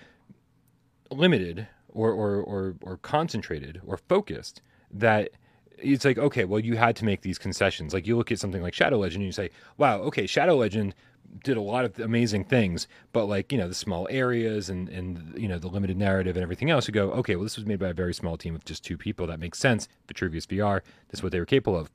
limited 1.10 1.68
or, 1.98 2.12
or, 2.12 2.42
or, 2.42 2.76
or 2.82 2.98
concentrated 2.98 3.82
or 3.86 3.98
focused 3.98 4.62
that 4.92 5.32
it's 5.78 6.06
like, 6.06 6.18
okay, 6.18 6.46
well, 6.46 6.60
you 6.60 6.76
had 6.76 6.96
to 6.98 7.06
make 7.06 7.22
these 7.22 7.38
concessions. 7.38 7.94
Like 7.94 8.08
you 8.08 8.16
look 8.18 8.32
at 8.32 8.40
something 8.40 8.62
like 8.62 8.74
Shadow 8.74 8.98
Legend 8.98 9.22
and 9.22 9.26
you 9.26 9.32
say, 9.32 9.50
wow, 9.78 10.00
okay, 10.00 10.26
Shadow 10.26 10.56
Legend 10.56 10.96
did 11.44 11.58
a 11.58 11.62
lot 11.62 11.86
of 11.86 12.00
amazing 12.00 12.46
things, 12.46 12.88
but 13.12 13.26
like, 13.26 13.52
you 13.52 13.58
know, 13.58 13.68
the 13.68 13.76
small 13.76 14.08
areas 14.10 14.70
and, 14.70 14.88
and, 14.90 15.34
you 15.38 15.48
know, 15.48 15.60
the 15.60 15.68
limited 15.68 15.98
narrative 15.98 16.36
and 16.36 16.44
everything 16.44 16.70
else, 16.70 16.88
you 16.88 16.94
go, 16.94 17.12
okay, 17.12 17.36
well, 17.36 17.44
this 17.44 17.58
was 17.58 17.66
made 17.66 17.80
by 17.80 17.90
a 17.90 17.94
very 17.94 18.14
small 18.14 18.38
team 18.38 18.56
of 18.56 18.64
just 18.64 18.84
two 18.84 18.98
people. 18.98 19.28
That 19.28 19.40
makes 19.40 19.60
sense. 19.60 19.88
Vitruvius 20.08 20.46
VR, 20.46 20.82
that's 21.10 21.22
what 21.22 21.32
they 21.32 21.40
were 21.40 21.46
capable 21.46 21.78
of. 21.78 21.92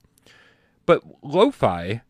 But 0.84 1.02
Lo-Fi 1.22 2.02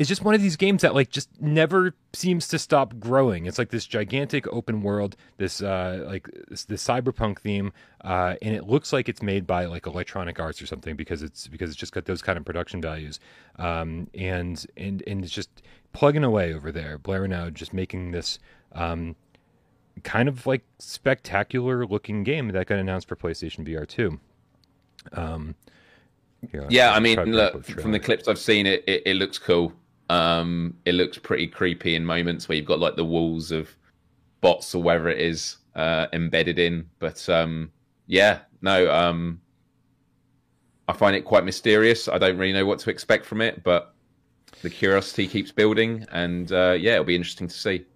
is 0.00 0.08
just 0.08 0.24
one 0.24 0.34
of 0.34 0.40
these 0.40 0.56
games 0.56 0.80
that 0.80 0.94
like 0.94 1.10
just 1.10 1.28
never 1.42 1.94
seems 2.14 2.48
to 2.48 2.58
stop 2.58 2.98
growing. 2.98 3.44
It's 3.44 3.58
like 3.58 3.68
this 3.68 3.84
gigantic 3.84 4.46
open 4.50 4.80
world, 4.80 5.14
this 5.36 5.60
uh 5.60 6.04
like 6.06 6.26
this, 6.48 6.64
this 6.64 6.82
cyberpunk 6.82 7.40
theme, 7.40 7.70
uh, 8.02 8.36
and 8.40 8.56
it 8.56 8.66
looks 8.66 8.94
like 8.94 9.10
it's 9.10 9.20
made 9.22 9.46
by 9.46 9.66
like 9.66 9.86
Electronic 9.86 10.40
Arts 10.40 10.62
or 10.62 10.66
something 10.66 10.96
because 10.96 11.22
it's 11.22 11.48
because 11.48 11.68
it's 11.68 11.78
just 11.78 11.92
got 11.92 12.06
those 12.06 12.22
kind 12.22 12.38
of 12.38 12.46
production 12.46 12.80
values, 12.80 13.20
um, 13.56 14.08
and 14.14 14.64
and 14.78 15.02
and 15.06 15.22
it's 15.22 15.34
just 15.34 15.50
plugging 15.92 16.24
away 16.24 16.54
over 16.54 16.72
there. 16.72 16.96
Blair 16.96 17.28
now 17.28 17.50
just 17.50 17.74
making 17.74 18.12
this 18.12 18.38
um, 18.72 19.14
kind 20.02 20.30
of 20.30 20.46
like 20.46 20.64
spectacular 20.78 21.84
looking 21.84 22.24
game 22.24 22.48
that 22.48 22.66
got 22.68 22.78
announced 22.78 23.06
for 23.06 23.16
PlayStation 23.16 23.68
VR 23.68 23.86
two. 23.86 24.18
Um, 25.12 25.56
here, 26.50 26.66
Yeah, 26.70 26.94
I 26.94 27.00
mean, 27.00 27.16
look 27.16 27.28
pull 27.28 27.40
up 27.40 27.64
the 27.66 27.74
from 27.74 27.92
the 27.92 28.00
clips 28.00 28.28
I've 28.28 28.38
seen, 28.38 28.66
it, 28.66 28.82
it 28.86 29.02
it 29.04 29.16
looks 29.16 29.38
cool. 29.38 29.74
Um, 30.10 30.76
it 30.86 30.94
looks 30.94 31.18
pretty 31.18 31.46
creepy 31.46 31.94
in 31.94 32.04
moments 32.04 32.48
where 32.48 32.56
you've 32.56 32.66
got 32.66 32.80
like 32.80 32.96
the 32.96 33.04
walls 33.04 33.52
of 33.52 33.70
bots 34.40 34.74
or 34.74 34.82
whatever 34.82 35.08
it 35.08 35.20
is 35.20 35.58
uh, 35.76 36.08
embedded 36.12 36.58
in. 36.58 36.84
But 36.98 37.28
um, 37.28 37.70
yeah, 38.08 38.40
no, 38.60 38.92
um, 38.92 39.40
I 40.88 40.94
find 40.94 41.14
it 41.14 41.24
quite 41.24 41.44
mysterious. 41.44 42.08
I 42.08 42.18
don't 42.18 42.36
really 42.36 42.52
know 42.52 42.66
what 42.66 42.80
to 42.80 42.90
expect 42.90 43.24
from 43.24 43.40
it, 43.40 43.62
but 43.62 43.94
the 44.62 44.70
curiosity 44.70 45.28
keeps 45.28 45.52
building, 45.52 46.04
and 46.10 46.50
uh, 46.50 46.76
yeah, 46.78 46.94
it'll 46.94 47.04
be 47.04 47.14
interesting 47.14 47.46
to 47.46 47.54
see. 47.54 47.86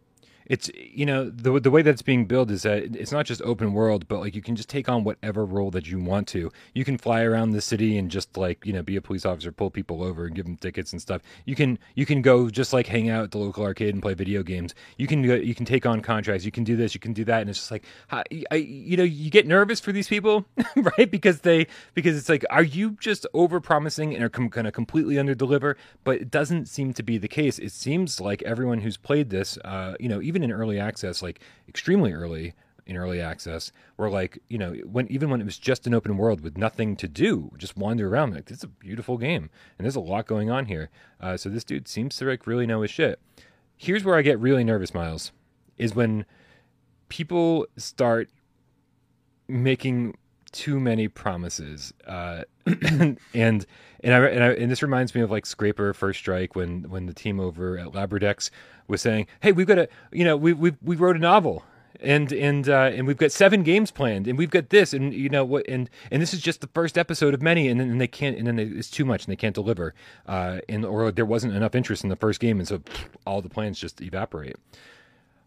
It's 0.47 0.71
you 0.75 1.07
know 1.07 1.31
the 1.31 1.59
the 1.61 1.71
way 1.71 1.83
that's 1.83 2.03
being 2.03 2.27
built 2.27 2.51
is 2.51 2.63
that 2.63 2.97
it's 2.97 3.13
not 3.13 3.27
just 3.27 3.41
open 3.43 3.73
world 3.73 4.07
but 4.09 4.21
like 4.21 4.35
you 4.35 4.43
can 4.43 4.57
just 4.57 4.69
take 4.69 4.89
on 4.89 5.05
whatever 5.05 5.45
role 5.45 5.71
that 5.71 5.87
you 5.87 5.99
want 5.99 6.29
to. 6.29 6.51
You 6.75 6.85
can 6.85 6.99
fly 6.99 7.23
around 7.23 7.51
the 7.51 7.61
city 7.61 7.97
and 7.99 8.11
just 8.11 8.37
like 8.37 8.65
you 8.65 8.73
know 8.73 8.83
be 8.83 8.97
a 8.97 9.01
police 9.01 9.25
officer 9.25 9.53
pull 9.53 9.71
people 9.71 10.03
over 10.03 10.27
and 10.27 10.35
give 10.35 10.45
them 10.45 10.57
tickets 10.57 10.93
and 10.93 11.01
stuff. 11.01 11.23
You 11.45 11.55
can 11.55 11.79
you 11.95 12.07
can 12.07 12.23
go 12.23 12.51
just 12.51 12.73
like 12.73 12.87
hang 12.87 13.09
out 13.09 13.25
at 13.25 13.31
the 13.31 13.39
local 13.39 13.65
arcade 13.65 13.95
and 13.95 14.03
play 14.03 14.15
video 14.15 14.43
games. 14.43 14.75
You 14.99 15.07
can 15.07 15.23
go, 15.23 15.35
you 15.35 15.55
can 15.55 15.65
take 15.65 15.87
on 15.87 16.01
contracts. 16.01 16.45
You 16.45 16.53
can 16.53 16.65
do 16.65 16.77
this 16.77 16.95
you 16.95 17.01
can 17.01 17.13
do 17.13 17.25
that 17.25 17.41
and 17.41 17.51
it's 17.51 17.59
just 17.59 17.71
like 17.71 17.85
I, 18.11 18.25
I, 18.51 18.57
you 18.57 18.97
know 18.97 19.03
you 19.03 19.31
get 19.31 19.47
nervous 19.47 19.81
for 19.81 19.93
these 19.93 20.09
people 20.09 20.45
right? 20.77 21.11
Because 21.11 21.41
they 21.41 21.67
because 21.95 22.17
it's 22.17 22.29
like 22.29 22.45
are 22.51 22.63
you 22.63 22.97
just 23.01 23.27
over 23.35 23.61
promising 23.61 24.15
and 24.15 24.23
are 24.23 24.29
com- 24.29 24.49
going 24.49 24.65
to 24.65 24.73
completely 24.73 25.19
under 25.19 25.35
deliver 25.35 25.77
but 26.05 26.17
it 26.17 26.31
doesn't 26.31 26.67
seem 26.67 26.93
to 26.95 27.03
be 27.03 27.19
the 27.19 27.29
case. 27.29 27.59
It 27.59 27.73
seems 27.73 28.21
like 28.21 28.43
everyone 28.43 28.81
who's 28.81 28.97
played 28.97 29.31
this 29.31 29.59
uh, 29.65 29.95
you 29.99 30.09
know 30.09 30.21
even 30.21 30.34
in 30.43 30.53
early 30.53 30.79
access 30.79 31.23
like 31.23 31.41
extremely 31.69 32.13
early 32.13 32.55
in 32.87 32.97
early 32.97 33.21
access 33.21 33.73
were 33.97 34.11
like 34.11 34.39
you 34.49 34.59
know 34.59 34.75
when 34.85 35.07
even 35.11 35.31
when 35.31 35.41
it 35.41 35.45
was 35.45 35.59
just 35.59 35.87
an 35.87 35.95
open 35.95 36.17
world 36.17 36.41
with 36.43 36.59
nothing 36.59 36.97
to 36.97 37.09
do 37.09 37.51
just 37.57 37.77
wander 37.77 38.09
around 38.09 38.35
like 38.35 38.47
this 38.47 38.59
is 38.59 38.65
a 38.65 38.69
beautiful 38.69 39.17
game 39.17 39.49
and 39.79 39.85
there's 39.85 39.97
a 39.97 40.01
lot 40.01 40.27
going 40.27 40.51
on 40.51 40.67
here. 40.67 40.91
Uh, 41.21 41.37
so 41.37 41.49
this 41.49 41.65
dude 41.65 41.89
seems 41.89 42.17
to 42.17 42.27
like 42.27 42.47
really 42.47 42.67
know 42.67 42.83
his 42.83 42.91
shit. 42.91 43.21
Here's 43.77 44.05
where 44.05 44.17
i 44.17 44.23
get 44.23 44.39
really 44.39 44.65
nervous 44.65 44.95
miles 44.95 45.33
is 45.77 45.95
when 45.95 46.25
people 47.09 47.67
start 47.77 48.29
making 49.49 50.17
too 50.55 50.79
many 50.79 51.09
promises 51.09 51.93
uh, 52.07 52.45
and 52.67 53.19
and 53.35 53.67
I, 54.15 54.19
and 54.29 54.45
I 54.45 54.49
and 54.53 54.71
this 54.71 54.83
reminds 54.83 55.15
me 55.15 55.21
of 55.21 55.31
like 55.31 55.45
Scraper 55.45 55.93
First 55.93 56.21
Strike 56.21 56.55
when 56.55 56.85
when 56.89 57.07
the 57.07 57.13
team 57.13 57.41
over 57.41 57.77
at 57.77 57.89
Labrodex 57.89 58.51
was 58.87 59.03
saying, 59.03 59.27
"Hey, 59.41 59.53
we've 59.53 59.67
got 59.67 59.79
a 59.79 59.89
you 60.13 60.25
know 60.25 60.37
we 60.37 60.53
we 60.53 60.73
we 60.83 60.97
wrote 60.97 61.17
a 61.17 61.19
novel." 61.19 61.65
And 62.01 62.33
and 62.33 62.69
uh, 62.69 62.91
and 62.93 63.07
we've 63.07 63.17
got 63.17 63.33
seven 63.33 63.63
games 63.63 63.91
planned, 63.91 64.27
and 64.27 64.37
we've 64.37 64.51
got 64.51 64.71
this, 64.71 64.93
and 64.93 65.15
you 65.15 65.29
know 65.29 65.45
what, 65.45 65.65
and 65.69 65.89
and 66.11 66.21
this 66.21 66.35
is 66.35 66.41
just 66.41 66.61
the 66.61 66.67
first 66.69 66.99
episode 66.99 67.35
of 67.35 67.41
many, 67.41 67.69
and 67.69 67.81
then 67.81 67.89
and 67.89 68.01
they 68.01 68.09
can't, 68.09 68.37
and 68.37 68.47
then 68.47 68.57
they, 68.57 68.65
it's 68.65 68.91
too 68.91 69.05
much, 69.05 69.25
and 69.25 69.33
they 69.33 69.37
can't 69.37 69.55
deliver, 69.55 69.95
uh, 70.27 70.59
and 70.69 70.85
or 70.85 71.11
there 71.13 71.25
wasn't 71.25 71.55
enough 71.55 71.75
interest 71.75 72.03
in 72.03 72.11
the 72.11 72.17
first 72.17 72.41
game, 72.41 72.59
and 72.59 72.69
so 72.69 72.83
all 73.27 73.41
the 73.41 73.49
plans 73.49 73.79
just 73.79 74.03
evaporate. 74.03 74.57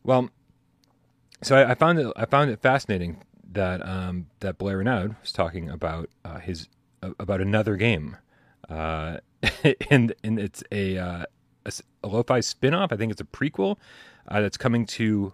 Well, 0.04 0.30
so 1.44 1.58
I, 1.58 1.72
I 1.72 1.76
found 1.76 2.00
it 2.00 2.12
I 2.16 2.26
found 2.26 2.50
it 2.50 2.62
fascinating 2.62 3.22
that 3.52 3.86
um, 3.86 4.28
that 4.40 4.58
Blair 4.58 4.78
Renaud 4.78 5.16
was 5.22 5.32
talking 5.32 5.70
about 5.70 6.10
uh, 6.26 6.40
his 6.40 6.68
about 7.02 7.42
another 7.42 7.76
game, 7.76 8.18
uh, 8.70 9.18
and 9.90 10.14
and 10.24 10.40
it's 10.40 10.64
a, 10.72 10.98
uh, 10.98 11.26
a 11.66 11.72
a 12.04 12.08
lo-fi 12.08 12.40
spin-off. 12.40 12.92
I 12.92 12.98
think 12.98 13.12
it's 13.12 13.22
a 13.22 13.26
prequel 13.26 13.78
uh, 14.28 14.42
that's 14.42 14.58
coming 14.58 14.86
to 14.88 15.34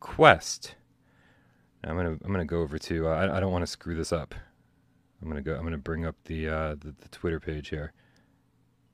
Quest. 0.00 0.74
I'm 1.84 1.96
gonna 1.96 2.18
I'm 2.22 2.32
gonna 2.32 2.44
go 2.44 2.60
over 2.60 2.78
to 2.78 3.08
uh, 3.08 3.12
I, 3.12 3.36
I 3.36 3.40
don't 3.40 3.52
want 3.52 3.62
to 3.62 3.70
screw 3.70 3.94
this 3.94 4.12
up. 4.12 4.34
I'm 5.22 5.28
gonna 5.28 5.42
go 5.42 5.54
I'm 5.54 5.64
gonna 5.64 5.78
bring 5.78 6.04
up 6.04 6.16
the, 6.24 6.44
the 6.46 6.94
the 6.98 7.08
Twitter 7.10 7.40
page 7.40 7.68
here 7.68 7.92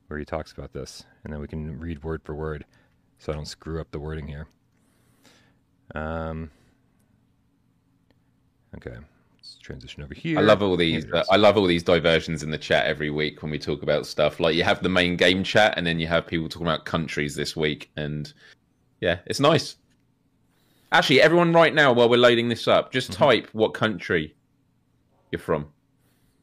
where 0.06 0.18
he 0.18 0.24
talks 0.24 0.52
about 0.52 0.72
this, 0.72 1.04
and 1.24 1.32
then 1.32 1.40
we 1.40 1.48
can 1.48 1.80
read 1.80 2.04
word 2.04 2.22
for 2.22 2.34
word, 2.34 2.64
so 3.18 3.32
I 3.32 3.34
don't 3.34 3.46
screw 3.46 3.80
up 3.80 3.90
the 3.90 3.98
wording 3.98 4.28
here. 4.28 4.46
Um. 5.94 6.50
Okay, 8.76 8.96
let's 9.36 9.56
transition 9.58 10.02
over 10.02 10.14
here. 10.14 10.38
I 10.38 10.42
love 10.42 10.62
all 10.62 10.76
these. 10.76 11.04
Uh. 11.12 11.24
I 11.30 11.36
love 11.36 11.56
all 11.56 11.66
these 11.66 11.82
diversions 11.82 12.42
in 12.42 12.50
the 12.50 12.58
chat 12.58 12.86
every 12.86 13.10
week 13.10 13.42
when 13.42 13.50
we 13.50 13.58
talk 13.58 13.82
about 13.82 14.06
stuff. 14.06 14.38
Like 14.40 14.54
you 14.54 14.64
have 14.64 14.82
the 14.82 14.88
main 14.88 15.16
game 15.16 15.42
chat, 15.44 15.74
and 15.76 15.86
then 15.86 15.98
you 15.98 16.06
have 16.06 16.26
people 16.26 16.48
talking 16.48 16.66
about 16.66 16.84
countries 16.84 17.34
this 17.34 17.56
week, 17.56 17.90
and 17.96 18.32
yeah, 19.00 19.18
it's 19.26 19.40
nice. 19.40 19.76
Actually, 20.92 21.20
everyone, 21.20 21.52
right 21.52 21.74
now, 21.74 21.92
while 21.92 22.08
we're 22.08 22.16
loading 22.16 22.48
this 22.48 22.68
up, 22.68 22.92
just 22.92 23.10
Mm-hmm. 23.10 23.24
type 23.24 23.48
what 23.52 23.74
country 23.74 24.34
you're 25.32 25.40
from. 25.40 25.66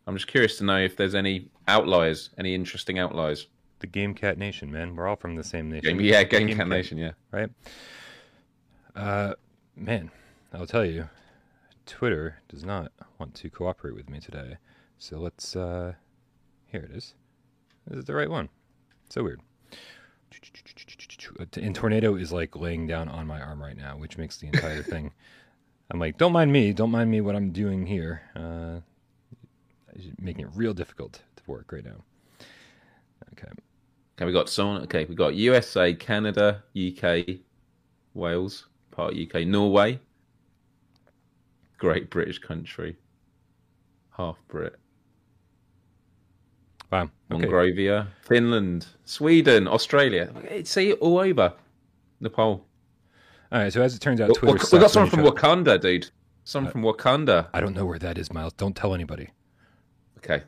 I'm 0.06 0.16
just 0.16 0.28
curious 0.28 0.58
to 0.58 0.66
know 0.66 0.78
if 0.80 0.98
there's 0.98 1.16
any 1.16 1.50
outliers, 1.70 2.30
any 2.38 2.54
interesting 2.54 3.00
outliers. 3.00 3.48
the 3.80 3.88
Game 3.88 4.14
Cat 4.14 4.38
Nation, 4.38 4.70
man. 4.72 4.96
We're 4.96 5.08
all 5.08 5.16
from 5.16 5.36
the 5.36 5.44
same 5.46 5.70
nation. 5.70 5.98
Game, 5.98 6.02
yeah, 6.06 6.24
Game, 6.24 6.48
Game 6.48 6.58
Cat 6.58 6.66
Cat. 6.66 6.68
Nation, 6.68 6.98
yeah. 6.98 7.12
right? 7.32 7.50
Uh, 8.96 9.34
man, 9.78 10.12
I'll 10.54 10.68
tell 10.68 10.86
you, 10.86 11.08
Twitter 11.86 12.38
does 12.48 12.64
not 12.64 12.92
want 13.20 13.36
to 13.36 13.50
cooperate 13.50 13.96
with 13.96 14.10
me 14.10 14.20
today. 14.20 14.58
So 14.98 15.18
let's. 15.18 15.56
Uh, 15.56 15.94
here 16.68 16.82
it 16.82 16.96
is. 16.96 17.14
This 17.88 17.98
Is 17.98 18.04
it 18.04 18.08
the 18.08 18.16
right 18.16 18.30
one? 18.30 18.50
So 19.10 19.24
weird. 19.24 19.42
And 21.58 21.76
tornado 21.76 22.16
is 22.16 22.32
like 22.32 22.56
laying 22.56 22.88
down 22.88 23.08
on 23.08 23.28
my 23.28 23.40
arm 23.40 23.62
right 23.62 23.78
now, 23.78 23.98
which 23.98 24.18
makes 24.18 24.38
the 24.38 24.48
entire 24.48 24.82
thing. 24.84 25.12
I'm 25.92 26.00
like, 26.00 26.18
don't 26.18 26.32
mind 26.32 26.52
me, 26.52 26.74
don't 26.74 26.90
mind 26.90 27.12
me 27.12 27.22
what 27.22 27.36
I'm 27.36 27.52
doing 27.52 27.86
here. 27.86 28.24
Uh, 28.36 28.80
making 30.20 30.46
it 30.46 30.52
real 30.56 30.74
difficult 30.74 31.22
to 31.36 31.44
work 31.46 31.72
right 31.72 31.86
now. 31.86 32.04
Okay. 33.34 33.52
Okay, 34.18 34.26
we 34.26 34.32
got 34.32 34.50
someone. 34.50 34.82
Okay, 34.84 35.06
we 35.06 35.16
got 35.16 35.36
USA, 35.36 35.94
Canada, 35.94 36.64
UK, 36.76 37.38
Wales, 38.14 38.68
part 38.92 39.16
UK, 39.16 39.46
Norway, 39.46 40.00
Great 41.84 42.10
British 42.10 42.40
country, 42.40 42.96
half 44.16 44.38
Brit. 44.48 44.78
Wow. 46.90 47.10
Okay. 47.30 47.46
Monrovia, 47.46 48.08
Finland, 48.22 48.88
Sweden, 49.04 49.68
Australia. 49.68 50.32
See 50.64 50.94
all 50.94 51.20
over 51.20 51.54
Nepal. 52.22 52.66
All 53.52 53.60
right. 53.60 53.74
So 53.74 53.82
as 53.82 53.96
it 53.96 54.00
turns 54.00 54.22
out, 54.22 54.34
Twitter. 54.34 54.66
We 54.72 54.80
got 54.80 54.92
someone 54.92 55.10
from 55.10 55.26
Wakanda, 55.26 55.78
dude. 55.82 56.10
Someone 56.46 56.70
uh, 56.70 56.72
from 56.72 56.84
Wakanda. 56.84 57.48
I 57.54 57.60
don't 57.60 57.76
know 57.76 57.86
where 57.86 58.00
that 58.00 58.18
is, 58.18 58.32
Miles. 58.32 58.54
Don't 58.54 58.78
tell 58.78 58.94
anybody. 58.94 59.28
Okay. 60.20 60.44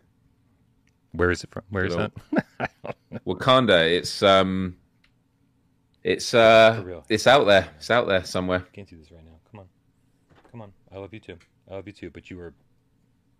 Where 1.11 1.31
is 1.31 1.43
it 1.43 1.51
from? 1.51 1.63
Where 1.69 1.83
is 1.83 1.97
that? 1.97 2.13
Wakanda. 3.27 3.93
It's 3.93 4.23
um, 4.23 4.77
it's 6.01 6.33
uh, 6.33 7.01
it's 7.09 7.27
out 7.27 7.45
there. 7.45 7.67
It's 7.75 7.91
out 7.91 8.07
there 8.07 8.23
somewhere. 8.23 8.65
Can't 8.71 8.87
do 8.87 8.95
this 8.95 9.11
right 9.11 9.25
now. 9.25 9.31
Come 9.51 9.59
on, 9.59 9.67
come 10.49 10.61
on. 10.61 10.71
I 10.95 10.99
love 10.99 11.13
you 11.13 11.19
too. 11.19 11.37
I 11.69 11.75
love 11.75 11.87
you 11.87 11.93
too. 11.93 12.09
But 12.09 12.29
you 12.29 12.37
were. 12.37 12.53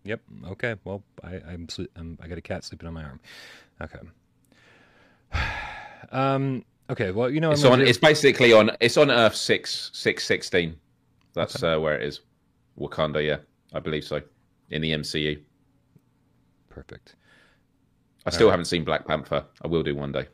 Yep. 0.04 0.20
Okay. 0.48 0.74
Well, 0.84 1.02
I, 1.24 1.36
I'm, 1.48 1.66
I'm 1.96 2.18
I 2.22 2.28
got 2.28 2.38
a 2.38 2.42
cat 2.42 2.64
sleeping 2.64 2.86
on 2.86 2.94
my 2.94 3.02
arm. 3.02 3.20
Okay. 3.80 3.98
um. 6.12 6.64
Okay. 6.90 7.10
Well, 7.10 7.30
you 7.30 7.40
know, 7.40 7.52
it's 7.52 7.64
on. 7.64 7.80
It's 7.80 7.98
basically 7.98 8.52
on. 8.52 8.70
It's 8.80 8.98
on 8.98 9.10
Earth 9.10 9.34
six 9.34 9.90
six 9.94 10.26
sixteen. 10.26 10.76
That's 11.32 11.62
okay. 11.62 11.72
uh, 11.72 11.80
where 11.80 11.98
it 11.98 12.06
is. 12.06 12.20
Wakanda. 12.78 13.26
Yeah, 13.26 13.38
I 13.72 13.80
believe 13.80 14.04
so. 14.04 14.20
In 14.70 14.82
the 14.82 14.92
MCU. 14.92 15.40
Perfect. 16.68 17.16
I 18.26 18.30
still 18.30 18.48
right. 18.48 18.52
haven't 18.52 18.66
seen 18.66 18.84
Black 18.84 19.06
Panther. 19.06 19.44
I 19.62 19.68
will 19.68 19.82
do 19.82 19.94
one 19.94 20.12
day. 20.12 20.26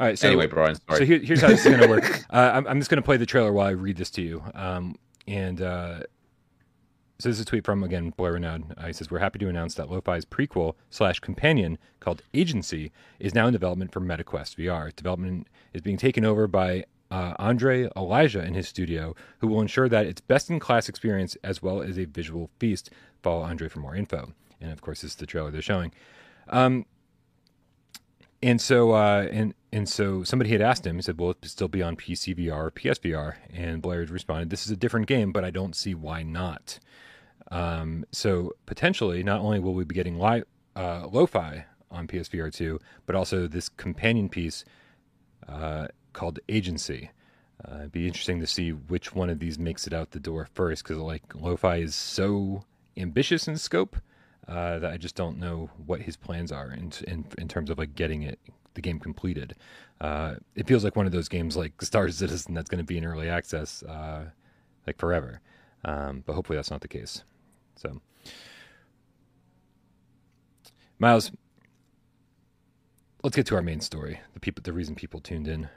All 0.00 0.06
right. 0.06 0.18
So, 0.18 0.28
anyway, 0.28 0.46
Brian. 0.46 0.76
Sorry. 0.88 0.98
So 1.00 1.04
here, 1.04 1.18
here's 1.18 1.42
how 1.42 1.48
this 1.48 1.64
is 1.64 1.76
going 1.76 1.82
to 1.82 1.88
work. 1.88 2.24
Uh, 2.30 2.52
I'm, 2.54 2.66
I'm, 2.68 2.78
just 2.78 2.88
going 2.88 3.02
to 3.02 3.04
play 3.04 3.16
the 3.16 3.26
trailer 3.26 3.52
while 3.52 3.66
I 3.66 3.70
read 3.70 3.96
this 3.96 4.08
to 4.10 4.22
you. 4.22 4.42
Um, 4.54 4.94
and 5.26 5.60
uh, 5.60 5.98
so 7.18 7.28
this 7.28 7.38
is 7.38 7.40
a 7.40 7.44
tweet 7.44 7.64
from 7.64 7.82
again 7.82 8.10
Blair 8.16 8.34
Renaud. 8.34 8.62
Uh, 8.78 8.86
he 8.86 8.92
says, 8.92 9.10
"We're 9.10 9.18
happy 9.18 9.40
to 9.40 9.48
announce 9.48 9.74
that 9.74 9.90
Lo-Fi's 9.90 10.24
prequel 10.24 10.74
slash 10.90 11.18
companion 11.18 11.76
called 11.98 12.22
Agency 12.32 12.92
is 13.18 13.34
now 13.34 13.48
in 13.48 13.52
development 13.52 13.92
for 13.92 14.00
MetaQuest 14.00 14.56
VR. 14.56 14.94
Development 14.94 15.48
is 15.74 15.82
being 15.82 15.96
taken 15.96 16.24
over 16.24 16.46
by 16.46 16.84
uh, 17.10 17.34
Andre 17.40 17.88
Elijah 17.96 18.44
in 18.44 18.54
his 18.54 18.68
studio, 18.68 19.16
who 19.40 19.48
will 19.48 19.60
ensure 19.60 19.88
that 19.88 20.06
it's 20.06 20.20
best 20.20 20.50
in 20.50 20.60
class 20.60 20.88
experience 20.88 21.36
as 21.42 21.60
well 21.60 21.82
as 21.82 21.98
a 21.98 22.04
visual 22.04 22.48
feast. 22.60 22.90
Follow 23.22 23.42
Andre 23.42 23.68
for 23.68 23.80
more 23.80 23.96
info." 23.96 24.32
And 24.60 24.70
of 24.70 24.82
course, 24.82 25.02
this 25.02 25.10
is 25.12 25.16
the 25.16 25.26
trailer 25.26 25.50
they're 25.50 25.62
showing. 25.62 25.92
Um, 26.48 26.86
and 28.42 28.60
so, 28.60 28.92
uh, 28.92 29.28
and 29.30 29.54
and 29.72 29.88
so 29.88 30.24
somebody 30.24 30.50
had 30.50 30.60
asked 30.60 30.86
him. 30.86 30.96
He 30.96 31.02
said, 31.02 31.18
"Will 31.18 31.30
it 31.30 31.44
still 31.44 31.68
be 31.68 31.82
on 31.82 31.96
PCVR 31.96 32.66
or 32.66 32.70
PSVR?" 32.70 33.34
And 33.52 33.82
Blair 33.82 34.04
responded, 34.06 34.50
"This 34.50 34.64
is 34.64 34.70
a 34.70 34.76
different 34.76 35.06
game, 35.06 35.32
but 35.32 35.44
I 35.44 35.50
don't 35.50 35.76
see 35.76 35.94
why 35.94 36.22
not." 36.22 36.78
Um, 37.50 38.04
so 38.12 38.52
potentially, 38.66 39.22
not 39.22 39.40
only 39.40 39.58
will 39.58 39.74
we 39.74 39.84
be 39.84 39.94
getting 39.94 40.18
li- 40.18 40.44
uh, 40.76 41.06
lo-fi 41.10 41.66
on 41.90 42.06
PSVR 42.06 42.52
two, 42.52 42.78
but 43.06 43.16
also 43.16 43.46
this 43.46 43.68
companion 43.68 44.28
piece 44.28 44.64
uh, 45.48 45.88
called 46.12 46.38
Agency. 46.48 47.10
Uh, 47.62 47.80
it'd 47.80 47.92
be 47.92 48.06
interesting 48.06 48.40
to 48.40 48.46
see 48.46 48.70
which 48.70 49.14
one 49.14 49.28
of 49.28 49.38
these 49.38 49.58
makes 49.58 49.86
it 49.86 49.92
out 49.92 50.12
the 50.12 50.20
door 50.20 50.48
first, 50.54 50.82
because 50.82 50.96
like 50.96 51.34
lo-fi 51.34 51.76
is 51.76 51.94
so 51.94 52.64
ambitious 52.96 53.46
in 53.46 53.58
scope 53.58 53.96
uh, 54.48 54.78
that 54.78 54.92
I 54.92 54.96
just 54.96 55.14
don't 55.14 55.38
know 55.38 55.70
what 55.86 56.02
his 56.02 56.16
plans 56.16 56.52
are 56.52 56.72
in, 56.72 56.92
in 57.06 57.24
in 57.38 57.48
terms 57.48 57.70
of 57.70 57.78
like 57.78 57.94
getting 57.94 58.22
it 58.22 58.38
the 58.74 58.80
game 58.80 58.98
completed. 58.98 59.54
Uh, 60.00 60.36
it 60.54 60.66
feels 60.66 60.84
like 60.84 60.96
one 60.96 61.06
of 61.06 61.12
those 61.12 61.28
games 61.28 61.56
like 61.56 61.80
Star 61.82 62.08
Citizen 62.10 62.54
that's 62.54 62.68
going 62.68 62.78
to 62.78 62.84
be 62.84 62.98
in 62.98 63.04
early 63.04 63.28
access 63.28 63.82
uh, 63.82 64.26
like 64.86 64.98
forever. 64.98 65.40
Um, 65.84 66.22
but 66.26 66.34
hopefully 66.34 66.56
that's 66.56 66.70
not 66.70 66.80
the 66.80 66.88
case. 66.88 67.24
So, 67.76 68.00
Miles, 70.98 71.30
let's 73.22 73.36
get 73.36 73.46
to 73.46 73.54
our 73.54 73.62
main 73.62 73.80
story. 73.80 74.20
The 74.34 74.40
people, 74.40 74.62
the 74.62 74.72
reason 74.72 74.94
people 74.94 75.20
tuned 75.20 75.48
in. 75.48 75.68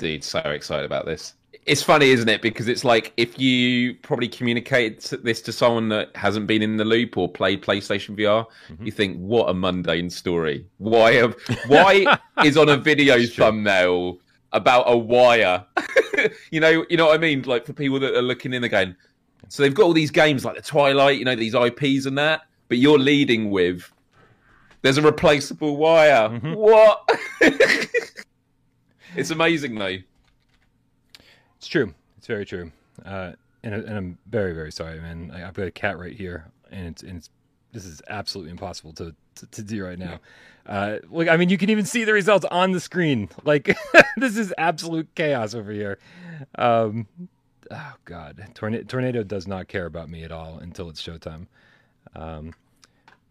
Dude, 0.00 0.24
so 0.24 0.40
excited 0.40 0.84
about 0.84 1.06
this 1.06 1.34
it's 1.66 1.82
funny, 1.82 2.10
isn't 2.10 2.28
it? 2.28 2.42
Because 2.42 2.68
it's 2.68 2.84
like 2.84 3.12
if 3.16 3.38
you 3.38 3.94
probably 3.94 4.28
communicate 4.28 5.12
this 5.22 5.40
to 5.42 5.52
someone 5.52 5.88
that 5.90 6.14
hasn't 6.16 6.46
been 6.46 6.62
in 6.62 6.76
the 6.76 6.84
loop 6.84 7.18
or 7.18 7.28
played 7.28 7.62
PlayStation 7.62 8.16
VR, 8.16 8.46
mm-hmm. 8.68 8.84
you 8.84 8.92
think, 8.92 9.18
"What 9.18 9.48
a 9.48 9.54
mundane 9.54 10.10
story! 10.10 10.66
Why? 10.78 11.12
Have, 11.12 11.36
why 11.66 12.18
is 12.44 12.56
on 12.56 12.68
a 12.68 12.76
video 12.76 13.24
thumbnail 13.26 14.18
about 14.52 14.84
a 14.86 14.96
wire?" 14.96 15.64
you 16.50 16.60
know, 16.60 16.84
you 16.88 16.96
know 16.96 17.06
what 17.06 17.14
I 17.14 17.18
mean? 17.18 17.42
Like 17.42 17.66
for 17.66 17.72
people 17.72 18.00
that 18.00 18.16
are 18.16 18.22
looking 18.22 18.54
in 18.54 18.64
again, 18.64 18.96
so 19.48 19.62
they've 19.62 19.74
got 19.74 19.84
all 19.84 19.92
these 19.92 20.10
games 20.10 20.44
like 20.44 20.56
the 20.56 20.62
Twilight, 20.62 21.18
you 21.18 21.24
know, 21.24 21.36
these 21.36 21.54
IPs 21.54 22.06
and 22.06 22.16
that, 22.18 22.42
but 22.68 22.78
you're 22.78 22.98
leading 22.98 23.50
with 23.50 23.92
there's 24.82 24.96
a 24.96 25.02
replaceable 25.02 25.76
wire. 25.76 26.30
Mm-hmm. 26.30 26.54
What? 26.54 27.10
it's 29.16 29.30
amazing 29.30 29.76
though. 29.76 29.98
It's 31.56 31.68
true. 31.68 31.94
It's 32.18 32.26
very 32.26 32.46
true. 32.46 32.72
Uh, 33.04 33.32
and, 33.62 33.74
and 33.74 33.96
I'm 33.96 34.18
very, 34.26 34.54
very 34.54 34.72
sorry, 34.72 35.00
man. 35.00 35.30
I, 35.34 35.40
have 35.40 35.54
got 35.54 35.66
a 35.66 35.70
cat 35.70 35.98
right 35.98 36.16
here, 36.16 36.46
and 36.70 36.86
it's, 36.86 37.02
and 37.02 37.18
it's 37.18 37.30
this 37.72 37.84
is 37.84 38.02
absolutely 38.08 38.50
impossible 38.50 38.92
to, 38.94 39.14
to, 39.36 39.46
to 39.46 39.62
do 39.62 39.84
right 39.84 39.98
now. 39.98 40.20
Uh, 40.66 40.98
look, 41.10 41.28
I 41.28 41.36
mean, 41.36 41.48
you 41.48 41.58
can 41.58 41.70
even 41.70 41.84
see 41.84 42.04
the 42.04 42.12
results 42.12 42.44
on 42.50 42.72
the 42.72 42.80
screen. 42.80 43.28
Like, 43.44 43.76
this 44.16 44.36
is 44.36 44.52
absolute 44.58 45.08
chaos 45.14 45.54
over 45.54 45.72
here. 45.72 45.98
Um, 46.56 47.06
oh 47.70 47.94
God, 48.04 48.44
Tornado, 48.54 48.84
Tornado 48.84 49.22
does 49.22 49.46
not 49.46 49.68
care 49.68 49.86
about 49.86 50.08
me 50.08 50.24
at 50.24 50.32
all 50.32 50.58
until 50.58 50.88
it's 50.88 51.02
showtime. 51.02 51.46
Um, 52.14 52.54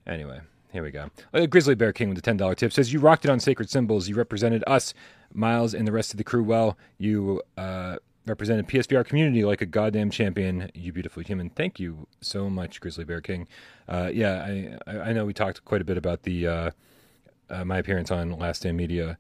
anyway, 0.08 0.40
here 0.72 0.84
we 0.84 0.92
go. 0.92 1.10
Uh, 1.34 1.46
Grizzly 1.46 1.76
Bear 1.76 1.94
King 1.94 2.10
with 2.10 2.18
the 2.18 2.22
ten 2.22 2.38
dollar 2.38 2.56
tip 2.56 2.72
says 2.72 2.94
you 2.94 3.00
rocked 3.00 3.26
it 3.26 3.32
on 3.32 3.40
Sacred 3.40 3.70
Symbols. 3.70 4.08
You 4.08 4.16
represented 4.16 4.64
us, 4.68 4.94
Miles, 5.34 5.74
and 5.74 5.88
the 5.88 5.92
rest 5.92 6.12
of 6.12 6.18
the 6.18 6.24
crew 6.24 6.44
well. 6.44 6.78
You 6.98 7.42
uh, 7.58 7.98
represented 8.26 8.68
PSVR 8.68 9.06
community 9.06 9.44
like 9.44 9.62
a 9.62 9.66
goddamn 9.66 10.12
champion. 10.12 10.70
You 10.74 10.94
beautiful 10.94 11.24
human. 11.24 11.50
Thank 11.50 11.80
you 11.80 12.08
so 12.22 12.50
much, 12.50 12.80
Grizzly 12.82 13.04
Bear 13.04 13.22
King. 13.22 13.48
Uh, 13.88 14.10
yeah, 14.14 14.78
I 14.88 14.98
I 14.98 15.14
know 15.14 15.26
we 15.26 15.34
talked 15.34 15.66
quite 15.66 15.82
a 15.82 15.86
bit 15.86 15.98
about 15.98 16.24
the 16.24 16.48
uh, 16.48 16.72
uh, 17.50 17.66
my 17.66 17.78
appearance 17.78 18.12
on 18.12 18.32
Last 18.38 18.60
Stand 18.60 18.78
Media. 18.78 19.18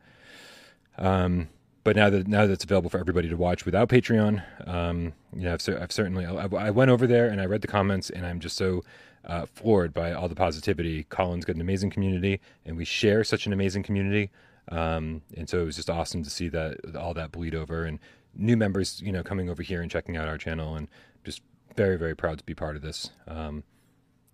Um, 0.97 1.50
but 1.84 1.95
now 1.95 2.10
that 2.10 2.28
now 2.28 2.45
that 2.45 2.54
it's 2.54 2.64
available 2.64 2.89
for 2.89 3.00
everybody 3.00 3.30
to 3.30 3.38
watch 3.38 3.66
without 3.66 3.89
Patreon, 3.89 4.43
um, 4.68 5.14
you 5.34 5.43
know, 5.43 5.54
I've, 5.54 5.82
I've 5.82 5.91
certainly 5.91 6.26
I, 6.26 6.45
I, 6.45 6.70
went 6.70 6.91
over 6.91 7.08
there 7.08 7.28
and 7.28 7.39
I 7.41 7.45
read 7.45 7.62
the 7.62 7.68
comments 7.68 8.10
and 8.10 8.26
I'm 8.26 8.39
just 8.39 8.58
so 8.58 8.84
uh, 9.26 9.45
floored 9.45 9.93
by 9.93 10.13
all 10.13 10.28
the 10.28 10.36
positivity. 10.36 11.03
Colin's 11.05 11.45
got 11.45 11.55
an 11.55 11.61
amazing 11.61 11.89
community, 11.89 12.39
and 12.65 12.78
we 12.78 12.86
share 12.86 13.24
such 13.24 13.45
an 13.45 13.53
amazing 13.53 13.84
community. 13.84 14.32
Um, 14.70 15.22
and 15.36 15.49
so 15.49 15.61
it 15.61 15.65
was 15.65 15.76
just 15.76 15.89
awesome 15.89 16.24
to 16.24 16.30
see 16.30 16.47
that 16.49 16.95
all 16.95 17.13
that 17.15 17.32
bleed 17.32 17.55
over 17.55 17.86
and 17.86 17.99
new 18.36 18.55
members, 18.55 19.01
you 19.01 19.11
know, 19.11 19.24
coming 19.24 19.49
over 19.49 19.63
here 19.63 19.82
and 19.82 19.89
checking 19.89 20.17
out 20.17 20.28
our 20.28 20.38
channel, 20.38 20.76
and 20.76 20.88
just 21.24 21.41
very, 21.76 21.97
very 21.97 22.15
proud 22.15 22.38
to 22.38 22.43
be 22.43 22.53
part 22.53 22.76
of 22.76 22.82
this. 22.82 23.11
Um, 23.28 23.63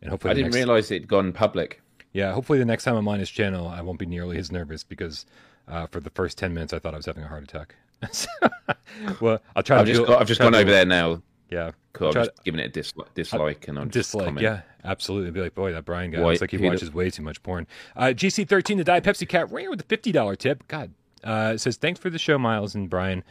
and 0.01 0.09
hopefully, 0.09 0.31
I 0.31 0.33
didn't 0.33 0.47
next... 0.47 0.55
realize 0.55 0.91
it'd 0.91 1.07
gone 1.07 1.31
public. 1.31 1.81
Yeah, 2.13 2.31
hopefully 2.33 2.59
the 2.59 2.65
next 2.65 2.83
time 2.83 2.95
I'm 2.95 3.07
on 3.07 3.19
his 3.19 3.29
channel, 3.29 3.67
I 3.67 3.81
won't 3.81 3.99
be 3.99 4.05
nearly 4.05 4.37
as 4.37 4.51
nervous 4.51 4.83
because 4.83 5.25
uh, 5.67 5.87
for 5.87 5.99
the 5.99 6.09
first 6.11 6.37
ten 6.37 6.53
minutes, 6.53 6.73
I 6.73 6.79
thought 6.79 6.93
I 6.93 6.97
was 6.97 7.05
having 7.05 7.23
a 7.23 7.27
heart 7.27 7.43
attack. 7.43 7.75
well, 9.21 9.41
I'll 9.55 9.63
try. 9.63 9.79
I've 9.79 9.87
just, 9.87 10.05
got, 10.05 10.21
I've 10.21 10.27
just 10.27 10.39
gone 10.39 10.55
over 10.55 10.69
there 10.69 10.85
now. 10.85 11.21
Yeah, 11.49 11.71
cool. 11.93 12.07
I'm 12.07 12.13
just 12.13 12.43
giving 12.43 12.59
it 12.59 12.65
a 12.65 12.69
dislike, 12.69 13.13
dislike 13.13 13.67
and 13.67 13.79
I'm 13.79 13.89
dislike. 13.89 14.39
Yeah, 14.39 14.61
absolutely. 14.85 15.31
Be 15.31 15.41
like, 15.41 15.55
boy, 15.55 15.73
that 15.73 15.85
Brian 15.85 16.11
guy. 16.11 16.31
It's 16.31 16.41
like 16.41 16.51
he 16.51 16.57
watches 16.57 16.93
way 16.93 17.09
too 17.09 17.23
much 17.23 17.41
porn. 17.43 17.67
Uh, 17.95 18.05
GC13, 18.07 18.77
the 18.77 18.83
Diet 18.83 19.03
Pepsi 19.03 19.27
Cat, 19.27 19.51
ring 19.51 19.69
with 19.69 19.81
a 19.81 19.85
fifty 19.85 20.11
dollar 20.11 20.35
tip. 20.35 20.67
God, 20.67 20.91
uh, 21.23 21.57
says 21.57 21.77
thanks 21.77 21.99
for 21.99 22.09
the 22.09 22.19
show, 22.19 22.37
Miles 22.37 22.75
and 22.75 22.89
Brian. 22.89 23.23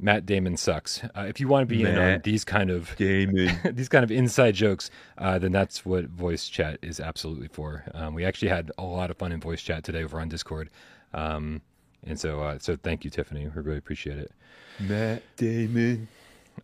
Matt 0.00 0.26
Damon 0.26 0.56
sucks. 0.56 1.02
Uh, 1.16 1.22
if 1.22 1.40
you 1.40 1.48
want 1.48 1.68
to 1.68 1.74
be 1.74 1.82
Matt 1.82 1.94
in 1.94 1.98
on 1.98 2.20
these 2.24 2.44
kind 2.44 2.70
of 2.70 2.94
these 2.98 3.88
kind 3.88 4.04
of 4.04 4.10
inside 4.10 4.54
jokes, 4.54 4.90
uh, 5.18 5.38
then 5.38 5.52
that's 5.52 5.84
what 5.84 6.06
voice 6.06 6.48
chat 6.48 6.78
is 6.82 7.00
absolutely 7.00 7.48
for. 7.48 7.84
Um, 7.94 8.14
we 8.14 8.24
actually 8.24 8.48
had 8.48 8.70
a 8.78 8.84
lot 8.84 9.10
of 9.10 9.16
fun 9.16 9.32
in 9.32 9.40
voice 9.40 9.62
chat 9.62 9.84
today 9.84 10.04
over 10.04 10.20
on 10.20 10.28
Discord, 10.28 10.70
um, 11.12 11.60
and 12.04 12.18
so 12.18 12.40
uh, 12.40 12.58
so 12.58 12.76
thank 12.76 13.04
you, 13.04 13.10
Tiffany. 13.10 13.46
We 13.46 13.62
really 13.62 13.78
appreciate 13.78 14.18
it. 14.18 14.32
Matt 14.80 15.22
Damon, 15.36 16.08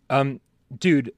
um, 0.09 0.39
dude. 0.77 1.13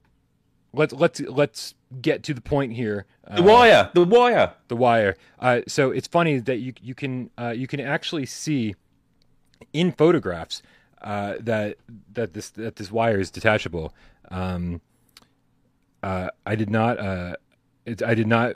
Let's 0.74 0.93
let's 0.93 1.19
let's 1.21 1.76
get 2.01 2.24
to 2.24 2.34
the 2.34 2.41
point 2.41 2.74
here. 2.74 3.05
Uh, 3.28 3.38
the 3.38 3.43
wire, 3.43 3.91
the 3.93 4.03
wire, 4.03 4.53
the 4.67 4.76
wire. 4.76 5.15
Uh, 5.39 5.61
so 5.67 5.91
it's 5.91 6.07
funny 6.07 6.39
that 6.39 6.57
you 6.57 6.74
you 6.82 6.95
can 6.95 7.30
uh, 7.38 7.53
you 7.55 7.67
can 7.67 7.80
actually 7.80 8.26
see 8.26 8.76
in 9.71 9.91
photographs 9.91 10.61
uh, 11.01 11.36
that 11.39 11.78
that 12.13 12.34
this 12.34 12.49
that 12.51 12.76
this 12.76 12.91
wire 12.91 13.19
is 13.19 13.32
detachable. 13.32 13.93
Um, 14.32 14.82
uh, 16.01 16.30
I 16.45 16.55
did 16.55 16.69
not 16.69 16.99
uh, 16.99 17.36
it, 17.86 18.01
I 18.03 18.15
did 18.15 18.28
not 18.28 18.55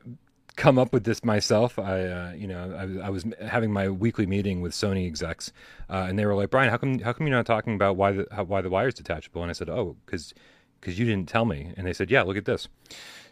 come 0.55 0.79
up 0.79 0.91
with 0.91 1.03
this 1.03 1.23
myself. 1.23 1.77
I 1.77 2.33
you 2.33 2.47
know 2.47 2.99
I, 3.01 3.07
I, 3.07 3.09
was 3.09 3.25
having 3.45 3.71
my 3.71 3.89
weekly 3.89 4.25
meeting 4.25 4.61
with 4.61 4.73
Sony 4.73 5.05
execs, 5.05 5.53
and 5.87 6.17
they 6.17 6.25
were 6.25 6.33
like, 6.33 6.49
Brian, 6.49 6.69
how 6.69 6.77
come 6.77 6.99
how 6.99 7.13
come 7.13 7.27
you're 7.27 7.35
not 7.35 7.45
talking 7.45 7.75
about 7.75 7.95
why 7.95 8.11
the 8.11 8.27
how, 8.31 8.43
why 8.43 8.61
the 8.61 8.69
wire 8.69 8.87
is 8.87 8.95
detachable? 8.95 9.43
And 9.43 9.51
I 9.51 9.53
said, 9.53 9.69
oh, 9.69 9.95
because 10.05 10.33
because 10.79 10.97
you 10.97 11.05
didn't 11.05 11.27
tell 11.29 11.45
me. 11.45 11.73
And 11.77 11.85
they 11.85 11.93
said, 11.93 12.09
yeah, 12.09 12.21
look 12.23 12.37
at 12.37 12.45
this. 12.45 12.67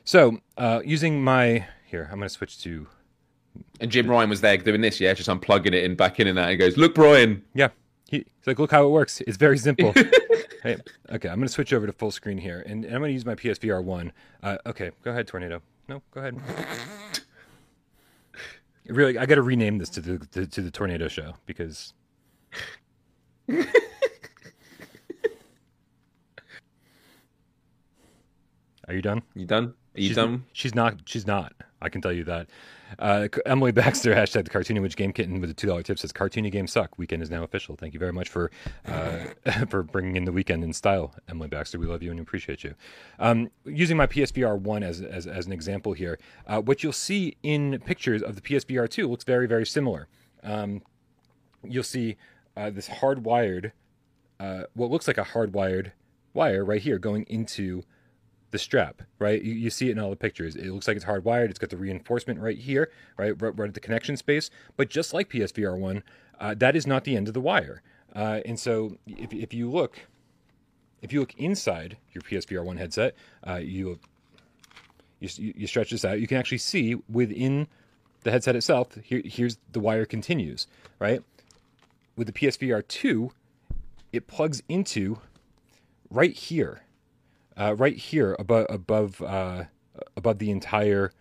So 0.04 0.40
uh, 0.58 0.82
using 0.86 1.24
my 1.24 1.66
here, 1.86 2.08
I'm 2.12 2.18
going 2.18 2.30
to 2.30 2.34
switch 2.34 2.62
to. 2.64 2.88
And 3.80 3.90
Jim 3.90 4.10
Ryan 4.10 4.30
was 4.30 4.42
there 4.42 4.58
doing 4.58 4.82
this, 4.82 5.00
yeah, 5.00 5.14
just 5.14 5.30
unplugging 5.30 5.74
it 5.74 5.86
and 5.86 5.96
back 5.96 6.20
in 6.20 6.28
and 6.28 6.38
out. 6.38 6.50
He 6.50 6.58
goes, 6.58 6.76
"Look, 6.78 6.94
Brian." 6.94 7.42
Yeah, 7.54 7.70
he, 8.10 8.18
he's 8.18 8.48
like, 8.48 8.60
"Look 8.60 8.72
how 8.72 8.86
it 8.86 8.90
works. 8.90 9.22
It's 9.22 9.38
very 9.38 9.58
simple." 9.58 9.94
hey, 10.64 10.78
okay, 11.10 11.30
I'm 11.30 11.38
going 11.38 11.48
to 11.48 11.54
switch 11.54 11.72
over 11.72 11.88
to 11.88 11.94
full 11.94 12.12
screen 12.12 12.38
here, 12.38 12.64
and, 12.66 12.84
and 12.84 12.94
I'm 12.94 13.00
going 13.00 13.10
to 13.10 13.14
use 13.14 13.26
my 13.26 13.36
PSVR 13.36 13.82
one. 13.82 14.12
Uh, 14.44 14.58
okay, 14.66 14.92
go 15.04 15.12
ahead, 15.12 15.28
Tornado. 15.28 15.62
No, 15.88 16.02
go 16.12 16.20
ahead. 16.20 16.38
really, 18.88 19.18
I 19.18 19.26
got 19.26 19.36
to 19.36 19.42
rename 19.42 19.78
this 19.78 19.90
to 19.92 20.02
the 20.02 20.18
to, 20.28 20.46
to 20.46 20.62
the 20.62 20.72
Tornado 20.72 21.08
Show 21.08 21.36
because. 21.46 21.94
Are 28.88 28.94
you 28.94 29.02
done? 29.02 29.24
You 29.34 29.46
done? 29.46 29.74
Are 29.96 30.00
you 30.00 30.08
she's, 30.08 30.16
done? 30.16 30.46
She's 30.54 30.76
not. 30.76 31.00
She's 31.06 31.26
not. 31.26 31.54
I 31.82 31.90
can 31.90 32.02
tell 32.02 32.12
you 32.12 32.24
that. 32.26 32.48
Uh, 33.00 33.28
Emily 33.46 33.72
Baxter 33.72 34.14
hashtag 34.16 34.44
the 34.44 34.50
Cartoony 34.50 34.82
Witch 34.82 34.96
Game 34.96 35.12
Kitten 35.12 35.42
with 35.42 35.50
a 35.50 35.54
two 35.54 35.68
dollar 35.68 35.84
tip 35.84 35.98
says 35.98 36.12
Cartoony 36.12 36.52
games 36.52 36.72
suck. 36.72 36.98
Weekend 36.98 37.24
is 37.24 37.30
now 37.30 37.44
official. 37.44 37.76
Thank 37.76 37.94
you 37.94 38.00
very 38.00 38.14
much 38.14 38.30
for 38.30 38.52
uh, 38.88 39.26
for 39.70 39.84
bringing 39.84 40.16
in 40.16 40.26
the 40.26 40.32
weekend 40.32 40.64
in 40.64 40.74
style, 40.74 41.14
Emily 41.30 41.48
Baxter. 41.48 41.80
We 41.80 41.88
love 41.88 42.04
you 42.04 42.12
and 42.12 42.20
appreciate 42.20 42.64
you. 42.64 42.76
Um, 43.20 43.50
using 43.66 43.98
my 43.98 44.08
PSVR 44.08 44.60
one 44.60 44.84
as 44.84 45.02
as, 45.02 45.28
as 45.28 45.46
an 45.46 45.52
example 45.52 45.94
here, 45.94 46.20
uh, 46.48 46.62
what 46.62 46.84
you'll 46.84 46.94
see 46.94 47.38
in 47.44 47.80
pictures 47.86 48.22
of 48.22 48.36
the 48.36 48.42
PSVR 48.42 48.90
two 48.90 49.08
looks 49.08 49.24
very 49.24 49.48
very 49.48 49.66
similar. 49.66 50.08
Um, 50.44 50.82
you'll 51.64 51.84
see 51.84 52.18
uh, 52.56 52.70
this 52.70 52.88
hardwired, 52.88 53.72
uh, 54.40 54.64
what 54.74 54.92
looks 54.92 55.08
like 55.08 55.18
a 55.18 55.24
hardwired 55.24 55.92
wire 56.34 56.64
right 56.64 56.82
here 56.82 57.00
going 57.00 57.24
into 57.24 57.84
the 58.56 58.60
strap, 58.60 59.02
right? 59.20 59.42
You, 59.42 59.54
you, 59.54 59.70
see 59.70 59.90
it 59.90 59.92
in 59.92 60.00
all 60.00 60.10
the 60.10 60.16
pictures. 60.16 60.56
It 60.56 60.72
looks 60.72 60.88
like 60.88 60.96
it's 60.96 61.06
hardwired. 61.06 61.50
It's 61.50 61.60
got 61.60 61.72
the 61.72 61.76
reinforcement 61.78 62.40
right 62.40 62.58
here, 62.58 62.90
right, 63.18 63.40
right, 63.42 63.60
right 63.60 63.68
at 63.68 63.74
the 63.74 63.82
connection 63.82 64.16
space. 64.16 64.50
But 64.78 64.90
just 64.90 65.14
like 65.14 65.30
PSVR 65.30 65.78
one, 65.78 66.04
uh, 66.40 66.56
that 66.56 66.74
is 66.74 66.88
not 66.88 67.04
the 67.04 67.18
end 67.18 67.28
of 67.28 67.34
the 67.34 67.42
wire. 67.42 67.82
Uh, 68.16 68.40
and 68.46 68.58
so 68.58 68.98
if, 69.06 69.34
if 69.34 69.54
you 69.54 69.70
look, 69.70 70.00
if 71.02 71.12
you 71.12 71.20
look 71.20 71.34
inside 71.36 71.98
your 72.14 72.22
PSVR 72.22 72.64
one 72.64 72.78
headset, 72.78 73.14
uh, 73.46 73.56
you, 73.56 74.00
you 75.20 75.54
you 75.58 75.68
stretch 75.68 75.92
this 75.92 76.06
out. 76.06 76.22
You 76.22 76.28
can 76.28 76.38
actually 76.38 76.60
see 76.60 76.96
within 77.10 77.68
the 78.24 78.32
headset 78.32 78.56
itself. 78.56 78.96
Here, 79.04 79.22
here's 79.26 79.58
the 79.74 79.82
wire 79.82 80.06
continues, 80.06 80.68
right? 80.98 81.22
With 82.16 82.28
the 82.28 82.34
PSVR 82.34 82.88
two, 82.88 83.32
it 84.14 84.28
plugs 84.28 84.64
into 84.70 85.20
right 86.10 86.32
here 86.32 86.85
uh, 87.58 87.76
right 87.76 87.96
here 87.96 88.36
above 88.40 88.68
above 88.70 89.22
uh, 89.22 89.64
above 90.16 90.40
the 90.40 90.52
entire 90.52 91.12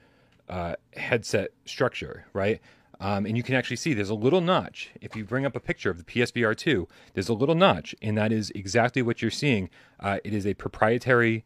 uh, 0.49 0.75
headset 0.97 1.51
structure, 1.65 2.27
right? 2.33 2.61
Um, 3.01 3.27
and 3.27 3.37
you 3.37 3.43
can 3.43 3.55
actually 3.55 3.77
see 3.77 3.93
there's 3.93 4.11
a 4.11 4.15
little 4.15 4.41
notch. 4.41 4.91
If 5.01 5.17
you 5.17 5.25
bring 5.25 5.45
up 5.45 5.57
a 5.57 5.61
picture 5.61 5.91
of 5.91 5.99
the 5.99 6.05
PSVR 6.05 6.57
2, 6.57 6.89
there's 7.13 7.29
a 7.29 7.35
little 7.35 7.55
notch, 7.55 7.95
and 8.01 8.17
that 8.17 8.33
is 8.33 8.51
exactly 8.55 9.03
what 9.03 9.21
you're 9.21 9.31
seeing. 9.31 9.69
Uh, 9.99 10.19
it 10.25 10.33
is 10.33 10.47
a 10.47 10.55
proprietary 10.55 11.45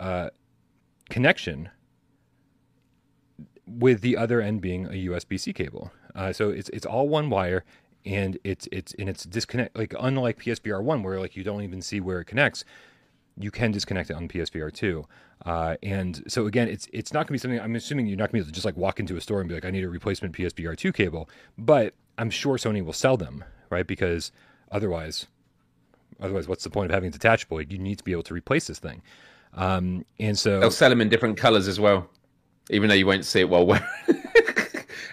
uh, 0.00 0.30
connection 1.08 1.70
with 3.66 4.00
the 4.00 4.16
other 4.16 4.40
end 4.40 4.60
being 4.60 4.86
a 4.86 5.08
USB-C 5.08 5.52
cable. 5.52 5.92
Uh, 6.14 6.32
so 6.32 6.50
it's 6.50 6.68
it's 6.70 6.86
all 6.86 7.08
one 7.08 7.30
wire, 7.30 7.64
and 8.04 8.38
it's 8.42 8.68
it's 8.72 8.92
and 8.98 9.08
it's 9.08 9.24
disconnect 9.24 9.76
like 9.76 9.94
unlike 9.98 10.40
PSVR 10.40 10.82
one 10.82 11.02
where 11.02 11.20
like 11.20 11.36
you 11.36 11.44
don't 11.44 11.62
even 11.62 11.80
see 11.80 12.00
where 12.00 12.20
it 12.20 12.24
connects 12.24 12.64
you 13.38 13.50
can 13.50 13.70
disconnect 13.70 14.10
it 14.10 14.14
on 14.14 14.28
PSVR 14.28 14.72
2. 14.72 15.06
Uh, 15.46 15.76
and 15.82 16.22
so 16.28 16.46
again, 16.46 16.68
it's 16.68 16.88
it's 16.92 17.12
not 17.12 17.20
going 17.20 17.26
to 17.28 17.32
be 17.32 17.38
something. 17.38 17.60
I'm 17.60 17.74
assuming 17.74 18.06
you're 18.06 18.16
not 18.16 18.24
going 18.24 18.28
to 18.28 18.32
be 18.34 18.38
able 18.40 18.46
to 18.46 18.52
just 18.52 18.64
like 18.64 18.76
walk 18.76 19.00
into 19.00 19.16
a 19.16 19.20
store 19.20 19.40
and 19.40 19.48
be 19.48 19.54
like, 19.54 19.64
I 19.64 19.70
need 19.70 19.84
a 19.84 19.88
replacement 19.88 20.34
PSVR 20.34 20.76
2 20.76 20.92
cable. 20.92 21.28
But 21.56 21.94
I'm 22.18 22.30
sure 22.30 22.56
Sony 22.56 22.84
will 22.84 22.92
sell 22.92 23.16
them, 23.16 23.44
right? 23.70 23.86
Because 23.86 24.32
otherwise, 24.70 25.26
otherwise, 26.20 26.46
what's 26.46 26.64
the 26.64 26.70
point 26.70 26.90
of 26.90 26.94
having 26.94 27.08
a 27.08 27.12
detachable? 27.12 27.62
You 27.62 27.78
need 27.78 27.98
to 27.98 28.04
be 28.04 28.12
able 28.12 28.24
to 28.24 28.34
replace 28.34 28.66
this 28.66 28.78
thing. 28.78 29.02
Um, 29.54 30.04
and 30.18 30.38
so 30.38 30.60
they'll 30.60 30.70
sell 30.70 30.90
them 30.90 31.00
in 31.00 31.08
different 31.08 31.36
colors 31.36 31.66
as 31.66 31.80
well, 31.80 32.08
even 32.68 32.88
though 32.88 32.94
you 32.94 33.06
won't 33.06 33.24
see 33.24 33.40
it 33.40 33.48
while 33.48 33.66
wearing. 33.66 33.84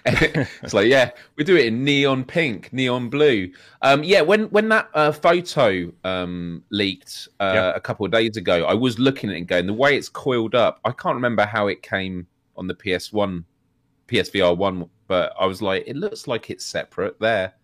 it's 0.62 0.74
like, 0.74 0.86
yeah, 0.86 1.10
we 1.36 1.44
do 1.44 1.56
it 1.56 1.66
in 1.66 1.84
neon 1.84 2.24
pink, 2.24 2.72
neon 2.72 3.08
blue. 3.08 3.50
Um, 3.82 4.02
yeah, 4.02 4.20
when 4.20 4.44
when 4.44 4.68
that 4.70 4.88
uh, 4.94 5.12
photo 5.12 5.92
um, 6.04 6.62
leaked 6.70 7.28
uh, 7.40 7.52
yep. 7.54 7.76
a 7.76 7.80
couple 7.80 8.06
of 8.06 8.12
days 8.12 8.36
ago, 8.36 8.64
I 8.64 8.74
was 8.74 8.98
looking 8.98 9.30
at 9.30 9.36
it 9.36 9.38
and 9.38 9.48
going, 9.48 9.66
the 9.66 9.74
way 9.74 9.96
it's 9.96 10.08
coiled 10.08 10.54
up, 10.54 10.80
I 10.84 10.92
can't 10.92 11.14
remember 11.14 11.44
how 11.44 11.66
it 11.66 11.82
came 11.82 12.26
on 12.56 12.66
the 12.66 12.74
PS1, 12.74 13.44
PSVR 14.08 14.56
one, 14.56 14.88
but 15.06 15.32
I 15.38 15.46
was 15.46 15.60
like, 15.62 15.84
it 15.86 15.96
looks 15.96 16.26
like 16.26 16.50
it's 16.50 16.64
separate 16.64 17.18
there. 17.20 17.54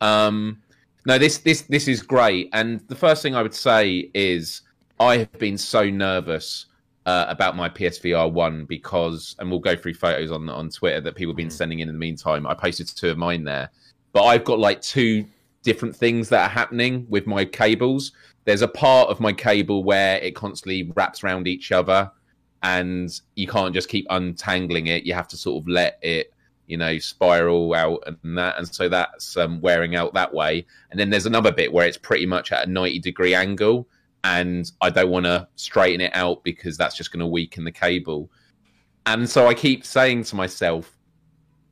Um, 0.00 0.60
no, 1.06 1.18
this 1.18 1.38
this 1.38 1.62
this 1.62 1.86
is 1.86 2.02
great, 2.02 2.48
and 2.52 2.80
the 2.88 2.96
first 2.96 3.22
thing 3.22 3.34
I 3.34 3.42
would 3.42 3.54
say 3.54 4.10
is 4.14 4.62
I 4.98 5.18
have 5.18 5.38
been 5.38 5.58
so 5.58 5.88
nervous 5.88 6.66
uh, 7.06 7.26
about 7.28 7.56
my 7.56 7.68
PSVR 7.68 8.32
one 8.32 8.64
because, 8.64 9.36
and 9.38 9.50
we'll 9.50 9.60
go 9.60 9.76
through 9.76 9.94
photos 9.94 10.30
on 10.30 10.48
on 10.48 10.70
Twitter 10.70 11.00
that 11.00 11.14
people 11.14 11.32
have 11.32 11.36
been 11.36 11.48
mm. 11.48 11.52
sending 11.52 11.80
in 11.80 11.88
in 11.88 11.94
the 11.94 11.98
meantime. 11.98 12.46
I 12.46 12.54
posted 12.54 12.88
two 12.88 13.10
of 13.10 13.18
mine 13.18 13.44
there, 13.44 13.70
but 14.12 14.24
I've 14.24 14.44
got 14.44 14.58
like 14.58 14.80
two 14.80 15.26
different 15.62 15.94
things 15.94 16.28
that 16.30 16.42
are 16.44 16.52
happening 16.52 17.06
with 17.08 17.26
my 17.26 17.44
cables. 17.44 18.12
There's 18.44 18.62
a 18.62 18.68
part 18.68 19.08
of 19.08 19.20
my 19.20 19.32
cable 19.32 19.84
where 19.84 20.18
it 20.18 20.34
constantly 20.34 20.90
wraps 20.94 21.24
around 21.24 21.46
each 21.46 21.72
other, 21.72 22.10
and 22.62 23.10
you 23.34 23.46
can't 23.46 23.74
just 23.74 23.88
keep 23.88 24.06
untangling 24.10 24.86
it. 24.86 25.04
You 25.04 25.14
have 25.14 25.28
to 25.28 25.36
sort 25.36 25.62
of 25.62 25.68
let 25.68 25.98
it, 26.00 26.32
you 26.66 26.78
know, 26.78 26.98
spiral 26.98 27.74
out 27.74 28.02
and 28.06 28.38
that, 28.38 28.56
and 28.56 28.66
so 28.66 28.88
that's 28.88 29.36
um, 29.36 29.60
wearing 29.60 29.94
out 29.94 30.14
that 30.14 30.32
way. 30.32 30.64
And 30.90 30.98
then 30.98 31.10
there's 31.10 31.26
another 31.26 31.52
bit 31.52 31.70
where 31.70 31.86
it's 31.86 31.98
pretty 31.98 32.24
much 32.24 32.50
at 32.50 32.66
a 32.66 32.70
90 32.70 33.00
degree 33.00 33.34
angle 33.34 33.86
and 34.24 34.72
I 34.80 34.88
don't 34.90 35.10
want 35.10 35.26
to 35.26 35.46
straighten 35.54 36.00
it 36.00 36.10
out 36.14 36.42
because 36.44 36.76
that's 36.76 36.96
just 36.96 37.12
going 37.12 37.20
to 37.20 37.26
weaken 37.26 37.62
the 37.62 37.70
cable. 37.70 38.30
And 39.06 39.28
so 39.28 39.46
I 39.46 39.54
keep 39.54 39.84
saying 39.84 40.24
to 40.24 40.36
myself, 40.36 40.96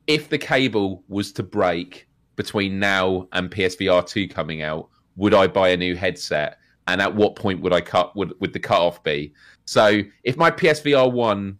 if 0.05 0.29
the 0.29 0.37
cable 0.37 1.03
was 1.07 1.31
to 1.33 1.43
break 1.43 2.07
between 2.35 2.79
now 2.79 3.27
and 3.33 3.49
PSVR 3.49 4.07
2 4.07 4.27
coming 4.27 4.61
out, 4.61 4.87
would 5.15 5.33
I 5.33 5.47
buy 5.47 5.69
a 5.69 5.77
new 5.77 5.95
headset? 5.95 6.59
And 6.87 7.01
at 7.01 7.13
what 7.13 7.35
point 7.35 7.61
would 7.61 7.73
I 7.73 7.81
cut 7.81 8.15
would 8.15 8.39
would 8.39 8.53
the 8.53 8.59
cutoff 8.59 9.03
be? 9.03 9.33
So 9.65 10.01
if 10.23 10.37
my 10.37 10.51
PSVR 10.51 11.11
1 11.11 11.57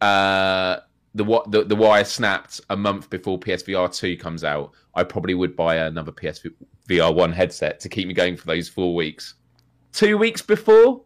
uh 0.00 0.76
the 1.14 1.24
the 1.48 1.64
the 1.64 1.74
wire 1.74 2.04
snapped 2.04 2.60
a 2.70 2.76
month 2.76 3.10
before 3.10 3.40
PSVR 3.40 3.92
2 3.92 4.16
comes 4.16 4.44
out, 4.44 4.72
I 4.94 5.02
probably 5.02 5.34
would 5.34 5.56
buy 5.56 5.76
another 5.76 6.12
PSVR 6.12 7.14
1 7.14 7.32
headset 7.32 7.80
to 7.80 7.88
keep 7.88 8.06
me 8.06 8.14
going 8.14 8.36
for 8.36 8.46
those 8.46 8.68
4 8.68 8.94
weeks 8.94 9.34
two 9.92 10.18
weeks 10.18 10.42
before. 10.42 11.02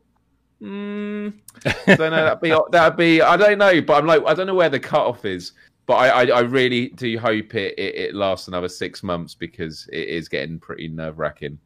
Mm, 0.61 1.35
I 1.64 1.95
don't 1.95 2.11
know. 2.11 2.24
That'd 2.24 2.41
be 2.41 2.57
that'd 2.70 2.97
be. 2.97 3.22
I 3.22 3.37
don't 3.37 3.59
know, 3.59 3.80
but 3.80 3.99
I'm 3.99 4.07
like 4.07 4.22
I 4.26 4.35
don't 4.35 4.47
know 4.47 4.55
where 4.55 4.68
the 4.68 4.80
cutoff 4.80 5.24
is. 5.24 5.53
But 5.85 5.95
I, 5.95 6.09
I, 6.09 6.24
I 6.26 6.41
really 6.41 6.91
do 6.91 7.18
hope 7.18 7.57
it, 7.57 7.74
it, 7.76 7.95
it, 7.97 8.14
lasts 8.14 8.47
another 8.47 8.68
six 8.68 9.03
months 9.03 9.35
because 9.35 9.89
it 9.93 10.09
is 10.09 10.28
getting 10.28 10.61
pretty 10.61 10.87
nerve 10.87 11.18
wracking. 11.18 11.59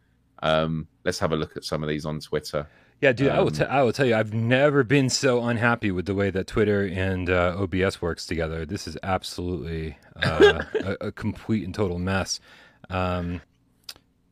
Um, 0.43 0.89
let's 1.05 1.19
have 1.19 1.33
a 1.33 1.37
look 1.37 1.55
at 1.57 1.65
some 1.65 1.83
of 1.83 1.89
these 1.91 2.07
on 2.07 2.21
Twitter. 2.21 2.67
Yeah, 3.03 3.13
dude, 3.13 3.29
um, 3.29 3.39
I 3.39 3.43
will. 3.43 3.51
T- 3.51 3.65
I 3.65 3.83
will 3.83 3.93
tell 3.93 4.07
you, 4.07 4.15
I've 4.15 4.33
never 4.33 4.83
been 4.83 5.11
so 5.11 5.45
unhappy 5.45 5.91
with 5.91 6.07
the 6.07 6.15
way 6.15 6.31
that 6.31 6.47
Twitter 6.47 6.87
and 6.87 7.29
uh, 7.29 7.57
OBS 7.59 8.01
works 8.01 8.25
together. 8.25 8.65
This 8.65 8.89
is 8.89 8.97
absolutely 9.03 9.99
uh, 10.23 10.63
a, 10.75 10.97
a, 11.09 11.13
complete 11.13 11.65
and 11.65 11.75
total 11.75 11.99
mess. 11.99 12.41
Um, 12.89 13.43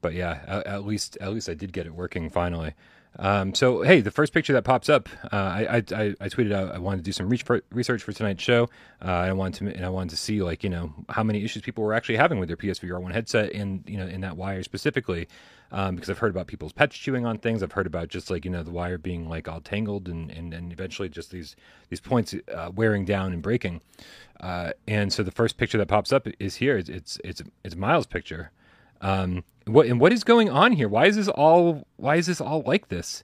but 0.05 0.12
yeah, 0.12 0.40
at, 0.46 0.66
at, 0.66 0.84
least 0.84 1.16
at 1.22 1.32
least 1.32 1.48
I 1.48 1.55
did 1.55 1.72
get 1.72 1.86
it 1.86 1.94
working 1.94 2.28
finally. 2.28 2.74
Um, 3.18 3.55
so 3.55 3.80
hey, 3.80 4.02
the 4.02 4.11
first 4.11 4.34
picture 4.34 4.52
that 4.52 4.62
pops 4.62 4.90
up, 4.90 5.09
uh, 5.32 5.36
I, 5.36 5.76
I, 5.76 6.14
I 6.20 6.28
tweeted 6.28 6.52
out 6.52 6.74
I 6.74 6.78
wanted 6.78 6.98
to 6.98 7.02
do 7.05 7.12
some 7.12 7.34
for, 7.38 7.62
research 7.72 8.02
for 8.02 8.12
tonight's 8.12 8.42
show. 8.42 8.68
Uh, 9.02 9.09
I 9.09 9.32
wanted 9.32 9.70
to 9.70 9.76
and 9.76 9.86
I 9.86 9.88
wanted 9.88 10.11
to 10.11 10.18
see 10.18 10.42
like 10.42 10.62
you 10.62 10.68
know 10.68 10.92
how 11.09 11.22
many 11.22 11.42
issues 11.42 11.62
people 11.62 11.82
were 11.82 11.94
actually 11.94 12.16
having 12.16 12.38
with 12.38 12.48
their 12.48 12.57
PSVR 12.59 13.00
one 13.00 13.12
headset 13.12 13.52
and 13.52 13.82
you 13.86 13.96
know 13.96 14.07
in 14.07 14.20
that 14.20 14.36
wire 14.36 14.62
specifically, 14.62 15.26
um, 15.72 15.94
because 15.94 16.11
I've 16.11 16.18
heard 16.18 16.32
about 16.32 16.48
people's 16.48 16.72
pets 16.74 16.98
chewing 16.98 17.24
on 17.24 17.38
things. 17.38 17.62
I've 17.62 17.72
heard 17.72 17.86
about 17.86 18.09
just 18.09 18.30
like 18.30 18.44
you 18.44 18.50
know 18.50 18.62
the 18.62 18.72
wire 18.72 18.98
being 18.98 19.26
like 19.26 19.48
all 19.48 19.62
tangled 19.62 20.07
and 20.07 20.30
and, 20.30 20.52
and 20.52 20.70
eventually 20.70 21.09
just 21.09 21.30
these 21.30 21.57
these 21.88 22.00
points 22.00 22.34
uh, 22.55 22.70
wearing 22.74 23.07
down 23.07 23.32
and 23.32 23.40
breaking. 23.40 23.80
Uh, 24.38 24.72
and 24.86 25.11
so 25.11 25.22
the 25.22 25.30
first 25.30 25.57
picture 25.57 25.78
that 25.78 25.88
pops 25.88 26.12
up 26.12 26.28
is 26.38 26.57
here. 26.57 26.76
It's 26.76 26.90
it's 26.90 27.18
it's, 27.24 27.42
it's 27.64 27.74
Miles' 27.74 28.05
picture. 28.05 28.50
Um, 29.05 29.44
what 29.66 29.86
and 29.86 30.00
what 30.00 30.12
is 30.12 30.24
going 30.24 30.50
on 30.50 30.72
here? 30.72 30.88
Why 30.88 31.07
is 31.07 31.16
this 31.16 31.28
all? 31.28 31.86
Why 31.96 32.16
is 32.16 32.26
this 32.26 32.40
all 32.40 32.62
like 32.66 32.88
this? 32.88 33.22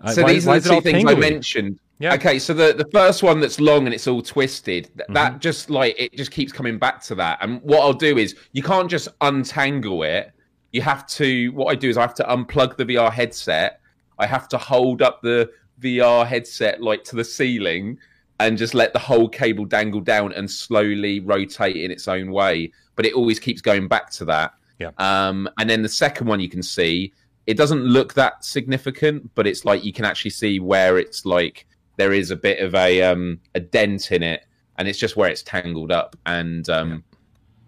Uh, 0.00 0.10
so 0.12 0.22
why, 0.22 0.32
these 0.32 0.48
are 0.48 0.58
the 0.58 0.68
two 0.68 0.80
things 0.80 1.10
I 1.10 1.14
mentioned. 1.14 1.78
Yeah. 2.00 2.14
Okay, 2.14 2.38
so 2.38 2.54
the, 2.54 2.72
the 2.72 2.88
first 2.92 3.24
one 3.24 3.40
that's 3.40 3.58
long 3.58 3.86
and 3.86 3.92
it's 3.92 4.06
all 4.06 4.22
twisted, 4.22 4.84
th- 4.84 4.98
mm-hmm. 4.98 5.14
that 5.14 5.40
just 5.40 5.68
like 5.68 5.96
it 5.98 6.16
just 6.16 6.30
keeps 6.30 6.52
coming 6.52 6.78
back 6.78 7.02
to 7.04 7.14
that. 7.16 7.38
And 7.40 7.60
what 7.62 7.80
I'll 7.80 7.92
do 7.92 8.16
is 8.16 8.36
you 8.52 8.62
can't 8.62 8.88
just 8.88 9.08
untangle 9.20 10.04
it. 10.04 10.32
You 10.72 10.80
have 10.82 11.06
to. 11.08 11.48
What 11.48 11.72
I 11.72 11.74
do 11.74 11.88
is 11.90 11.96
I 11.96 12.02
have 12.02 12.14
to 12.14 12.24
unplug 12.24 12.76
the 12.76 12.86
VR 12.86 13.12
headset. 13.12 13.80
I 14.18 14.26
have 14.26 14.48
to 14.48 14.58
hold 14.58 15.02
up 15.02 15.22
the 15.22 15.50
VR 15.80 16.26
headset 16.26 16.80
like 16.80 17.04
to 17.04 17.16
the 17.16 17.24
ceiling 17.24 17.98
and 18.40 18.56
just 18.56 18.74
let 18.74 18.92
the 18.92 18.98
whole 18.98 19.28
cable 19.28 19.64
dangle 19.64 20.00
down 20.00 20.32
and 20.32 20.48
slowly 20.48 21.20
rotate 21.20 21.76
in 21.76 21.90
its 21.90 22.06
own 22.06 22.30
way. 22.30 22.72
But 22.94 23.06
it 23.06 23.14
always 23.14 23.40
keeps 23.40 23.60
going 23.60 23.88
back 23.88 24.10
to 24.10 24.24
that. 24.26 24.54
Yeah. 24.78 24.90
Um, 24.98 25.48
and 25.58 25.68
then 25.68 25.82
the 25.82 25.88
second 25.88 26.26
one 26.26 26.40
you 26.40 26.48
can 26.48 26.62
see, 26.62 27.12
it 27.46 27.56
doesn't 27.56 27.82
look 27.82 28.14
that 28.14 28.44
significant, 28.44 29.30
but 29.34 29.46
it's 29.46 29.64
like 29.64 29.84
you 29.84 29.92
can 29.92 30.04
actually 30.04 30.30
see 30.30 30.60
where 30.60 30.98
it's 30.98 31.24
like 31.24 31.66
there 31.96 32.12
is 32.12 32.30
a 32.30 32.36
bit 32.36 32.60
of 32.60 32.74
a 32.74 33.02
um, 33.02 33.40
a 33.54 33.60
dent 33.60 34.12
in 34.12 34.22
it, 34.22 34.44
and 34.76 34.86
it's 34.86 34.98
just 34.98 35.16
where 35.16 35.30
it's 35.30 35.42
tangled 35.42 35.90
up, 35.90 36.16
and 36.26 36.68
um, 36.68 36.90
yeah. 36.90 36.98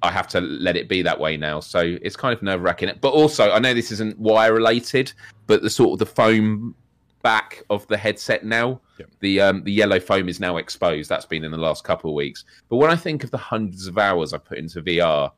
I 0.03 0.13
have 0.13 0.29
to 0.29 0.41
let 0.41 0.77
it 0.77 0.89
be 0.89 1.03
that 1.03 1.19
way 1.19 1.37
now. 1.37 1.61
So 1.61 1.99
it's 2.03 2.17
kind 2.17 2.33
of 2.33 2.43
nerve 2.43 2.63
wracking. 2.63 2.91
But 3.01 3.13
also, 3.13 3.51
I 3.51 3.59
know 3.59 3.75
this 3.75 3.91
isn't 3.93 4.19
wire 4.19 4.55
related, 4.55 5.13
but 5.47 5.63
the 5.63 5.71
sort 5.71 5.93
of 5.95 5.99
the 5.99 6.07
foam 6.07 6.75
back 7.23 7.63
of 7.71 7.87
the 7.89 7.97
headset 7.97 8.45
now, 8.45 8.81
yeah. 8.99 9.07
the 9.21 9.41
um, 9.41 9.65
the 9.65 9.73
yellow 9.73 10.01
foam 10.01 10.29
is 10.29 10.41
now 10.41 10.57
exposed. 10.59 11.09
That's 11.09 11.27
been 11.27 11.45
in 11.45 11.51
the 11.51 11.59
last 11.59 11.85
couple 11.85 12.11
of 12.11 12.15
weeks. 12.15 12.45
But 12.69 12.77
when 12.77 12.91
I 12.91 12.97
think 12.97 13.25
of 13.25 13.31
the 13.31 13.39
hundreds 13.39 13.87
of 13.87 13.99
hours 13.99 14.33
I 14.33 14.39
put 14.39 14.59
into 14.59 14.83
VR, 14.83 15.33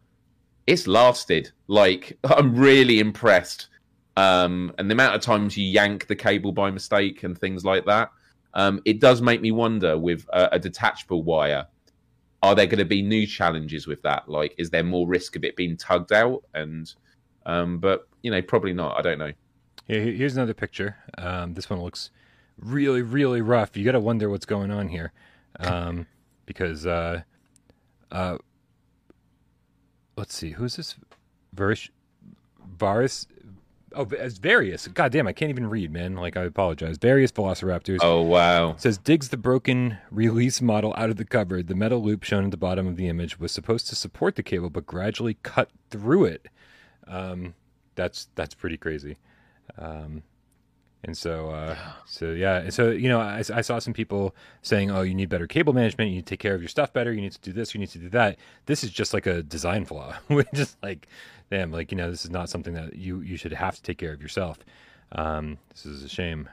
it's 0.66 0.86
lasted. 0.86 1.50
Like 1.68 2.18
I'm 2.24 2.56
really 2.56 3.00
impressed. 3.00 3.68
Um, 4.16 4.74
and 4.78 4.90
the 4.90 4.92
amount 4.92 5.14
of 5.14 5.22
times 5.22 5.56
you 5.56 5.64
yank 5.64 6.06
the 6.06 6.16
cable 6.16 6.52
by 6.52 6.70
mistake 6.70 7.22
and 7.22 7.36
things 7.36 7.64
like 7.64 7.86
that, 7.86 8.10
um, 8.54 8.82
it 8.84 9.00
does 9.00 9.22
make 9.22 9.40
me 9.40 9.50
wonder 9.50 9.98
with 9.98 10.26
a, 10.32 10.50
a 10.52 10.58
detachable 10.58 11.22
wire. 11.22 11.66
Are 12.42 12.54
there 12.54 12.66
going 12.66 12.80
to 12.80 12.84
be 12.84 13.02
new 13.02 13.26
challenges 13.26 13.86
with 13.86 14.02
that? 14.02 14.28
Like, 14.28 14.54
is 14.58 14.68
there 14.68 14.82
more 14.82 15.06
risk 15.06 15.36
of 15.36 15.44
it 15.44 15.56
being 15.56 15.76
tugged 15.76 16.12
out? 16.12 16.42
And, 16.52 16.92
um, 17.46 17.78
but 17.78 18.08
you 18.22 18.30
know, 18.30 18.42
probably 18.42 18.72
not. 18.74 18.98
I 18.98 19.02
don't 19.02 19.18
know. 19.18 19.32
Here's 19.86 20.36
another 20.36 20.54
picture. 20.54 20.96
Um, 21.18 21.54
this 21.54 21.68
one 21.70 21.80
looks 21.80 22.10
really, 22.58 23.02
really 23.02 23.40
rough. 23.40 23.76
You 23.76 23.84
got 23.84 23.92
to 23.92 24.00
wonder 24.00 24.28
what's 24.30 24.46
going 24.46 24.70
on 24.70 24.88
here, 24.88 25.12
um, 25.60 26.06
because 26.46 26.86
uh, 26.86 27.22
uh, 28.10 28.38
let's 30.16 30.34
see, 30.34 30.50
who's 30.50 30.76
this? 30.76 30.96
Varish, 31.54 31.90
Varus. 32.76 33.26
Oh, 33.94 34.08
as 34.18 34.38
various. 34.38 34.88
God 34.88 35.12
damn, 35.12 35.26
I 35.26 35.34
can't 35.34 35.50
even 35.50 35.68
read, 35.68 35.92
man. 35.92 36.14
Like 36.14 36.34
I 36.36 36.44
apologize. 36.44 36.96
Various 36.96 37.30
Velociraptors. 37.30 37.98
Oh 38.00 38.22
wow. 38.22 38.74
Says 38.76 38.96
digs 38.96 39.28
the 39.28 39.36
broken 39.36 39.98
release 40.10 40.62
model 40.62 40.94
out 40.96 41.10
of 41.10 41.16
the 41.16 41.26
cupboard. 41.26 41.66
The 41.66 41.74
metal 41.74 42.02
loop 42.02 42.22
shown 42.22 42.46
at 42.46 42.50
the 42.52 42.56
bottom 42.56 42.86
of 42.86 42.96
the 42.96 43.08
image 43.08 43.38
was 43.38 43.52
supposed 43.52 43.88
to 43.88 43.94
support 43.94 44.36
the 44.36 44.42
cable, 44.42 44.70
but 44.70 44.86
gradually 44.86 45.36
cut 45.42 45.70
through 45.90 46.24
it. 46.24 46.48
Um, 47.06 47.54
that's 47.94 48.28
that's 48.34 48.54
pretty 48.54 48.78
crazy. 48.78 49.18
Um, 49.76 50.22
and 51.04 51.16
so, 51.16 51.50
uh, 51.50 51.76
so 52.06 52.30
yeah, 52.30 52.58
and 52.58 52.72
so 52.72 52.90
you 52.90 53.08
know, 53.08 53.20
I, 53.20 53.42
I, 53.52 53.60
saw 53.60 53.80
some 53.80 53.92
people 53.92 54.36
saying, 54.62 54.90
"Oh, 54.90 55.02
you 55.02 55.14
need 55.14 55.28
better 55.28 55.48
cable 55.48 55.72
management. 55.72 56.10
You 56.10 56.16
need 56.16 56.26
to 56.26 56.30
take 56.30 56.38
care 56.38 56.54
of 56.54 56.62
your 56.62 56.68
stuff 56.68 56.92
better. 56.92 57.12
You 57.12 57.20
need 57.20 57.32
to 57.32 57.40
do 57.40 57.52
this. 57.52 57.74
You 57.74 57.80
need 57.80 57.90
to 57.90 57.98
do 57.98 58.08
that." 58.10 58.38
This 58.66 58.84
is 58.84 58.90
just 58.90 59.12
like 59.12 59.26
a 59.26 59.42
design 59.42 59.84
flaw. 59.84 60.14
We're 60.28 60.44
just 60.54 60.76
like, 60.80 61.08
damn, 61.50 61.72
like 61.72 61.90
you 61.90 61.96
know, 61.98 62.08
this 62.08 62.24
is 62.24 62.30
not 62.30 62.48
something 62.48 62.74
that 62.74 62.94
you 62.94 63.20
you 63.20 63.36
should 63.36 63.52
have 63.52 63.74
to 63.74 63.82
take 63.82 63.98
care 63.98 64.12
of 64.12 64.22
yourself. 64.22 64.58
Um, 65.10 65.58
this 65.70 65.86
is 65.86 66.04
a 66.04 66.08
shame. 66.08 66.48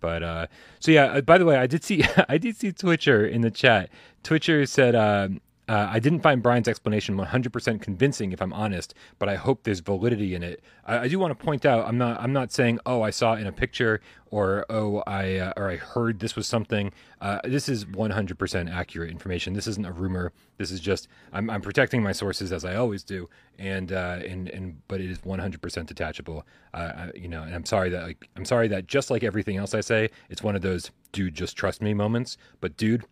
But 0.00 0.24
uh, 0.24 0.46
so 0.80 0.90
yeah. 0.90 1.04
Uh, 1.04 1.20
by 1.20 1.38
the 1.38 1.44
way, 1.44 1.56
I 1.56 1.68
did 1.68 1.84
see 1.84 2.04
I 2.28 2.38
did 2.38 2.56
see 2.56 2.72
Twitcher 2.72 3.24
in 3.24 3.42
the 3.42 3.52
chat. 3.52 3.88
Twitcher 4.24 4.66
said, 4.66 4.96
um, 4.96 5.40
uh, 5.68 5.88
I 5.92 6.00
didn't 6.00 6.20
find 6.20 6.42
Brian's 6.42 6.66
explanation 6.66 7.16
100% 7.16 7.80
convincing, 7.80 8.32
if 8.32 8.42
I'm 8.42 8.52
honest, 8.52 8.94
but 9.20 9.28
I 9.28 9.36
hope 9.36 9.62
there's 9.62 9.78
validity 9.78 10.34
in 10.34 10.42
it. 10.42 10.60
I, 10.84 11.00
I, 11.00 11.08
do 11.08 11.20
want 11.20 11.38
to 11.38 11.44
point 11.44 11.64
out 11.64 11.86
I'm 11.86 11.96
not 11.96 12.20
I'm 12.20 12.32
not 12.32 12.50
saying 12.50 12.80
oh 12.84 13.02
I 13.02 13.10
saw 13.10 13.34
in 13.34 13.46
a 13.46 13.52
picture 13.52 14.00
or 14.32 14.66
oh 14.68 15.04
I 15.06 15.36
uh, 15.36 15.52
or 15.56 15.70
I 15.70 15.76
heard 15.76 16.18
this 16.18 16.34
was 16.34 16.48
something. 16.48 16.92
Uh, 17.20 17.38
this 17.44 17.68
is 17.68 17.84
100% 17.84 18.74
accurate 18.74 19.10
information. 19.10 19.52
This 19.52 19.68
isn't 19.68 19.86
a 19.86 19.92
rumor. 19.92 20.32
This 20.58 20.72
is 20.72 20.80
just 20.80 21.06
I'm, 21.32 21.48
I'm 21.48 21.60
protecting 21.60 22.02
my 22.02 22.12
sources 22.12 22.50
as 22.50 22.64
I 22.64 22.74
always 22.74 23.04
do, 23.04 23.28
and 23.56 23.92
uh, 23.92 24.18
and 24.26 24.48
and 24.48 24.80
but 24.88 25.00
it 25.00 25.10
is 25.10 25.18
100% 25.18 25.86
detachable. 25.86 26.44
Uh, 26.74 27.08
you 27.14 27.28
know, 27.28 27.42
and 27.44 27.54
I'm 27.54 27.66
sorry 27.66 27.88
that 27.90 28.02
like, 28.02 28.28
I'm 28.36 28.44
sorry 28.44 28.66
that 28.68 28.88
just 28.88 29.12
like 29.12 29.22
everything 29.22 29.58
else 29.58 29.74
I 29.74 29.80
say, 29.80 30.10
it's 30.28 30.42
one 30.42 30.56
of 30.56 30.62
those 30.62 30.90
dude 31.12 31.36
just 31.36 31.56
trust 31.56 31.80
me 31.80 31.94
moments. 31.94 32.36
But 32.60 32.76
dude, 32.76 33.04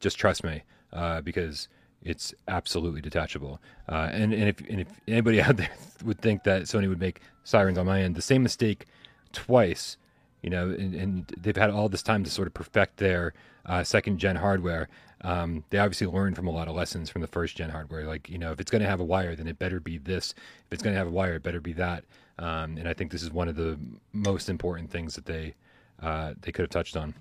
just 0.00 0.18
trust 0.18 0.42
me 0.42 0.64
uh, 0.92 1.20
because 1.20 1.68
it's 2.02 2.34
absolutely 2.48 3.00
detachable. 3.00 3.60
Uh, 3.88 4.08
and 4.12 4.32
and 4.32 4.48
if 4.48 4.60
and 4.68 4.80
if 4.80 4.88
anybody 5.08 5.40
out 5.46 5.56
there 5.56 5.70
would 6.04 6.20
think 6.20 6.44
that 6.44 6.62
Sony 6.62 6.88
would 6.88 7.00
make 7.00 7.20
sirens 7.44 7.78
on 7.78 7.86
my 7.86 8.02
end, 8.02 8.14
the 8.14 8.22
same 8.22 8.42
mistake 8.42 8.86
twice, 9.32 9.96
you 10.42 10.50
know, 10.50 10.70
and, 10.70 10.94
and 10.94 11.34
they've 11.36 11.56
had 11.56 11.70
all 11.70 11.88
this 11.88 12.02
time 12.02 12.24
to 12.24 12.30
sort 12.30 12.46
of 12.48 12.54
perfect 12.54 12.98
their 12.98 13.34
uh, 13.66 13.82
second 13.84 14.18
gen 14.18 14.36
hardware. 14.36 14.88
Um, 15.22 15.64
they 15.70 15.78
obviously 15.78 16.06
learned 16.06 16.36
from 16.36 16.46
a 16.46 16.50
lot 16.50 16.68
of 16.68 16.76
lessons 16.76 17.10
from 17.10 17.22
the 17.22 17.26
first 17.26 17.56
gen 17.56 17.70
hardware. 17.70 18.04
Like 18.04 18.28
you 18.28 18.38
know, 18.38 18.52
if 18.52 18.60
it's 18.60 18.70
going 18.70 18.82
to 18.82 18.88
have 18.88 19.00
a 19.00 19.04
wire, 19.04 19.34
then 19.34 19.46
it 19.46 19.58
better 19.58 19.80
be 19.80 19.98
this. 19.98 20.34
If 20.66 20.72
it's 20.72 20.82
going 20.82 20.94
to 20.94 20.98
have 20.98 21.08
a 21.08 21.10
wire, 21.10 21.34
it 21.34 21.42
better 21.42 21.60
be 21.60 21.72
that. 21.74 22.04
Um, 22.38 22.76
and 22.76 22.86
I 22.86 22.92
think 22.92 23.10
this 23.10 23.22
is 23.22 23.32
one 23.32 23.48
of 23.48 23.56
the 23.56 23.78
most 24.12 24.48
important 24.48 24.90
things 24.90 25.14
that 25.14 25.26
they 25.26 25.54
uh, 26.02 26.34
they 26.42 26.52
could 26.52 26.62
have 26.62 26.70
touched 26.70 26.96
on. 26.96 27.14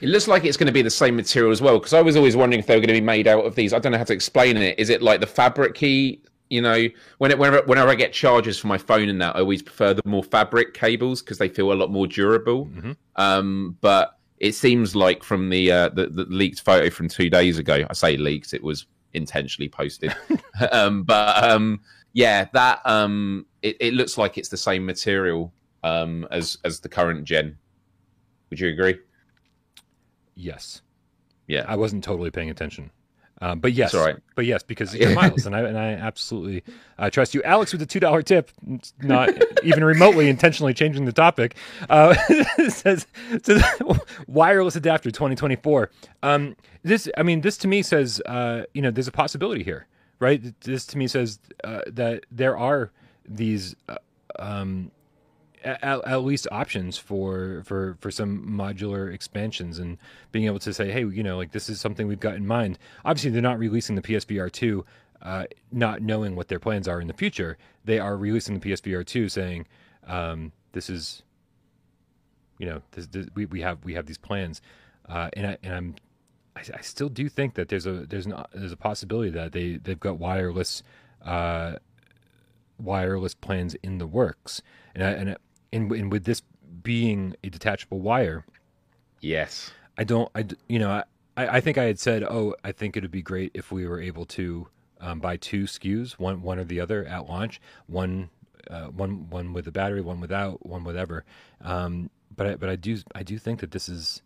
It 0.00 0.08
looks 0.08 0.28
like 0.28 0.44
it's 0.44 0.56
going 0.56 0.66
to 0.66 0.72
be 0.72 0.82
the 0.82 0.90
same 0.90 1.16
material 1.16 1.52
as 1.52 1.62
well 1.62 1.78
because 1.78 1.92
I 1.92 2.00
was 2.00 2.16
always 2.16 2.36
wondering 2.36 2.60
if 2.60 2.66
they 2.66 2.74
were 2.74 2.80
going 2.80 2.88
to 2.88 2.94
be 2.94 3.00
made 3.00 3.28
out 3.28 3.44
of 3.44 3.54
these. 3.54 3.72
I 3.72 3.78
don't 3.78 3.92
know 3.92 3.98
how 3.98 4.04
to 4.04 4.12
explain 4.12 4.56
it. 4.56 4.78
Is 4.78 4.90
it 4.90 5.02
like 5.02 5.20
the 5.20 5.26
fabric 5.26 5.74
key? 5.74 6.22
You 6.50 6.60
know, 6.60 6.88
when 7.18 7.38
whenever, 7.38 7.62
whenever 7.66 7.90
I 7.90 7.94
get 7.94 8.12
chargers 8.12 8.58
for 8.58 8.66
my 8.66 8.76
phone 8.76 9.08
and 9.08 9.20
that, 9.22 9.36
I 9.36 9.40
always 9.40 9.62
prefer 9.62 9.94
the 9.94 10.02
more 10.04 10.22
fabric 10.22 10.74
cables 10.74 11.22
because 11.22 11.38
they 11.38 11.48
feel 11.48 11.72
a 11.72 11.74
lot 11.74 11.90
more 11.90 12.06
durable. 12.06 12.66
Mm-hmm. 12.66 12.92
Um, 13.16 13.78
but 13.80 14.18
it 14.38 14.52
seems 14.52 14.94
like 14.94 15.22
from 15.22 15.48
the, 15.48 15.72
uh, 15.72 15.88
the, 15.90 16.08
the 16.08 16.24
leaked 16.24 16.60
photo 16.60 16.90
from 16.90 17.08
two 17.08 17.30
days 17.30 17.58
ago, 17.58 17.86
I 17.88 17.92
say 17.94 18.16
leaked, 18.16 18.52
it 18.52 18.62
was 18.62 18.86
intentionally 19.14 19.68
posted. 19.68 20.14
um, 20.72 21.04
but 21.04 21.42
um, 21.42 21.80
yeah, 22.12 22.46
that 22.52 22.80
um, 22.84 23.46
it, 23.62 23.76
it, 23.80 23.94
looks 23.94 24.18
like 24.18 24.38
it's 24.38 24.48
the 24.48 24.56
same 24.56 24.84
material 24.84 25.52
um, 25.82 26.26
as 26.30 26.58
as 26.64 26.80
the 26.80 26.88
current 26.88 27.24
gen. 27.24 27.56
Would 28.50 28.60
you 28.60 28.68
agree? 28.68 28.98
Yes. 30.34 30.82
Yeah. 31.46 31.64
I 31.66 31.76
wasn't 31.76 32.04
totally 32.04 32.30
paying 32.30 32.50
attention. 32.50 32.90
Um, 33.42 33.58
but 33.58 33.72
yes, 33.72 33.92
but 34.36 34.46
yes, 34.46 34.62
because 34.62 34.94
you're 34.96 35.12
Miles, 35.14 35.46
and 35.46 35.56
I 35.56 35.62
and 35.62 35.76
I 35.76 35.94
absolutely 35.94 36.62
uh, 36.96 37.10
trust 37.10 37.34
you, 37.34 37.42
Alex, 37.42 37.72
with 37.72 37.82
a 37.82 37.86
two 37.86 37.98
dollar 37.98 38.22
tip, 38.22 38.52
not 39.02 39.30
even 39.64 39.82
remotely 39.82 40.28
intentionally 40.28 40.72
changing 40.72 41.06
the 41.06 41.12
topic. 41.12 41.56
Uh, 41.90 42.14
says, 42.68 43.04
says 43.42 43.64
wireless 44.28 44.76
adapter 44.76 45.10
2024. 45.10 45.90
Um, 46.22 46.54
this, 46.84 47.08
I 47.16 47.24
mean, 47.24 47.40
this 47.40 47.56
to 47.58 47.68
me 47.68 47.82
says, 47.82 48.22
uh, 48.26 48.62
you 48.74 48.80
know, 48.80 48.92
there's 48.92 49.08
a 49.08 49.12
possibility 49.12 49.64
here, 49.64 49.88
right? 50.20 50.40
This 50.60 50.86
to 50.86 50.98
me 50.98 51.08
says 51.08 51.40
uh, 51.64 51.80
that 51.88 52.26
there 52.30 52.56
are 52.56 52.92
these 53.28 53.74
uh, 53.88 53.96
um, 54.38 54.92
at, 55.64 55.82
at, 55.84 56.24
least 56.24 56.46
options 56.50 56.98
for 56.98 57.62
for 57.64 57.96
for 58.00 58.10
some 58.10 58.46
modular 58.46 59.12
expansions 59.12 59.78
and 59.78 59.98
being 60.30 60.46
able 60.46 60.58
to 60.60 60.72
say, 60.72 60.90
hey, 60.90 61.00
you 61.00 61.22
know, 61.22 61.36
like 61.36 61.52
this 61.52 61.68
is 61.68 61.80
something 61.80 62.06
we've 62.06 62.20
got 62.20 62.34
in 62.34 62.46
mind. 62.46 62.78
Obviously, 63.04 63.30
they're 63.30 63.42
not 63.42 63.58
releasing 63.58 63.96
the 63.96 64.02
PSVR 64.02 64.50
two, 64.50 64.84
uh, 65.22 65.44
not 65.70 66.02
knowing 66.02 66.36
what 66.36 66.48
their 66.48 66.58
plans 66.58 66.88
are 66.88 67.00
in 67.00 67.06
the 67.06 67.12
future. 67.12 67.56
They 67.84 67.98
are 67.98 68.16
releasing 68.16 68.58
the 68.58 68.70
PSVR 68.70 69.06
two, 69.06 69.28
saying 69.28 69.66
um, 70.06 70.52
this 70.72 70.90
is, 70.90 71.22
you 72.58 72.66
know, 72.66 72.82
this, 72.92 73.06
this, 73.08 73.26
we 73.34 73.46
we 73.46 73.60
have 73.60 73.84
we 73.84 73.94
have 73.94 74.06
these 74.06 74.18
plans, 74.18 74.60
uh, 75.08 75.30
and 75.34 75.46
I 75.46 75.58
and 75.62 75.74
I'm. 75.74 75.94
I, 76.54 76.60
I 76.74 76.80
still 76.82 77.08
do 77.08 77.30
think 77.30 77.54
that 77.54 77.68
there's 77.68 77.86
a 77.86 78.06
there's 78.06 78.26
an 78.26 78.34
there's 78.52 78.72
a 78.72 78.76
possibility 78.76 79.30
that 79.30 79.52
they 79.52 79.76
they've 79.76 79.98
got 79.98 80.18
wireless 80.18 80.82
uh, 81.24 81.76
wireless 82.78 83.34
plans 83.34 83.74
in 83.82 83.98
the 83.98 84.06
works, 84.06 84.60
and 84.94 85.04
I, 85.04 85.10
and 85.10 85.36
and, 85.72 85.90
and 85.92 86.10
with 86.12 86.24
this 86.24 86.42
being 86.82 87.34
a 87.44 87.48
detachable 87.50 88.00
wire, 88.00 88.44
Yes. 89.20 89.70
I 89.96 90.04
don't. 90.04 90.30
I 90.34 90.46
you 90.68 90.78
know 90.78 90.90
I 90.90 91.04
I 91.36 91.60
think 91.60 91.78
I 91.78 91.84
had 91.84 91.98
said 91.98 92.22
oh 92.24 92.54
I 92.64 92.72
think 92.72 92.96
it 92.96 93.02
would 93.02 93.10
be 93.10 93.22
great 93.22 93.50
if 93.54 93.70
we 93.70 93.86
were 93.86 94.00
able 94.00 94.24
to 94.26 94.66
um, 95.00 95.20
buy 95.20 95.36
two 95.36 95.64
SKUs 95.64 96.12
one 96.12 96.42
one 96.42 96.58
or 96.58 96.64
the 96.64 96.80
other 96.80 97.04
at 97.04 97.28
launch 97.28 97.60
one 97.86 98.30
uh, 98.70 98.86
one 98.86 99.28
one 99.30 99.52
with 99.52 99.66
a 99.68 99.72
battery 99.72 100.00
one 100.00 100.20
without 100.20 100.64
one 100.66 100.82
whatever. 100.84 101.24
Um, 101.60 102.10
but 102.34 102.46
I, 102.46 102.54
but 102.56 102.68
I 102.70 102.76
do 102.76 102.98
I 103.14 103.22
do 103.22 103.38
think 103.38 103.60
that 103.60 103.70
this 103.70 103.88
is 103.88 104.22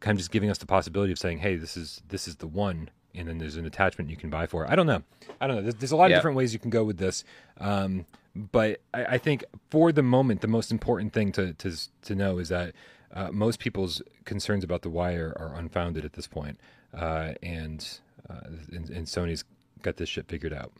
kind 0.00 0.14
of 0.14 0.18
just 0.18 0.30
giving 0.30 0.50
us 0.50 0.58
the 0.58 0.66
possibility 0.66 1.12
of 1.12 1.18
saying 1.18 1.38
hey 1.38 1.56
this 1.56 1.76
is 1.76 2.00
this 2.08 2.28
is 2.28 2.36
the 2.36 2.46
one 2.46 2.88
and 3.14 3.26
then 3.28 3.38
there's 3.38 3.56
an 3.56 3.66
attachment 3.66 4.08
you 4.10 4.16
can 4.16 4.30
buy 4.30 4.46
for 4.46 4.64
it. 4.64 4.70
I 4.70 4.76
don't 4.76 4.86
know. 4.86 5.02
I 5.40 5.46
don't 5.46 5.56
know. 5.56 5.62
There's, 5.62 5.74
there's 5.76 5.92
a 5.92 5.96
lot 5.96 6.10
Yeah. 6.10 6.16
of 6.16 6.20
different 6.20 6.36
ways 6.36 6.52
you 6.52 6.58
can 6.58 6.70
go 6.70 6.84
with 6.84 6.98
this. 6.98 7.24
Um, 7.58 8.04
but 8.52 8.80
I, 8.94 9.04
I 9.04 9.18
think 9.18 9.44
for 9.70 9.92
the 9.92 10.02
moment, 10.02 10.40
the 10.40 10.48
most 10.48 10.70
important 10.70 11.12
thing 11.12 11.32
to 11.32 11.52
to 11.54 11.76
to 12.02 12.14
know 12.14 12.38
is 12.38 12.48
that 12.50 12.74
uh, 13.12 13.30
most 13.32 13.58
people's 13.58 14.02
concerns 14.24 14.64
about 14.64 14.82
the 14.82 14.90
wire 14.90 15.34
are 15.38 15.54
unfounded 15.54 16.04
at 16.04 16.12
this 16.12 16.26
point, 16.26 16.58
uh, 16.94 17.32
and, 17.42 17.98
uh, 18.28 18.40
and 18.72 18.90
and 18.90 19.06
Sony's 19.06 19.44
got 19.82 19.96
this 19.96 20.08
shit 20.08 20.28
figured 20.28 20.52
out. 20.52 20.72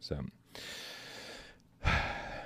So 0.00 0.20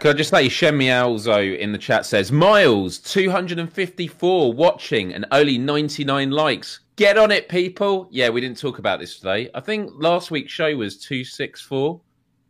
Could 0.05 0.16
I 0.16 0.18
just 0.18 0.28
say, 0.28 0.51
Shem 0.51 0.78
Mialzo 0.78 1.59
in 1.59 1.72
the 1.72 1.78
chat 1.78 2.05
says, 2.05 2.30
Miles, 2.30 2.99
254 2.99 4.53
watching 4.53 5.14
and 5.14 5.24
only 5.32 5.57
99 5.57 6.30
likes. 6.30 6.80
Get 6.97 7.16
on 7.16 7.30
it, 7.30 7.49
people. 7.49 8.07
Yeah, 8.11 8.28
we 8.28 8.43
didn't 8.43 8.59
talk 8.59 8.78
about 8.78 9.01
this 9.01 9.16
today. 9.16 9.49
I 9.55 9.61
think 9.61 9.93
last 9.95 10.30
week's 10.30 10.53
show 10.53 10.76
was 10.76 10.99
264. 10.99 11.99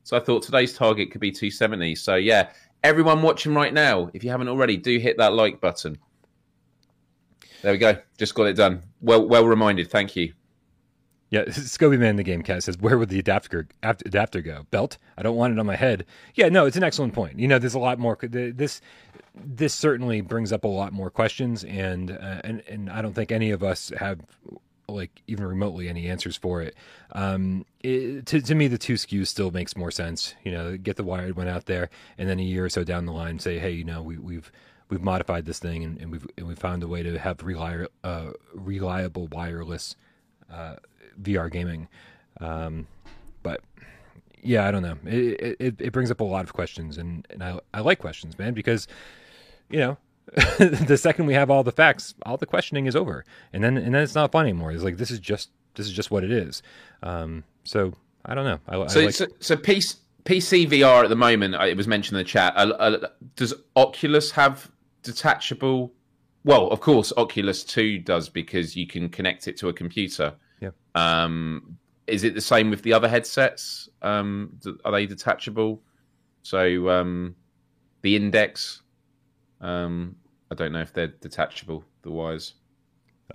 So 0.04 0.16
I 0.16 0.20
thought 0.20 0.42
today's 0.42 0.74
target 0.74 1.10
could 1.10 1.20
be 1.20 1.32
270. 1.32 1.94
So 1.96 2.14
yeah, 2.14 2.50
everyone 2.82 3.22
watching 3.22 3.54
right 3.54 3.72
now, 3.72 4.10
if 4.14 4.22
you 4.22 4.30
haven't 4.30 4.48
already, 4.48 4.76
do 4.76 4.98
hit 4.98 5.16
that 5.18 5.32
like 5.32 5.60
button. 5.60 5.98
There 7.62 7.72
we 7.72 7.78
go. 7.78 7.96
Just 8.18 8.34
got 8.34 8.44
it 8.44 8.52
done. 8.52 8.82
Well, 9.00 9.26
well 9.26 9.46
reminded. 9.46 9.90
Thank 9.90 10.14
you. 10.14 10.34
yeah, 11.30 11.44
Scobie 11.48 11.98
Man 11.98 12.16
the 12.16 12.22
game 12.22 12.42
cat 12.42 12.62
says 12.62 12.76
where 12.78 12.98
would 12.98 13.08
the 13.08 13.18
adapter 13.18 13.66
adapter 13.82 14.42
go? 14.42 14.66
Belt? 14.70 14.98
I 15.16 15.22
don't 15.22 15.36
want 15.36 15.54
it 15.54 15.58
on 15.58 15.64
my 15.64 15.76
head. 15.76 16.04
Yeah, 16.34 16.50
no, 16.50 16.66
it's 16.66 16.76
an 16.76 16.84
excellent 16.84 17.14
point. 17.14 17.38
You 17.38 17.48
know, 17.48 17.58
there's 17.58 17.74
a 17.74 17.78
lot 17.78 17.98
more. 17.98 18.18
This 18.20 18.82
this 19.34 19.72
certainly 19.72 20.20
brings 20.20 20.52
up 20.52 20.64
a 20.64 20.68
lot 20.68 20.92
more 20.92 21.08
questions, 21.10 21.64
and 21.64 22.10
uh, 22.10 22.42
and 22.44 22.62
and 22.68 22.90
I 22.90 23.00
don't 23.00 23.14
think 23.14 23.32
any 23.32 23.50
of 23.50 23.62
us 23.62 23.90
have 23.98 24.20
like 24.88 25.22
even 25.26 25.46
remotely 25.46 25.88
any 25.88 26.08
answers 26.08 26.36
for 26.36 26.62
it. 26.62 26.74
Um, 27.12 27.64
it 27.80 28.26
to 28.26 28.40
to 28.40 28.54
me, 28.54 28.68
the 28.68 28.78
two 28.78 28.94
SKUs 28.94 29.28
still 29.28 29.50
makes 29.50 29.76
more 29.76 29.90
sense. 29.90 30.34
You 30.44 30.52
know, 30.52 30.76
get 30.76 30.96
the 30.96 31.04
wired 31.04 31.36
one 31.36 31.48
out 31.48 31.66
there, 31.66 31.90
and 32.18 32.28
then 32.28 32.38
a 32.38 32.42
year 32.42 32.64
or 32.64 32.68
so 32.68 32.84
down 32.84 33.06
the 33.06 33.12
line, 33.12 33.38
say, 33.38 33.58
hey, 33.58 33.70
you 33.70 33.84
know, 33.84 34.02
we, 34.02 34.18
we've 34.18 34.50
we've 34.88 35.02
modified 35.02 35.46
this 35.46 35.58
thing, 35.58 35.82
and, 35.84 36.00
and 36.00 36.12
we've 36.12 36.26
and 36.36 36.46
we 36.46 36.54
found 36.54 36.82
a 36.82 36.88
way 36.88 37.02
to 37.02 37.18
have 37.18 37.42
reliable 37.42 37.88
uh, 38.02 38.30
reliable 38.52 39.26
wireless 39.28 39.96
uh, 40.52 40.76
VR 41.20 41.50
gaming. 41.50 41.88
Um, 42.40 42.86
but 43.42 43.60
yeah, 44.42 44.66
I 44.66 44.70
don't 44.70 44.82
know. 44.82 44.98
It, 45.06 45.56
it 45.60 45.74
it 45.78 45.92
brings 45.92 46.10
up 46.10 46.20
a 46.20 46.24
lot 46.24 46.44
of 46.44 46.52
questions, 46.52 46.98
and, 46.98 47.26
and 47.30 47.42
I 47.42 47.58
I 47.72 47.80
like 47.80 47.98
questions, 47.98 48.38
man, 48.38 48.54
because 48.54 48.86
you 49.70 49.78
know 49.78 49.96
the 50.58 50.96
second 50.98 51.26
we 51.26 51.34
have 51.34 51.50
all 51.50 51.62
the 51.62 51.72
facts, 51.72 52.14
all 52.24 52.36
the 52.36 52.46
questioning 52.46 52.86
is 52.86 52.96
over, 52.96 53.24
and 53.52 53.62
then 53.62 53.76
and 53.76 53.94
then 53.94 54.02
it's 54.02 54.14
not 54.14 54.32
fun 54.32 54.46
anymore. 54.46 54.72
It's 54.72 54.82
like 54.82 54.96
this 54.96 55.10
is 55.10 55.18
just 55.20 55.50
this 55.74 55.86
is 55.86 55.92
just 55.92 56.10
what 56.10 56.24
it 56.24 56.32
is. 56.32 56.62
Um, 57.02 57.44
so 57.64 57.92
I 58.24 58.34
don't 58.34 58.44
know. 58.44 58.58
I, 58.68 58.86
So, 58.86 59.00
I 59.00 59.04
like, 59.04 59.14
so, 59.14 59.26
so 59.40 59.56
PC, 59.56 59.96
PC 60.24 60.68
VR 60.68 61.04
at 61.04 61.10
the 61.10 61.16
moment, 61.16 61.54
uh, 61.54 61.64
it 61.64 61.76
was 61.76 61.86
mentioned 61.86 62.18
in 62.18 62.24
the 62.24 62.28
chat. 62.28 62.54
Uh, 62.56 62.70
uh, 62.78 63.08
does 63.36 63.52
Oculus 63.76 64.30
have 64.32 64.70
detachable? 65.02 65.92
Well, 66.44 66.68
of 66.68 66.80
course, 66.80 67.12
Oculus 67.16 67.64
2 67.64 67.98
does 67.98 68.28
because 68.28 68.76
you 68.76 68.86
can 68.86 69.08
connect 69.08 69.48
it 69.48 69.56
to 69.58 69.68
a 69.68 69.72
computer. 69.72 70.34
Yeah. 70.60 70.70
Um, 70.94 71.78
is 72.06 72.24
it 72.24 72.34
the 72.34 72.40
same 72.40 72.70
with 72.70 72.82
the 72.82 72.92
other 72.92 73.08
headsets? 73.08 73.88
Um, 74.02 74.58
are 74.84 74.92
they 74.92 75.06
detachable? 75.06 75.82
So 76.42 76.90
um, 76.90 77.34
the 78.02 78.16
Index, 78.16 78.82
um, 79.64 80.16
I 80.50 80.54
don't 80.54 80.72
know 80.72 80.80
if 80.80 80.92
they're 80.92 81.08
detachable. 81.08 81.84
The 82.02 82.10
wires. 82.10 82.54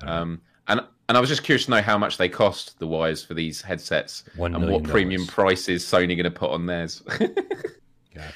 Um, 0.02 0.42
and 0.68 0.82
and 1.10 1.18
I 1.18 1.20
was 1.22 1.30
just 1.30 1.44
curious 1.44 1.66
to 1.66 1.72
know 1.72 1.82
how 1.82 1.98
much 1.98 2.18
they 2.18 2.30
cost 2.30 2.78
the 2.78 2.88
wires 2.88 3.24
for 3.24 3.34
these 3.34 3.62
headsets 3.62 4.24
and 4.56 4.72
what 4.72 4.84
premium 4.84 5.26
prices 5.26 5.84
Sony 5.84 6.10
going 6.10 6.24
to 6.24 6.32
put 6.32 6.52
on 6.52 6.68
theirs. 6.68 7.02
yeah. 7.20 8.32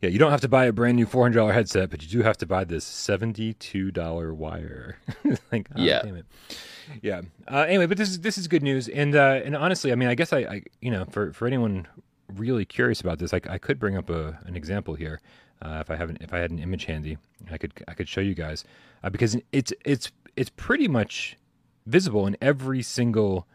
yeah, 0.00 0.08
you 0.08 0.18
don't 0.18 0.30
have 0.30 0.40
to 0.40 0.48
buy 0.48 0.64
a 0.64 0.72
brand 0.72 0.96
new 0.96 1.04
four 1.04 1.22
hundred 1.22 1.36
dollar 1.36 1.52
headset, 1.52 1.90
but 1.90 2.02
you 2.02 2.08
do 2.08 2.22
have 2.22 2.38
to 2.38 2.46
buy 2.46 2.64
this 2.64 2.84
seventy 2.84 3.52
two 3.52 3.90
dollar 3.90 4.32
wire. 4.32 4.98
like, 5.52 5.68
oh, 5.76 5.82
Yeah. 5.82 6.02
Yeah. 7.02 7.22
Uh, 7.46 7.66
anyway, 7.68 7.86
but 7.86 7.98
this 7.98 8.08
is 8.08 8.20
this 8.20 8.38
is 8.38 8.48
good 8.48 8.62
news, 8.62 8.88
and 8.88 9.14
uh, 9.14 9.40
and 9.44 9.54
honestly, 9.54 9.92
I 9.92 9.94
mean, 9.94 10.08
I 10.08 10.14
guess 10.14 10.32
I, 10.32 10.38
I 10.38 10.62
you 10.80 10.90
know 10.90 11.04
for 11.10 11.32
for 11.32 11.46
anyone 11.46 11.86
really 12.34 12.64
curious 12.64 13.00
about 13.02 13.18
this, 13.18 13.34
I, 13.34 13.40
I 13.48 13.58
could 13.58 13.78
bring 13.78 13.96
up 13.96 14.08
a 14.08 14.38
an 14.46 14.56
example 14.56 14.94
here. 14.94 15.20
Uh, 15.64 15.78
if 15.80 15.90
I 15.90 15.96
haven't, 15.96 16.20
if 16.20 16.34
I 16.34 16.38
had 16.38 16.50
an 16.50 16.58
image 16.58 16.84
handy, 16.84 17.16
I 17.50 17.56
could 17.56 17.72
I 17.88 17.94
could 17.94 18.08
show 18.08 18.20
you 18.20 18.34
guys 18.34 18.64
uh, 19.02 19.08
because 19.08 19.36
it's 19.50 19.72
it's 19.84 20.12
it's 20.36 20.50
pretty 20.50 20.88
much 20.88 21.38
visible 21.86 22.26
in 22.26 22.36
every 22.42 22.82
single 22.82 23.46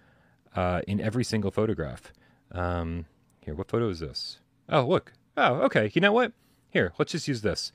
uh, 0.55 0.81
in 0.87 0.99
every 0.99 1.23
single 1.23 1.51
photograph. 1.51 2.11
Um, 2.51 3.05
here, 3.41 3.53
what 3.53 3.69
photo 3.69 3.89
is 3.89 3.99
this? 3.99 4.39
Oh, 4.69 4.85
look. 4.85 5.13
Oh, 5.37 5.55
okay. 5.61 5.91
You 5.93 6.01
know 6.01 6.11
what? 6.11 6.33
Here, 6.71 6.93
let's 6.97 7.11
just 7.11 7.27
use 7.27 7.41
this. 7.41 7.71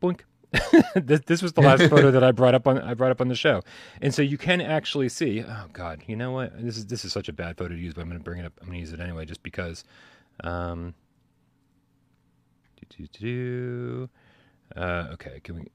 Blink. 0.00 0.24
this, 0.94 1.20
this 1.26 1.42
was 1.42 1.52
the 1.52 1.60
last 1.60 1.82
photo 1.90 2.10
that 2.10 2.24
I 2.24 2.32
brought 2.32 2.54
up 2.54 2.66
on 2.66 2.78
I 2.78 2.94
brought 2.94 3.10
up 3.10 3.20
on 3.20 3.28
the 3.28 3.34
show, 3.34 3.62
and 4.02 4.14
so 4.14 4.20
you 4.20 4.36
can 4.36 4.60
actually 4.60 5.08
see. 5.08 5.42
Oh 5.42 5.66
God, 5.72 6.02
you 6.06 6.16
know 6.16 6.32
what? 6.32 6.62
This 6.62 6.76
is 6.76 6.86
this 6.86 7.06
is 7.06 7.12
such 7.12 7.28
a 7.28 7.32
bad 7.32 7.56
photo 7.56 7.74
to 7.74 7.80
use, 7.80 7.94
but 7.94 8.02
I'm 8.02 8.08
going 8.08 8.18
to 8.18 8.24
bring 8.24 8.38
it 8.38 8.44
up. 8.44 8.52
I'm 8.60 8.66
going 8.68 8.76
to 8.76 8.80
use 8.80 8.92
it 8.92 9.00
anyway, 9.00 9.24
just 9.24 9.42
because. 9.42 9.84
Um, 10.44 10.94
do, 12.90 13.06
do, 13.06 13.18
do. 13.18 14.08
Uh, 14.76 15.08
okay, 15.12 15.40
can 15.42 15.56
we? 15.56 15.66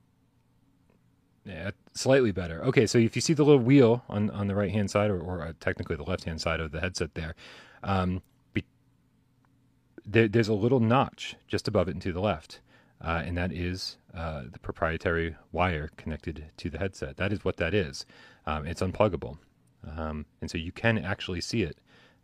Yeah, 1.46 1.72
slightly 1.94 2.32
better. 2.32 2.64
Okay, 2.66 2.88
so 2.88 2.98
if 2.98 3.16
you 3.16 3.22
see 3.22 3.34
the 3.34 3.44
little 3.44 3.62
wheel 3.62 4.04
on, 4.08 4.30
on 4.30 4.48
the 4.48 4.56
right 4.56 4.72
hand 4.72 4.90
side, 4.90 5.10
or, 5.10 5.20
or 5.20 5.42
uh, 5.42 5.54
technically 5.60 5.96
the 5.96 6.04
left 6.04 6.24
hand 6.24 6.40
side 6.40 6.60
of 6.60 6.72
the 6.72 6.80
headset 6.80 7.16
there, 7.16 7.36
um, 7.84 8.22
be, 8.54 8.64
there, 10.06 10.28
there's 10.28 10.48
a 10.48 10.54
little 10.54 10.80
notch 10.80 11.36
just 11.48 11.68
above 11.68 11.90
it 11.90 11.92
and 11.92 12.02
to 12.02 12.14
the 12.14 12.22
left, 12.22 12.62
uh, 13.02 13.22
and 13.26 13.38
that 13.38 13.52
is 13.52 13.98
uh, 14.16 14.44
the 14.50 14.60
proprietary 14.60 15.36
wire 15.52 15.90
connected 15.98 16.46
to 16.58 16.70
the 16.70 16.78
headset. 16.78 17.18
That 17.18 17.34
is 17.34 17.44
what 17.44 17.58
that 17.58 17.74
is. 17.74 18.06
Um, 18.46 18.66
it's 18.66 18.82
unpluggable, 18.82 19.38
um, 19.98 20.26
and 20.40 20.50
so 20.50 20.58
you 20.58 20.72
can 20.72 20.98
actually 20.98 21.42
see 21.42 21.64
it 21.64 21.78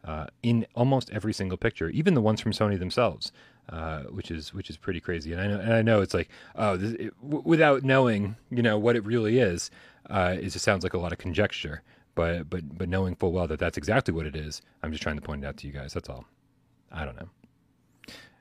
uh, 0.04 0.28
in 0.44 0.66
almost 0.76 1.10
every 1.12 1.34
single 1.34 1.58
picture, 1.58 1.90
even 1.90 2.14
the 2.14 2.22
ones 2.22 2.42
from 2.42 2.52
Sony 2.52 2.80
themselves, 2.80 3.32
uh, 3.70 4.04
which 4.04 4.32
is 4.32 4.54
which 4.54 4.70
is 4.70 4.78
pretty 4.78 5.00
crazy. 5.00 5.34
And 5.34 5.42
I 5.42 5.48
know, 5.48 5.60
and 5.60 5.74
I 5.74 5.82
know 5.82 6.02
it's 6.02 6.14
like, 6.14 6.30
oh, 6.56 6.78
this, 6.78 6.94
it, 6.94 7.14
w- 7.22 7.44
without 7.46 7.84
knowing, 7.84 8.36
you 8.50 8.64
know, 8.64 8.78
what 8.78 8.96
it 8.96 9.06
really 9.06 9.40
is, 9.40 9.70
uh, 10.10 10.36
it 10.40 10.50
just 10.50 10.66
sounds 10.66 10.84
like 10.84 10.94
a 10.94 11.00
lot 11.00 11.12
of 11.12 11.18
conjecture. 11.18 11.82
But 12.16 12.50
but 12.50 12.78
but 12.78 12.90
knowing 12.90 13.16
full 13.16 13.32
well 13.32 13.48
that 13.48 13.60
that's 13.60 13.78
exactly 13.78 14.14
what 14.14 14.26
it 14.26 14.36
is, 14.36 14.62
I'm 14.84 14.92
just 14.92 15.04
trying 15.04 15.18
to 15.18 15.22
point 15.22 15.44
it 15.44 15.48
out 15.48 15.58
to 15.58 15.68
you 15.68 15.74
guys. 15.74 15.94
That's 15.94 16.10
all. 16.10 16.26
I 16.92 17.06
don't 17.06 17.16
know. 17.16 17.30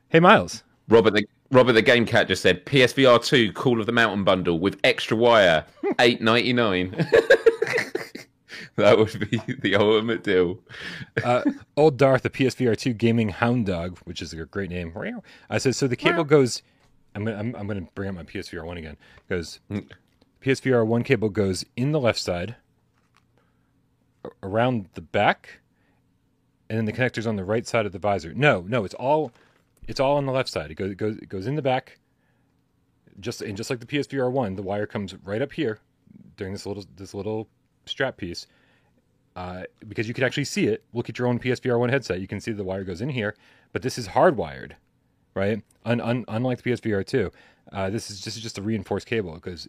Hey, 0.09 0.20
Miles. 0.20 0.64
Robert 0.88 1.12
the 1.12 1.26
Robert 1.50 1.74
the 1.74 1.82
Game 1.82 2.06
Cat 2.06 2.28
just 2.28 2.42
said 2.42 2.64
PSVR 2.64 3.22
two 3.22 3.52
Call 3.52 3.80
of 3.80 3.86
the 3.86 3.92
Mountain 3.92 4.24
bundle 4.24 4.59
with 4.59 4.80
extra 4.84 5.16
wire, 5.16 5.64
eight 6.00 6.22
ninety 6.22 6.52
nine. 6.52 7.06
that 8.78 8.96
would 8.96 9.30
be 9.30 9.42
the 9.60 9.74
ultimate 9.74 10.22
deal. 10.22 10.58
uh, 11.24 11.42
old 11.76 11.96
Darth, 11.96 12.22
the 12.22 12.30
PSVR 12.30 12.76
2 12.76 12.92
gaming 12.94 13.30
hound 13.30 13.66
dog, 13.66 13.98
which 14.04 14.22
is 14.22 14.32
a 14.32 14.44
great 14.44 14.70
name. 14.70 14.92
I 15.50 15.58
said, 15.58 15.74
so 15.74 15.86
the 15.86 15.96
cable 15.96 16.24
goes. 16.24 16.62
I'm 17.14 17.24
gonna, 17.24 17.38
I'm, 17.38 17.56
I'm 17.56 17.66
gonna 17.66 17.88
bring 17.94 18.08
up 18.08 18.14
my 18.14 18.22
PSVR 18.22 18.64
one 18.64 18.76
again. 18.76 18.96
Goes 19.28 19.60
PSVR 20.42 20.86
one 20.86 21.02
cable 21.02 21.28
goes 21.28 21.64
in 21.76 21.90
the 21.92 21.98
left 21.98 22.20
side, 22.20 22.54
around 24.42 24.88
the 24.94 25.00
back, 25.00 25.60
and 26.70 26.78
then 26.78 26.84
the 26.84 26.92
connector's 26.92 27.26
on 27.26 27.36
the 27.36 27.44
right 27.44 27.66
side 27.66 27.86
of 27.86 27.92
the 27.92 27.98
visor. 27.98 28.32
No, 28.34 28.64
no, 28.68 28.84
it's 28.84 28.94
all 28.94 29.32
it's 29.88 29.98
all 29.98 30.16
on 30.16 30.26
the 30.26 30.32
left 30.32 30.48
side. 30.48 30.70
It 30.70 30.76
goes 30.76 30.92
it 30.92 30.98
goes 30.98 31.16
it 31.16 31.28
goes 31.28 31.46
in 31.46 31.56
the 31.56 31.62
back. 31.62 31.98
Just 33.18 33.42
and 33.42 33.56
just 33.56 33.70
like 33.70 33.80
the 33.80 33.86
PSVR 33.86 34.30
one, 34.30 34.54
the 34.54 34.62
wire 34.62 34.86
comes 34.86 35.16
right 35.24 35.42
up 35.42 35.52
here 35.52 35.80
during 36.36 36.52
this 36.52 36.66
little 36.66 36.84
this 36.94 37.14
little 37.14 37.48
strap 37.86 38.16
piece 38.16 38.46
uh, 39.39 39.62
because 39.86 40.09
you 40.09 40.14
can 40.14 40.24
actually 40.24 40.45
see 40.45 40.66
it. 40.66 40.82
Look 40.93 41.09
at 41.09 41.16
your 41.16 41.28
own 41.28 41.39
PSVR 41.39 41.78
one 41.78 41.91
headset. 41.91 42.20
You 42.20 42.26
can 42.26 42.41
see 42.41 42.51
the 42.51 42.64
wire 42.64 42.82
goes 42.82 43.01
in 43.01 43.11
here, 43.11 43.36
but 43.72 43.82
this 43.82 43.97
is 43.97 44.09
hardwired, 44.09 44.72
right? 45.34 45.62
Un- 45.84 46.01
un- 46.01 46.24
unlike 46.26 46.61
the 46.61 46.70
PSVR 46.70 47.07
two, 47.07 47.30
uh, 47.72 47.89
this 47.89 48.11
is 48.11 48.20
just 48.20 48.41
just 48.43 48.59
a 48.59 48.62
reinforced 48.62 49.07
cable 49.07 49.34
because 49.34 49.68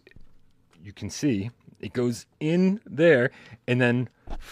you 0.82 0.92
can 0.92 1.08
see 1.08 1.50
it 1.78 1.92
goes 1.92 2.26
in 2.40 2.80
there, 2.84 3.30
and 3.68 3.80
then 3.80 4.08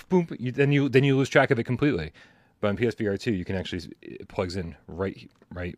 boom, 0.09 0.29
you, 0.39 0.53
then 0.53 0.71
you 0.71 0.89
then 0.89 1.03
you 1.03 1.17
lose 1.17 1.29
track 1.29 1.51
of 1.51 1.59
it 1.59 1.65
completely. 1.65 2.13
But 2.61 2.69
on 2.69 2.77
PSVR 2.77 3.19
two, 3.19 3.33
you 3.33 3.45
can 3.45 3.57
actually 3.57 3.93
it 4.03 4.29
plugs 4.29 4.55
in 4.55 4.77
right 4.87 5.29
right 5.53 5.77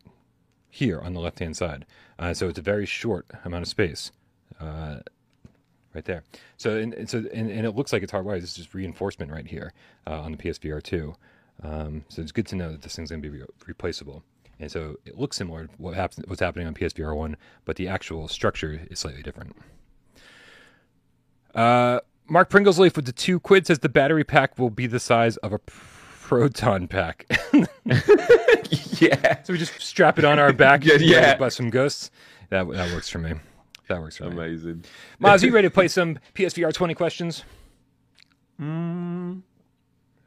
here 0.69 0.99
on 1.01 1.13
the 1.13 1.19
left 1.19 1.39
hand 1.39 1.57
side, 1.57 1.87
uh, 2.19 2.35
so 2.35 2.47
it's 2.47 2.59
a 2.59 2.61
very 2.73 2.85
short 2.85 3.25
amount 3.43 3.63
of 3.63 3.69
space 3.69 4.11
Uh, 4.59 4.99
right 5.93 6.05
there. 6.05 6.23
So 6.57 6.77
and, 6.77 6.93
and 6.93 7.09
so 7.09 7.19
and, 7.33 7.51
and 7.51 7.65
it 7.65 7.71
looks 7.75 7.93
like 7.93 8.03
it's 8.03 8.11
hardwired. 8.11 8.41
This 8.41 8.51
is 8.51 8.57
just 8.57 8.73
reinforcement 8.73 9.31
right 9.31 9.47
here 9.47 9.73
uh, 10.07 10.21
on 10.21 10.31
the 10.31 10.37
PSVR 10.37 10.81
two. 10.81 11.15
Um, 11.63 12.05
so 12.09 12.21
it's 12.21 12.31
good 12.31 12.47
to 12.47 12.55
know 12.55 12.71
that 12.71 12.81
this 12.81 12.95
thing's 12.95 13.11
going 13.11 13.21
to 13.21 13.29
be 13.29 13.39
re- 13.39 13.45
replaceable. 13.67 14.23
And 14.59 14.71
so 14.71 14.95
it 15.05 15.17
looks 15.17 15.37
similar 15.37 15.65
to 15.65 15.73
what 15.77 15.95
happens, 15.95 16.25
what's 16.27 16.41
happening 16.41 16.67
on 16.67 16.73
PSVR 16.73 17.15
one, 17.15 17.35
but 17.65 17.75
the 17.75 17.87
actual 17.87 18.27
structure 18.27 18.81
is 18.89 18.99
slightly 18.99 19.23
different. 19.23 19.55
Uh, 21.53 21.99
Mark 22.27 22.49
Pringlesleaf 22.49 22.95
with 22.95 23.05
the 23.05 23.11
two 23.11 23.39
quid 23.39 23.67
says 23.67 23.79
the 23.79 23.89
battery 23.89 24.23
pack 24.23 24.57
will 24.57 24.69
be 24.69 24.87
the 24.87 24.99
size 24.99 25.37
of 25.37 25.51
a 25.51 25.59
proton 25.59 26.87
pack. 26.87 27.25
yeah. 29.01 29.43
so 29.43 29.51
we 29.51 29.57
just 29.57 29.81
strap 29.81 30.17
it 30.19 30.25
on 30.25 30.39
our 30.39 30.53
back. 30.53 30.85
Yeah, 30.85 30.95
yeah. 30.99 31.35
Bust 31.35 31.57
some 31.57 31.69
ghosts. 31.69 32.11
That 32.49 32.69
that 32.69 32.93
works 32.93 33.09
for 33.09 33.17
me. 33.19 33.33
That 33.91 33.99
works 33.99 34.17
for 34.17 34.29
me. 34.29 34.31
Amazing. 34.31 34.85
Miles, 35.19 35.43
you 35.43 35.51
ready 35.51 35.67
to 35.67 35.73
play 35.73 35.89
some 35.89 36.17
PSVR 36.33 36.73
20 36.73 36.93
questions? 36.93 37.43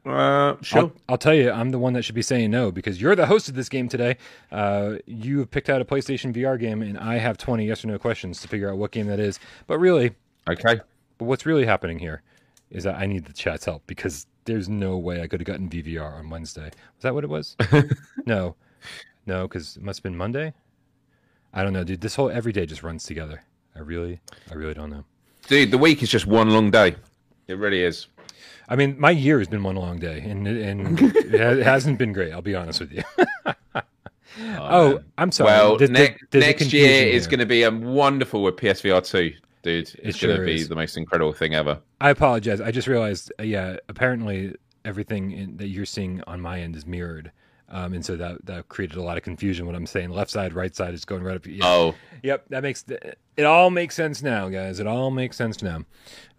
Uh, 0.05 0.55
sure. 0.61 0.81
I'll, 0.81 0.91
I'll 1.09 1.17
tell 1.17 1.33
you, 1.33 1.49
I'm 1.49 1.71
the 1.71 1.79
one 1.79 1.93
that 1.93 2.03
should 2.03 2.13
be 2.13 2.21
saying 2.21 2.51
no 2.51 2.71
because 2.71 3.01
you're 3.01 3.15
the 3.15 3.25
host 3.25 3.49
of 3.49 3.55
this 3.55 3.67
game 3.67 3.89
today. 3.89 4.17
Uh, 4.51 4.97
you 5.07 5.39
have 5.39 5.49
picked 5.49 5.67
out 5.67 5.81
a 5.81 5.85
PlayStation 5.85 6.31
VR 6.31 6.59
game, 6.59 6.83
and 6.83 6.95
I 6.95 7.17
have 7.17 7.39
20 7.39 7.65
yes 7.65 7.83
or 7.83 7.87
no 7.87 7.97
questions 7.97 8.39
to 8.41 8.47
figure 8.47 8.69
out 8.69 8.77
what 8.77 8.91
game 8.91 9.07
that 9.07 9.19
is. 9.19 9.39
But 9.65 9.79
really, 9.79 10.11
okay. 10.47 10.79
but 11.17 11.25
what's 11.25 11.47
really 11.47 11.65
happening 11.65 11.97
here 11.97 12.21
is 12.69 12.83
that 12.83 12.97
I 12.97 13.07
need 13.07 13.25
the 13.25 13.33
chat's 13.33 13.65
help 13.65 13.81
because 13.87 14.27
there's 14.43 14.69
no 14.69 14.95
way 14.99 15.23
I 15.23 15.27
could 15.27 15.39
have 15.39 15.47
gotten 15.47 15.69
VVR 15.69 16.19
on 16.19 16.29
Wednesday. 16.29 16.65
Was 16.65 17.01
that 17.01 17.15
what 17.15 17.23
it 17.23 17.31
was? 17.31 17.55
no, 18.27 18.55
no, 19.25 19.47
because 19.47 19.75
it 19.75 19.81
must 19.81 19.99
have 19.99 20.03
been 20.03 20.17
Monday. 20.17 20.53
I 21.51 21.63
don't 21.63 21.73
know, 21.73 21.83
dude. 21.83 22.01
This 22.01 22.15
whole 22.15 22.29
every 22.29 22.51
day 22.51 22.67
just 22.67 22.83
runs 22.83 23.05
together. 23.05 23.41
I 23.75 23.79
really, 23.79 24.19
I 24.51 24.53
really 24.55 24.73
don't 24.73 24.89
know. 24.89 25.03
Dude, 25.47 25.71
the 25.71 25.77
week 25.77 26.01
is 26.01 26.09
just 26.09 26.25
one 26.25 26.49
long 26.49 26.71
day. 26.71 26.95
It 27.47 27.57
really 27.57 27.83
is. 27.83 28.07
I 28.67 28.75
mean, 28.75 28.95
my 28.99 29.11
year 29.11 29.37
has 29.39 29.47
been 29.47 29.61
one 29.63 29.75
long 29.75 29.99
day, 29.99 30.19
and 30.21 30.47
and 30.47 30.99
it 31.15 31.63
hasn't 31.63 31.99
been 31.99 32.13
great. 32.13 32.31
I'll 32.33 32.41
be 32.41 32.55
honest 32.55 32.79
with 32.79 32.91
you. 32.91 33.03
oh, 34.39 34.99
I'm 35.17 35.31
sorry. 35.31 35.47
Well, 35.47 35.77
There's- 35.77 35.91
ne- 35.91 35.99
there's- 35.99 36.19
there's 36.31 36.45
next 36.45 36.73
year 36.73 37.07
is 37.07 37.27
going 37.27 37.39
to 37.39 37.45
be 37.45 37.63
um, 37.63 37.81
wonderful 37.83 38.41
with 38.43 38.55
PSVR 38.55 39.05
2, 39.07 39.33
dude. 39.61 39.91
It's 40.01 40.17
It 40.17 40.25
going 40.27 40.39
to 40.39 40.45
be 40.45 40.55
is. 40.55 40.69
the 40.69 40.75
most 40.75 40.97
incredible 40.97 41.33
thing 41.33 41.53
ever. 41.53 41.79
I 42.01 42.09
apologize. 42.09 42.59
I 42.61 42.71
just 42.71 42.87
realized. 42.87 43.31
Uh, 43.39 43.43
yeah, 43.43 43.77
apparently 43.89 44.55
everything 44.83 45.31
in, 45.31 45.57
that 45.57 45.67
you're 45.67 45.85
seeing 45.85 46.21
on 46.27 46.41
my 46.41 46.59
end 46.61 46.75
is 46.75 46.85
mirrored, 46.85 47.31
um, 47.69 47.93
and 47.93 48.05
so 48.05 48.15
that 48.15 48.45
that 48.45 48.69
created 48.69 48.97
a 48.97 49.01
lot 49.01 49.17
of 49.17 49.23
confusion. 49.23 49.65
What 49.65 49.75
I'm 49.75 49.87
saying, 49.87 50.09
left 50.11 50.31
side, 50.31 50.53
right 50.53 50.75
side, 50.75 50.93
is 50.93 51.05
going 51.05 51.23
right 51.23 51.35
up. 51.35 51.45
Yeah. 51.45 51.65
Oh, 51.65 51.95
Yep, 52.23 52.45
that 52.49 52.63
makes 52.63 52.85
it 52.89 53.43
all 53.43 53.69
makes 53.69 53.95
sense 53.95 54.21
now, 54.21 54.49
guys. 54.49 54.79
It 54.79 54.87
all 54.87 55.11
makes 55.11 55.37
sense 55.37 55.61
now. 55.61 55.83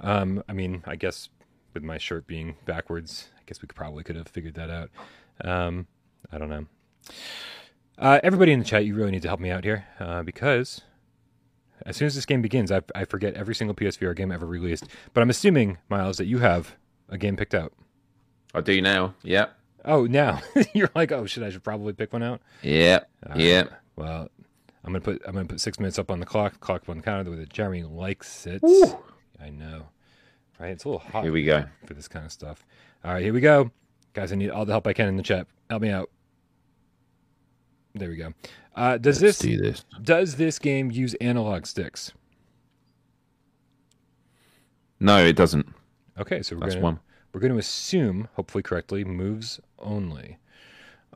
Um, 0.00 0.42
I 0.48 0.52
mean, 0.52 0.82
I 0.86 0.96
guess 0.96 1.28
with 1.74 1.82
my 1.82 1.98
shirt 1.98 2.26
being 2.26 2.56
backwards, 2.64 3.28
I 3.38 3.42
guess 3.46 3.60
we 3.62 3.68
could 3.68 3.76
probably 3.76 4.02
could 4.02 4.16
have 4.16 4.28
figured 4.28 4.54
that 4.54 4.70
out. 4.70 4.90
Um, 5.42 5.86
I 6.32 6.38
don't 6.38 6.48
know. 6.48 6.66
Uh, 7.98 8.20
everybody 8.22 8.52
in 8.52 8.58
the 8.58 8.64
chat, 8.64 8.84
you 8.84 8.94
really 8.94 9.10
need 9.10 9.22
to 9.22 9.28
help 9.28 9.40
me 9.40 9.50
out 9.50 9.64
here 9.64 9.86
uh, 10.00 10.22
because 10.22 10.82
as 11.84 11.96
soon 11.96 12.06
as 12.06 12.14
this 12.14 12.26
game 12.26 12.42
begins, 12.42 12.70
I, 12.72 12.82
I 12.94 13.04
forget 13.04 13.34
every 13.34 13.54
single 13.54 13.74
PSVR 13.74 14.14
game 14.16 14.32
ever 14.32 14.46
released. 14.46 14.84
But 15.14 15.20
I'm 15.20 15.30
assuming, 15.30 15.78
Miles, 15.88 16.16
that 16.18 16.26
you 16.26 16.38
have 16.38 16.76
a 17.08 17.18
game 17.18 17.36
picked 17.36 17.54
out. 17.54 17.72
I 18.54 18.60
do 18.60 18.80
now. 18.80 19.14
Yeah. 19.22 19.46
Oh, 19.86 20.04
now 20.06 20.42
you're 20.74 20.90
like, 20.94 21.12
oh, 21.12 21.26
should 21.26 21.44
I 21.44 21.50
should 21.50 21.62
probably 21.64 21.92
pick 21.92 22.12
one 22.12 22.22
out? 22.22 22.40
Yeah. 22.62 23.00
All 23.30 23.40
yeah. 23.40 23.64
Well, 23.94 24.28
I'm 24.84 24.92
gonna 24.92 25.00
put 25.00 25.22
I'm 25.26 25.32
gonna 25.34 25.46
put 25.46 25.60
six 25.60 25.78
minutes 25.78 25.98
up 25.98 26.10
on 26.10 26.20
the 26.20 26.26
clock. 26.26 26.60
Clock 26.60 26.82
up 26.82 26.88
on 26.90 26.96
the 26.98 27.02
counter 27.02 27.24
the 27.24 27.30
way 27.30 27.36
that 27.38 27.50
Jeremy 27.52 27.84
likes 27.84 28.46
it. 28.46 28.62
I 29.40 29.48
know, 29.50 29.86
right? 30.58 30.70
It's 30.70 30.84
a 30.84 30.88
little 30.88 30.98
hot 31.00 31.22
Here 31.24 31.32
we 31.32 31.44
go. 31.44 31.64
for 31.86 31.94
this 31.94 32.08
kind 32.08 32.26
of 32.26 32.32
stuff. 32.32 32.66
All 33.04 33.12
right, 33.12 33.22
here 33.22 33.32
we 33.32 33.40
go, 33.40 33.70
guys. 34.12 34.32
I 34.32 34.36
need 34.36 34.50
all 34.50 34.64
the 34.64 34.72
help 34.72 34.86
I 34.86 34.92
can 34.92 35.08
in 35.08 35.16
the 35.16 35.22
chat. 35.22 35.46
Help 35.70 35.82
me 35.82 35.90
out. 35.90 36.10
There 37.94 38.08
we 38.10 38.16
go. 38.16 38.32
Uh, 38.74 38.98
does 38.98 39.22
Let's 39.22 39.38
this 39.38 39.58
this. 39.58 39.84
does 40.02 40.36
this 40.36 40.58
game 40.58 40.90
use 40.90 41.14
analog 41.14 41.64
sticks? 41.66 42.12
No, 45.00 45.24
it 45.24 45.36
doesn't. 45.36 45.66
Okay, 46.18 46.42
so 46.42 46.56
we're 46.56 46.60
That's 46.60 46.74
gonna 46.74 46.84
one. 46.84 47.00
we're 47.32 47.40
going 47.40 47.52
to 47.52 47.58
assume, 47.58 48.28
hopefully 48.34 48.62
correctly, 48.62 49.04
moves 49.04 49.60
only. 49.78 50.38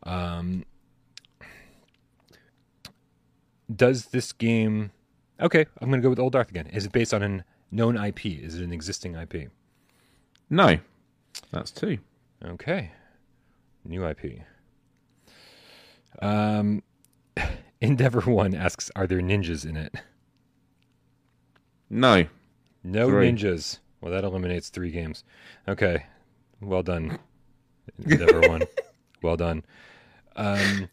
Um, 0.02 0.64
does 3.74 4.06
this 4.06 4.32
game? 4.32 4.90
Okay, 5.40 5.66
I'm 5.80 5.88
going 5.88 6.00
to 6.00 6.04
go 6.04 6.10
with 6.10 6.18
Old 6.18 6.32
Darth 6.32 6.50
again. 6.50 6.66
Is 6.68 6.86
it 6.86 6.92
based 6.92 7.14
on 7.14 7.22
a 7.22 7.44
known 7.70 7.96
IP? 7.96 8.26
Is 8.26 8.56
it 8.56 8.64
an 8.64 8.72
existing 8.72 9.14
IP? 9.14 9.50
No. 10.48 10.78
That's 11.52 11.70
two. 11.70 11.98
Okay, 12.44 12.90
new 13.84 14.06
IP. 14.06 14.40
Um, 16.20 16.82
Endeavor 17.80 18.20
One 18.22 18.54
asks, 18.54 18.90
"Are 18.96 19.06
there 19.06 19.20
ninjas 19.20 19.64
in 19.64 19.76
it?" 19.76 19.94
No. 21.88 22.26
No 22.82 23.08
Three. 23.08 23.30
ninjas. 23.30 23.78
Well, 24.00 24.12
that 24.12 24.24
eliminates 24.24 24.70
three 24.70 24.90
games. 24.90 25.22
Okay, 25.68 26.06
well 26.60 26.82
done, 26.82 27.18
Endeavor 28.04 28.48
One. 28.48 28.62
Well 29.22 29.36
done. 29.36 29.64
Um, 30.36 30.88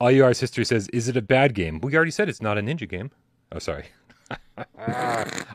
All 0.00 0.10
You 0.10 0.24
Are 0.24 0.34
Sister 0.34 0.64
says, 0.64 0.88
"Is 0.92 1.08
it 1.08 1.16
a 1.16 1.22
bad 1.22 1.54
game?" 1.54 1.80
We 1.80 1.94
already 1.96 2.10
said 2.10 2.28
it's 2.28 2.42
not 2.42 2.58
a 2.58 2.60
ninja 2.60 2.88
game. 2.88 3.10
Oh, 3.52 3.58
sorry. 3.58 3.86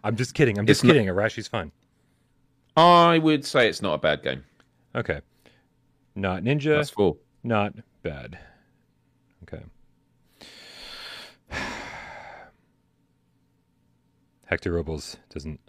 I'm 0.03 0.15
just 0.15 0.33
kidding. 0.33 0.57
I'm 0.57 0.65
just 0.65 0.79
It's 0.79 0.83
not- 0.87 0.93
kidding. 0.93 1.07
Arashi's 1.07 1.47
fun. 1.47 1.71
I 2.77 3.17
would 3.17 3.45
say 3.45 3.67
it's 3.67 3.81
not 3.81 3.93
a 3.95 3.97
bad 3.97 4.23
game. 4.23 4.43
Okay. 4.95 5.21
Not 6.15 6.43
ninja. 6.43 6.75
That's 6.77 6.89
four. 6.89 7.17
Not 7.43 7.73
bad. 8.03 8.39
Okay. 9.43 9.63
Hector 14.45 14.71
Robles 14.71 15.17
doesn't. 15.29 15.59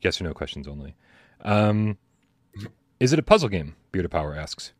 Yes 0.00 0.20
or 0.20 0.24
no 0.24 0.34
questions 0.34 0.68
only. 0.68 0.94
Um, 1.40 1.96
is 3.00 3.12
it 3.12 3.18
a 3.18 3.22
puzzle 3.22 3.48
game? 3.48 3.76
Beard 3.92 4.04
of 4.04 4.10
Power 4.10 4.34
asks. 4.34 4.72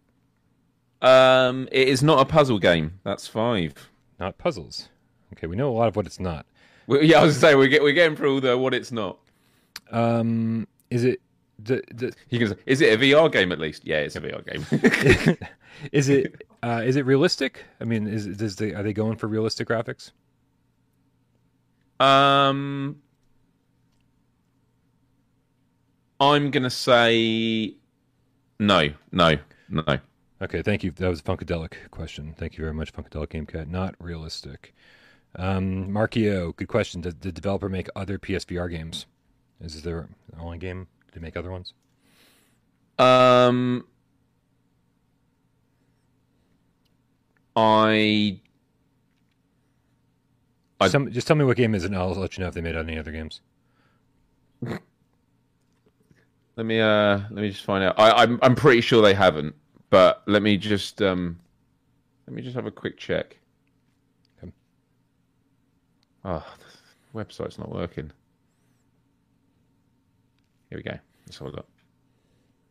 Um, 1.03 1.69
it 1.71 1.89
is 1.89 2.03
not 2.03 2.21
a 2.21 2.25
puzzle 2.25 2.59
game. 2.59 3.01
That's 3.05 3.27
five. 3.27 3.91
Not 4.19 4.39
puzzles. 4.39 4.89
Okay, 5.33 5.47
we 5.47 5.57
know 5.57 5.69
a 5.69 5.77
lot 5.77 5.89
of 5.89 5.97
what 5.97 6.07
it's 6.07 6.21
not. 6.21 6.47
Well, 6.87 7.03
yeah, 7.03 7.21
I 7.21 7.25
was 7.25 7.35
gonna 7.39 7.53
say 7.53 7.55
we're, 7.57 7.69
get, 7.69 7.83
we're 7.83 7.93
getting 7.93 8.17
through 8.17 8.35
all 8.35 8.41
the 8.41 8.57
what 8.57 8.75
it's 8.75 8.93
not. 8.93 9.19
Um, 9.91 10.67
is 10.91 11.05
it 11.05 11.21
the 11.59 11.83
the 11.93 12.13
You 12.31 12.39
can 12.39 12.57
is 12.67 12.81
it 12.81 12.93
a 12.93 13.03
VR 13.03 13.31
game 13.31 13.53
at 13.53 13.59
least? 13.59 13.85
Yeah, 13.85 13.99
it's 13.99 14.17
a 14.17 14.21
VR 14.21 14.45
game. 14.45 15.37
is 15.93 16.09
it 16.09 16.47
uh, 16.63 16.83
is 16.85 16.97
it 16.97 17.07
realistic? 17.07 17.65
I 17.81 17.85
mean, 17.85 18.07
is 18.07 18.27
is 18.27 18.57
the 18.57 18.75
are 18.75 18.83
they 18.83 18.93
going 18.93 19.17
for 19.17 19.27
realistic 19.27 19.69
graphics? 19.69 20.13
um, 22.01 22.97
I'm 26.21 26.51
gonna 26.51 26.71
say 26.71 27.75
no, 28.59 28.91
no, 29.13 29.37
no. 29.69 29.99
Okay, 30.43 30.63
thank 30.63 30.83
you. 30.85 30.91
That 30.91 31.09
was 31.09 31.21
a 31.21 31.23
Funkadelic 31.23 31.91
question. 31.91 32.35
Thank 32.37 32.57
you 32.59 32.63
very 32.65 32.75
much, 32.75 32.93
Funkadelic 32.93 33.31
Game 33.31 33.47
Cat. 33.47 33.69
Not 33.69 33.95
realistic. 33.99 34.75
Um, 35.37 35.89
Markio, 35.89 36.55
good 36.57 36.69
question. 36.69 37.01
Did 37.01 37.21
the 37.23 37.33
developer 37.33 37.69
make 37.69 37.89
other 37.97 38.19
PSVR 38.19 38.71
games? 38.71 39.07
Is 39.61 39.75
this 39.75 39.83
their 39.83 40.09
only 40.39 40.59
game? 40.59 40.87
Did 41.07 41.15
they 41.15 41.25
make 41.25 41.37
other 41.37 41.51
ones? 41.51 41.73
Um, 42.99 43.87
I 47.57 48.41
I- 50.81 50.89
Some, 50.89 51.11
just 51.11 51.27
tell 51.27 51.37
me 51.37 51.45
what 51.45 51.57
game 51.57 51.75
is, 51.75 51.85
and 51.85 51.97
I'll 51.97 52.11
let 52.15 52.37
you 52.37 52.43
know 52.43 52.49
if 52.49 52.55
they 52.55 52.61
made 52.61 52.77
any 52.77 52.99
other 52.99 53.13
games. 53.13 53.41
let 56.57 56.67
me 56.67 56.81
uh 56.81 57.19
let 57.19 57.43
me 57.43 57.51
just 57.51 57.65
find 57.65 57.85
out. 57.85 57.99
I, 57.99 58.23
I'm 58.23 58.39
I'm 58.43 58.55
pretty 58.55 58.81
sure 58.81 59.03
they 59.03 59.15
haven't, 59.15 59.55
but 59.91 60.23
let 60.27 60.43
me 60.43 60.57
just 60.57 61.03
um 61.03 61.39
let 62.27 62.35
me 62.35 62.43
just 62.43 62.55
have 62.55 62.67
a 62.67 62.71
quick 62.71 62.97
check. 62.97 63.37
Okay. 64.43 64.53
Oh, 66.25 66.45
the 67.13 67.25
website's 67.25 67.59
not 67.59 67.71
working. 67.71 68.11
Here 70.71 70.79
we 70.79 70.83
go. 70.83 70.99
That's 71.27 71.41
all 71.41 71.49
I 71.49 71.51
got. 71.51 71.67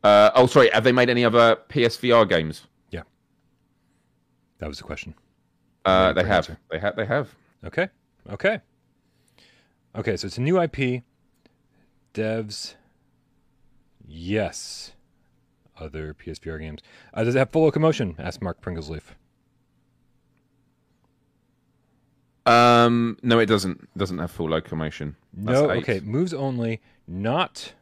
Uh, 0.03 0.31
oh, 0.35 0.47
sorry. 0.47 0.69
Have 0.73 0.83
they 0.83 0.91
made 0.91 1.09
any 1.09 1.23
other 1.23 1.57
PSVR 1.69 2.27
games? 2.27 2.67
Yeah, 2.91 3.03
that 4.59 4.67
was 4.67 4.77
the 4.77 4.83
question. 4.83 5.13
Uh, 5.85 6.13
they 6.13 6.21
have. 6.23 6.49
answer. 6.49 6.57
They 6.71 6.79
have. 6.79 6.95
They 6.95 7.05
have. 7.05 7.35
Okay. 7.65 7.87
Okay. 8.29 8.59
Okay, 9.95 10.17
so 10.17 10.25
it's 10.27 10.37
a 10.37 10.41
new 10.41 10.59
IP. 10.59 11.03
Devs. 12.13 12.75
Yes. 14.15 14.91
Other 15.79 16.13
PSVR 16.13 16.59
games. 16.59 16.81
Uh, 17.15 17.23
does 17.23 17.33
it 17.35 17.39
have 17.39 17.49
full 17.49 17.63
locomotion? 17.63 18.15
asked 18.19 18.41
Mark 18.43 18.61
Pringlesleaf. 18.61 19.01
Um, 22.45 23.17
no, 23.23 23.39
it 23.39 23.45
doesn't. 23.47 23.81
It 23.81 23.97
doesn't 23.97 24.17
have 24.19 24.29
full 24.29 24.49
locomotion. 24.49 25.15
That's 25.33 25.59
No, 25.61 25.71
eight. 25.71 25.83
okay, 25.83 25.99
moves 26.01 26.33
only, 26.33 26.81
not 27.07 27.73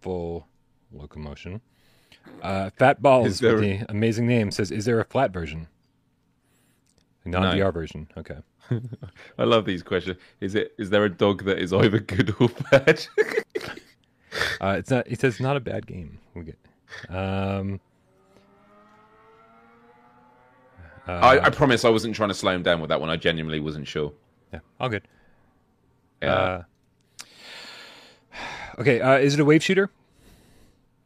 full 0.00 0.48
locomotion. 0.92 1.60
Uh, 2.40 2.70
Fat 2.70 3.02
Balls 3.02 3.40
with 3.42 3.60
the 3.60 3.84
amazing 3.90 4.26
name 4.26 4.50
says, 4.50 4.70
"Is 4.70 4.86
there 4.86 4.98
a 4.98 5.04
flat 5.04 5.30
version?" 5.32 5.68
Non 7.24 7.42
No. 7.42 7.50
VR 7.66 7.72
version. 7.72 8.08
Okay. 8.16 8.38
I 9.38 9.44
love 9.44 9.66
these 9.66 9.82
questions. 9.82 10.16
Is 10.40 10.54
it? 10.54 10.72
Is 10.78 10.88
there 10.90 11.04
a 11.04 11.10
dog 11.10 11.44
that 11.44 11.58
is 11.58 11.72
either 11.72 11.98
good 12.00 12.34
or 12.40 12.48
bad? 12.70 13.06
Uh, 14.60 14.76
it's 14.78 14.90
not. 14.90 15.06
It 15.06 15.20
says 15.20 15.40
not 15.40 15.56
a 15.56 15.60
bad 15.60 15.86
game. 15.86 16.18
We 16.34 16.44
get. 16.44 16.58
Um, 17.08 17.80
uh, 21.06 21.12
I, 21.12 21.46
I 21.46 21.50
promise 21.50 21.84
I 21.84 21.90
wasn't 21.90 22.14
trying 22.14 22.28
to 22.30 22.34
slow 22.34 22.52
him 22.52 22.62
down 22.62 22.80
with 22.80 22.88
that 22.90 23.00
one. 23.00 23.10
I 23.10 23.16
genuinely 23.16 23.60
wasn't 23.60 23.88
sure. 23.88 24.12
yeah, 24.52 24.60
all 24.78 24.88
good. 24.88 25.06
Yeah. 26.22 26.34
Uh, 26.34 26.62
okay, 28.78 29.00
uh, 29.00 29.18
is 29.18 29.34
it 29.34 29.40
a 29.40 29.44
wave 29.44 29.62
shooter? 29.62 29.90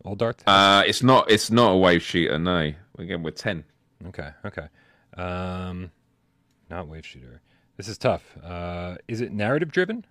Old 0.04 0.18
Darth. 0.18 0.42
Uh, 0.46 0.82
it's 0.86 1.02
not. 1.02 1.30
It's 1.30 1.50
not 1.50 1.72
a 1.72 1.76
wave 1.76 2.02
shooter. 2.02 2.38
No. 2.38 2.72
Again, 2.98 3.22
we're 3.22 3.30
ten. 3.30 3.64
Okay, 4.08 4.30
okay. 4.44 4.68
Um, 5.16 5.90
not 6.70 6.86
wave 6.88 7.06
shooter. 7.06 7.40
This 7.76 7.88
is 7.88 7.98
tough. 7.98 8.36
Uh, 8.42 8.96
is 9.08 9.20
it 9.20 9.32
narrative 9.32 9.72
driven? 9.72 10.04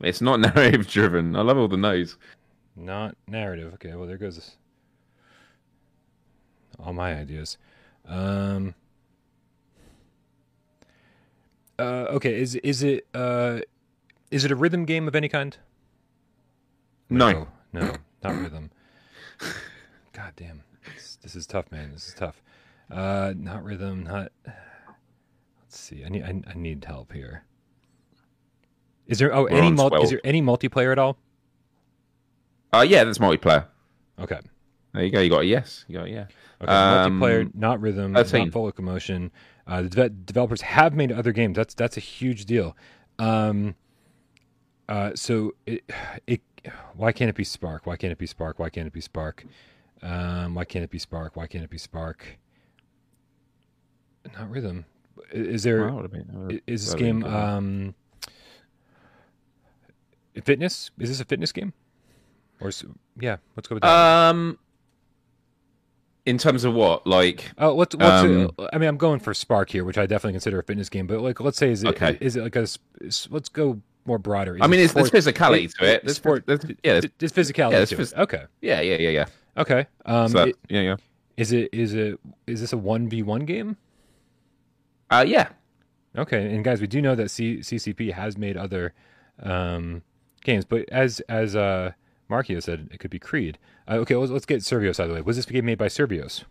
It's 0.00 0.20
not 0.20 0.40
narrative 0.54 0.86
driven. 0.88 1.36
I 1.36 1.42
love 1.42 1.58
all 1.58 1.68
the 1.68 1.76
no's. 1.76 2.16
Not 2.76 3.16
narrative. 3.26 3.74
Okay, 3.74 3.94
well 3.94 4.06
there 4.06 4.16
goes 4.16 4.36
this. 4.36 4.56
all 6.78 6.92
my 6.92 7.14
ideas. 7.14 7.58
Um, 8.06 8.74
uh, 11.78 12.06
okay, 12.10 12.40
is 12.40 12.54
is 12.56 12.82
it 12.82 13.06
uh, 13.14 13.60
is 14.30 14.44
it 14.44 14.50
a 14.50 14.56
rhythm 14.56 14.84
game 14.84 15.06
of 15.08 15.14
any 15.14 15.28
kind? 15.28 15.56
No. 17.08 17.48
no, 17.72 17.96
not 18.22 18.36
rhythm. 18.36 18.70
God 20.12 20.32
damn, 20.36 20.62
this, 20.94 21.18
this 21.22 21.34
is 21.34 21.46
tough, 21.46 21.70
man. 21.72 21.90
This 21.92 22.06
is 22.08 22.14
tough. 22.14 22.40
Uh, 22.90 23.34
not 23.36 23.64
rhythm. 23.64 24.04
Not. 24.04 24.32
Let's 24.46 25.78
see. 25.78 26.04
I 26.04 26.08
need 26.08 26.22
I, 26.22 26.40
I 26.48 26.54
need 26.54 26.84
help 26.84 27.12
here. 27.12 27.44
Is 29.10 29.18
there 29.18 29.34
oh 29.34 29.42
We're 29.42 29.50
any 29.58 29.72
mul- 29.72 29.90
12. 29.90 30.04
is 30.04 30.10
there 30.10 30.20
any 30.24 30.40
multiplayer 30.40 30.92
at 30.92 30.98
all? 30.98 31.18
Uh, 32.72 32.86
yeah, 32.88 33.02
that's 33.04 33.18
multiplayer. 33.18 33.66
Okay. 34.20 34.38
There 34.94 35.04
you 35.04 35.10
go. 35.10 35.20
You 35.20 35.28
got 35.30 35.40
a 35.40 35.44
yes. 35.46 35.84
You 35.88 35.98
got 35.98 36.06
a 36.06 36.10
yeah. 36.10 36.26
Okay, 36.62 36.72
Um, 36.72 37.20
multiplayer, 37.20 37.54
not 37.54 37.80
rhythm, 37.80 38.14
13. 38.14 38.44
not 38.44 38.52
full 38.52 38.62
locomotion. 38.64 39.32
Uh, 39.66 39.82
the 39.82 39.88
de- 39.88 40.08
developers 40.10 40.60
have 40.62 40.94
made 40.94 41.10
other 41.10 41.32
games. 41.32 41.56
That's 41.56 41.74
that's 41.74 41.96
a 41.96 42.00
huge 42.00 42.44
deal. 42.44 42.76
Um, 43.18 43.74
uh, 44.88 45.10
so 45.14 45.54
it, 45.66 45.82
it, 46.26 46.40
why 46.94 47.10
can't 47.12 47.28
it 47.28 47.34
be 47.36 47.44
Sparc? 47.44 47.80
Why 47.84 47.96
can't 47.96 48.12
it 48.12 48.18
be 48.18 48.26
Sparc? 48.28 48.54
Why 48.58 48.70
can't 48.70 48.86
it 48.86 48.92
be 48.92 49.00
Sparc? 49.00 49.44
Um, 50.02 50.54
why 50.54 50.64
can't 50.64 50.84
it 50.84 50.90
be 50.90 50.98
Sparc? 50.98 51.30
Why 51.34 51.46
can't 51.46 51.64
it 51.64 51.70
be 51.70 51.78
Sparc? 51.78 52.16
Not 54.36 54.50
rhythm. 54.50 54.84
Is 55.32 55.62
there? 55.64 55.90
Would've 55.92 56.12
been- 56.12 56.60
is 56.66 56.86
this 56.86 56.94
game 56.94 57.24
um, 57.24 57.94
fitness? 60.44 60.90
Is 60.98 61.08
this 61.10 61.20
a 61.20 61.24
fitness 61.24 61.52
game? 61.52 61.72
Or 62.60 62.68
is, 62.68 62.84
yeah, 63.18 63.36
let's 63.56 63.68
go 63.68 63.76
with 63.76 63.82
that. 63.82 63.88
Um, 63.90 64.58
in 66.26 66.36
terms 66.38 66.64
of 66.64 66.74
what, 66.74 67.06
like, 67.06 67.50
Oh, 67.58 67.74
what's 67.74 67.96
what's? 67.96 68.04
Um, 68.24 68.50
I 68.72 68.78
mean, 68.78 68.88
I'm 68.88 68.96
going 68.98 69.20
for 69.20 69.32
Sparc 69.32 69.70
here, 69.70 69.84
which 69.84 69.96
I 69.98 70.06
definitely 70.06 70.34
consider 70.34 70.58
a 70.58 70.62
fitness 70.62 70.88
game. 70.88 71.06
But 71.06 71.20
like, 71.22 71.40
let's 71.40 71.56
say, 71.58 71.70
is 71.70 71.82
it 71.82 71.88
Okay. 71.88 72.18
is 72.20 72.36
it 72.36 72.42
like 72.42 72.56
a? 72.56 72.60
s- 72.62 72.78
s- 73.04 73.28
Let's 73.30 73.48
go 73.48 73.80
more 74.04 74.18
broader. 74.18 74.56
Is 74.56 74.62
I 74.62 74.66
mean, 74.66 74.80
it 74.80 74.84
it's, 74.84 74.92
there's 74.92 75.10
physicality 75.10 75.72
to 75.78 75.84
it. 75.84 76.04
There's, 76.04 76.16
sport- 76.16 76.46
there's- 76.46 76.64
yeah, 76.84 77.00
there's, 77.00 77.32
There's 77.32 77.32
physicality 77.32 77.72
Yeah, 77.72 77.84
to 77.86 77.96
phys- 77.96 78.12
it. 78.12 78.18
Okay, 78.18 78.44
yeah, 78.60 78.80
yeah, 78.82 78.96
yeah, 78.98 79.10
yeah. 79.10 79.24
okay. 79.56 79.86
Um, 80.04 80.28
So, 80.28 80.44
it- 80.44 80.56
yeah, 80.68 80.80
yeah. 80.82 80.96
is 81.38 81.52
it 81.52 81.70
is 81.72 81.94
it 81.94 82.20
is 82.46 82.60
this 82.60 82.72
a 82.74 82.78
one 82.78 83.08
v 83.08 83.22
one 83.22 83.46
game? 83.46 83.76
Uh, 85.10 85.24
yeah. 85.26 85.48
Okay, 86.16 86.54
and 86.54 86.62
guys, 86.64 86.80
we 86.80 86.86
do 86.86 87.00
know 87.00 87.14
that 87.14 87.30
C- 87.30 87.58
CCP 87.60 88.12
has 88.12 88.36
made 88.36 88.56
other 88.56 88.92
um, 89.42 90.02
games, 90.44 90.64
but 90.64 90.88
as 90.90 91.20
as 91.28 91.54
uh, 91.56 91.92
Markio 92.30 92.62
said, 92.62 92.88
it 92.92 92.98
could 93.00 93.10
be 93.10 93.18
Creed. 93.18 93.58
Uh, 93.88 93.94
okay, 93.96 94.14
let's, 94.16 94.30
let's 94.32 94.46
get 94.46 94.60
Survios 94.60 95.00
out 95.00 95.04
of 95.04 95.08
the 95.08 95.14
way. 95.14 95.20
Was 95.22 95.36
this 95.36 95.46
game 95.46 95.64
made 95.66 95.78
by 95.78 95.86
Survios? 95.88 96.44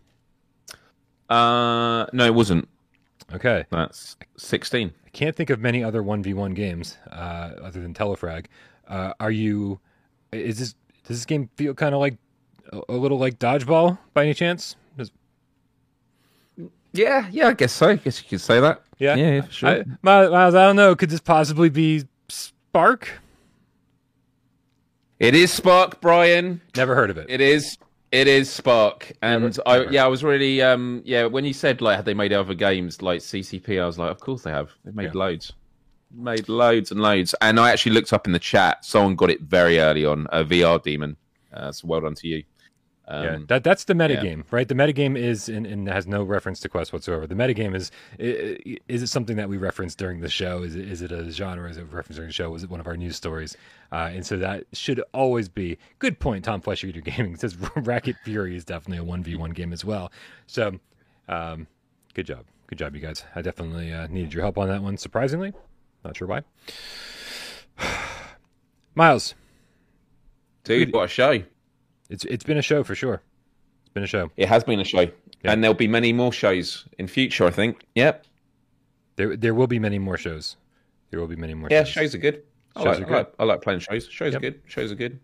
Uh, 1.28 2.06
no, 2.12 2.24
it 2.26 2.34
wasn't. 2.34 2.68
Okay, 3.32 3.64
That's 3.70 4.16
16. 4.36 4.92
I 5.06 5.08
can't 5.10 5.36
think 5.36 5.50
of 5.50 5.60
many 5.60 5.84
other 5.84 6.02
one 6.02 6.22
v 6.22 6.34
one 6.34 6.52
games 6.52 6.96
uh, 7.12 7.52
other 7.62 7.80
than 7.80 7.94
Telefrag. 7.94 8.46
Uh, 8.88 9.12
are 9.20 9.30
you? 9.30 9.78
Is 10.32 10.58
this 10.58 10.74
does 11.06 11.18
this 11.18 11.24
game 11.26 11.48
feel 11.56 11.74
kind 11.74 11.94
of 11.94 12.00
like 12.00 12.16
a, 12.72 12.80
a 12.88 12.94
little 12.94 13.18
like 13.18 13.38
dodgeball 13.38 13.98
by 14.14 14.24
any 14.24 14.34
chance? 14.34 14.74
Does- 14.96 15.12
Yeah, 16.92 17.28
yeah, 17.30 17.48
I 17.48 17.52
guess 17.52 17.72
so. 17.72 17.90
I 17.90 17.96
guess 17.96 18.20
you 18.22 18.28
could 18.28 18.40
say 18.40 18.60
that. 18.60 18.82
Yeah? 18.98 19.14
yeah, 19.14 19.30
yeah, 19.30 19.40
for 19.42 19.52
sure. 19.52 19.68
I, 19.70 19.84
Miles, 20.02 20.54
I 20.54 20.66
don't 20.66 20.76
know. 20.76 20.96
Could 20.96 21.10
this 21.10 21.20
possibly 21.20 21.68
be 21.68 22.04
Sparc? 22.28 23.04
It 25.20 25.34
is 25.34 25.52
Sparc, 25.58 26.00
Brian. 26.00 26.60
Never 26.76 26.94
heard 26.94 27.10
of 27.10 27.18
it. 27.18 27.26
It 27.28 27.40
is. 27.40 27.76
It 28.10 28.26
is 28.26 28.48
Sparc, 28.48 29.12
and 29.22 29.42
Never- 29.44 29.62
I 29.68 29.78
never. 29.78 29.92
yeah, 29.92 30.04
I 30.04 30.08
was 30.08 30.24
really 30.24 30.60
um 30.62 31.00
yeah 31.04 31.26
when 31.26 31.44
you 31.44 31.52
said 31.52 31.80
like 31.80 31.94
had 31.94 32.04
they 32.06 32.14
made 32.14 32.32
other 32.32 32.54
games 32.54 33.02
like 33.02 33.20
CCP, 33.20 33.80
I 33.80 33.86
was 33.86 33.98
like, 33.98 34.10
of 34.10 34.18
course 34.18 34.42
they 34.42 34.50
have. 34.50 34.70
They've 34.84 34.94
made 34.94 35.14
Yeah. 35.14 35.20
loads, 35.20 35.52
made 36.12 36.48
loads 36.48 36.90
and 36.90 37.00
loads. 37.00 37.36
And 37.40 37.60
I 37.60 37.70
actually 37.70 37.92
looked 37.92 38.12
up 38.12 38.26
in 38.26 38.32
the 38.32 38.40
chat. 38.40 38.84
Someone 38.84 39.14
got 39.14 39.30
it 39.30 39.42
very 39.42 39.78
early 39.78 40.04
on. 40.04 40.26
A 40.32 40.42
VR 40.42 40.82
demon. 40.82 41.16
Uh, 41.54 41.70
so 41.70 41.86
well 41.86 42.00
done 42.00 42.14
to 42.16 42.26
you. 42.26 42.42
Um, 43.12 43.24
yeah, 43.24 43.38
that 43.48 43.64
that's 43.64 43.84
the 43.84 43.94
metagame, 43.94 44.36
yeah. 44.36 44.42
right? 44.52 44.68
The 44.68 44.76
metagame 44.76 45.18
is 45.18 45.48
and, 45.48 45.66
and 45.66 45.88
has 45.88 46.06
no 46.06 46.22
reference 46.22 46.60
to 46.60 46.68
Quest 46.68 46.92
whatsoever. 46.92 47.26
The 47.26 47.34
metagame 47.34 47.74
is 47.74 47.90
is 48.18 49.02
it 49.02 49.08
something 49.08 49.36
that 49.36 49.48
we 49.48 49.56
reference 49.56 49.96
during 49.96 50.20
the 50.20 50.28
show? 50.28 50.62
Is 50.62 50.76
it 50.76 50.88
is 50.88 51.02
it 51.02 51.10
a 51.10 51.28
genre? 51.32 51.68
Is 51.68 51.76
it 51.76 51.86
referenced 51.90 52.18
during 52.18 52.28
the 52.28 52.32
show? 52.32 52.50
Was 52.50 52.62
it 52.62 52.70
one 52.70 52.78
of 52.78 52.86
our 52.86 52.96
news 52.96 53.16
stories? 53.16 53.56
Uh, 53.90 54.10
and 54.12 54.24
so 54.24 54.36
that 54.36 54.64
should 54.72 55.02
always 55.12 55.48
be 55.48 55.76
good 55.98 56.20
point. 56.20 56.44
Tom 56.44 56.60
Fletcher, 56.60 56.86
Eater 56.86 57.00
Gaming 57.04 57.34
says 57.34 57.56
Racket 57.76 58.14
Fury 58.22 58.54
is 58.54 58.64
definitely 58.64 58.98
a 58.98 59.04
one 59.04 59.24
v 59.24 59.34
one 59.34 59.50
game 59.50 59.72
as 59.72 59.84
well. 59.84 60.12
So, 60.46 60.78
um, 61.28 61.66
good 62.14 62.26
job, 62.26 62.44
good 62.68 62.78
job, 62.78 62.94
you 62.94 63.00
guys. 63.00 63.24
I 63.34 63.42
definitely 63.42 63.92
uh, 63.92 64.06
needed 64.06 64.32
your 64.32 64.44
help 64.44 64.56
on 64.56 64.68
that 64.68 64.84
one. 64.84 64.96
Surprisingly, 64.96 65.52
not 66.04 66.16
sure 66.16 66.28
why. 66.28 66.44
Miles, 68.94 69.34
dude, 70.62 70.92
what 70.92 71.06
a 71.06 71.08
show! 71.08 71.42
It's 72.10 72.24
it's 72.26 72.44
been 72.44 72.58
a 72.58 72.62
show 72.62 72.84
for 72.84 72.94
sure. 72.94 73.22
It's 73.82 73.88
been 73.94 74.02
a 74.02 74.06
show. 74.06 74.30
It 74.36 74.48
has 74.48 74.62
been 74.64 74.78
a 74.80 74.84
show, 74.84 75.08
and 75.44 75.62
there'll 75.64 75.74
be 75.74 75.88
many 75.88 76.12
more 76.12 76.32
shows 76.32 76.84
in 76.98 77.06
future. 77.08 77.46
I 77.46 77.50
think. 77.50 77.84
Yep. 77.94 78.26
There, 79.16 79.36
there 79.36 79.54
will 79.54 79.66
be 79.66 79.78
many 79.78 79.98
more 79.98 80.16
shows. 80.16 80.56
There 81.10 81.20
will 81.20 81.26
be 81.26 81.36
many 81.36 81.54
more. 81.54 81.68
Shows. 81.68 81.72
Yeah, 81.76 81.84
shows. 81.84 82.02
shows 82.02 82.14
are 82.14 82.18
good. 82.18 82.42
I, 82.76 82.82
like, 82.82 83.00
are 83.00 83.12
I, 83.14 83.16
like, 83.18 83.34
I 83.40 83.44
like 83.44 83.62
playing 83.62 83.80
shows. 83.80 84.06
Shows 84.08 84.32
Yep. 84.32 84.38
are 84.38 84.50
good. 84.50 84.60
Shows 84.66 84.92
are 84.92 84.94
good. 84.94 85.18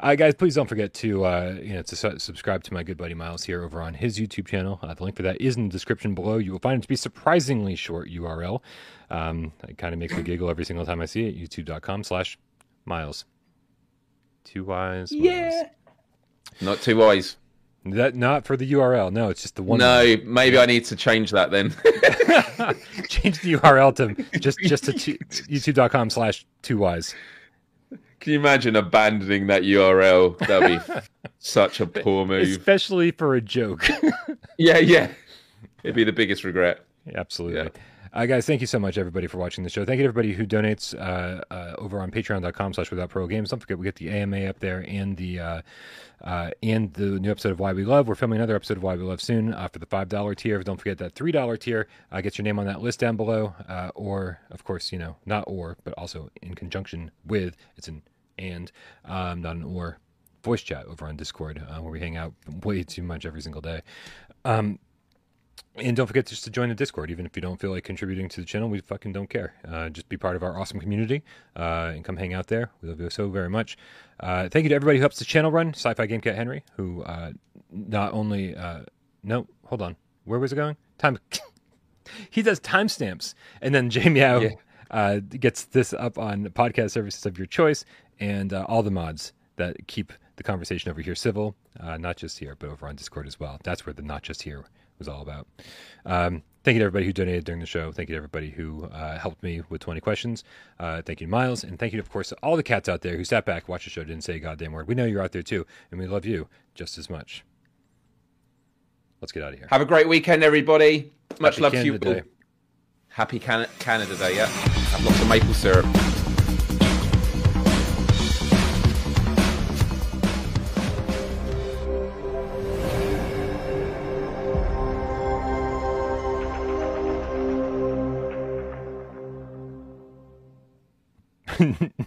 Uh, 0.00 0.14
guys, 0.14 0.34
please 0.34 0.54
don't 0.54 0.68
forget 0.68 0.92
to 0.94 1.24
uh, 1.24 1.58
you 1.62 1.74
know 1.74 1.82
to 1.82 1.96
su- 1.96 2.18
subscribe 2.18 2.62
to 2.64 2.74
my 2.74 2.82
good 2.82 2.96
buddy 2.98 3.14
Miles 3.14 3.44
here 3.44 3.62
over 3.62 3.80
on 3.80 3.94
his 3.94 4.18
YouTube 4.18 4.46
channel. 4.46 4.78
Uh, 4.82 4.92
the 4.94 5.04
link 5.04 5.16
for 5.16 5.22
that 5.22 5.40
is 5.40 5.56
in 5.56 5.68
the 5.68 5.72
description 5.72 6.14
below. 6.14 6.36
You 6.38 6.52
will 6.52 6.58
find 6.58 6.78
it 6.78 6.82
to 6.82 6.88
be 6.88 6.96
surprisingly 6.96 7.74
short 7.76 8.08
URL. 8.10 8.60
Um, 9.10 9.52
it 9.68 9.78
kind 9.78 9.92
of 9.94 9.98
makes 10.00 10.14
me 10.14 10.22
giggle 10.22 10.50
every 10.50 10.64
single 10.64 10.84
time 10.84 11.00
I 11.00 11.06
see 11.06 11.26
it. 11.26 11.36
YouTube.com/slash 11.38 12.38
Miles. 12.84 13.24
Two 14.44 14.64
Y's. 14.64 15.12
Miles. 15.12 15.54
Not 16.60 16.80
too 16.80 16.96
wise. 16.96 17.36
That 17.84 18.16
not 18.16 18.44
for 18.44 18.56
the 18.56 18.70
URL. 18.72 19.12
No, 19.12 19.28
it's 19.28 19.42
just 19.42 19.54
the 19.54 19.62
one. 19.62 19.78
No, 19.78 20.16
maybe 20.24 20.58
I 20.58 20.66
need 20.66 20.84
to 20.86 20.96
change 20.96 21.30
that 21.30 21.50
then. 21.52 21.70
Change 23.08 23.40
the 23.42 23.52
URL 23.54 23.94
to 23.96 24.38
just 24.40 24.58
just 24.60 24.84
to 24.84 24.92
t- 24.92 25.18
YouTube.com/slash 25.18 26.44
two 26.62 26.78
Y's. 26.78 27.14
Can 28.18 28.32
you 28.32 28.40
imagine 28.40 28.74
abandoning 28.74 29.46
that 29.46 29.62
URL? 29.62 30.36
That'd 30.38 30.82
be 30.84 30.94
such 31.38 31.80
a 31.80 31.86
poor 31.86 32.26
move. 32.26 32.48
Especially 32.48 33.12
for 33.12 33.34
a 33.34 33.40
joke. 33.40 33.86
Yeah, 34.58 34.78
yeah. 34.78 35.10
It'd 35.82 35.94
be 35.94 36.04
the 36.04 36.12
biggest 36.14 36.42
regret. 36.42 36.80
Absolutely. 37.14 37.58
Yeah. 37.58 37.68
Uh, 38.16 38.24
guys, 38.24 38.46
thank 38.46 38.62
you 38.62 38.66
so 38.66 38.78
much, 38.78 38.96
everybody, 38.96 39.26
for 39.26 39.36
watching 39.36 39.62
the 39.62 39.68
show. 39.68 39.84
Thank 39.84 39.98
you 39.98 40.04
to 40.04 40.08
everybody 40.08 40.32
who 40.32 40.46
donates 40.46 40.98
uh, 40.98 41.42
uh, 41.52 41.74
over 41.76 42.00
on 42.00 42.10
patreon.com 42.10 42.72
slash 42.72 42.90
without 42.90 43.10
pro 43.10 43.26
games. 43.26 43.50
Don't 43.50 43.58
forget, 43.58 43.78
we 43.78 43.84
get 43.84 43.96
the 43.96 44.08
AMA 44.08 44.46
up 44.46 44.58
there 44.58 44.86
and 44.88 45.18
the 45.18 45.38
uh, 45.38 45.62
uh, 46.24 46.50
and 46.62 46.94
the 46.94 47.20
new 47.20 47.30
episode 47.30 47.52
of 47.52 47.60
Why 47.60 47.74
We 47.74 47.84
Love. 47.84 48.08
We're 48.08 48.14
filming 48.14 48.38
another 48.38 48.56
episode 48.56 48.78
of 48.78 48.82
Why 48.82 48.94
We 48.96 49.02
Love 49.02 49.20
soon 49.20 49.52
uh, 49.52 49.68
for 49.68 49.80
the 49.80 49.84
$5 49.84 50.36
tier. 50.36 50.62
Don't 50.62 50.78
forget 50.78 50.96
that 50.96 51.14
$3 51.14 51.60
tier 51.60 51.88
gets 52.22 52.38
your 52.38 52.44
name 52.44 52.58
on 52.58 52.64
that 52.64 52.80
list 52.80 53.00
down 53.00 53.18
below. 53.18 53.54
Or, 53.94 54.40
of 54.50 54.64
course, 54.64 54.92
you 54.92 54.98
know, 54.98 55.16
not 55.26 55.44
or, 55.46 55.76
but 55.84 55.92
also 55.98 56.30
in 56.40 56.54
conjunction 56.54 57.10
with, 57.26 57.54
it's 57.76 57.88
an 57.88 58.00
and, 58.38 58.72
um, 59.04 59.42
not 59.42 59.56
an 59.56 59.64
or, 59.64 59.98
voice 60.42 60.62
chat 60.62 60.86
over 60.86 61.06
on 61.06 61.16
Discord 61.16 61.60
where 61.80 61.90
we 61.90 61.98
hang 61.98 62.16
out 62.16 62.32
way 62.62 62.82
too 62.84 63.02
much 63.02 63.26
every 63.26 63.42
single 63.42 63.60
day. 63.60 63.82
Um, 64.46 64.78
And 65.78 65.94
don't 65.94 66.06
forget 66.06 66.26
just 66.26 66.44
to 66.44 66.50
join 66.50 66.70
the 66.70 66.74
Discord, 66.74 67.10
even 67.10 67.26
if 67.26 67.36
you 67.36 67.42
don't 67.42 67.60
feel 67.60 67.70
like 67.70 67.84
contributing 67.84 68.28
to 68.30 68.40
the 68.40 68.46
channel. 68.46 68.68
We 68.68 68.80
fucking 68.80 69.12
don't 69.12 69.28
care. 69.28 69.54
Uh, 69.66 69.90
just 69.90 70.08
be 70.08 70.16
part 70.16 70.34
of 70.34 70.42
our 70.42 70.58
awesome 70.58 70.80
community 70.80 71.22
uh, 71.54 71.92
and 71.94 72.02
come 72.02 72.16
hang 72.16 72.32
out 72.32 72.46
there. 72.46 72.70
We 72.80 72.88
love 72.88 73.00
you 73.00 73.10
so 73.10 73.28
very 73.28 73.50
much. 73.50 73.76
Uh, 74.18 74.48
thank 74.48 74.62
you 74.62 74.70
to 74.70 74.74
everybody 74.74 74.98
who 74.98 75.02
helps 75.02 75.18
the 75.18 75.26
channel 75.26 75.50
run. 75.50 75.74
Sci-Fi 75.74 76.06
Game 76.06 76.22
Cat 76.22 76.34
Henry, 76.34 76.64
who 76.76 77.02
uh, 77.02 77.32
not 77.70 78.14
only 78.14 78.56
uh, 78.56 78.84
no, 79.22 79.46
hold 79.66 79.82
on, 79.82 79.96
where 80.24 80.38
was 80.38 80.52
it 80.52 80.56
going? 80.56 80.76
Time. 80.98 81.18
he 82.30 82.40
does 82.40 82.60
timestamps, 82.60 83.34
and 83.60 83.74
then 83.74 83.90
Jamie 83.90 84.20
yeah. 84.20 84.50
uh, 84.90 85.18
gets 85.18 85.64
this 85.64 85.92
up 85.92 86.16
on 86.16 86.46
podcast 86.46 86.92
services 86.92 87.26
of 87.26 87.36
your 87.36 87.46
choice 87.46 87.84
and 88.18 88.52
uh, 88.52 88.64
all 88.68 88.82
the 88.82 88.90
mods 88.90 89.32
that 89.56 89.86
keep 89.88 90.12
the 90.36 90.42
conversation 90.42 90.90
over 90.90 91.00
here 91.00 91.14
civil, 91.14 91.56
uh, 91.80 91.96
not 91.96 92.16
just 92.16 92.38
here, 92.38 92.54
but 92.58 92.70
over 92.70 92.86
on 92.86 92.94
Discord 92.94 93.26
as 93.26 93.40
well. 93.40 93.58
That's 93.64 93.84
where 93.84 93.92
the 93.92 94.02
not 94.02 94.22
just 94.22 94.42
here 94.42 94.64
was 94.98 95.08
all 95.08 95.22
about. 95.22 95.46
Um, 96.04 96.42
thank 96.64 96.74
you 96.74 96.80
to 96.80 96.84
everybody 96.86 97.06
who 97.06 97.12
donated 97.12 97.44
during 97.44 97.60
the 97.60 97.66
show. 97.66 97.92
Thank 97.92 98.08
you 98.08 98.14
to 98.14 98.16
everybody 98.16 98.50
who 98.50 98.84
uh, 98.86 99.18
helped 99.18 99.42
me 99.42 99.62
with 99.68 99.80
20 99.80 100.00
questions. 100.00 100.44
Uh, 100.78 101.02
thank 101.02 101.20
you 101.20 101.26
to 101.26 101.30
Miles. 101.30 101.64
And 101.64 101.78
thank 101.78 101.92
you, 101.92 102.00
of 102.00 102.10
course, 102.10 102.30
to 102.30 102.36
all 102.42 102.56
the 102.56 102.62
cats 102.62 102.88
out 102.88 103.02
there 103.02 103.16
who 103.16 103.24
sat 103.24 103.44
back, 103.44 103.68
watched 103.68 103.84
the 103.84 103.90
show, 103.90 104.04
didn't 104.04 104.24
say 104.24 104.36
a 104.36 104.40
goddamn 104.40 104.72
word. 104.72 104.88
We 104.88 104.94
know 104.94 105.04
you're 105.04 105.22
out 105.22 105.32
there 105.32 105.42
too, 105.42 105.66
and 105.90 106.00
we 106.00 106.06
love 106.06 106.24
you 106.24 106.48
just 106.74 106.98
as 106.98 107.08
much. 107.10 107.44
Let's 109.20 109.32
get 109.32 109.42
out 109.42 109.52
of 109.52 109.58
here. 109.58 109.68
Have 109.70 109.80
a 109.80 109.86
great 109.86 110.08
weekend, 110.08 110.42
everybody. 110.44 111.12
Much 111.40 111.54
Happy 111.54 111.62
love 111.62 111.72
Canada 111.72 111.98
to 111.98 112.08
you. 112.08 112.14
Day. 112.14 112.22
Happy 113.08 113.38
Can- 113.38 113.68
Canada 113.78 114.14
Day, 114.16 114.36
yeah. 114.36 114.46
Have 114.46 115.04
lots 115.04 115.20
of 115.20 115.28
maple 115.28 115.54
syrup. 115.54 115.86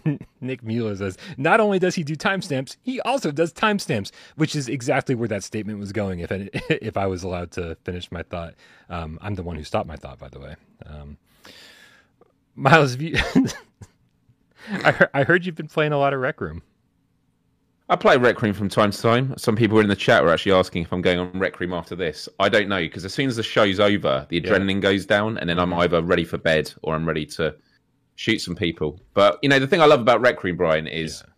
Nick 0.40 0.62
Mueller 0.62 0.96
says, 0.96 1.18
not 1.36 1.60
only 1.60 1.78
does 1.78 1.94
he 1.94 2.02
do 2.02 2.16
timestamps, 2.16 2.76
he 2.82 3.00
also 3.00 3.30
does 3.30 3.52
timestamps, 3.52 4.10
which 4.36 4.54
is 4.56 4.68
exactly 4.68 5.14
where 5.14 5.28
that 5.28 5.44
statement 5.44 5.78
was 5.78 5.92
going. 5.92 6.20
If 6.20 6.32
I, 6.32 6.48
if 6.68 6.96
I 6.96 7.06
was 7.06 7.22
allowed 7.22 7.50
to 7.52 7.76
finish 7.84 8.10
my 8.10 8.22
thought, 8.22 8.54
um, 8.88 9.18
I'm 9.22 9.34
the 9.34 9.42
one 9.42 9.56
who 9.56 9.64
stopped 9.64 9.88
my 9.88 9.96
thought, 9.96 10.18
by 10.18 10.28
the 10.28 10.40
way. 10.40 10.56
Um, 10.86 11.16
Miles, 12.56 12.96
you, 12.96 13.16
I, 14.84 14.90
heard, 14.92 15.10
I 15.14 15.22
heard 15.24 15.46
you've 15.46 15.54
been 15.54 15.68
playing 15.68 15.92
a 15.92 15.98
lot 15.98 16.12
of 16.12 16.20
Rec 16.20 16.40
Room. 16.40 16.62
I 17.88 17.96
play 17.96 18.16
Rec 18.16 18.40
Room 18.40 18.52
from 18.52 18.68
time 18.68 18.92
to 18.92 19.02
time. 19.02 19.34
Some 19.36 19.56
people 19.56 19.80
in 19.80 19.88
the 19.88 19.96
chat 19.96 20.22
were 20.22 20.30
actually 20.30 20.52
asking 20.52 20.82
if 20.82 20.92
I'm 20.92 21.02
going 21.02 21.18
on 21.18 21.36
Rec 21.38 21.58
Room 21.58 21.72
after 21.72 21.96
this. 21.96 22.28
I 22.38 22.48
don't 22.48 22.68
know 22.68 22.78
because 22.78 23.04
as 23.04 23.12
soon 23.12 23.28
as 23.28 23.34
the 23.34 23.42
show's 23.42 23.80
over, 23.80 24.26
the 24.28 24.40
adrenaline 24.40 24.74
yeah. 24.74 24.80
goes 24.80 25.06
down, 25.06 25.38
and 25.38 25.50
then 25.50 25.58
I'm 25.58 25.70
mm-hmm. 25.70 25.80
either 25.80 26.02
ready 26.02 26.24
for 26.24 26.38
bed 26.38 26.72
or 26.82 26.94
I'm 26.94 27.06
ready 27.06 27.26
to 27.26 27.54
shoot 28.20 28.38
some 28.38 28.54
people. 28.54 29.00
But 29.14 29.38
you 29.40 29.48
know, 29.48 29.58
the 29.58 29.66
thing 29.66 29.80
I 29.80 29.86
love 29.86 30.00
about 30.00 30.20
Rec 30.20 30.44
Room, 30.44 30.58
Brian, 30.58 30.86
is 30.86 31.24
yeah. 31.24 31.32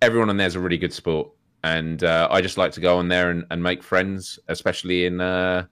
everyone 0.00 0.30
on 0.30 0.38
there 0.38 0.46
is 0.46 0.54
a 0.54 0.60
really 0.60 0.78
good 0.78 0.92
sport, 0.92 1.28
and 1.64 2.02
uh, 2.02 2.28
I 2.30 2.40
just 2.40 2.56
like 2.56 2.72
to 2.72 2.80
go 2.80 2.96
on 2.96 3.08
there 3.08 3.30
and, 3.30 3.44
and 3.50 3.62
make 3.62 3.82
friends, 3.82 4.38
especially 4.48 5.04
in 5.04 5.20
uh, 5.20 5.66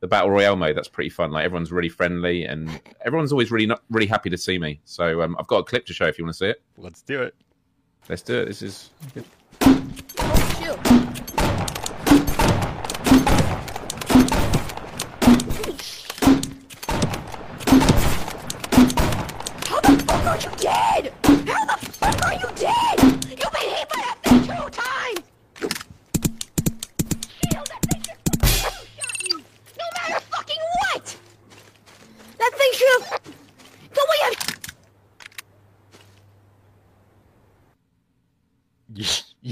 the 0.00 0.08
battle 0.08 0.30
royale 0.30 0.56
mode. 0.56 0.78
That's 0.78 0.88
pretty 0.88 1.10
fun. 1.10 1.30
Like 1.30 1.44
everyone's 1.44 1.70
really 1.70 1.90
friendly, 1.90 2.44
and 2.44 2.80
everyone's 3.04 3.32
always 3.32 3.50
really 3.50 3.66
not, 3.66 3.82
really 3.90 4.06
happy 4.06 4.30
to 4.30 4.38
see 4.38 4.58
me. 4.58 4.80
So 4.86 5.20
um, 5.20 5.36
I've 5.38 5.46
got 5.46 5.58
a 5.58 5.64
clip 5.64 5.84
to 5.86 5.92
show 5.92 6.06
if 6.06 6.18
you 6.18 6.24
want 6.24 6.36
to 6.36 6.38
see 6.38 6.46
it. 6.46 6.62
Let's 6.78 7.02
do 7.02 7.20
it. 7.20 7.34
Let's 8.08 8.22
do 8.22 8.40
it. 8.40 8.46
This 8.46 8.62
is 8.62 8.90
good. 9.12 9.26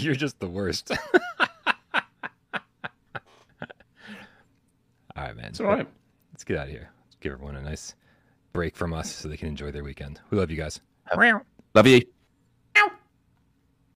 You're 0.02 0.14
just 0.14 0.38
the 0.40 0.48
worst. 0.48 0.90
all 1.40 1.48
right, 5.16 5.36
man. 5.36 5.46
It's 5.46 5.60
all 5.60 5.66
right. 5.66 5.86
Let's 6.32 6.44
get 6.44 6.56
out 6.56 6.66
of 6.66 6.70
here. 6.70 6.90
Let's 7.06 7.16
give 7.20 7.32
everyone 7.32 7.56
a 7.56 7.62
nice 7.62 7.94
break 8.52 8.76
from 8.76 8.92
us 8.92 9.10
so 9.14 9.28
they 9.28 9.36
can 9.36 9.48
enjoy 9.48 9.70
their 9.70 9.84
weekend. 9.84 10.20
We 10.30 10.38
love 10.38 10.50
you 10.50 10.56
guys. 10.56 10.80
Love 11.74 11.86
you. 11.86 12.02